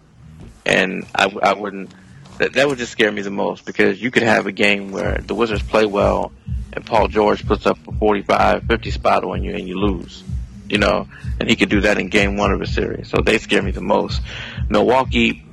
and 0.67 1.07
I, 1.15 1.35
I 1.41 1.53
wouldn't. 1.53 1.89
That 2.37 2.53
that 2.53 2.67
would 2.67 2.77
just 2.77 2.91
scare 2.91 3.11
me 3.11 3.23
the 3.23 3.31
most 3.31 3.65
because 3.65 3.99
you 3.99 4.11
could 4.11 4.23
have 4.23 4.45
a 4.45 4.51
game 4.51 4.91
where 4.91 5.17
the 5.17 5.33
Wizards 5.33 5.63
play 5.63 5.87
well, 5.87 6.31
and 6.73 6.85
Paul 6.85 7.07
George 7.07 7.43
puts 7.47 7.65
up 7.65 7.79
a 7.87 7.91
45, 7.91 8.65
50 8.65 8.91
spot 8.91 9.23
on 9.23 9.43
you, 9.43 9.55
and 9.55 9.67
you 9.67 9.79
lose. 9.79 10.23
You 10.69 10.77
know, 10.77 11.07
and 11.39 11.49
he 11.49 11.55
could 11.55 11.69
do 11.69 11.81
that 11.81 11.97
in 11.97 12.09
game 12.09 12.37
one 12.37 12.51
of 12.51 12.61
a 12.61 12.67
series. 12.67 13.09
So 13.09 13.21
they 13.23 13.39
scare 13.39 13.63
me 13.63 13.71
the 13.71 13.81
most. 13.81 14.21
Milwaukee 14.69 15.44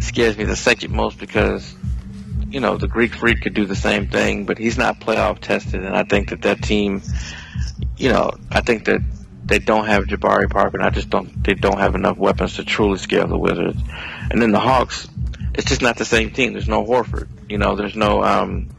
scares 0.00 0.36
me 0.36 0.44
the 0.44 0.56
second 0.56 0.92
most 0.92 1.18
because 1.18 1.74
you 2.50 2.60
know, 2.60 2.76
the 2.78 2.88
Greek 2.88 3.14
Freak 3.14 3.42
could 3.42 3.54
do 3.54 3.66
the 3.66 3.76
same 3.76 4.08
thing, 4.08 4.46
but 4.46 4.58
he's 4.58 4.78
not 4.78 5.00
playoff 5.00 5.38
tested, 5.40 5.84
and 5.84 5.94
I 5.94 6.04
think 6.04 6.30
that 6.30 6.42
that 6.42 6.62
team, 6.62 7.02
you 7.96 8.08
know, 8.10 8.30
I 8.50 8.62
think 8.62 8.86
that 8.86 9.00
they 9.44 9.58
don't 9.58 9.86
have 9.86 10.04
Jabari 10.04 10.50
Parker, 10.50 10.78
and 10.78 10.86
I 10.86 10.90
just 10.90 11.10
don't 11.10 11.42
they 11.44 11.54
don't 11.54 11.78
have 11.78 11.94
enough 11.94 12.16
weapons 12.16 12.56
to 12.56 12.64
truly 12.64 12.98
scare 12.98 13.26
the 13.26 13.38
Wizards. 13.38 13.80
And 14.30 14.40
then 14.40 14.52
the 14.52 14.60
Hawks, 14.60 15.08
it's 15.54 15.68
just 15.68 15.82
not 15.82 15.96
the 15.96 16.04
same 16.04 16.30
team. 16.30 16.52
There's 16.52 16.68
no 16.68 16.84
Horford, 16.84 17.28
you 17.48 17.58
know. 17.58 17.76
There's 17.76 17.96
no 17.96 18.22
um. 18.22 18.70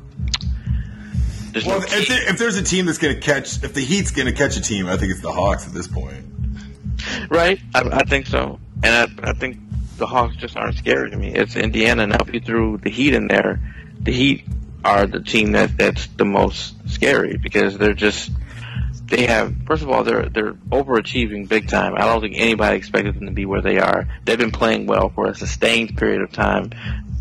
There's 1.52 1.66
Well, 1.66 1.80
no 1.80 1.86
if, 1.90 2.08
there, 2.08 2.30
if 2.30 2.38
there's 2.38 2.58
a 2.58 2.64
team 2.64 2.86
that's 2.86 3.00
going 3.00 3.16
to 3.16 3.22
catch, 3.22 3.64
if 3.64 3.74
the 3.74 3.82
Heat's 3.82 4.12
going 4.12 4.28
to 4.28 4.34
catch 4.34 4.56
a 4.58 4.62
team, 4.62 4.86
I 4.88 4.98
think 4.98 5.12
it's 5.12 5.22
the 5.22 5.32
Hawks 5.32 5.68
at 5.68 5.74
this 5.74 5.88
point. 5.88 6.26
Right, 7.30 7.60
I, 7.74 7.82
I 7.82 8.04
think 8.04 8.28
so, 8.28 8.60
and 8.84 9.20
I, 9.20 9.30
I 9.30 9.34
think 9.34 9.58
the 10.00 10.08
Hawks 10.08 10.36
just 10.38 10.58
aren't 10.58 10.78
scary 10.78 11.12
to 11.12 11.18
me. 11.18 11.34
It's 11.34 11.56
Indiana. 11.56 12.08
Now, 12.08 12.18
if 12.22 12.34
you 12.34 12.40
threw 12.40 12.78
the 12.78 12.90
Heat 12.90 13.14
in 13.14 13.28
there, 13.28 13.60
the 14.00 14.12
Heat 14.12 14.46
are 14.84 15.06
the 15.06 15.20
team 15.20 15.52
that 15.52 15.78
that's 15.78 16.08
the 16.08 16.26
most 16.26 16.74
scary 16.90 17.38
because 17.38 17.78
they're 17.78 17.94
just 17.94 18.32
they 19.06 19.26
have 19.26 19.54
first 19.66 19.84
of 19.84 19.90
all 19.90 20.04
they're 20.04 20.30
they're 20.30 20.54
overachieving 20.54 21.48
big 21.48 21.68
time. 21.68 21.96
I 21.96 22.06
don't 22.06 22.22
think 22.22 22.36
anybody 22.38 22.78
expected 22.78 23.16
them 23.16 23.26
to 23.26 23.32
be 23.32 23.46
where 23.46 23.62
they 23.62 23.80
are. 23.80 24.08
They've 24.26 24.38
been 24.38 24.52
playing 24.52 24.88
well 24.88 25.10
for 25.10 25.28
a 25.28 25.36
sustained 25.36 25.98
period 25.98 26.22
of 26.22 26.32
time. 26.32 26.72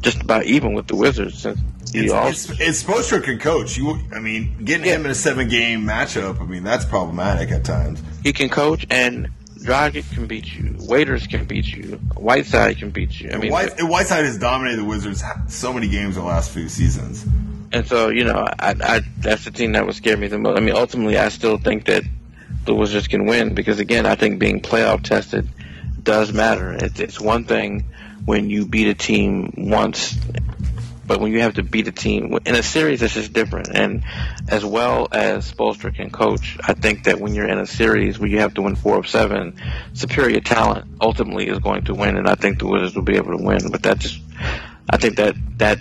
just 0.00 0.22
about 0.22 0.44
even 0.44 0.74
with 0.74 0.86
the 0.86 0.94
Wizards 0.96 1.38
since 1.38 1.58
It's, 1.92 2.12
also 2.12 2.52
it's, 2.52 2.60
it's 2.60 2.82
Spoelstra 2.84 3.22
can 3.22 3.38
coach. 3.38 3.76
You, 3.76 3.98
I 4.14 4.20
mean, 4.20 4.64
getting 4.64 4.84
him 4.84 5.04
in 5.04 5.10
a 5.10 5.14
seven 5.14 5.48
game 5.48 5.82
matchup. 5.84 6.40
I 6.40 6.44
mean, 6.44 6.62
that's 6.62 6.84
problematic 6.84 7.50
at 7.50 7.64
times. 7.64 8.00
he 8.22 8.32
can 8.32 8.48
coach 8.48 8.86
and 8.90 9.30
Dragic 9.64 10.12
can 10.14 10.26
beat 10.26 10.54
you, 10.54 10.76
Waiters 10.78 11.26
can 11.26 11.44
beat 11.44 11.66
you, 11.66 11.96
Whiteside 12.16 12.78
can 12.78 12.90
beat 12.90 13.20
you. 13.20 13.30
I 13.32 13.38
mean, 13.38 13.52
White, 13.52 13.72
Whiteside 13.80 14.24
has 14.24 14.38
dominated 14.38 14.80
the 14.80 14.84
Wizards 14.84 15.22
so 15.48 15.72
many 15.72 15.88
games 15.88 16.14
the 16.14 16.22
last 16.22 16.50
few 16.50 16.68
seasons. 16.68 17.26
And 17.72 17.86
so, 17.86 18.08
you 18.08 18.24
know, 18.24 18.46
I, 18.58 18.74
I 18.82 19.00
that's 19.18 19.44
the 19.44 19.50
team 19.50 19.72
that 19.72 19.84
would 19.84 19.94
scare 19.94 20.16
me 20.16 20.28
the 20.28 20.38
most. 20.38 20.56
I 20.56 20.60
mean, 20.60 20.74
ultimately, 20.74 21.18
I 21.18 21.28
still 21.28 21.58
think 21.58 21.84
that 21.86 22.02
the 22.64 22.74
Wizards 22.74 23.08
can 23.08 23.26
win 23.26 23.54
because, 23.54 23.78
again, 23.78 24.06
I 24.06 24.14
think 24.14 24.38
being 24.38 24.60
playoff 24.60 25.02
tested 25.02 25.48
does 26.02 26.32
matter. 26.32 26.72
It's, 26.72 27.00
it's 27.00 27.20
one 27.20 27.44
thing 27.44 27.84
when 28.24 28.48
you 28.48 28.66
beat 28.66 28.88
a 28.88 28.94
team 28.94 29.52
once, 29.56 30.16
but 31.08 31.20
when 31.20 31.32
you 31.32 31.40
have 31.40 31.54
to 31.54 31.62
beat 31.62 31.88
a 31.88 31.92
team 31.92 32.38
in 32.44 32.54
a 32.54 32.62
series, 32.62 33.00
this 33.00 33.16
is 33.16 33.30
different. 33.30 33.70
And 33.74 34.04
as 34.46 34.64
well 34.64 35.08
as 35.10 35.50
Spoelstra 35.50 35.94
can 35.94 36.10
coach, 36.10 36.58
I 36.62 36.74
think 36.74 37.04
that 37.04 37.18
when 37.18 37.34
you're 37.34 37.48
in 37.48 37.58
a 37.58 37.66
series 37.66 38.18
where 38.18 38.28
you 38.28 38.40
have 38.40 38.54
to 38.54 38.62
win 38.62 38.76
four 38.76 38.98
of 38.98 39.08
seven, 39.08 39.56
superior 39.94 40.40
talent 40.40 40.86
ultimately 41.00 41.48
is 41.48 41.58
going 41.58 41.84
to 41.86 41.94
win, 41.94 42.18
and 42.18 42.28
I 42.28 42.34
think 42.34 42.58
the 42.58 42.66
Wizards 42.66 42.94
will 42.94 43.02
be 43.02 43.16
able 43.16 43.36
to 43.36 43.42
win. 43.42 43.70
But 43.72 43.82
that 43.84 43.98
just, 43.98 44.20
I 44.90 44.98
think 44.98 45.16
that 45.16 45.34
that 45.56 45.78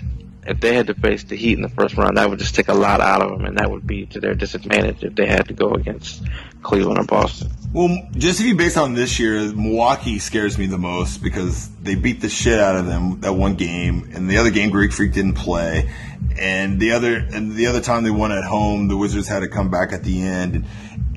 if 0.47 0.59
they 0.61 0.73
had 0.73 0.87
to 0.87 0.93
face 0.93 1.23
the 1.23 1.35
Heat 1.35 1.53
in 1.53 1.61
the 1.61 1.69
first 1.69 1.97
round, 1.97 2.17
that 2.17 2.29
would 2.29 2.39
just 2.39 2.55
take 2.55 2.69
a 2.69 2.73
lot 2.73 3.01
out 3.01 3.21
of 3.21 3.29
them, 3.31 3.45
and 3.45 3.57
that 3.57 3.69
would 3.69 3.85
be 3.85 4.05
to 4.07 4.19
their 4.19 4.33
disadvantage 4.33 5.03
if 5.03 5.15
they 5.15 5.25
had 5.25 5.47
to 5.47 5.53
go 5.53 5.73
against 5.73 6.23
Cleveland 6.63 6.99
or 6.99 7.03
Boston. 7.03 7.49
Well, 7.73 7.89
just 8.13 8.39
if 8.39 8.45
you 8.45 8.55
base 8.55 8.77
on 8.77 8.93
this 8.93 9.19
year, 9.19 9.53
Milwaukee 9.53 10.19
scares 10.19 10.57
me 10.57 10.65
the 10.65 10.77
most 10.77 11.21
because 11.21 11.69
they 11.81 11.95
beat 11.95 12.21
the 12.21 12.29
shit 12.29 12.59
out 12.59 12.77
of 12.77 12.85
them 12.85 13.19
that 13.21 13.33
one 13.33 13.55
game, 13.55 14.09
and 14.13 14.29
the 14.29 14.37
other 14.37 14.49
game 14.51 14.69
Greek 14.69 14.93
Freak 14.93 15.13
didn't 15.13 15.35
play, 15.35 15.91
and 16.39 16.79
the 16.79 16.91
other 16.91 17.15
and 17.15 17.53
the 17.53 17.67
other 17.67 17.81
time 17.81 18.03
they 18.03 18.11
won 18.11 18.31
at 18.31 18.45
home, 18.45 18.87
the 18.87 18.97
Wizards 18.97 19.27
had 19.27 19.41
to 19.41 19.49
come 19.49 19.69
back 19.69 19.91
at 19.91 20.03
the 20.03 20.21
end, 20.21 20.65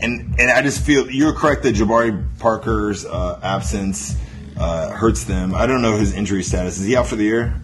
and 0.00 0.34
and, 0.38 0.50
I 0.50 0.60
just 0.62 0.82
feel 0.82 1.08
you're 1.10 1.34
correct 1.34 1.62
that 1.62 1.76
Jabari 1.76 2.26
Parker's 2.38 3.06
uh, 3.06 3.38
absence 3.42 4.16
uh, 4.58 4.90
hurts 4.90 5.24
them. 5.24 5.54
I 5.54 5.66
don't 5.66 5.82
know 5.82 5.96
his 5.96 6.14
injury 6.14 6.42
status. 6.42 6.78
Is 6.80 6.86
he 6.86 6.96
out 6.96 7.06
for 7.06 7.16
the 7.16 7.24
year? 7.24 7.60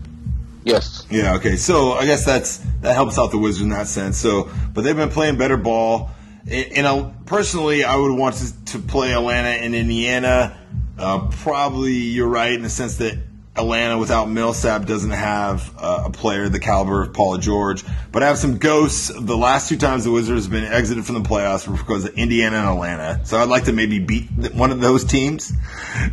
Yes. 0.67 1.07
Yeah, 1.09 1.37
okay. 1.37 1.55
So 1.55 1.93
I 1.93 2.07
guess 2.07 2.25
that's 2.25 2.59
that 2.81 2.95
helps 2.95 3.19
out 3.21 3.31
the 3.31 3.39
Wizards 3.39 3.63
in 3.63 3.69
that 3.69 3.87
sense. 3.87 4.19
So, 4.19 4.51
but 4.75 4.83
they've 4.83 4.97
been 4.97 5.11
playing 5.11 5.39
better 5.39 5.57
ball. 5.57 6.11
And, 6.49 6.87
I, 6.87 7.13
personally, 7.25 7.83
I 7.85 7.97
would 7.97 8.17
want 8.17 8.37
to, 8.37 8.65
to 8.67 8.79
play 8.81 9.13
Atlanta 9.13 9.49
and 9.49 9.75
Indiana. 9.75 10.59
Uh, 10.99 11.29
probably 11.29 11.93
you're 11.93 12.29
right 12.29 12.53
in 12.53 12.63
the 12.63 12.69
sense 12.69 12.97
that 12.97 13.17
Atlanta 13.57 13.97
without 13.97 14.29
Millsap 14.29 14.87
doesn't 14.87 15.11
have 15.13 15.73
uh, 15.79 16.05
a 16.07 16.11
player 16.11 16.49
the 16.49 16.59
caliber 16.59 17.03
of 17.03 17.15
Paul 17.15 17.39
George. 17.39 17.85
But 18.11 18.25
I 18.25 18.27
have 18.27 18.39
some 18.39 18.59
ghosts. 18.59 19.09
The 19.09 19.37
last 19.37 19.69
two 19.69 19.77
times 19.77 20.03
the 20.03 20.11
Wizards 20.11 20.47
have 20.47 20.53
been 20.53 20.65
exited 20.65 21.05
from 21.05 21.23
the 21.23 21.29
playoffs 21.29 21.67
were 21.69 21.77
because 21.77 22.07
of 22.07 22.15
Indiana 22.19 22.57
and 22.57 22.69
Atlanta. 22.69 23.21
So 23.25 23.39
I'd 23.39 23.49
like 23.49 23.65
to 23.65 23.73
maybe 23.73 24.01
beat 24.01 24.29
one 24.53 24.73
of 24.73 24.81
those 24.81 25.05
teams. 25.05 25.53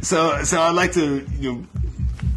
So 0.01 0.43
so 0.43 0.61
I'd 0.61 0.75
like 0.75 0.93
to 0.93 1.25
you 1.39 1.51
know 1.51 1.67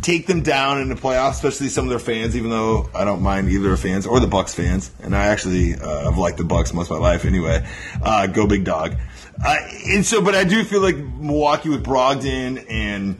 take 0.06 0.28
them 0.28 0.40
down 0.40 0.80
in 0.80 0.88
the 0.88 0.94
playoffs, 0.94 1.32
especially 1.32 1.68
some 1.68 1.84
of 1.84 1.90
their 1.90 1.98
fans. 1.98 2.36
Even 2.36 2.50
though 2.50 2.88
I 2.94 3.04
don't 3.04 3.22
mind 3.22 3.48
either 3.50 3.64
their 3.64 3.76
fans 3.76 4.06
or 4.06 4.20
the 4.20 4.28
Bucks 4.28 4.54
fans, 4.54 4.92
and 5.02 5.16
I 5.16 5.26
actually 5.26 5.74
uh, 5.74 6.04
have 6.04 6.16
liked 6.16 6.38
the 6.38 6.44
Bucks 6.44 6.72
most 6.72 6.90
of 6.90 7.00
my 7.00 7.02
life 7.02 7.24
anyway. 7.24 7.66
Uh, 8.00 8.28
go 8.28 8.46
big 8.46 8.64
dog. 8.64 8.94
Uh, 9.44 9.56
and 9.86 10.06
so, 10.06 10.22
but 10.22 10.36
I 10.36 10.44
do 10.44 10.62
feel 10.62 10.80
like 10.80 10.96
Milwaukee 10.96 11.68
with 11.70 11.84
Brogdon 11.84 12.64
and 12.70 13.16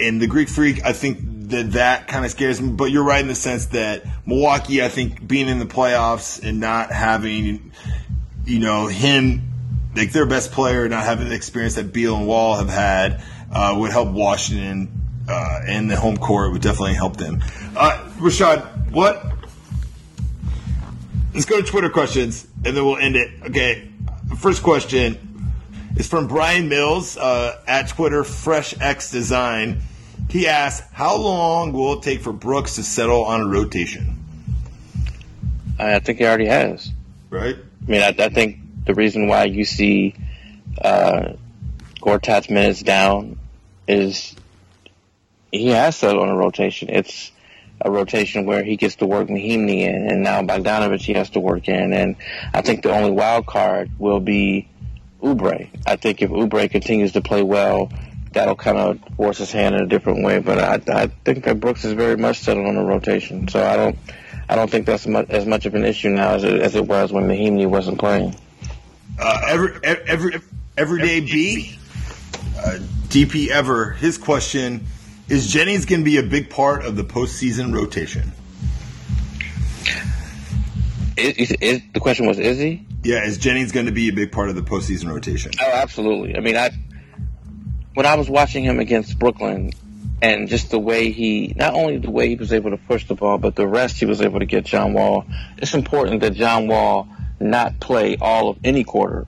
and 0.00 0.22
the 0.22 0.26
Greek 0.26 0.48
Freak, 0.48 0.84
I 0.84 0.92
think 0.92 1.18
that 1.50 1.72
that 1.72 2.08
kind 2.08 2.24
of 2.24 2.30
scares 2.30 2.60
me. 2.60 2.70
But 2.70 2.86
you're 2.86 3.04
right 3.04 3.20
in 3.20 3.28
the 3.28 3.34
sense 3.34 3.66
that 3.66 4.04
Milwaukee, 4.26 4.82
I 4.82 4.88
think 4.88 5.26
being 5.26 5.48
in 5.48 5.58
the 5.58 5.66
playoffs 5.66 6.42
and 6.42 6.60
not 6.60 6.90
having, 6.90 7.72
you 8.46 8.58
know, 8.58 8.86
him 8.86 9.42
like 9.94 10.12
their 10.12 10.26
best 10.26 10.52
player, 10.52 10.88
not 10.88 11.04
having 11.04 11.28
the 11.28 11.34
experience 11.34 11.74
that 11.74 11.92
Beal 11.92 12.16
and 12.16 12.26
Wall 12.26 12.56
have 12.56 12.70
had, 12.70 13.22
uh, 13.52 13.74
would 13.76 13.90
help 13.90 14.08
Washington 14.10 15.07
uh, 15.28 15.60
and 15.66 15.90
the 15.90 15.96
home 15.96 16.16
court 16.16 16.52
would 16.52 16.62
definitely 16.62 16.94
help 16.94 17.16
them. 17.16 17.42
Uh, 17.76 17.98
Rashad, 18.18 18.90
what? 18.90 19.24
Let's 21.34 21.46
go 21.46 21.60
to 21.60 21.66
Twitter 21.66 21.90
questions 21.90 22.46
and 22.64 22.76
then 22.76 22.84
we'll 22.84 22.96
end 22.96 23.16
it. 23.16 23.30
Okay, 23.44 23.90
first 24.38 24.62
question 24.62 25.52
is 25.96 26.08
from 26.08 26.26
Brian 26.26 26.68
Mills 26.68 27.16
uh, 27.16 27.60
at 27.66 27.88
Twitter 27.88 28.24
Fresh 28.24 28.74
X 28.80 29.10
Design. 29.10 29.82
He 30.30 30.46
asks, 30.48 30.86
"How 30.92 31.16
long 31.16 31.72
will 31.72 31.98
it 31.98 32.02
take 32.02 32.20
for 32.20 32.32
Brooks 32.32 32.76
to 32.76 32.82
settle 32.82 33.24
on 33.24 33.42
a 33.42 33.46
rotation?" 33.46 34.16
I 35.78 35.94
I 35.94 35.98
think 36.00 36.18
he 36.18 36.26
already 36.26 36.46
has. 36.46 36.90
Right? 37.30 37.56
I 37.56 37.90
mean, 37.90 38.02
I, 38.02 38.14
I 38.18 38.28
think 38.28 38.58
the 38.84 38.94
reason 38.94 39.28
why 39.28 39.44
you 39.44 39.64
see 39.64 40.14
uh, 40.82 41.34
Gortat's 42.00 42.50
minutes 42.50 42.82
down 42.82 43.38
is 43.86 44.34
he 45.52 45.68
has 45.68 45.96
settled 45.96 46.22
on 46.22 46.28
a 46.28 46.36
rotation. 46.36 46.88
It's 46.90 47.32
a 47.80 47.90
rotation 47.90 48.44
where 48.44 48.64
he 48.64 48.76
gets 48.76 48.96
to 48.96 49.06
work 49.06 49.28
Mahinmi 49.28 49.80
in, 49.80 50.10
and 50.10 50.22
now 50.22 50.42
Bogdanovich 50.42 51.02
he 51.02 51.14
has 51.14 51.30
to 51.30 51.40
work 51.40 51.68
in. 51.68 51.92
And 51.92 52.16
I 52.52 52.62
think 52.62 52.82
the 52.82 52.90
only 52.90 53.10
wild 53.10 53.46
card 53.46 53.90
will 53.98 54.20
be 54.20 54.68
Oubre. 55.22 55.68
I 55.86 55.96
think 55.96 56.22
if 56.22 56.30
Oubre 56.30 56.70
continues 56.70 57.12
to 57.12 57.20
play 57.20 57.42
well, 57.42 57.90
that'll 58.32 58.56
kind 58.56 58.78
of 58.78 58.98
force 59.16 59.38
his 59.38 59.52
hand 59.52 59.74
in 59.74 59.82
a 59.82 59.86
different 59.86 60.24
way. 60.24 60.40
But 60.40 60.58
I, 60.58 61.02
I 61.02 61.06
think 61.24 61.44
that 61.44 61.60
Brooks 61.60 61.84
is 61.84 61.92
very 61.92 62.16
much 62.16 62.38
settled 62.38 62.66
on 62.66 62.76
a 62.76 62.84
rotation, 62.84 63.48
so 63.48 63.64
I 63.64 63.76
don't. 63.76 63.98
I 64.50 64.54
don't 64.54 64.70
think 64.70 64.86
that's 64.86 65.06
much, 65.06 65.28
as 65.28 65.44
much 65.44 65.66
of 65.66 65.74
an 65.74 65.84
issue 65.84 66.08
now 66.08 66.30
as 66.30 66.42
it, 66.42 66.62
as 66.62 66.74
it 66.74 66.86
was 66.86 67.12
when 67.12 67.28
Mahinmi 67.28 67.66
wasn't 67.66 67.98
playing. 67.98 68.34
Uh, 69.18 69.42
every 69.46 69.78
every 69.84 70.40
everyday 70.76 71.20
B, 71.20 71.76
uh, 72.56 72.78
DP 73.08 73.48
ever. 73.48 73.90
His 73.90 74.16
question 74.16 74.86
is: 75.28 75.50
Jennings 75.50 75.84
going 75.84 76.00
to 76.00 76.04
be 76.04 76.18
a 76.18 76.22
big 76.22 76.50
part 76.50 76.84
of 76.84 76.96
the 76.96 77.04
postseason 77.04 77.74
rotation? 77.74 78.32
Is, 81.16 81.50
is, 81.50 81.82
the 81.92 82.00
question 82.00 82.26
was, 82.26 82.38
is 82.38 82.58
he? 82.58 82.86
Yeah, 83.02 83.24
is 83.24 83.38
Jennings 83.38 83.72
going 83.72 83.86
to 83.86 83.92
be 83.92 84.08
a 84.08 84.12
big 84.12 84.30
part 84.30 84.50
of 84.50 84.54
the 84.54 84.62
postseason 84.62 85.08
rotation? 85.10 85.50
Oh, 85.60 85.70
absolutely. 85.72 86.36
I 86.36 86.40
mean, 86.40 86.56
I 86.56 86.70
when 87.94 88.06
I 88.06 88.14
was 88.14 88.30
watching 88.30 88.62
him 88.62 88.78
against 88.78 89.18
Brooklyn, 89.18 89.72
and 90.20 90.48
just 90.48 90.70
the 90.70 90.78
way 90.78 91.10
he, 91.10 91.54
not 91.56 91.74
only 91.74 91.98
the 91.98 92.10
way 92.10 92.28
he 92.28 92.34
was 92.34 92.52
able 92.52 92.70
to 92.70 92.76
push 92.76 93.06
the 93.06 93.14
ball, 93.14 93.38
but 93.38 93.56
the 93.56 93.66
rest 93.66 93.98
he 93.98 94.06
was 94.06 94.20
able 94.20 94.40
to 94.40 94.46
get 94.46 94.64
John 94.64 94.92
Wall. 94.92 95.24
It's 95.58 95.74
important 95.74 96.20
that 96.22 96.34
John 96.34 96.66
Wall 96.66 97.08
not 97.40 97.78
play 97.80 98.16
all 98.20 98.50
of 98.50 98.58
any 98.64 98.84
quarter 98.84 99.26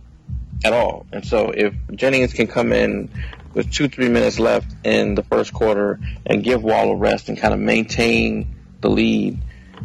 at 0.64 0.72
all. 0.72 1.06
And 1.12 1.24
so 1.24 1.50
if 1.50 1.74
Jennings 1.94 2.32
can 2.32 2.46
come 2.46 2.72
in 2.72 3.08
with 3.54 3.72
two, 3.72 3.88
three 3.88 4.08
minutes 4.08 4.38
left 4.38 4.72
in 4.84 5.14
the 5.14 5.22
first 5.22 5.52
quarter 5.52 5.98
and 6.26 6.42
give 6.42 6.62
Wall 6.62 6.90
a 6.90 6.96
rest 6.96 7.28
and 7.28 7.38
kind 7.38 7.52
of 7.52 7.60
maintain 7.60 8.54
the 8.80 8.88
lead, 8.90 9.38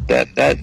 that 0.08 0.34
that 0.36 0.58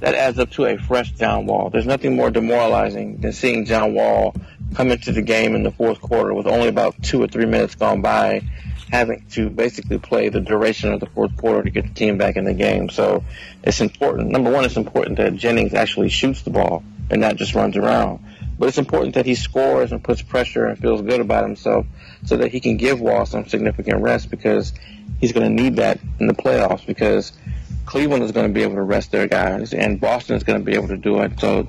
that 0.00 0.14
adds 0.14 0.38
up 0.38 0.50
to 0.52 0.64
a 0.64 0.78
fresh 0.78 1.12
John 1.12 1.46
Wall. 1.46 1.70
There's 1.70 1.86
nothing 1.86 2.16
more 2.16 2.30
demoralizing 2.30 3.20
than 3.20 3.32
seeing 3.32 3.64
John 3.64 3.94
Wall 3.94 4.34
come 4.74 4.90
into 4.90 5.12
the 5.12 5.22
game 5.22 5.54
in 5.54 5.62
the 5.62 5.70
fourth 5.70 6.00
quarter 6.00 6.34
with 6.34 6.46
only 6.46 6.68
about 6.68 7.02
two 7.02 7.22
or 7.22 7.26
three 7.26 7.46
minutes 7.46 7.74
gone 7.74 8.02
by, 8.02 8.42
having 8.90 9.24
to 9.30 9.48
basically 9.50 9.98
play 9.98 10.28
the 10.28 10.40
duration 10.40 10.92
of 10.92 11.00
the 11.00 11.06
fourth 11.06 11.36
quarter 11.36 11.62
to 11.62 11.70
get 11.70 11.84
the 11.88 11.94
team 11.94 12.18
back 12.18 12.36
in 12.36 12.44
the 12.44 12.54
game. 12.54 12.90
So 12.90 13.24
it's 13.62 13.80
important. 13.80 14.30
Number 14.30 14.50
one, 14.50 14.64
it's 14.64 14.76
important 14.76 15.16
that 15.18 15.34
Jennings 15.36 15.74
actually 15.74 16.10
shoots 16.10 16.42
the 16.42 16.50
ball 16.50 16.84
and 17.10 17.20
not 17.20 17.36
just 17.36 17.54
runs 17.54 17.76
around. 17.76 18.24
But 18.58 18.68
it's 18.68 18.78
important 18.78 19.14
that 19.14 19.26
he 19.26 19.34
scores 19.34 19.92
and 19.92 20.02
puts 20.02 20.20
pressure 20.20 20.66
and 20.66 20.78
feels 20.78 21.00
good 21.02 21.20
about 21.20 21.44
himself 21.44 21.86
so 22.24 22.36
that 22.38 22.50
he 22.50 22.60
can 22.60 22.76
give 22.76 23.00
Wall 23.00 23.24
some 23.24 23.46
significant 23.46 24.02
rest 24.02 24.30
because 24.30 24.72
he's 25.20 25.32
going 25.32 25.56
to 25.56 25.62
need 25.62 25.76
that 25.76 26.00
in 26.18 26.26
the 26.26 26.34
playoffs 26.34 26.84
because 26.84 27.32
Cleveland 27.86 28.24
is 28.24 28.32
going 28.32 28.48
to 28.48 28.52
be 28.52 28.62
able 28.62 28.74
to 28.74 28.82
rest 28.82 29.12
their 29.12 29.28
guys 29.28 29.72
and 29.72 30.00
Boston 30.00 30.36
is 30.36 30.42
going 30.42 30.58
to 30.58 30.64
be 30.64 30.74
able 30.74 30.88
to 30.88 30.96
do 30.96 31.20
it. 31.20 31.38
So 31.38 31.68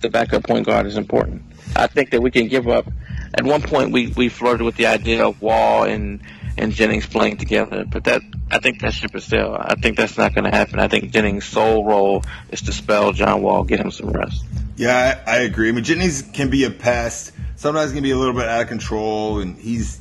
the 0.00 0.10
backup 0.10 0.44
point 0.44 0.66
guard 0.66 0.86
is 0.86 0.96
important. 0.96 1.42
I 1.74 1.86
think 1.86 2.10
that 2.10 2.20
we 2.20 2.30
can 2.30 2.48
give 2.48 2.68
up. 2.68 2.86
At 3.34 3.44
one 3.44 3.62
point, 3.62 3.92
we, 3.92 4.08
we 4.08 4.28
flirted 4.28 4.62
with 4.62 4.76
the 4.76 4.86
idea 4.86 5.26
of 5.26 5.40
Wall 5.40 5.84
and 5.84 6.20
and 6.56 6.72
Jennings 6.72 7.06
playing 7.06 7.38
together, 7.38 7.84
but 7.84 8.04
that 8.04 8.22
I 8.50 8.58
think 8.58 8.80
that 8.80 8.94
ship 8.94 9.14
is 9.14 9.24
sailed. 9.24 9.56
I 9.58 9.74
think 9.74 9.96
that's 9.96 10.18
not 10.18 10.34
going 10.34 10.44
to 10.44 10.50
happen. 10.50 10.78
I 10.78 10.88
think 10.88 11.10
Jennings' 11.10 11.44
sole 11.44 11.84
role 11.84 12.22
is 12.50 12.62
to 12.62 12.72
spell 12.72 13.12
John 13.12 13.42
Wall, 13.42 13.64
get 13.64 13.80
him 13.80 13.90
some 13.90 14.10
rest. 14.10 14.44
Yeah, 14.76 15.22
I, 15.26 15.30
I 15.30 15.36
agree. 15.38 15.68
I 15.68 15.72
mean, 15.72 15.84
Jennings 15.84 16.22
can 16.22 16.50
be 16.50 16.64
a 16.64 16.70
pest. 16.70 17.32
Sometimes 17.56 17.92
can 17.92 18.02
be 18.02 18.10
a 18.10 18.16
little 18.16 18.34
bit 18.34 18.48
out 18.48 18.62
of 18.62 18.68
control, 18.68 19.40
and 19.40 19.56
he's 19.56 20.00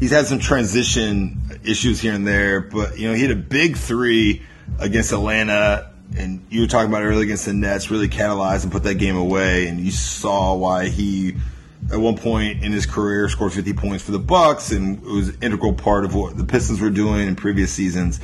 he's 0.00 0.10
had 0.10 0.26
some 0.26 0.40
transition 0.40 1.40
issues 1.64 2.00
here 2.00 2.12
and 2.12 2.26
there. 2.26 2.60
But 2.60 2.98
you 2.98 3.08
know, 3.08 3.14
he 3.14 3.22
had 3.22 3.30
a 3.30 3.36
big 3.36 3.76
three 3.76 4.42
against 4.78 5.12
Atlanta, 5.12 5.92
and 6.16 6.44
you 6.50 6.62
were 6.62 6.66
talking 6.66 6.90
about 6.90 7.02
it 7.02 7.06
earlier 7.06 7.22
against 7.22 7.46
the 7.46 7.52
Nets, 7.52 7.90
really 7.90 8.08
catalyzed 8.08 8.64
and 8.64 8.72
put 8.72 8.82
that 8.84 8.94
game 8.94 9.16
away. 9.16 9.68
And 9.68 9.80
you 9.80 9.90
saw 9.90 10.54
why 10.54 10.88
he, 10.88 11.36
at 11.92 12.00
one 12.00 12.16
point 12.16 12.64
in 12.64 12.72
his 12.72 12.86
career, 12.86 13.28
scored 13.28 13.52
50 13.52 13.72
points 13.74 14.02
for 14.02 14.12
the 14.12 14.18
Bucks, 14.18 14.70
and 14.72 15.00
was 15.02 15.28
an 15.28 15.38
integral 15.42 15.74
part 15.74 16.04
of 16.04 16.14
what 16.14 16.36
the 16.36 16.44
Pistons 16.44 16.80
were 16.80 16.90
doing 16.90 17.28
in 17.28 17.36
previous 17.36 17.72
seasons. 17.72 18.20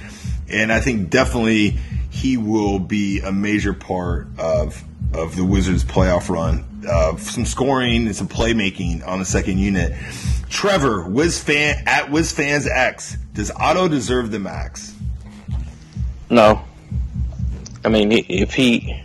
and 0.50 0.72
I 0.72 0.80
think 0.80 1.10
definitely 1.10 1.78
he 2.10 2.36
will 2.36 2.78
be 2.78 3.20
a 3.20 3.32
major 3.32 3.72
part 3.72 4.28
of 4.38 4.82
of 5.12 5.36
the 5.36 5.44
Wizards' 5.44 5.84
playoff 5.84 6.28
run. 6.28 6.64
Uh, 6.86 7.16
some 7.16 7.44
scoring 7.44 8.06
and 8.06 8.14
some 8.14 8.28
playmaking 8.28 9.06
on 9.06 9.18
the 9.18 9.24
second 9.24 9.58
unit. 9.58 9.92
Trevor, 10.48 11.08
Wiz 11.08 11.42
fan 11.42 11.82
at 11.86 12.10
Wiz 12.10 12.32
fans 12.32 12.66
X. 12.66 13.16
Does 13.32 13.50
Otto 13.50 13.88
deserve 13.88 14.30
the 14.30 14.38
max? 14.38 14.94
No. 16.30 16.62
I 17.84 17.88
mean, 17.88 18.12
if 18.12 18.52
he 18.52 19.00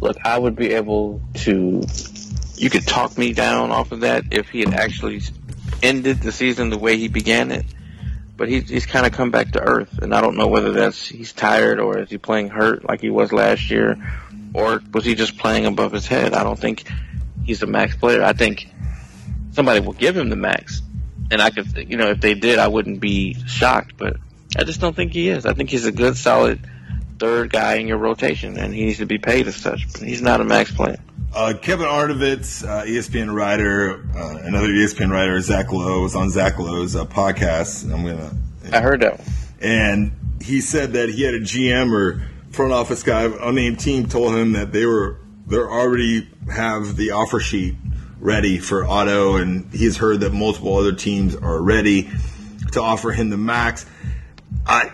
look, 0.00 0.16
I 0.24 0.38
would 0.38 0.56
be 0.56 0.72
able 0.72 1.20
to. 1.34 1.82
You 2.56 2.70
could 2.70 2.86
talk 2.86 3.16
me 3.18 3.32
down 3.32 3.70
off 3.70 3.92
of 3.92 4.00
that 4.00 4.24
if 4.30 4.48
he 4.48 4.60
had 4.60 4.74
actually 4.74 5.22
ended 5.82 6.20
the 6.20 6.32
season 6.32 6.70
the 6.70 6.78
way 6.78 6.96
he 6.96 7.08
began 7.08 7.50
it. 7.50 7.64
But 8.36 8.48
he's 8.48 8.68
he's 8.68 8.86
kind 8.86 9.06
of 9.06 9.12
come 9.12 9.30
back 9.30 9.52
to 9.52 9.60
earth, 9.60 9.98
and 9.98 10.12
I 10.14 10.20
don't 10.20 10.36
know 10.36 10.48
whether 10.48 10.72
that's 10.72 11.06
he's 11.06 11.32
tired 11.32 11.78
or 11.78 11.98
is 11.98 12.10
he 12.10 12.18
playing 12.18 12.48
hurt 12.48 12.84
like 12.84 13.00
he 13.00 13.10
was 13.10 13.32
last 13.32 13.70
year, 13.70 13.96
or 14.52 14.82
was 14.92 15.04
he 15.04 15.14
just 15.14 15.38
playing 15.38 15.66
above 15.66 15.92
his 15.92 16.06
head? 16.06 16.34
I 16.34 16.42
don't 16.42 16.58
think 16.58 16.84
he's 17.44 17.62
a 17.62 17.66
max 17.66 17.96
player. 17.96 18.24
I 18.24 18.32
think 18.32 18.68
somebody 19.52 19.80
will 19.80 19.92
give 19.92 20.16
him 20.16 20.30
the 20.30 20.36
max, 20.36 20.82
and 21.30 21.40
I 21.40 21.50
could, 21.50 21.88
you 21.88 21.96
know, 21.96 22.10
if 22.10 22.20
they 22.20 22.34
did, 22.34 22.58
I 22.58 22.66
wouldn't 22.66 22.98
be 22.98 23.34
shocked. 23.46 23.96
But 23.96 24.16
I 24.56 24.64
just 24.64 24.80
don't 24.80 24.96
think 24.96 25.12
he 25.12 25.28
is. 25.28 25.46
I 25.46 25.52
think 25.52 25.70
he's 25.70 25.86
a 25.86 25.92
good, 25.92 26.16
solid 26.16 26.68
third 27.20 27.52
guy 27.52 27.76
in 27.76 27.86
your 27.86 27.98
rotation, 27.98 28.58
and 28.58 28.74
he 28.74 28.86
needs 28.86 28.98
to 28.98 29.06
be 29.06 29.18
paid 29.18 29.46
as 29.46 29.56
such. 29.56 29.92
But 29.92 30.02
he's 30.02 30.22
not 30.22 30.40
a 30.40 30.44
max 30.44 30.72
player. 30.72 30.98
Uh, 31.34 31.52
Kevin 31.60 31.86
Arnovitz, 31.86 32.64
uh, 32.64 32.84
ESPN 32.84 33.34
writer, 33.34 34.04
uh, 34.14 34.38
another 34.42 34.68
ESPN 34.68 35.10
writer, 35.10 35.40
Zach 35.40 35.72
Lowe, 35.72 36.02
was 36.02 36.14
on 36.14 36.30
Zach 36.30 36.60
Lowe's 36.60 36.94
uh, 36.94 37.04
podcast. 37.04 37.92
I'm 37.92 38.06
gonna, 38.06 38.32
I 38.72 38.80
heard 38.80 39.00
that. 39.00 39.20
And 39.60 40.12
he 40.40 40.60
said 40.60 40.92
that 40.92 41.08
he 41.08 41.24
had 41.24 41.34
a 41.34 41.40
GM 41.40 41.92
or 41.92 42.22
front 42.52 42.72
office 42.72 43.02
guy, 43.02 43.24
unnamed 43.24 43.80
team, 43.80 44.06
told 44.08 44.36
him 44.36 44.52
that 44.52 44.70
they 44.70 44.86
were 44.86 45.18
they 45.48 45.56
already 45.56 46.28
have 46.52 46.94
the 46.94 47.10
offer 47.10 47.40
sheet 47.40 47.74
ready 48.20 48.58
for 48.58 48.86
Otto, 48.86 49.34
and 49.34 49.72
he's 49.74 49.96
heard 49.96 50.20
that 50.20 50.32
multiple 50.32 50.76
other 50.76 50.92
teams 50.92 51.34
are 51.34 51.60
ready 51.60 52.10
to 52.72 52.80
offer 52.80 53.10
him 53.10 53.30
the 53.30 53.36
max. 53.36 53.84
I 54.66 54.92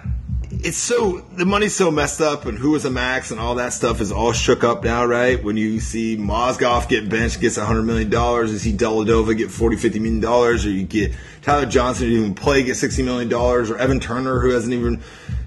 it's 0.53 0.79
so 0.79 1.19
the 1.37 1.47
money's 1.47 1.77
so 1.77 1.91
messed 1.91 2.21
up, 2.21 2.45
and 2.45 2.59
who 2.59 2.73
was 2.73 2.85
a 2.85 2.91
max 2.91 3.31
and 3.31 3.39
all 3.39 3.55
that 3.55 3.73
stuff 3.73 4.01
is 4.01 4.11
all 4.11 4.33
shook 4.33 4.65
up 4.65 4.83
now, 4.83 5.05
right? 5.05 5.43
When 5.43 5.57
you 5.57 5.79
see 5.79 6.17
Mozgov 6.17 6.89
get 6.89 7.09
benched, 7.09 7.41
gets 7.41 7.57
hundred 7.57 7.85
million 7.85 8.11
dollars, 8.11 8.53
you 8.53 8.59
see 8.59 8.73
Dellavedova 8.73 9.37
get 9.37 9.51
40, 9.51 9.77
50 9.77 9.99
million 10.01 10.21
dollars, 10.21 10.67
or 10.67 10.71
you 10.71 10.85
get 10.85 11.13
Tyler 11.43 11.67
Johnson 11.67 12.09
didn't 12.09 12.21
even 12.21 12.35
play 12.35 12.65
get 12.65 12.75
sixty 12.75 13.03
million 13.03 13.29
dollars, 13.29 13.71
or 13.71 13.79
Evan 13.79 14.01
Turner 14.01 14.41
who 14.41 14.51
hasn't 14.51 14.75
even 14.75 15.01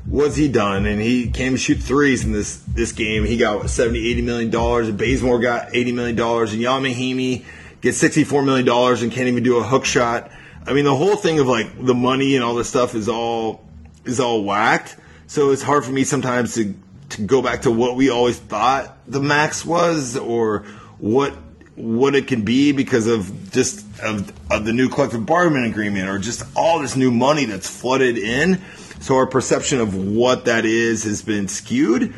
what's 0.05 0.37
he 0.37 0.47
done? 0.47 0.85
And 0.85 1.01
he 1.01 1.29
came 1.29 1.53
to 1.53 1.57
shoot 1.57 1.79
threes 1.79 2.23
in 2.23 2.31
this 2.31 2.63
this 2.67 2.93
game. 2.93 3.25
He 3.25 3.35
got 3.35 3.59
what, 3.59 3.69
70, 3.69 3.99
80 3.99 4.21
million 4.21 4.49
dollars, 4.49 4.87
and 4.87 4.97
Bazemore 4.97 5.39
got 5.39 5.75
eighty 5.75 5.91
million 5.91 6.15
dollars, 6.15 6.53
and 6.53 6.61
Ian 6.61 6.81
Mahinmi 6.83 7.43
gets 7.81 7.97
sixty 7.97 8.23
four 8.23 8.41
million 8.41 8.65
dollars 8.65 9.03
and 9.03 9.11
can't 9.11 9.27
even 9.27 9.43
do 9.43 9.57
a 9.57 9.63
hook 9.63 9.83
shot. 9.83 10.31
I 10.65 10.71
mean, 10.71 10.85
the 10.85 10.95
whole 10.95 11.17
thing 11.17 11.39
of 11.39 11.47
like 11.47 11.85
the 11.85 11.93
money 11.93 12.35
and 12.35 12.43
all 12.43 12.55
this 12.55 12.69
stuff 12.69 12.95
is 12.95 13.09
all 13.09 13.65
is 14.05 14.19
all 14.19 14.43
whacked. 14.43 14.95
So 15.27 15.51
it's 15.51 15.61
hard 15.61 15.85
for 15.85 15.91
me 15.91 16.03
sometimes 16.03 16.55
to 16.55 16.73
to 17.09 17.21
go 17.21 17.41
back 17.41 17.61
to 17.63 17.71
what 17.71 17.95
we 17.95 18.09
always 18.09 18.39
thought 18.39 18.97
the 19.07 19.19
max 19.21 19.63
was 19.65 20.17
or 20.17 20.59
what 20.97 21.33
what 21.75 22.13
it 22.15 22.27
can 22.27 22.43
be 22.43 22.71
because 22.71 23.07
of 23.07 23.51
just 23.51 23.85
of, 24.01 24.31
of 24.51 24.65
the 24.65 24.73
new 24.73 24.89
collective 24.89 25.25
bargaining 25.25 25.69
agreement 25.69 26.07
or 26.09 26.19
just 26.19 26.43
all 26.55 26.79
this 26.79 26.95
new 26.95 27.11
money 27.11 27.45
that's 27.45 27.67
flooded 27.69 28.17
in. 28.17 28.61
So 28.99 29.15
our 29.15 29.25
perception 29.27 29.79
of 29.79 29.95
what 29.95 30.45
that 30.45 30.65
is 30.65 31.03
has 31.03 31.21
been 31.21 31.47
skewed. 31.47 32.13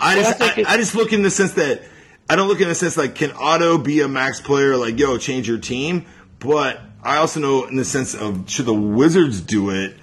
I 0.00 0.16
Well, 0.16 0.24
just 0.24 0.40
I 0.42 0.46
think 0.48 0.58
I, 0.58 0.60
it- 0.62 0.74
I 0.74 0.76
just 0.78 0.94
look 0.94 1.12
in 1.12 1.22
the 1.22 1.30
sense 1.30 1.52
that 1.54 1.82
I 2.28 2.36
don't 2.36 2.48
look 2.48 2.60
in 2.60 2.68
the 2.68 2.74
sense 2.74 2.96
like 2.96 3.14
can 3.14 3.32
Otto 3.32 3.78
be 3.78 4.00
a 4.00 4.08
max 4.08 4.40
player 4.40 4.76
like 4.76 4.98
yo 4.98 5.16
change 5.18 5.46
your 5.48 5.58
team, 5.58 6.04
but 6.40 6.80
I 7.02 7.18
also 7.18 7.38
know 7.40 7.64
in 7.66 7.76
the 7.76 7.84
sense 7.84 8.14
of 8.14 8.50
should 8.50 8.66
the 8.66 8.74
Wizards 8.74 9.40
do 9.40 9.70
it. 9.70 9.94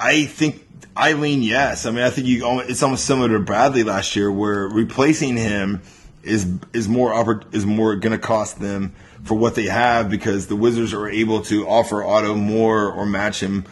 I 0.00 0.24
think 0.24 0.66
I 0.96 1.12
lean 1.12 1.42
yes. 1.42 1.86
I 1.86 1.90
mean, 1.90 2.02
I 2.02 2.10
think 2.10 2.26
you. 2.26 2.60
It's 2.60 2.82
almost 2.82 3.04
similar 3.04 3.28
to 3.28 3.38
Bradley 3.38 3.84
last 3.84 4.16
year, 4.16 4.32
where 4.32 4.66
replacing 4.66 5.36
him 5.36 5.82
is 6.22 6.46
is 6.72 6.88
more 6.88 7.42
is 7.52 7.64
more 7.66 7.96
going 7.96 8.12
to 8.12 8.18
cost 8.18 8.58
them 8.60 8.94
for 9.24 9.34
what 9.34 9.54
they 9.54 9.66
have 9.66 10.10
because 10.10 10.46
the 10.46 10.56
Wizards 10.56 10.94
are 10.94 11.08
able 11.08 11.42
to 11.42 11.68
offer 11.68 12.02
Otto 12.02 12.34
more 12.34 12.90
or 12.90 13.06
match 13.06 13.40
him 13.40 13.64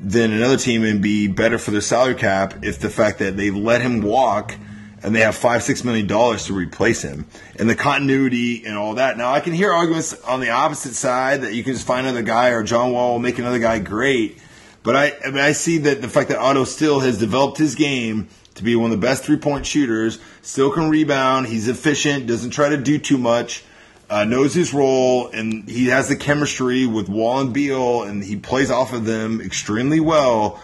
than 0.00 0.32
another 0.32 0.56
team 0.56 0.84
and 0.84 1.02
be 1.02 1.26
better 1.26 1.58
for 1.58 1.70
their 1.70 1.80
salary 1.80 2.14
cap 2.14 2.64
if 2.64 2.78
the 2.78 2.90
fact 2.90 3.18
that 3.18 3.36
they 3.36 3.50
let 3.50 3.80
him 3.80 4.02
walk 4.02 4.54
and 5.02 5.14
they 5.14 5.20
have 5.20 5.34
five 5.34 5.62
six 5.62 5.84
million 5.84 6.06
dollars 6.06 6.46
to 6.46 6.54
replace 6.54 7.02
him 7.02 7.26
and 7.58 7.68
the 7.68 7.74
continuity 7.74 8.64
and 8.66 8.76
all 8.76 8.94
that. 8.94 9.16
Now 9.16 9.32
I 9.32 9.40
can 9.40 9.52
hear 9.52 9.72
arguments 9.72 10.18
on 10.22 10.40
the 10.40 10.50
opposite 10.50 10.94
side 10.94 11.42
that 11.42 11.54
you 11.54 11.62
can 11.62 11.74
just 11.74 11.86
find 11.86 12.06
another 12.06 12.22
guy 12.22 12.48
or 12.48 12.62
John 12.62 12.92
Wall 12.92 13.12
will 13.12 13.18
make 13.18 13.38
another 13.38 13.58
guy 13.58 13.78
great. 13.78 14.38
But 14.86 14.94
I, 14.94 15.12
I 15.26 15.30
mean, 15.32 15.40
I 15.42 15.50
see 15.50 15.78
that 15.78 16.00
the 16.00 16.08
fact 16.08 16.28
that 16.28 16.38
Otto 16.38 16.62
still 16.62 17.00
has 17.00 17.18
developed 17.18 17.58
his 17.58 17.74
game 17.74 18.28
to 18.54 18.62
be 18.62 18.76
one 18.76 18.92
of 18.92 19.00
the 19.00 19.04
best 19.04 19.24
three 19.24 19.36
point 19.36 19.66
shooters, 19.66 20.20
still 20.42 20.70
can 20.70 20.88
rebound, 20.88 21.48
he's 21.48 21.66
efficient, 21.66 22.28
doesn't 22.28 22.50
try 22.50 22.68
to 22.68 22.76
do 22.76 22.96
too 22.96 23.18
much, 23.18 23.64
uh, 24.08 24.22
knows 24.22 24.54
his 24.54 24.72
role, 24.72 25.26
and 25.26 25.68
he 25.68 25.86
has 25.86 26.08
the 26.08 26.14
chemistry 26.14 26.86
with 26.86 27.08
Wall 27.08 27.40
and 27.40 27.52
Beal, 27.52 28.04
and 28.04 28.22
he 28.22 28.36
plays 28.36 28.70
off 28.70 28.92
of 28.92 29.04
them 29.04 29.40
extremely 29.40 29.98
well. 29.98 30.62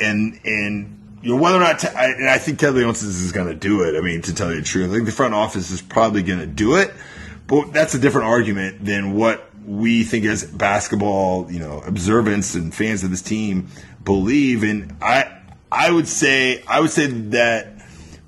And 0.00 0.40
and 0.44 1.18
you 1.22 1.36
know 1.36 1.40
whether 1.40 1.58
or 1.58 1.60
not 1.60 1.78
Te- 1.78 1.88
I, 1.88 2.06
and 2.06 2.28
I 2.28 2.38
think 2.38 2.58
Ted 2.58 2.74
Leonsis 2.74 3.04
is 3.04 3.30
going 3.30 3.46
to 3.46 3.54
do 3.54 3.82
it. 3.82 3.96
I 3.96 4.00
mean, 4.00 4.20
to 4.22 4.34
tell 4.34 4.50
you 4.50 4.56
the 4.56 4.66
truth, 4.66 4.90
I 4.90 4.94
think 4.94 5.06
the 5.06 5.12
front 5.12 5.34
office 5.34 5.70
is 5.70 5.80
probably 5.80 6.24
going 6.24 6.40
to 6.40 6.46
do 6.46 6.74
it. 6.74 6.92
But 7.46 7.72
that's 7.72 7.94
a 7.94 8.00
different 8.00 8.26
argument 8.26 8.84
than 8.84 9.14
what 9.14 9.48
we 9.66 10.04
think 10.04 10.24
as 10.24 10.44
basketball, 10.44 11.50
you 11.50 11.58
know, 11.58 11.80
observance 11.80 12.54
and 12.54 12.74
fans 12.74 13.04
of 13.04 13.10
this 13.10 13.22
team 13.22 13.68
believe. 14.04 14.62
And 14.62 14.96
I, 15.02 15.40
I 15.70 15.90
would 15.90 16.08
say, 16.08 16.62
I 16.66 16.80
would 16.80 16.90
say 16.90 17.06
that 17.06 17.68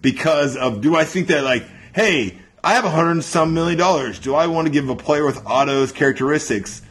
because 0.00 0.56
of, 0.56 0.80
do 0.80 0.96
I 0.96 1.04
think 1.04 1.28
that 1.28 1.44
like, 1.44 1.64
hey, 1.94 2.38
I 2.64 2.74
have 2.74 2.84
a 2.84 2.90
hundred 2.90 3.22
some 3.24 3.54
million 3.54 3.78
dollars. 3.78 4.20
Do 4.20 4.34
I 4.34 4.46
want 4.46 4.66
to 4.66 4.72
give 4.72 4.88
a 4.88 4.94
player 4.94 5.24
with 5.26 5.44
Otto's 5.46 5.90
characteristics 5.90 6.82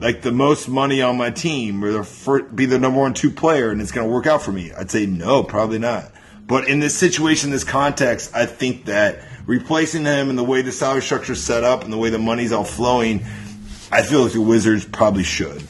like 0.00 0.22
the 0.22 0.32
most 0.32 0.68
money 0.68 1.02
on 1.02 1.16
my 1.16 1.30
team 1.30 1.84
or 1.84 1.92
the 1.92 2.04
fir- 2.04 2.44
be 2.44 2.64
the 2.64 2.78
number 2.78 3.00
one 3.00 3.12
two 3.12 3.30
player 3.30 3.70
and 3.70 3.80
it's 3.82 3.92
going 3.92 4.06
to 4.06 4.12
work 4.12 4.26
out 4.26 4.40
for 4.40 4.52
me? 4.52 4.72
I'd 4.72 4.90
say 4.90 5.04
no, 5.04 5.42
probably 5.42 5.78
not. 5.78 6.12
But 6.46 6.66
in 6.66 6.80
this 6.80 6.96
situation, 6.96 7.50
this 7.50 7.62
context, 7.62 8.34
I 8.34 8.46
think 8.46 8.86
that 8.86 9.20
replacing 9.44 10.06
him 10.06 10.30
and 10.30 10.38
the 10.38 10.44
way 10.44 10.62
the 10.62 10.72
salary 10.72 11.02
structure 11.02 11.34
is 11.34 11.44
set 11.44 11.62
up 11.62 11.84
and 11.84 11.92
the 11.92 11.98
way 11.98 12.08
the 12.08 12.18
money's 12.18 12.52
all 12.52 12.64
flowing, 12.64 13.22
I 13.90 14.02
feel 14.02 14.22
like 14.24 14.32
the 14.32 14.40
Wizards 14.40 14.84
probably 14.84 15.24
should. 15.24 15.62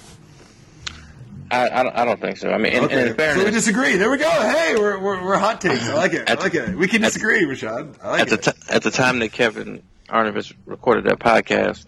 I, 1.50 1.68
I, 1.80 1.82
don't, 1.82 1.96
I 1.96 2.04
don't 2.04 2.20
think 2.20 2.36
so. 2.36 2.50
I 2.50 2.58
mean, 2.58 2.72
in, 2.74 2.84
in 2.90 3.08
Okay, 3.10 3.34
so 3.34 3.44
we 3.44 3.50
disagree. 3.50 3.96
There 3.96 4.10
we 4.10 4.18
go. 4.18 4.28
Hey, 4.28 4.74
we're, 4.76 4.98
we're, 4.98 5.24
we're 5.24 5.38
hot 5.38 5.60
takes. 5.62 5.88
I 5.88 5.94
like 5.94 6.12
it. 6.12 6.28
I 6.28 6.32
At- 6.32 6.40
like 6.40 6.54
it. 6.54 6.76
We 6.76 6.88
can 6.88 7.00
disagree, 7.00 7.44
Rashad. 7.44 7.96
I 8.02 8.10
like 8.10 8.20
at 8.22 8.28
the 8.28 8.34
it. 8.34 8.42
t- 8.42 8.50
at 8.74 8.82
the 8.82 8.90
time 8.90 9.18
that 9.20 9.32
Kevin 9.32 9.82
Arnovitz 10.10 10.52
recorded 10.66 11.04
that 11.04 11.18
podcast, 11.20 11.86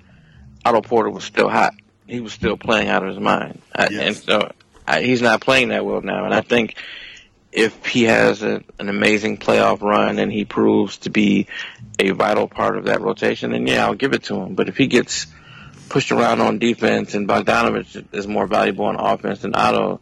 Otto 0.65 0.81
Porter 0.81 1.11
was 1.11 1.25
still 1.25 1.51
hot. 1.51 1.75
He 2.07 2.21
was 2.21 2.33
still 2.33 2.57
playing 2.57 2.89
out 2.89 3.03
of 3.03 3.11
his 3.11 3.19
mind, 3.21 3.61
I, 3.75 3.89
Yes. 3.91 4.01
and 4.07 4.17
so 4.17 4.53
I, 4.87 5.03
he's 5.03 5.21
not 5.23 5.41
playing 5.43 5.69
that 5.69 5.85
well 5.85 6.01
now. 6.01 6.25
And 6.25 6.33
I 6.35 6.41
think 6.41 6.75
if 7.53 7.85
he 7.87 8.05
has 8.05 8.43
a, 8.43 8.63
an 8.79 8.89
amazing 8.89 9.37
playoff 9.39 9.83
run 9.83 10.19
and 10.19 10.33
he 10.33 10.45
proves 10.47 10.97
to 10.99 11.11
be 11.11 11.47
a 11.99 12.11
vital 12.13 12.49
part 12.49 12.79
of 12.79 12.85
that 12.87 13.01
rotation, 13.03 13.53
then 13.53 13.67
yeah, 13.67 13.85
I'll 13.85 13.95
give 13.95 14.13
it 14.15 14.25
to 14.25 14.37
him. 14.37 14.55
But 14.55 14.69
if 14.69 14.77
he 14.79 14.87
gets 14.87 15.27
pushed 15.91 16.11
around 16.13 16.41
on 16.41 16.59
defense 16.59 17.15
and 17.15 17.29
Bogdanovich 17.29 18.07
is 18.15 18.27
more 18.27 18.47
valuable 18.47 18.87
on 18.87 18.97
offense 18.97 19.41
than 19.41 19.55
Otto, 19.55 20.01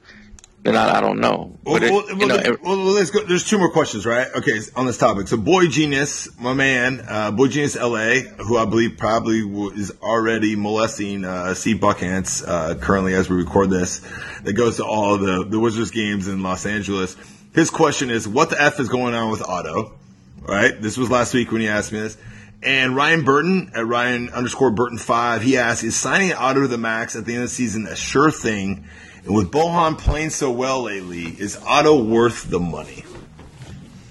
then 0.62 0.76
I, 0.76 0.98
I 0.98 1.00
don't 1.00 1.18
know. 1.20 1.56
Well, 1.64 1.82
it- 1.82 1.90
well, 1.90 2.04
well, 2.16 2.28
know, 2.28 2.34
it- 2.36 2.62
well, 2.62 2.76
let's 2.76 3.10
go. 3.10 3.24
There's 3.24 3.44
two 3.44 3.58
more 3.58 3.70
questions, 3.72 4.04
right? 4.04 4.26
Okay, 4.36 4.60
on 4.76 4.86
this 4.86 4.98
topic. 4.98 5.26
So, 5.28 5.36
Boy 5.36 5.66
Genius, 5.68 6.28
my 6.38 6.52
man, 6.52 7.04
uh, 7.08 7.30
Boy 7.30 7.48
Genius 7.48 7.74
LA, 7.76 8.20
who 8.44 8.58
I 8.58 8.64
believe 8.66 8.98
probably 8.98 9.38
is 9.74 9.92
already 10.02 10.56
molesting 10.56 11.24
uh, 11.24 11.54
Steve 11.54 11.78
Buckhantz 11.78 12.46
uh, 12.46 12.74
currently 12.76 13.14
as 13.14 13.30
we 13.30 13.36
record 13.36 13.70
this, 13.70 14.00
that 14.44 14.52
goes 14.52 14.76
to 14.76 14.84
all 14.84 15.16
the, 15.16 15.44
the 15.48 15.58
Wizards 15.58 15.90
games 15.90 16.28
in 16.28 16.42
Los 16.42 16.66
Angeles. 16.66 17.16
His 17.54 17.70
question 17.70 18.10
is, 18.10 18.28
what 18.28 18.50
the 18.50 18.60
F 18.60 18.78
is 18.78 18.88
going 18.88 19.14
on 19.14 19.30
with 19.30 19.42
Otto? 19.42 19.94
Right? 20.40 20.80
This 20.80 20.96
was 20.96 21.10
last 21.10 21.34
week 21.34 21.50
when 21.52 21.60
he 21.60 21.68
asked 21.68 21.92
me 21.92 22.00
this. 22.00 22.16
And 22.62 22.96
Ryan 22.96 23.24
Burton 23.24 23.70
at 23.74 23.86
Ryan 23.86 24.30
underscore 24.30 24.70
Burton 24.70 24.98
five, 24.98 25.42
he 25.42 25.56
asked, 25.56 25.84
is 25.84 25.96
signing 25.96 26.32
Otto 26.32 26.62
to 26.62 26.68
the 26.68 26.78
max 26.78 27.14
at 27.14 27.24
the 27.24 27.34
end 27.34 27.44
of 27.44 27.48
the 27.50 27.54
season 27.54 27.86
a 27.86 27.94
sure 27.94 28.30
thing? 28.30 28.84
And 29.24 29.34
with 29.34 29.50
Bojan 29.50 29.96
playing 29.98 30.30
so 30.30 30.50
well 30.50 30.82
lately, 30.82 31.24
is 31.26 31.56
Otto 31.64 32.02
worth 32.02 32.50
the 32.50 32.58
money? 32.58 33.04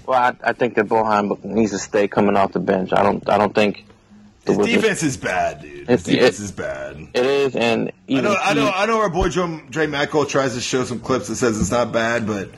well, 0.06 0.18
I, 0.18 0.36
I 0.42 0.52
think 0.54 0.74
that 0.76 0.86
Bojan 0.86 1.44
needs 1.44 1.72
to 1.72 1.78
stay 1.78 2.08
coming 2.08 2.36
off 2.36 2.52
the 2.52 2.60
bench. 2.60 2.92
I 2.94 3.02
don't. 3.02 3.28
I 3.28 3.36
don't 3.36 3.54
think 3.54 3.84
the 4.46 4.54
His 4.54 4.66
defense 4.66 5.02
is 5.02 5.16
bad, 5.18 5.60
dude. 5.60 5.86
His 5.86 6.04
defense 6.04 6.40
it- 6.40 6.44
is 6.44 6.52
bad. 6.52 7.08
It 7.12 7.26
is, 7.26 7.54
and 7.54 7.92
I 8.08 8.20
know, 8.22 8.34
I 8.34 8.54
know, 8.54 8.64
he- 8.66 8.72
I 8.72 8.86
know. 8.86 9.00
Our 9.00 9.10
boy 9.10 9.28
Joe, 9.28 9.60
Dre 9.68 9.86
tries 9.86 10.54
to 10.54 10.60
show 10.62 10.84
some 10.84 11.00
clips 11.00 11.28
that 11.28 11.36
says 11.36 11.60
it's 11.60 11.70
not 11.70 11.92
bad, 11.92 12.26
but 12.26 12.48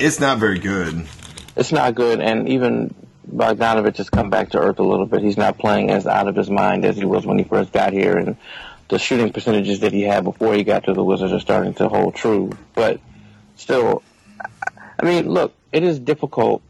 It's 0.00 0.18
not 0.18 0.38
very 0.38 0.58
good. 0.58 1.06
It's 1.56 1.72
not 1.72 1.94
good, 1.94 2.20
and 2.20 2.48
even 2.48 2.94
Bogdanovich 3.30 3.96
has 3.98 4.10
come 4.10 4.30
back 4.30 4.50
to 4.50 4.58
earth 4.58 4.78
a 4.78 4.82
little 4.82 5.06
bit. 5.06 5.22
He's 5.22 5.36
not 5.36 5.58
playing 5.58 5.90
as 5.90 6.06
out 6.06 6.28
of 6.28 6.36
his 6.36 6.50
mind 6.50 6.84
as 6.84 6.96
he 6.96 7.04
was 7.04 7.26
when 7.26 7.38
he 7.38 7.44
first 7.44 7.72
got 7.72 7.92
here, 7.92 8.16
and 8.16 8.36
the 8.88 8.98
shooting 8.98 9.32
percentages 9.32 9.80
that 9.80 9.92
he 9.92 10.02
had 10.02 10.24
before 10.24 10.54
he 10.54 10.64
got 10.64 10.84
to 10.84 10.92
the 10.92 11.04
Wizards 11.04 11.32
are 11.32 11.40
starting 11.40 11.74
to 11.74 11.88
hold 11.88 12.14
true. 12.14 12.50
But 12.74 13.00
still, 13.56 14.02
I 14.98 15.04
mean, 15.04 15.28
look, 15.28 15.54
it 15.72 15.82
is 15.82 15.98
difficult 15.98 16.62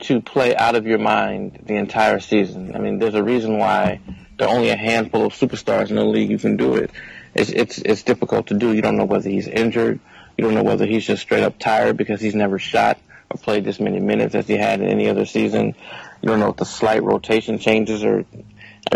to 0.00 0.20
play 0.20 0.54
out 0.54 0.74
of 0.74 0.86
your 0.86 0.98
mind 0.98 1.60
the 1.64 1.76
entire 1.76 2.20
season. 2.20 2.74
I 2.74 2.78
mean, 2.78 2.98
there's 2.98 3.14
a 3.14 3.22
reason 3.22 3.58
why 3.58 4.00
there 4.38 4.48
are 4.48 4.54
only 4.54 4.70
a 4.70 4.76
handful 4.76 5.26
of 5.26 5.32
superstars 5.32 5.90
in 5.90 5.96
the 5.96 6.04
league 6.04 6.30
who 6.30 6.38
can 6.38 6.56
do 6.56 6.74
it. 6.74 6.90
It's 7.34 7.50
it's 7.50 7.78
it's 7.78 8.02
difficult 8.02 8.48
to 8.48 8.54
do. 8.54 8.72
You 8.72 8.82
don't 8.82 8.96
know 8.96 9.06
whether 9.06 9.30
he's 9.30 9.48
injured. 9.48 10.00
You 10.36 10.44
don't 10.44 10.54
know 10.54 10.62
whether 10.62 10.86
he's 10.86 11.06
just 11.06 11.22
straight 11.22 11.44
up 11.44 11.58
tired 11.58 11.96
because 11.96 12.20
he's 12.20 12.34
never 12.34 12.58
shot 12.58 12.98
or 13.32 13.38
played 13.38 13.64
this 13.64 13.80
many 13.80 14.00
minutes 14.00 14.34
as 14.34 14.46
he 14.46 14.56
had 14.56 14.80
in 14.80 14.88
any 14.88 15.08
other 15.08 15.26
season. 15.26 15.74
You 16.20 16.28
don't 16.28 16.40
know 16.40 16.48
what 16.48 16.56
the 16.56 16.64
slight 16.64 17.02
rotation 17.02 17.58
changes 17.58 18.04
or 18.04 18.24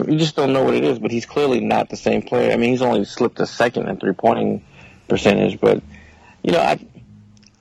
you 0.06 0.18
just 0.18 0.36
don't 0.36 0.52
know 0.52 0.64
what 0.64 0.74
it 0.74 0.84
is. 0.84 0.98
But 0.98 1.10
he's 1.10 1.26
clearly 1.26 1.60
not 1.60 1.88
the 1.88 1.96
same 1.96 2.22
player. 2.22 2.52
I 2.52 2.56
mean, 2.56 2.70
he's 2.70 2.82
only 2.82 3.04
slipped 3.04 3.40
a 3.40 3.46
second 3.46 3.88
in 3.88 3.98
three 3.98 4.12
pointing 4.12 4.64
percentage, 5.08 5.60
but 5.60 5.82
you 6.42 6.52
know, 6.52 6.60
I 6.60 6.78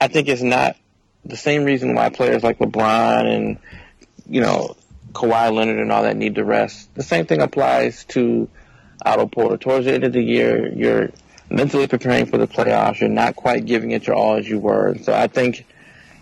I 0.00 0.08
think 0.08 0.28
it's 0.28 0.42
not 0.42 0.76
the 1.24 1.36
same 1.36 1.64
reason 1.64 1.94
why 1.94 2.10
players 2.10 2.42
like 2.42 2.58
LeBron 2.58 3.24
and 3.24 3.58
you 4.28 4.40
know 4.40 4.76
Kawhi 5.12 5.52
Leonard 5.52 5.78
and 5.78 5.90
all 5.90 6.02
that 6.02 6.16
need 6.16 6.34
to 6.36 6.44
rest. 6.44 6.94
The 6.94 7.02
same 7.02 7.26
thing 7.26 7.40
applies 7.40 8.04
to 8.06 8.48
Otto 9.04 9.26
Porter. 9.26 9.56
Towards 9.56 9.86
the 9.86 9.94
end 9.94 10.04
of 10.04 10.12
the 10.12 10.22
year, 10.22 10.72
you're 10.72 11.10
mentally 11.48 11.86
preparing 11.86 12.26
for 12.26 12.38
the 12.38 12.46
playoffs. 12.46 13.00
You're 13.00 13.08
not 13.08 13.36
quite 13.36 13.64
giving 13.64 13.92
it 13.92 14.06
your 14.06 14.16
all 14.16 14.36
as 14.36 14.48
you 14.48 14.58
were. 14.58 14.96
So 15.02 15.14
I 15.14 15.28
think 15.28 15.64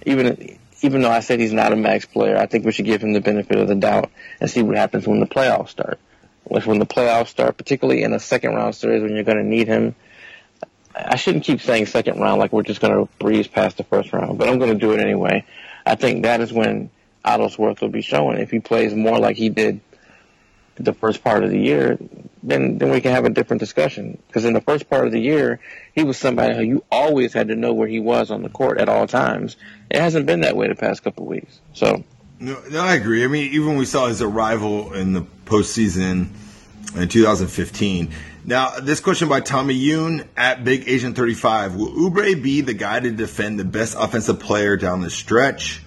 even 0.05 0.59
even 0.83 1.01
though 1.01 1.11
I 1.11 1.21
said 1.21 1.41
he's 1.41 1.53
not 1.53 1.73
a 1.73 1.77
max 1.77 2.05
player, 2.05 2.37
I 2.37 2.47
think 2.47 2.65
we 2.65 2.73
should 2.73 2.85
give 2.85 3.03
him 3.03 3.13
the 3.13 3.21
benefit 3.21 3.59
of 3.59 3.69
the 3.69 3.75
doubt 3.75 4.11
and 4.41 4.51
see 4.51 4.63
what 4.63 4.77
happens 4.77 5.07
when 5.07 5.21
the 5.21 5.27
playoffs 5.27 5.71
start. 5.71 5.99
When 6.45 6.79
the 6.79 6.87
playoffs 6.87 7.29
start, 7.29 7.57
particularly 7.57 8.03
in 8.03 8.13
a 8.13 8.21
second 8.21 8.55
round 8.55 8.75
series 8.75 9.03
when 9.03 9.15
you're 9.15 9.25
going 9.25 9.39
to 9.39 9.45
need 9.45 9.67
him, 9.67 9.95
I 10.95 11.17
shouldn't 11.17 11.45
keep 11.45 11.63
saying 11.63 11.87
second 11.87 12.21
round 12.21 12.39
like 12.39 12.53
we're 12.53 12.63
just 12.63 12.81
going 12.81 12.93
to 12.93 13.11
breeze 13.19 13.49
past 13.49 13.79
the 13.79 13.85
first 13.85 14.13
round, 14.13 14.39
but 14.39 14.49
I'm 14.49 14.59
going 14.59 14.73
to 14.73 14.79
do 14.79 14.93
it 14.93 15.01
anyway. 15.01 15.45
I 15.87 15.95
think 15.95 16.23
that 16.23 16.41
is 16.41 16.53
when 16.53 16.91
Otto's 17.25 17.59
worth 17.59 17.81
will 17.81 17.89
be 17.89 18.03
showing. 18.03 18.39
If 18.39 18.51
he 18.51 18.61
plays 18.61 18.95
more 18.95 19.19
like 19.19 19.37
he 19.37 19.49
did 19.49 19.81
the 20.77 20.93
first 20.93 21.23
part 21.25 21.45
of 21.45 21.51
the 21.51 21.59
year, 21.59 21.99
then 22.43 22.79
then 22.79 22.91
we 22.91 23.01
can 23.01 23.13
have 23.13 23.25
a 23.25 23.31
different 23.31 23.61
discussion. 23.61 24.19
Because 24.27 24.45
in 24.45 24.53
the 24.53 24.61
first 24.61 24.91
part 24.91 25.07
of 25.07 25.13
the 25.13 25.21
year, 25.21 25.61
he 25.95 26.05
was 26.05 26.19
somebody 26.19 26.55
who 26.55 26.63
you 26.63 26.85
always 26.91 27.33
had 27.33 27.49
to 27.49 27.57
know 27.57 27.73
where 27.73 27.89
he 27.89 28.01
was 28.01 28.31
on 28.31 28.43
the 28.43 28.49
court 28.49 28.79
at 28.79 28.89
all 28.89 29.07
times. 29.07 29.57
It 29.95 30.01
hasn't 30.01 30.27
been 30.27 30.41
that 30.41 30.57
way 30.57 30.69
the 30.69 30.75
past 30.75 31.03
couple 31.03 31.25
of 31.25 31.29
weeks. 31.29 31.61
So, 31.73 32.05
no, 32.41 32.61
no, 32.71 32.81
I 32.81 32.95
agree. 32.95 33.25
I 33.25 33.29
mean, 33.29 33.53
even 33.53 33.69
when 33.69 33.77
we 33.77 33.85
saw 33.85 34.07
his 34.07 34.21
arrival 34.21 34.93
in 34.93 35.13
the 35.13 35.23
postseason 35.47 36.29
in 36.97 37.09
2015 37.09 38.13
now, 38.47 38.79
this 38.79 39.01
question 39.01 39.29
by 39.29 39.41
Tommy 39.41 39.75
Yoon 39.75 40.27
at 40.37 40.65
Big 40.65 40.87
Asian 40.87 41.15
35. 41.15 41.77
Will 41.77 41.93
Oubre 41.93 42.43
be 42.43 42.61
the 42.61 42.75
guy 42.75 43.01
to 43.01 43.11
defend 43.11 43.59
the 43.59 43.65
best 43.65 43.97
offensive 43.99 44.39
player 44.39 44.77
down 44.77 45.01
the 45.01 45.09
stretch? 45.09 45.83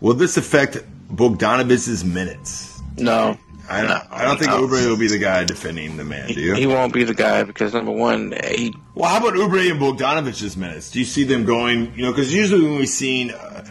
Will 0.00 0.14
this 0.14 0.38
affect 0.38 0.78
Bogdanovich's 1.14 2.02
minutes? 2.02 2.80
No. 2.96 3.36
I 3.68 3.82
don't, 3.82 4.12
I 4.12 4.24
don't 4.24 4.38
think 4.38 4.50
no. 4.50 4.66
Oubre 4.66 4.86
will 4.88 4.96
be 4.96 5.08
the 5.08 5.18
guy 5.18 5.44
defending 5.44 5.96
the 5.96 6.04
man, 6.04 6.28
do 6.28 6.40
you? 6.40 6.54
He 6.54 6.66
won't 6.66 6.92
be 6.92 7.04
the 7.04 7.14
guy 7.14 7.42
because, 7.44 7.72
number 7.72 7.92
one, 7.92 8.34
he. 8.46 8.74
Well, 8.94 9.10
how 9.10 9.18
about 9.18 9.34
Oubre 9.34 9.70
and 9.70 9.80
Bogdanovich's 9.80 10.56
minutes? 10.56 10.90
Do 10.90 10.98
you 10.98 11.04
see 11.04 11.24
them 11.24 11.44
going, 11.44 11.94
you 11.94 12.02
know, 12.02 12.12
because 12.12 12.32
usually 12.32 12.62
when 12.62 12.78
we've 12.78 12.88
seen 12.88 13.30
uh, 13.30 13.64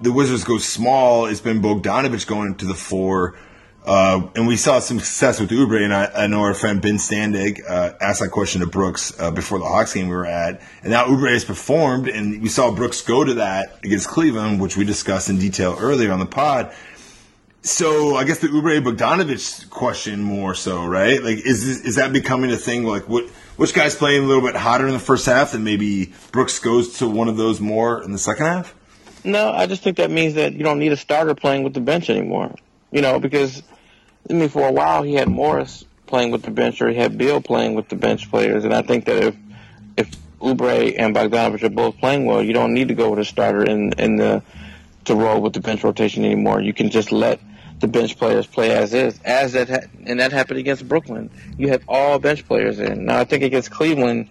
the 0.00 0.12
Wizards 0.12 0.44
go 0.44 0.58
small, 0.58 1.26
it's 1.26 1.40
been 1.40 1.62
Bogdanovich 1.62 2.26
going 2.26 2.56
to 2.56 2.66
the 2.66 2.74
four 2.74 3.36
uh, 3.86 4.28
and 4.34 4.48
we 4.48 4.56
saw 4.56 4.80
some 4.80 4.98
success 4.98 5.38
with 5.38 5.50
Oubre, 5.50 5.80
and 5.80 5.94
I, 5.94 6.06
I 6.06 6.26
know 6.26 6.40
our 6.40 6.54
friend 6.54 6.82
Ben 6.82 6.96
Standig 6.96 7.60
uh, 7.68 7.92
asked 8.00 8.20
that 8.20 8.30
question 8.30 8.60
to 8.62 8.66
Brooks 8.66 9.18
uh, 9.20 9.30
before 9.30 9.60
the 9.60 9.64
Hawks 9.64 9.94
game 9.94 10.08
we 10.08 10.16
were 10.16 10.26
at, 10.26 10.60
and 10.82 10.90
now 10.90 11.04
Oubre 11.04 11.32
has 11.32 11.44
performed, 11.44 12.08
and 12.08 12.42
we 12.42 12.48
saw 12.48 12.72
Brooks 12.72 13.00
go 13.00 13.22
to 13.22 13.34
that 13.34 13.78
against 13.84 14.08
Cleveland, 14.08 14.60
which 14.60 14.76
we 14.76 14.84
discussed 14.84 15.30
in 15.30 15.38
detail 15.38 15.76
earlier 15.78 16.10
on 16.10 16.18
the 16.18 16.26
pod. 16.26 16.74
So 17.66 18.14
I 18.14 18.22
guess 18.22 18.38
the 18.38 18.46
Oubre 18.46 18.80
Bogdanovich 18.80 19.68
question 19.70 20.22
more 20.22 20.54
so, 20.54 20.86
right? 20.86 21.20
Like, 21.20 21.44
is 21.44 21.66
this, 21.66 21.80
is 21.80 21.96
that 21.96 22.12
becoming 22.12 22.52
a 22.52 22.56
thing? 22.56 22.84
Like, 22.84 23.08
what 23.08 23.28
which 23.56 23.74
guy's 23.74 23.96
playing 23.96 24.22
a 24.22 24.26
little 24.26 24.42
bit 24.42 24.54
hotter 24.54 24.86
in 24.86 24.92
the 24.92 25.00
first 25.00 25.26
half, 25.26 25.52
and 25.52 25.64
maybe 25.64 26.12
Brooks 26.30 26.60
goes 26.60 26.98
to 26.98 27.08
one 27.08 27.26
of 27.26 27.36
those 27.36 27.60
more 27.60 28.04
in 28.04 28.12
the 28.12 28.18
second 28.18 28.46
half? 28.46 28.72
No, 29.24 29.50
I 29.50 29.66
just 29.66 29.82
think 29.82 29.96
that 29.96 30.12
means 30.12 30.34
that 30.34 30.52
you 30.52 30.62
don't 30.62 30.78
need 30.78 30.92
a 30.92 30.96
starter 30.96 31.34
playing 31.34 31.64
with 31.64 31.74
the 31.74 31.80
bench 31.80 32.08
anymore. 32.08 32.54
You 32.92 33.02
know, 33.02 33.18
because 33.18 33.64
I 34.30 34.34
mean, 34.34 34.48
for 34.48 34.68
a 34.68 34.72
while 34.72 35.02
he 35.02 35.14
had 35.14 35.28
Morris 35.28 35.84
playing 36.06 36.30
with 36.30 36.44
the 36.44 36.52
bench, 36.52 36.80
or 36.80 36.88
he 36.88 36.94
had 36.94 37.18
Beal 37.18 37.40
playing 37.40 37.74
with 37.74 37.88
the 37.88 37.96
bench 37.96 38.30
players, 38.30 38.64
and 38.64 38.72
I 38.72 38.82
think 38.82 39.06
that 39.06 39.24
if 39.24 39.36
if 39.96 40.10
Oubre 40.38 40.94
and 40.96 41.16
Bogdanovich 41.16 41.64
are 41.64 41.70
both 41.70 41.98
playing 41.98 42.26
well, 42.26 42.44
you 42.44 42.52
don't 42.52 42.74
need 42.74 42.86
to 42.88 42.94
go 42.94 43.10
with 43.10 43.18
a 43.18 43.24
starter 43.24 43.64
in 43.64 43.92
in 43.94 44.14
the 44.14 44.44
to 45.06 45.16
roll 45.16 45.40
with 45.40 45.52
the 45.52 45.60
bench 45.60 45.82
rotation 45.82 46.24
anymore. 46.24 46.60
You 46.60 46.72
can 46.72 46.90
just 46.90 47.10
let 47.10 47.40
the 47.80 47.88
bench 47.88 48.18
players 48.18 48.46
play 48.46 48.70
as 48.70 48.94
is, 48.94 49.18
as 49.24 49.52
that 49.52 49.68
ha- 49.68 49.88
and 50.04 50.20
that 50.20 50.32
happened 50.32 50.58
against 50.58 50.86
Brooklyn. 50.88 51.30
You 51.58 51.68
have 51.68 51.82
all 51.88 52.18
bench 52.18 52.46
players 52.46 52.78
in. 52.78 53.04
Now 53.04 53.18
I 53.18 53.24
think 53.24 53.42
against 53.42 53.70
Cleveland, 53.70 54.30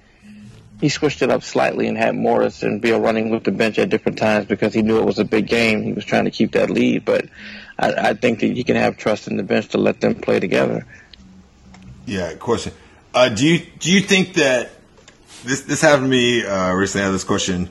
he 0.82 0.90
switched 0.90 1.22
it 1.22 1.30
up 1.30 1.44
slightly 1.44 1.88
and 1.88 1.98
had 1.98 2.16
Morris 2.16 2.64
and 2.64 2.82
Beal 2.82 3.00
running 3.00 3.30
with 3.30 3.44
the 3.44 3.52
bench 3.52 3.78
at 3.80 3.90
different 3.90 4.18
times 4.18 4.46
because 4.46 4.74
he 4.74 4.82
knew 4.82 5.00
it 5.00 5.06
was 5.06 5.20
a 5.20 5.26
big 5.26 5.48
game. 5.48 5.84
He 5.84 5.94
was 5.94 6.06
trying 6.06 6.26
to 6.26 6.32
keep 6.32 6.54
that 6.54 6.70
lead, 6.70 7.06
but 7.06 7.26
I, 7.78 8.10
I 8.10 8.14
think 8.14 8.40
that 8.40 8.48
you 8.48 8.64
can 8.64 8.76
have 8.76 8.98
trust 8.98 9.28
in 9.28 9.38
the 9.38 9.44
bench 9.44 9.70
to 9.70 9.78
let 9.78 10.02
them 10.02 10.16
play 10.16 10.40
together. 10.40 10.86
Yeah, 12.06 12.34
question. 12.36 12.74
Uh, 13.14 13.30
do 13.30 13.48
you 13.48 13.66
do 13.80 13.92
you 13.92 14.02
think 14.02 14.34
that 14.34 14.72
this 15.44 15.62
this 15.62 15.82
happened 15.82 16.06
to 16.06 16.10
me 16.10 16.46
uh, 16.46 16.74
recently? 16.74 17.04
I 17.04 17.06
had 17.06 17.16
this 17.16 17.24
question. 17.24 17.70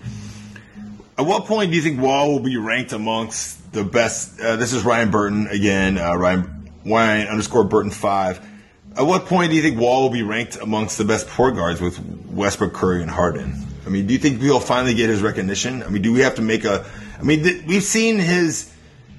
At 1.18 1.27
what 1.27 1.45
point 1.45 1.70
do 1.70 1.77
you 1.77 1.83
think 1.83 2.01
Wall 2.01 2.33
will 2.33 2.41
be 2.41 2.57
ranked 2.57 2.93
amongst 2.93 3.61
the 3.75 3.85
best? 3.85 4.41
Uh, 4.41 4.57
this 4.57 4.72
is 4.72 4.85
Ryan 4.85 5.11
Burton 5.11 5.47
again. 5.49 5.99
Uh, 5.99 6.14
Ryan 6.14 6.70
Ryan 6.87 7.29
underscore 7.29 7.64
Burton 7.64 7.91
five. 7.91 8.41
At 8.97 9.05
what 9.05 9.27
point 9.27 9.51
do 9.51 9.57
you 9.57 9.62
think 9.62 9.79
Wall 9.79 10.03
will 10.03 10.11
be 10.11 10.22
ranked 10.22 10.57
amongst 10.57 10.97
the 10.99 11.05
best 11.05 11.27
point 11.27 11.57
guards 11.57 11.81
with 11.81 11.99
Westbrook, 12.27 12.72
Curry, 12.72 13.03
and 13.03 13.11
Harden? 13.11 13.66
I 13.85 13.89
mean, 13.89 14.07
do 14.07 14.12
you 14.12 14.20
think 14.20 14.41
he'll 14.41 14.61
finally 14.61 14.95
get 14.95 15.11
his 15.11 15.20
recognition? 15.20 15.83
I 15.83 15.89
mean, 15.89 16.03
do 16.03 16.12
we 16.12 16.20
have 16.20 16.37
to 16.37 16.43
make 16.43 16.64
a? 16.64 16.87
I 17.18 17.22
mean, 17.22 17.43
th- 17.43 17.64
we've 17.66 17.83
seen 17.83 18.18
his 18.18 18.72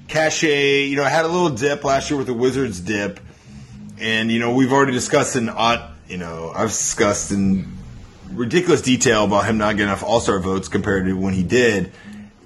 cachet. 0.08 0.86
You 0.86 0.96
know, 0.96 1.04
had 1.04 1.24
a 1.24 1.28
little 1.28 1.50
dip 1.50 1.84
last 1.84 2.10
year 2.10 2.16
with 2.16 2.26
the 2.26 2.34
Wizards 2.34 2.80
dip, 2.80 3.20
and 4.00 4.32
you 4.32 4.40
know 4.40 4.54
we've 4.54 4.72
already 4.72 4.92
discussed 4.92 5.36
in 5.36 5.48
odd. 5.48 5.94
You 6.08 6.16
know, 6.16 6.52
I've 6.54 6.68
discussed 6.68 7.30
in 7.30 7.76
ridiculous 8.30 8.82
detail 8.82 9.24
about 9.24 9.44
him 9.44 9.58
not 9.58 9.72
getting 9.72 9.88
enough 9.88 10.02
All 10.02 10.20
Star 10.20 10.38
votes 10.38 10.68
compared 10.68 11.06
to 11.06 11.12
when 11.12 11.34
he 11.34 11.42
did. 11.42 11.92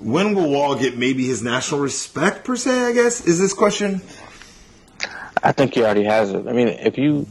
When 0.00 0.34
will 0.34 0.50
Wall 0.50 0.76
get 0.76 0.96
maybe 0.96 1.26
his 1.26 1.42
national 1.42 1.80
respect 1.80 2.44
per 2.44 2.56
se? 2.56 2.84
I 2.86 2.92
guess 2.92 3.26
is 3.26 3.38
this 3.38 3.52
question. 3.52 4.00
I 5.42 5.52
think 5.52 5.74
he 5.74 5.82
already 5.82 6.04
has 6.04 6.30
it. 6.30 6.46
I 6.46 6.52
mean, 6.52 6.68
if 6.68 6.98
you 6.98 7.26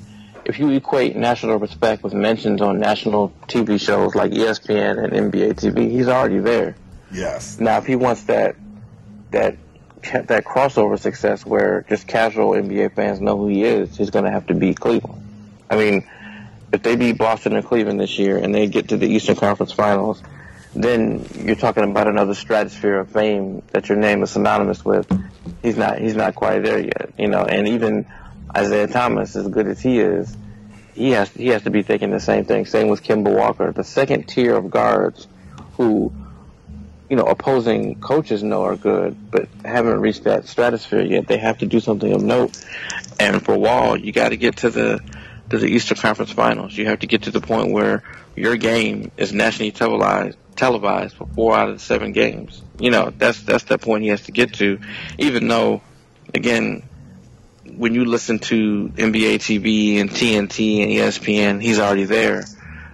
if 0.46 0.60
you 0.60 0.70
equate 0.72 1.16
national 1.16 1.58
respect 1.58 2.04
with 2.04 2.14
mentions 2.14 2.62
on 2.62 2.80
national 2.80 3.30
TV 3.48 3.80
shows 3.80 4.16
like 4.16 4.32
ESPN 4.32 5.04
and 5.04 5.32
NBA 5.32 5.56
TV, 5.56 5.92
he's 5.92 6.08
already 6.08 6.40
there. 6.40 6.76
Yes. 7.12 7.60
Now, 7.60 7.78
if 7.78 7.86
he 7.86 7.96
wants 7.96 8.24
that 8.24 8.56
that 9.32 9.58
that 10.02 10.46
crossover 10.46 10.98
success 10.98 11.46
where 11.46 11.86
just 11.90 12.08
casual 12.08 12.52
NBA 12.52 12.94
fans 12.94 13.20
know 13.20 13.38
who 13.38 13.48
he 13.48 13.64
is, 13.64 13.98
he's 13.98 14.10
going 14.10 14.26
to 14.26 14.32
have 14.32 14.48
to 14.48 14.54
beat 14.54 14.80
Cleveland. 14.80 15.22
I 15.70 15.76
mean, 15.76 16.10
if 16.72 16.84
they 16.84 16.96
beat 16.96 17.18
Boston 17.18 17.56
and 17.56 17.66
Cleveland 17.66 18.00
this 18.00 18.18
year 18.18 18.38
and 18.38 18.54
they 18.54 18.68
get 18.68 18.90
to 18.90 18.98
the 18.98 19.08
Eastern 19.08 19.36
Conference 19.36 19.72
Finals, 19.72 20.24
then 20.74 21.26
you're 21.36 21.56
talking 21.56 21.84
about 21.84 22.08
another 22.08 22.34
stratosphere 22.34 23.00
of 23.00 23.12
fame 23.12 23.64
that 23.72 23.90
your 23.90 23.98
name 23.98 24.24
is 24.24 24.32
synonymous 24.32 24.86
with. 24.86 25.08
He's 25.62 25.78
not. 25.78 26.00
He's 26.00 26.16
not 26.16 26.36
quite 26.36 26.60
there 26.64 26.80
yet, 26.80 27.12
you 27.18 27.28
know. 27.28 27.44
And 27.44 27.68
even 27.70 28.06
Isaiah 28.56 28.88
Thomas, 28.88 29.36
as 29.36 29.48
good 29.48 29.68
as 29.68 29.80
he 29.82 30.00
is, 30.00 30.36
he 30.94 31.12
has 31.12 31.30
he 31.32 31.48
has 31.48 31.64
to 31.64 31.70
be 31.70 31.82
thinking 31.82 32.12
the 32.12 32.20
same 32.20 32.46
thing. 32.46 32.66
Same 32.66 32.88
with 32.88 33.04
Kemba 33.04 33.36
Walker, 33.36 33.72
the 33.72 33.84
second 33.84 34.28
tier 34.28 34.56
of 34.56 34.70
guards 34.70 35.28
who 35.78 36.14
you 37.10 37.16
know, 37.16 37.24
opposing 37.24 38.00
coaches 38.00 38.44
know 38.44 38.64
are 38.64 38.76
good, 38.76 39.32
but 39.32 39.50
haven't 39.66 40.00
reached 40.00 40.26
that 40.26 40.48
stratosphere 40.48 41.02
yet. 41.02 41.28
They 41.28 41.38
have 41.38 41.58
to 41.60 41.66
do 41.66 41.80
something 41.80 42.14
of 42.14 42.22
note. 42.22 42.64
And 43.20 43.44
for 43.44 43.58
Wall, 43.58 43.98
you 43.98 44.12
got 44.12 44.30
to 44.30 44.38
get 44.38 44.58
to 44.58 44.70
the 44.70 45.00
to 45.50 45.58
the 45.58 45.66
Eastern 45.66 45.98
Conference 45.98 46.32
Finals. 46.32 46.78
You 46.78 46.86
have 46.86 47.00
to 47.00 47.08
get 47.08 47.24
to 47.24 47.32
the 47.32 47.42
point 47.42 47.72
where 47.72 48.04
your 48.36 48.56
game 48.56 49.12
is 49.18 49.34
nationally 49.34 49.72
televised 49.72 50.38
televised 50.60 51.16
for 51.16 51.26
four 51.28 51.56
out 51.56 51.70
of 51.70 51.76
the 51.76 51.84
seven 51.84 52.12
games. 52.12 52.62
You 52.80 52.92
know, 52.92 53.12
that's 53.18 53.42
that's 53.44 53.64
the 53.64 53.78
point 53.78 54.04
he 54.04 54.10
has 54.10 54.24
to 54.24 54.32
get 54.32 54.54
to. 54.56 54.80
Even 55.18 55.48
though, 55.48 55.82
again, 56.34 56.84
when 57.78 57.96
you 57.96 58.06
listen 58.06 58.40
to 58.40 58.90
NBA 58.90 59.36
TV 59.36 60.00
and 60.02 60.10
TNT 60.10 60.84
and 60.84 60.92
ESPN, 60.92 61.62
he's 61.62 61.80
already 61.80 62.04
there. 62.04 62.44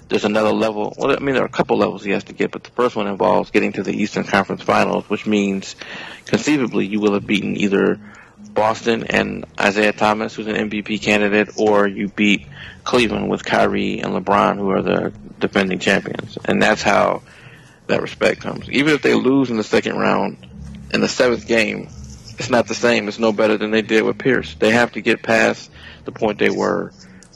there's 0.10 0.26
another 0.26 0.52
level. 0.52 0.94
Well, 0.98 1.12
I 1.12 1.20
mean, 1.20 1.34
there 1.34 1.44
are 1.44 1.48
a 1.48 1.58
couple 1.58 1.78
levels 1.78 2.04
he 2.04 2.12
has 2.12 2.26
to 2.26 2.34
get, 2.34 2.52
but 2.52 2.64
the 2.64 2.72
first 2.72 2.96
one 2.96 3.08
involves 3.08 3.50
getting 3.50 3.74
to 3.74 3.84
the 3.84 3.94
Eastern 3.94 4.24
Conference 4.24 4.62
Finals, 4.62 5.10
which 5.10 5.26
means 5.26 5.76
conceivably 6.26 6.86
you 6.86 7.00
will 7.00 7.14
have 7.14 7.26
beaten 7.26 7.58
either 7.58 8.00
Boston 8.54 9.06
and 9.10 9.46
Isaiah 9.60 9.92
Thomas, 9.92 10.36
who's 10.36 10.48
an 10.48 10.56
MVP 10.56 11.02
candidate, 11.02 11.58
or 11.58 11.88
you 11.88 12.10
beat 12.10 12.48
Cleveland 12.84 13.30
with 13.30 13.44
Kyrie 13.44 14.00
and 14.00 14.14
LeBron, 14.14 14.58
who 14.58 14.70
are 14.70 14.84
the 14.84 15.14
defending 15.40 15.80
champions. 15.80 16.38
And 16.46 16.62
that's 16.62 16.84
how 16.84 17.24
that 17.88 18.02
respect 18.02 18.42
comes. 18.42 18.70
Even 18.70 18.94
if 18.94 19.02
they 19.02 19.14
lose 19.14 19.50
in 19.50 19.58
the 19.58 19.64
second 19.64 19.98
round, 19.98 20.38
in 20.94 21.02
the 21.02 21.08
seventh 21.08 21.48
game, 21.48 21.90
it's 22.38 22.50
not 22.50 22.68
the 22.68 22.76
same. 22.76 23.08
It's 23.08 23.20
no 23.20 23.32
better 23.32 23.58
than 23.58 23.72
they 23.72 23.82
did 23.82 24.04
with 24.04 24.18
Pierce. 24.18 24.56
They 24.56 24.72
have 24.72 24.94
to 24.94 25.02
get 25.02 25.24
past 25.24 25.72
the 26.06 26.12
point 26.12 26.40
they 26.40 26.50
were 26.50 26.92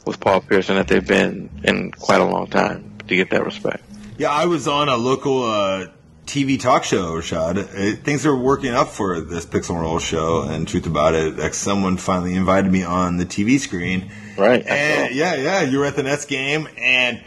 with 0.06 0.20
Paul 0.20 0.40
Pierce 0.40 0.68
and 0.68 0.78
that 0.78 0.88
they've 0.88 1.06
been 1.06 1.50
in 1.64 1.92
quite 1.92 2.20
a 2.20 2.24
long 2.24 2.46
time 2.48 2.98
to 3.08 3.16
get 3.16 3.30
that 3.30 3.44
respect. 3.44 3.82
Yeah, 4.18 4.30
I 4.30 4.46
was 4.46 4.68
on 4.68 4.88
a 4.88 4.96
local 4.96 5.44
uh, 5.44 5.86
TV 6.26 6.60
talk 6.60 6.84
show, 6.84 7.14
Rashad. 7.14 7.58
Uh, 7.58 7.96
things 8.02 8.26
are 8.26 8.36
working 8.36 8.72
up 8.72 8.88
for 8.88 9.20
this 9.20 9.46
Pixel 9.46 9.70
and 9.70 9.80
Roll 9.80 9.98
show, 9.98 10.42
and 10.42 10.68
truth 10.68 10.86
about 10.86 11.14
it, 11.14 11.36
like 11.36 11.54
someone 11.54 11.96
finally 11.96 12.34
invited 12.34 12.70
me 12.70 12.84
on 12.84 13.16
the 13.16 13.26
TV 13.26 13.58
screen. 13.58 14.10
Right. 14.36 14.64
And 14.66 15.14
yeah, 15.14 15.34
yeah, 15.34 15.62
you 15.62 15.78
were 15.78 15.86
at 15.86 15.96
the 15.96 16.02
Nets 16.02 16.26
game, 16.26 16.68
and 16.78 17.22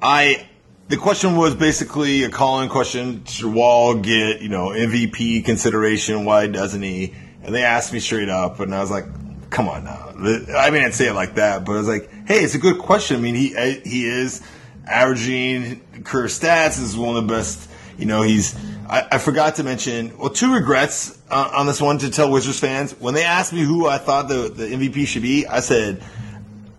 I. 0.00 0.46
The 0.88 0.96
question 0.96 1.34
was 1.34 1.56
basically 1.56 2.22
a 2.22 2.30
call-in 2.30 2.68
question: 2.68 3.24
Should 3.24 3.52
Wall 3.52 3.94
get 3.94 4.40
you 4.40 4.48
know 4.48 4.68
MVP 4.68 5.44
consideration? 5.44 6.24
Why 6.24 6.46
doesn't 6.46 6.80
he? 6.80 7.12
And 7.42 7.52
they 7.52 7.64
asked 7.64 7.92
me 7.92 7.98
straight 7.98 8.28
up, 8.28 8.60
and 8.60 8.72
I 8.72 8.80
was 8.80 8.90
like, 8.90 9.04
"Come 9.50 9.68
on 9.68 9.82
now." 9.82 10.12
I 10.56 10.70
mean, 10.70 10.84
I'd 10.84 10.94
say 10.94 11.08
it 11.08 11.14
like 11.14 11.34
that, 11.34 11.64
but 11.64 11.72
I 11.72 11.78
was 11.78 11.88
like, 11.88 12.08
"Hey, 12.28 12.44
it's 12.44 12.54
a 12.54 12.60
good 12.60 12.78
question." 12.78 13.16
I 13.16 13.20
mean, 13.20 13.34
he 13.34 13.48
he 13.84 14.06
is 14.06 14.42
averaging 14.86 15.80
career 16.04 16.26
stats 16.26 16.80
is 16.80 16.96
one 16.96 17.16
of 17.16 17.26
the 17.26 17.34
best. 17.34 17.68
You 17.98 18.06
know, 18.06 18.22
he's. 18.22 18.54
I, 18.88 19.08
I 19.10 19.18
forgot 19.18 19.56
to 19.56 19.64
mention. 19.64 20.16
Well, 20.16 20.30
two 20.30 20.54
regrets 20.54 21.20
uh, 21.28 21.50
on 21.52 21.66
this 21.66 21.80
one 21.80 21.98
to 21.98 22.12
tell 22.12 22.30
Wizards 22.30 22.60
fans. 22.60 22.92
When 22.92 23.14
they 23.14 23.24
asked 23.24 23.52
me 23.52 23.62
who 23.62 23.88
I 23.88 23.98
thought 23.98 24.28
the, 24.28 24.52
the 24.54 24.66
MVP 24.66 25.08
should 25.08 25.22
be, 25.22 25.48
I 25.48 25.58
said, 25.58 26.00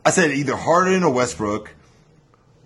I 0.05 0.11
said 0.11 0.31
either 0.31 0.55
Harden 0.55 1.03
or 1.03 1.11
Westbrook, 1.11 1.73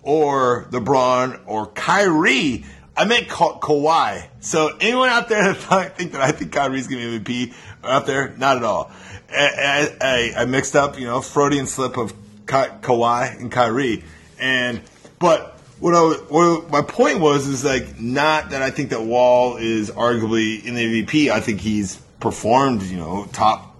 or 0.02 0.66
LeBron 0.70 1.40
or 1.46 1.66
Kyrie. 1.66 2.64
I 2.96 3.04
meant 3.04 3.28
Ka- 3.28 3.58
Kawhi. 3.58 4.26
So 4.40 4.76
anyone 4.80 5.08
out 5.08 5.28
there 5.28 5.52
that 5.52 5.96
think 5.96 6.12
that 6.12 6.20
I 6.20 6.32
think 6.32 6.52
Kyrie's 6.52 6.88
going 6.88 7.02
to 7.02 7.20
be 7.20 7.46
MVP 7.46 7.54
out 7.84 8.06
there, 8.06 8.34
not 8.36 8.56
at 8.58 8.64
all. 8.64 8.90
I, 9.30 9.96
I, 10.00 10.32
I 10.42 10.44
mixed 10.44 10.76
up, 10.76 10.98
you 10.98 11.06
know, 11.06 11.20
Freudian 11.20 11.66
slip 11.66 11.96
of 11.96 12.12
Ka- 12.46 12.78
Kawhi 12.82 13.40
and 13.40 13.50
Kyrie, 13.50 14.04
and 14.38 14.82
but 15.18 15.58
what, 15.80 15.94
I, 15.94 16.00
what 16.28 16.70
my 16.70 16.82
point 16.82 17.20
was 17.20 17.46
is 17.46 17.64
like 17.64 17.98
not 17.98 18.50
that 18.50 18.60
I 18.60 18.70
think 18.70 18.90
that 18.90 19.02
Wall 19.02 19.56
is 19.56 19.90
arguably 19.90 20.64
in 20.64 20.74
the 20.74 21.02
MVP. 21.02 21.30
I 21.30 21.40
think 21.40 21.60
he's 21.60 21.96
performed, 22.20 22.82
you 22.82 22.98
know, 22.98 23.26
top 23.32 23.72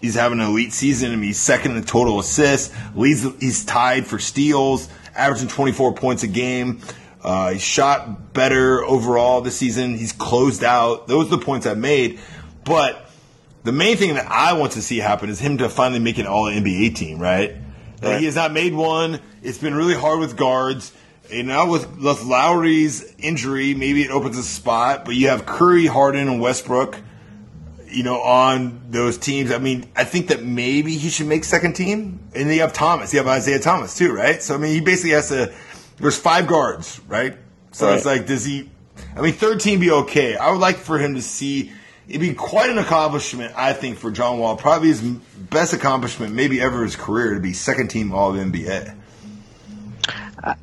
he's 0.00 0.14
having 0.14 0.40
an 0.40 0.46
elite 0.46 0.72
season. 0.72 1.12
I 1.12 1.16
mean, 1.16 1.24
he's 1.24 1.38
second 1.38 1.76
in 1.76 1.84
total 1.84 2.18
assists. 2.18 2.74
Leads, 2.94 3.26
he's 3.40 3.64
tied 3.64 4.06
for 4.06 4.18
steals, 4.18 4.88
averaging 5.18 5.48
24 5.48 5.94
points 5.94 6.22
a 6.22 6.28
game. 6.28 6.80
Uh, 7.22 7.52
he 7.52 7.58
shot 7.58 8.32
better 8.32 8.84
overall 8.84 9.40
this 9.40 9.56
season. 9.56 9.96
He's 9.96 10.12
closed 10.12 10.62
out. 10.62 11.08
Those 11.08 11.26
are 11.26 11.36
the 11.36 11.44
points 11.44 11.66
I 11.66 11.74
made. 11.74 12.20
But 12.64 13.10
the 13.64 13.72
main 13.72 13.96
thing 13.96 14.14
that 14.14 14.30
I 14.30 14.52
want 14.54 14.72
to 14.72 14.82
see 14.82 14.98
happen 14.98 15.28
is 15.28 15.40
him 15.40 15.58
to 15.58 15.68
finally 15.68 16.00
make 16.00 16.18
an 16.18 16.26
All 16.26 16.44
NBA 16.44 16.94
team, 16.94 17.18
right? 17.18 17.56
Right. 18.00 18.20
He 18.20 18.26
has 18.26 18.36
not 18.36 18.52
made 18.52 18.72
one. 18.72 19.20
It's 19.42 19.58
been 19.58 19.74
really 19.74 19.94
hard 19.94 20.20
with 20.20 20.36
guards. 20.36 20.92
And 21.32 21.48
now 21.48 21.70
with, 21.70 21.98
with 21.98 22.22
Lowry's 22.22 23.14
injury, 23.18 23.74
maybe 23.74 24.02
it 24.02 24.10
opens 24.10 24.38
a 24.38 24.42
spot. 24.42 25.04
But 25.04 25.16
you 25.16 25.28
have 25.28 25.44
Curry, 25.44 25.86
Harden, 25.86 26.28
and 26.28 26.40
Westbrook 26.40 26.96
you 27.90 28.02
know, 28.02 28.20
on 28.20 28.90
those 28.90 29.18
teams. 29.18 29.50
I 29.50 29.58
mean, 29.58 29.90
I 29.96 30.04
think 30.04 30.28
that 30.28 30.42
maybe 30.42 30.96
he 30.96 31.08
should 31.10 31.26
make 31.26 31.44
second 31.44 31.74
team. 31.74 32.20
And 32.34 32.48
then 32.48 32.54
you 32.54 32.60
have 32.60 32.72
Thomas. 32.72 33.12
You 33.12 33.18
have 33.18 33.28
Isaiah 33.28 33.58
Thomas 33.58 33.96
too, 33.96 34.12
right? 34.12 34.42
So 34.42 34.54
I 34.54 34.58
mean, 34.58 34.72
he 34.72 34.80
basically 34.80 35.10
has 35.10 35.28
to. 35.28 35.52
There's 35.96 36.18
five 36.18 36.46
guards, 36.46 37.00
right? 37.08 37.36
So 37.72 37.92
it's 37.92 38.04
like, 38.04 38.26
does 38.26 38.44
he? 38.44 38.70
I 39.16 39.20
mean, 39.20 39.32
third 39.32 39.60
team 39.60 39.80
be 39.80 39.90
okay. 39.90 40.36
I 40.36 40.50
would 40.50 40.60
like 40.60 40.76
for 40.76 40.98
him 40.98 41.14
to 41.14 41.22
see. 41.22 41.72
It'd 42.08 42.20
be 42.20 42.32
quite 42.34 42.70
an 42.70 42.78
accomplishment, 42.78 43.52
I 43.54 43.74
think, 43.74 43.98
for 43.98 44.10
John 44.10 44.38
Wall. 44.38 44.56
Probably 44.56 44.88
his 44.88 45.02
best 45.02 45.74
accomplishment, 45.74 46.34
maybe 46.34 46.60
ever 46.60 46.82
his 46.82 46.96
career, 46.96 47.34
to 47.34 47.40
be 47.40 47.52
second 47.52 47.88
team 47.88 48.12
All 48.12 48.32
NBA. 48.32 48.96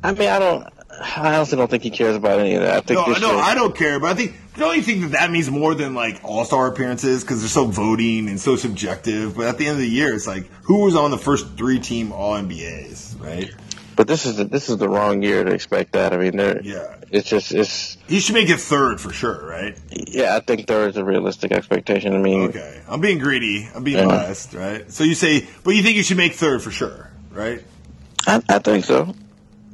I 0.02 0.12
mean, 0.12 0.28
I 0.28 0.38
don't. 0.38 0.66
I 1.00 1.36
honestly 1.36 1.56
don't 1.58 1.70
think 1.70 1.82
he 1.82 1.90
cares 1.90 2.16
about 2.16 2.38
any 2.40 2.54
of 2.54 2.62
that. 2.62 2.76
I 2.76 2.80
think 2.80 2.98
No, 3.06 3.12
no, 3.18 3.32
year- 3.34 3.42
I 3.42 3.54
don't 3.54 3.74
care. 3.76 4.00
But 4.00 4.10
I 4.10 4.14
think 4.14 4.34
don't 4.56 4.76
you 4.76 4.82
think 4.82 5.02
that 5.02 5.10
that 5.12 5.30
means 5.30 5.50
more 5.50 5.74
than 5.74 5.94
like 5.94 6.20
All 6.24 6.44
Star 6.44 6.66
appearances 6.68 7.22
because 7.22 7.40
they're 7.40 7.48
so 7.48 7.66
voting 7.66 8.28
and 8.28 8.40
so 8.40 8.56
subjective. 8.56 9.36
But 9.36 9.46
at 9.46 9.58
the 9.58 9.66
end 9.66 9.74
of 9.74 9.80
the 9.80 9.88
year, 9.88 10.14
it's 10.14 10.26
like 10.26 10.46
who 10.62 10.84
was 10.84 10.96
on 10.96 11.10
the 11.10 11.18
first 11.18 11.56
three 11.56 11.78
team 11.80 12.12
All 12.12 12.34
NBAs, 12.34 13.20
right? 13.22 13.50
But 13.96 14.08
this 14.08 14.26
is 14.26 14.36
the, 14.36 14.44
this 14.44 14.68
is 14.68 14.76
the 14.76 14.88
wrong 14.90 15.22
year 15.22 15.42
to 15.44 15.52
expect 15.52 15.92
that. 15.92 16.12
I 16.12 16.18
mean. 16.18 16.38
Yeah. 16.64 16.94
It's 17.10 17.28
just 17.28 17.52
it's 17.54 17.96
He 18.08 18.18
should 18.20 18.34
make 18.34 18.48
it 18.50 18.58
third 18.60 19.00
for 19.00 19.12
sure, 19.12 19.46
right? 19.46 19.78
yeah. 19.90 20.34
I 20.36 20.40
think 20.40 20.66
there 20.66 20.88
is 20.88 20.96
a 20.96 21.04
realistic 21.04 21.52
expectation. 21.52 22.14
I 22.14 22.18
mean, 22.18 22.48
Okay, 22.48 22.80
I'm 22.88 23.00
being 23.00 23.18
greedy. 23.18 23.68
I'm 23.74 23.84
being 23.84 23.98
Yeah. 23.98 24.06
biased, 24.06 24.54
right? 24.54 24.90
So 24.90 25.04
you 25.04 25.14
say, 25.14 25.46
but 25.62 25.74
you 25.76 25.82
think 25.82 25.96
you 25.96 26.02
should 26.02 26.16
make 26.16 26.34
third 26.34 26.62
for 26.62 26.70
sure, 26.70 27.10
right? 27.32 27.62
I, 28.26 28.42
I 28.48 28.58
think 28.58 28.84
so. 28.84 29.14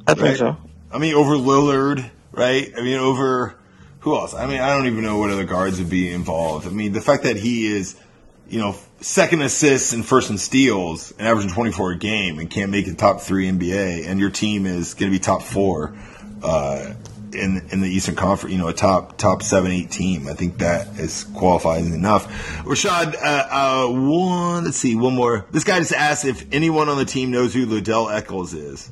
I 0.07 0.13
think 0.13 0.27
Right. 0.27 0.37
so. 0.37 0.57
I 0.93 0.99
mean, 0.99 1.15
over 1.15 1.33
Lillard, 1.33 2.07
right? 2.31 2.71
I 2.77 2.81
mean, 2.81 2.97
over 2.97 3.55
who 4.01 4.15
else? 4.15 4.33
I 4.33 4.45
mean, 4.45 4.59
I 4.59 4.75
don't 4.75 4.85
even 4.85 5.01
know 5.03 5.17
what 5.17 5.31
other 5.31 5.43
guards 5.43 5.79
would 5.79 5.89
be 5.89 6.11
involved. 6.11 6.67
I 6.67 6.69
mean, 6.69 6.91
the 6.91 7.01
fact 7.01 7.23
that 7.23 7.35
he 7.35 7.65
is, 7.65 7.99
you 8.47 8.59
know, 8.59 8.75
second 9.01 9.41
assists 9.41 9.93
and 9.93 10.05
first 10.05 10.29
in 10.29 10.37
steals 10.37 11.11
and 11.17 11.27
averaging 11.27 11.51
24 11.51 11.93
a 11.93 11.97
game 11.97 12.37
and 12.37 12.49
can't 12.49 12.69
make 12.69 12.85
the 12.85 12.93
top 12.93 13.21
three 13.21 13.49
NBA, 13.49 14.07
and 14.07 14.19
your 14.19 14.29
team 14.29 14.67
is 14.67 14.93
going 14.93 15.11
to 15.11 15.17
be 15.17 15.19
top 15.19 15.41
four 15.41 15.95
uh, 16.43 16.93
in 17.31 17.67
in 17.71 17.81
the 17.81 17.89
Eastern 17.89 18.15
Conference, 18.15 18.53
you 18.53 18.59
know, 18.59 18.67
a 18.67 18.73
top 18.73 19.17
top 19.17 19.41
seven 19.41 19.71
eight 19.71 19.89
team. 19.89 20.27
I 20.27 20.33
think 20.33 20.59
that 20.59 20.99
is 20.99 21.23
qualifying 21.23 21.91
enough. 21.91 22.27
Rashad, 22.65 23.15
uh, 23.15 23.47
uh, 23.49 23.87
one. 23.87 24.65
Let's 24.65 24.77
see, 24.77 24.95
one 24.95 25.15
more. 25.15 25.47
This 25.49 25.63
guy 25.63 25.79
just 25.79 25.93
asked 25.93 26.25
if 26.25 26.45
anyone 26.53 26.89
on 26.89 26.97
the 26.97 27.05
team 27.05 27.31
knows 27.31 27.53
who 27.53 27.65
Liddell 27.65 28.09
Eccles 28.09 28.53
is. 28.53 28.91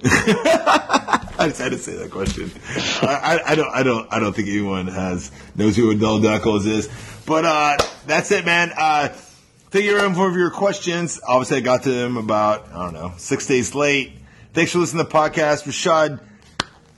I 1.38 1.48
just 1.48 1.60
had 1.60 1.72
to 1.72 1.78
say 1.78 1.96
that 1.96 2.10
question. 2.10 2.50
I, 3.02 3.40
I, 3.46 3.52
I 3.52 3.54
don't, 3.54 3.74
I 3.74 3.82
don't, 3.82 4.12
I 4.12 4.20
don't 4.20 4.34
think 4.34 4.48
anyone 4.48 4.88
has 4.88 5.30
knows 5.54 5.76
who 5.76 5.90
Adele 5.90 6.20
Duckles 6.20 6.66
is. 6.66 6.88
But 7.26 7.44
uh, 7.44 7.76
that's 8.06 8.30
it, 8.30 8.44
man. 8.44 8.72
Uh, 8.76 9.08
thank 9.70 9.84
you 9.84 9.96
everyone 9.96 10.14
for 10.14 10.38
your 10.38 10.50
questions. 10.50 11.20
Obviously, 11.26 11.58
I 11.58 11.60
got 11.60 11.82
to 11.84 11.90
them 11.90 12.16
about 12.16 12.68
I 12.72 12.84
don't 12.84 12.94
know 12.94 13.14
six 13.16 13.46
days 13.46 13.74
late. 13.74 14.12
Thanks 14.52 14.72
for 14.72 14.78
listening 14.78 15.04
to 15.04 15.10
the 15.10 15.18
podcast, 15.18 15.64
Rashad. 15.64 16.20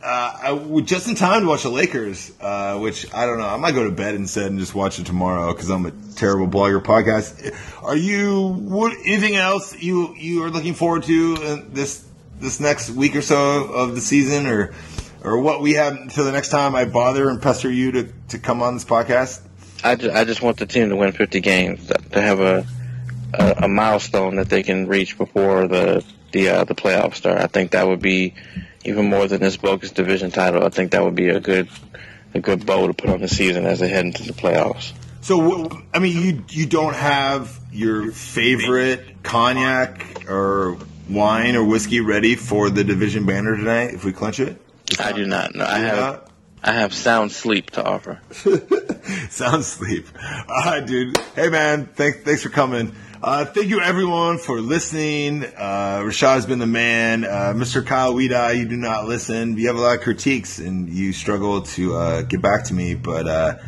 Uh, 0.01 0.39
I, 0.43 0.53
we're 0.53 0.83
just 0.83 1.09
in 1.09 1.17
time 1.17 1.43
to 1.43 1.49
watch 1.49 1.65
the 1.65 1.71
Lakers, 1.71 2.33
uh, 2.41 2.79
which 2.79 3.13
I 3.13 3.27
don't 3.27 3.39
know. 3.39 3.49
I 3.49 3.57
might 3.57 3.73
go 3.73 3.85
to 3.85 3.91
bed 3.91 4.15
instead 4.15 4.47
and 4.47 4.59
just 4.59 4.75
watch 4.75 5.01
it 5.01 5.07
tomorrow 5.07 5.53
because 5.53 5.71
I'm 5.71 5.87
a 5.87 5.93
terrible 6.15 6.47
blogger. 6.47 6.81
Podcast. 6.83 7.55
Are 7.83 7.97
you? 7.97 8.49
What? 8.49 8.93
Anything 9.05 9.37
else 9.37 9.81
you 9.81 10.15
you 10.17 10.45
are 10.45 10.51
looking 10.51 10.75
forward 10.75 11.05
to 11.05 11.65
this 11.71 12.08
this 12.41 12.61
next 12.61 12.91
week 12.91 13.17
or 13.17 13.23
so 13.23 13.65
of 13.65 13.95
the 13.95 14.01
season, 14.01 14.47
or 14.47 14.75
or 15.23 15.41
what 15.41 15.61
we 15.61 15.75
have 15.75 15.95
until 15.95 16.25
the 16.25 16.33
next 16.33 16.49
time 16.49 16.75
I 16.75 16.85
bother 16.85 17.29
and 17.29 17.41
pester 17.41 17.71
you 17.71 17.93
to 17.93 18.13
to 18.29 18.39
come 18.39 18.63
on 18.63 18.75
this 18.75 18.85
podcast? 18.85 19.41
I 19.85 19.95
just, 19.95 20.15
I 20.15 20.25
just 20.25 20.43
want 20.43 20.57
the 20.57 20.67
team 20.67 20.89
to 20.89 20.97
win 20.97 21.13
50 21.13 21.41
games, 21.41 21.87
to 21.87 22.21
have 22.21 22.41
a 22.41 22.67
a, 23.35 23.55
a 23.65 23.69
milestone 23.69 24.37
that 24.37 24.49
they 24.49 24.63
can 24.63 24.87
reach 24.87 25.19
before 25.19 25.69
the 25.69 26.05
the 26.33 26.49
uh, 26.49 26.65
the 26.65 26.75
playoffs 26.75 27.17
start. 27.17 27.41
I 27.41 27.47
think 27.47 27.73
that 27.73 27.87
would 27.87 28.01
be 28.01 28.35
even 28.85 29.09
more 29.09 29.27
than 29.27 29.41
this 29.41 29.57
bogus 29.57 29.91
division 29.91 30.31
title. 30.31 30.65
I 30.65 30.69
think 30.69 30.93
that 30.93 31.05
would 31.05 31.15
be 31.15 31.29
a 31.29 31.41
good 31.41 31.69
a 32.35 32.41
good 32.41 32.67
bow 32.67 32.87
to 32.87 32.95
put 32.95 33.11
on 33.11 33.21
the 33.21 33.29
season 33.29 33.67
as 33.67 33.81
they 33.81 33.89
head 33.89 34.05
into 34.05 34.23
the 34.23 34.33
playoffs. 34.33 34.93
So 35.21 35.71
I 35.93 35.99
mean, 35.99 36.23
you 36.23 36.45
you 36.49 36.67
don't 36.67 36.95
have 36.95 37.59
your 37.73 38.13
favorite 38.13 39.23
cognac 39.23 40.29
or 40.29 40.79
wine 41.09 41.57
or 41.57 41.65
whiskey 41.65 42.01
ready 42.01 42.37
for 42.37 42.71
the 42.71 42.85
division 42.85 43.27
banner 43.27 43.57
tonight 43.57 43.95
if 43.95 44.05
we 44.05 44.13
clinch 44.13 44.41
it. 44.41 44.61
I 44.99 45.13
do 45.13 45.27
not 45.27 45.55
know. 45.55 45.65
I 45.65 45.79
have 45.79 45.97
not? 45.97 46.31
I 46.63 46.73
have 46.73 46.93
sound 46.93 47.31
sleep 47.33 47.71
to 47.73 47.85
offer. 47.85 48.21
Sound 49.31 49.65
sleep. 49.65 50.07
All 50.49 50.65
right, 50.65 50.85
dude. 50.85 51.17
Hey, 51.35 51.49
man. 51.49 51.87
Thanks, 51.87 52.19
thanks 52.25 52.43
for 52.43 52.49
coming. 52.49 52.95
Uh, 53.23 53.45
thank 53.45 53.69
you, 53.69 53.81
everyone, 53.81 54.39
for 54.39 54.61
listening. 54.61 55.45
Uh, 55.45 56.03
Rashad 56.05 56.35
has 56.35 56.47
been 56.47 56.59
the 56.59 56.67
man. 56.67 57.25
Uh, 57.25 57.53
Mr. 57.57 57.85
Kyle 57.85 58.15
Weidie, 58.15 58.59
you 58.59 58.69
do 58.69 58.77
not 58.77 59.07
listen. 59.07 59.57
You 59.57 59.69
have 59.69 59.77
a 59.77 59.81
lot 59.81 59.97
of 59.97 60.03
critiques, 60.03 60.59
and 60.59 60.89
you 60.89 61.13
struggle 61.13 61.63
to 61.63 61.95
uh, 61.95 62.23
get 62.23 62.43
back 62.43 62.65
to 62.65 62.75
me. 62.75 62.95
But 62.95 63.27
uh, 63.27 63.59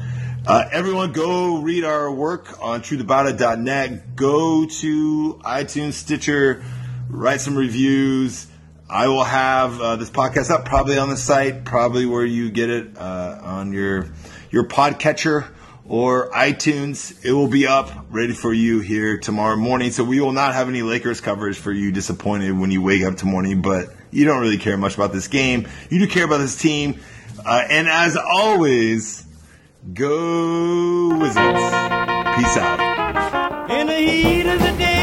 uh, 0.46 0.68
everyone, 0.72 1.12
go 1.12 1.58
read 1.58 1.84
our 1.84 2.12
work 2.12 2.62
on 2.62 2.82
truthaboutit.net. 2.82 4.16
Go 4.16 4.66
to 4.66 5.40
iTunes, 5.44 5.94
Stitcher, 5.94 6.62
write 7.10 7.40
some 7.40 7.56
reviews. 7.56 8.46
I 8.88 9.08
will 9.08 9.24
have 9.24 9.80
uh, 9.80 9.96
this 9.96 10.10
podcast 10.10 10.50
up 10.50 10.64
probably 10.64 10.98
on 10.98 11.08
the 11.08 11.16
site, 11.16 11.64
probably 11.64 12.06
where 12.06 12.24
you 12.24 12.50
get 12.50 12.70
it 12.70 12.96
uh, 12.96 13.38
on 13.42 13.72
your 13.72 14.08
your 14.50 14.64
podcatcher 14.64 15.48
or 15.86 16.30
iTunes. 16.30 17.24
It 17.24 17.32
will 17.32 17.48
be 17.48 17.66
up 17.66 18.06
ready 18.10 18.32
for 18.32 18.52
you 18.52 18.80
here 18.80 19.18
tomorrow 19.18 19.56
morning. 19.56 19.92
So 19.92 20.02
we 20.02 20.20
will 20.20 20.32
not 20.32 20.54
have 20.54 20.68
any 20.68 20.82
Lakers 20.82 21.20
coverage 21.20 21.58
for 21.58 21.72
you 21.72 21.92
disappointed 21.92 22.58
when 22.58 22.70
you 22.70 22.82
wake 22.82 23.02
up 23.02 23.16
tomorrow 23.16 23.42
morning, 23.42 23.62
but 23.62 23.86
you 24.10 24.24
don't 24.24 24.40
really 24.40 24.58
care 24.58 24.76
much 24.76 24.94
about 24.96 25.12
this 25.12 25.28
game. 25.28 25.68
You 25.88 26.00
do 26.00 26.08
care 26.08 26.24
about 26.24 26.38
this 26.38 26.56
team. 26.56 27.00
Uh, 27.44 27.64
and 27.70 27.88
as 27.88 28.16
always, 28.16 29.24
go 29.94 31.16
Wizards. 31.16 31.36
Peace 32.36 32.56
out. 32.56 33.70
In 33.70 33.86
the 33.86 33.96
heat 33.96 34.46
of 34.46 34.58
the 34.60 34.72
day 34.78 34.99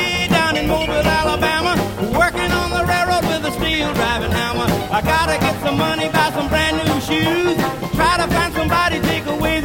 I 4.98 5.02
gotta 5.02 5.38
get 5.38 5.62
some 5.62 5.78
money, 5.78 6.10
buy 6.10 6.32
some 6.32 6.48
brand 6.50 6.76
new 6.78 7.00
shoes, 7.02 7.56
try 7.94 8.18
to 8.18 8.28
find 8.34 8.52
somebody 8.56 9.00
take 9.02 9.28
away 9.28 9.57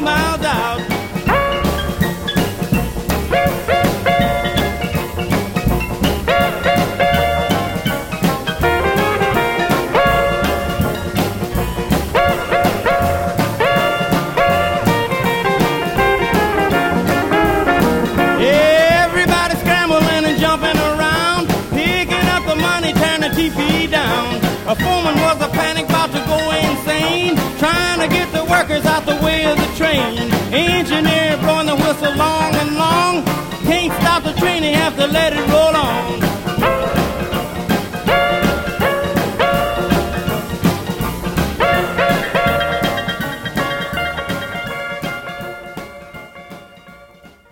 miles 0.00 0.44
out. 0.44 0.91
then 34.62 34.72
you 34.72 34.78
have 34.78 34.96
to 34.96 35.06
let 35.06 35.32
it 35.32 35.46
roll 35.48 35.76
on. 35.76 36.31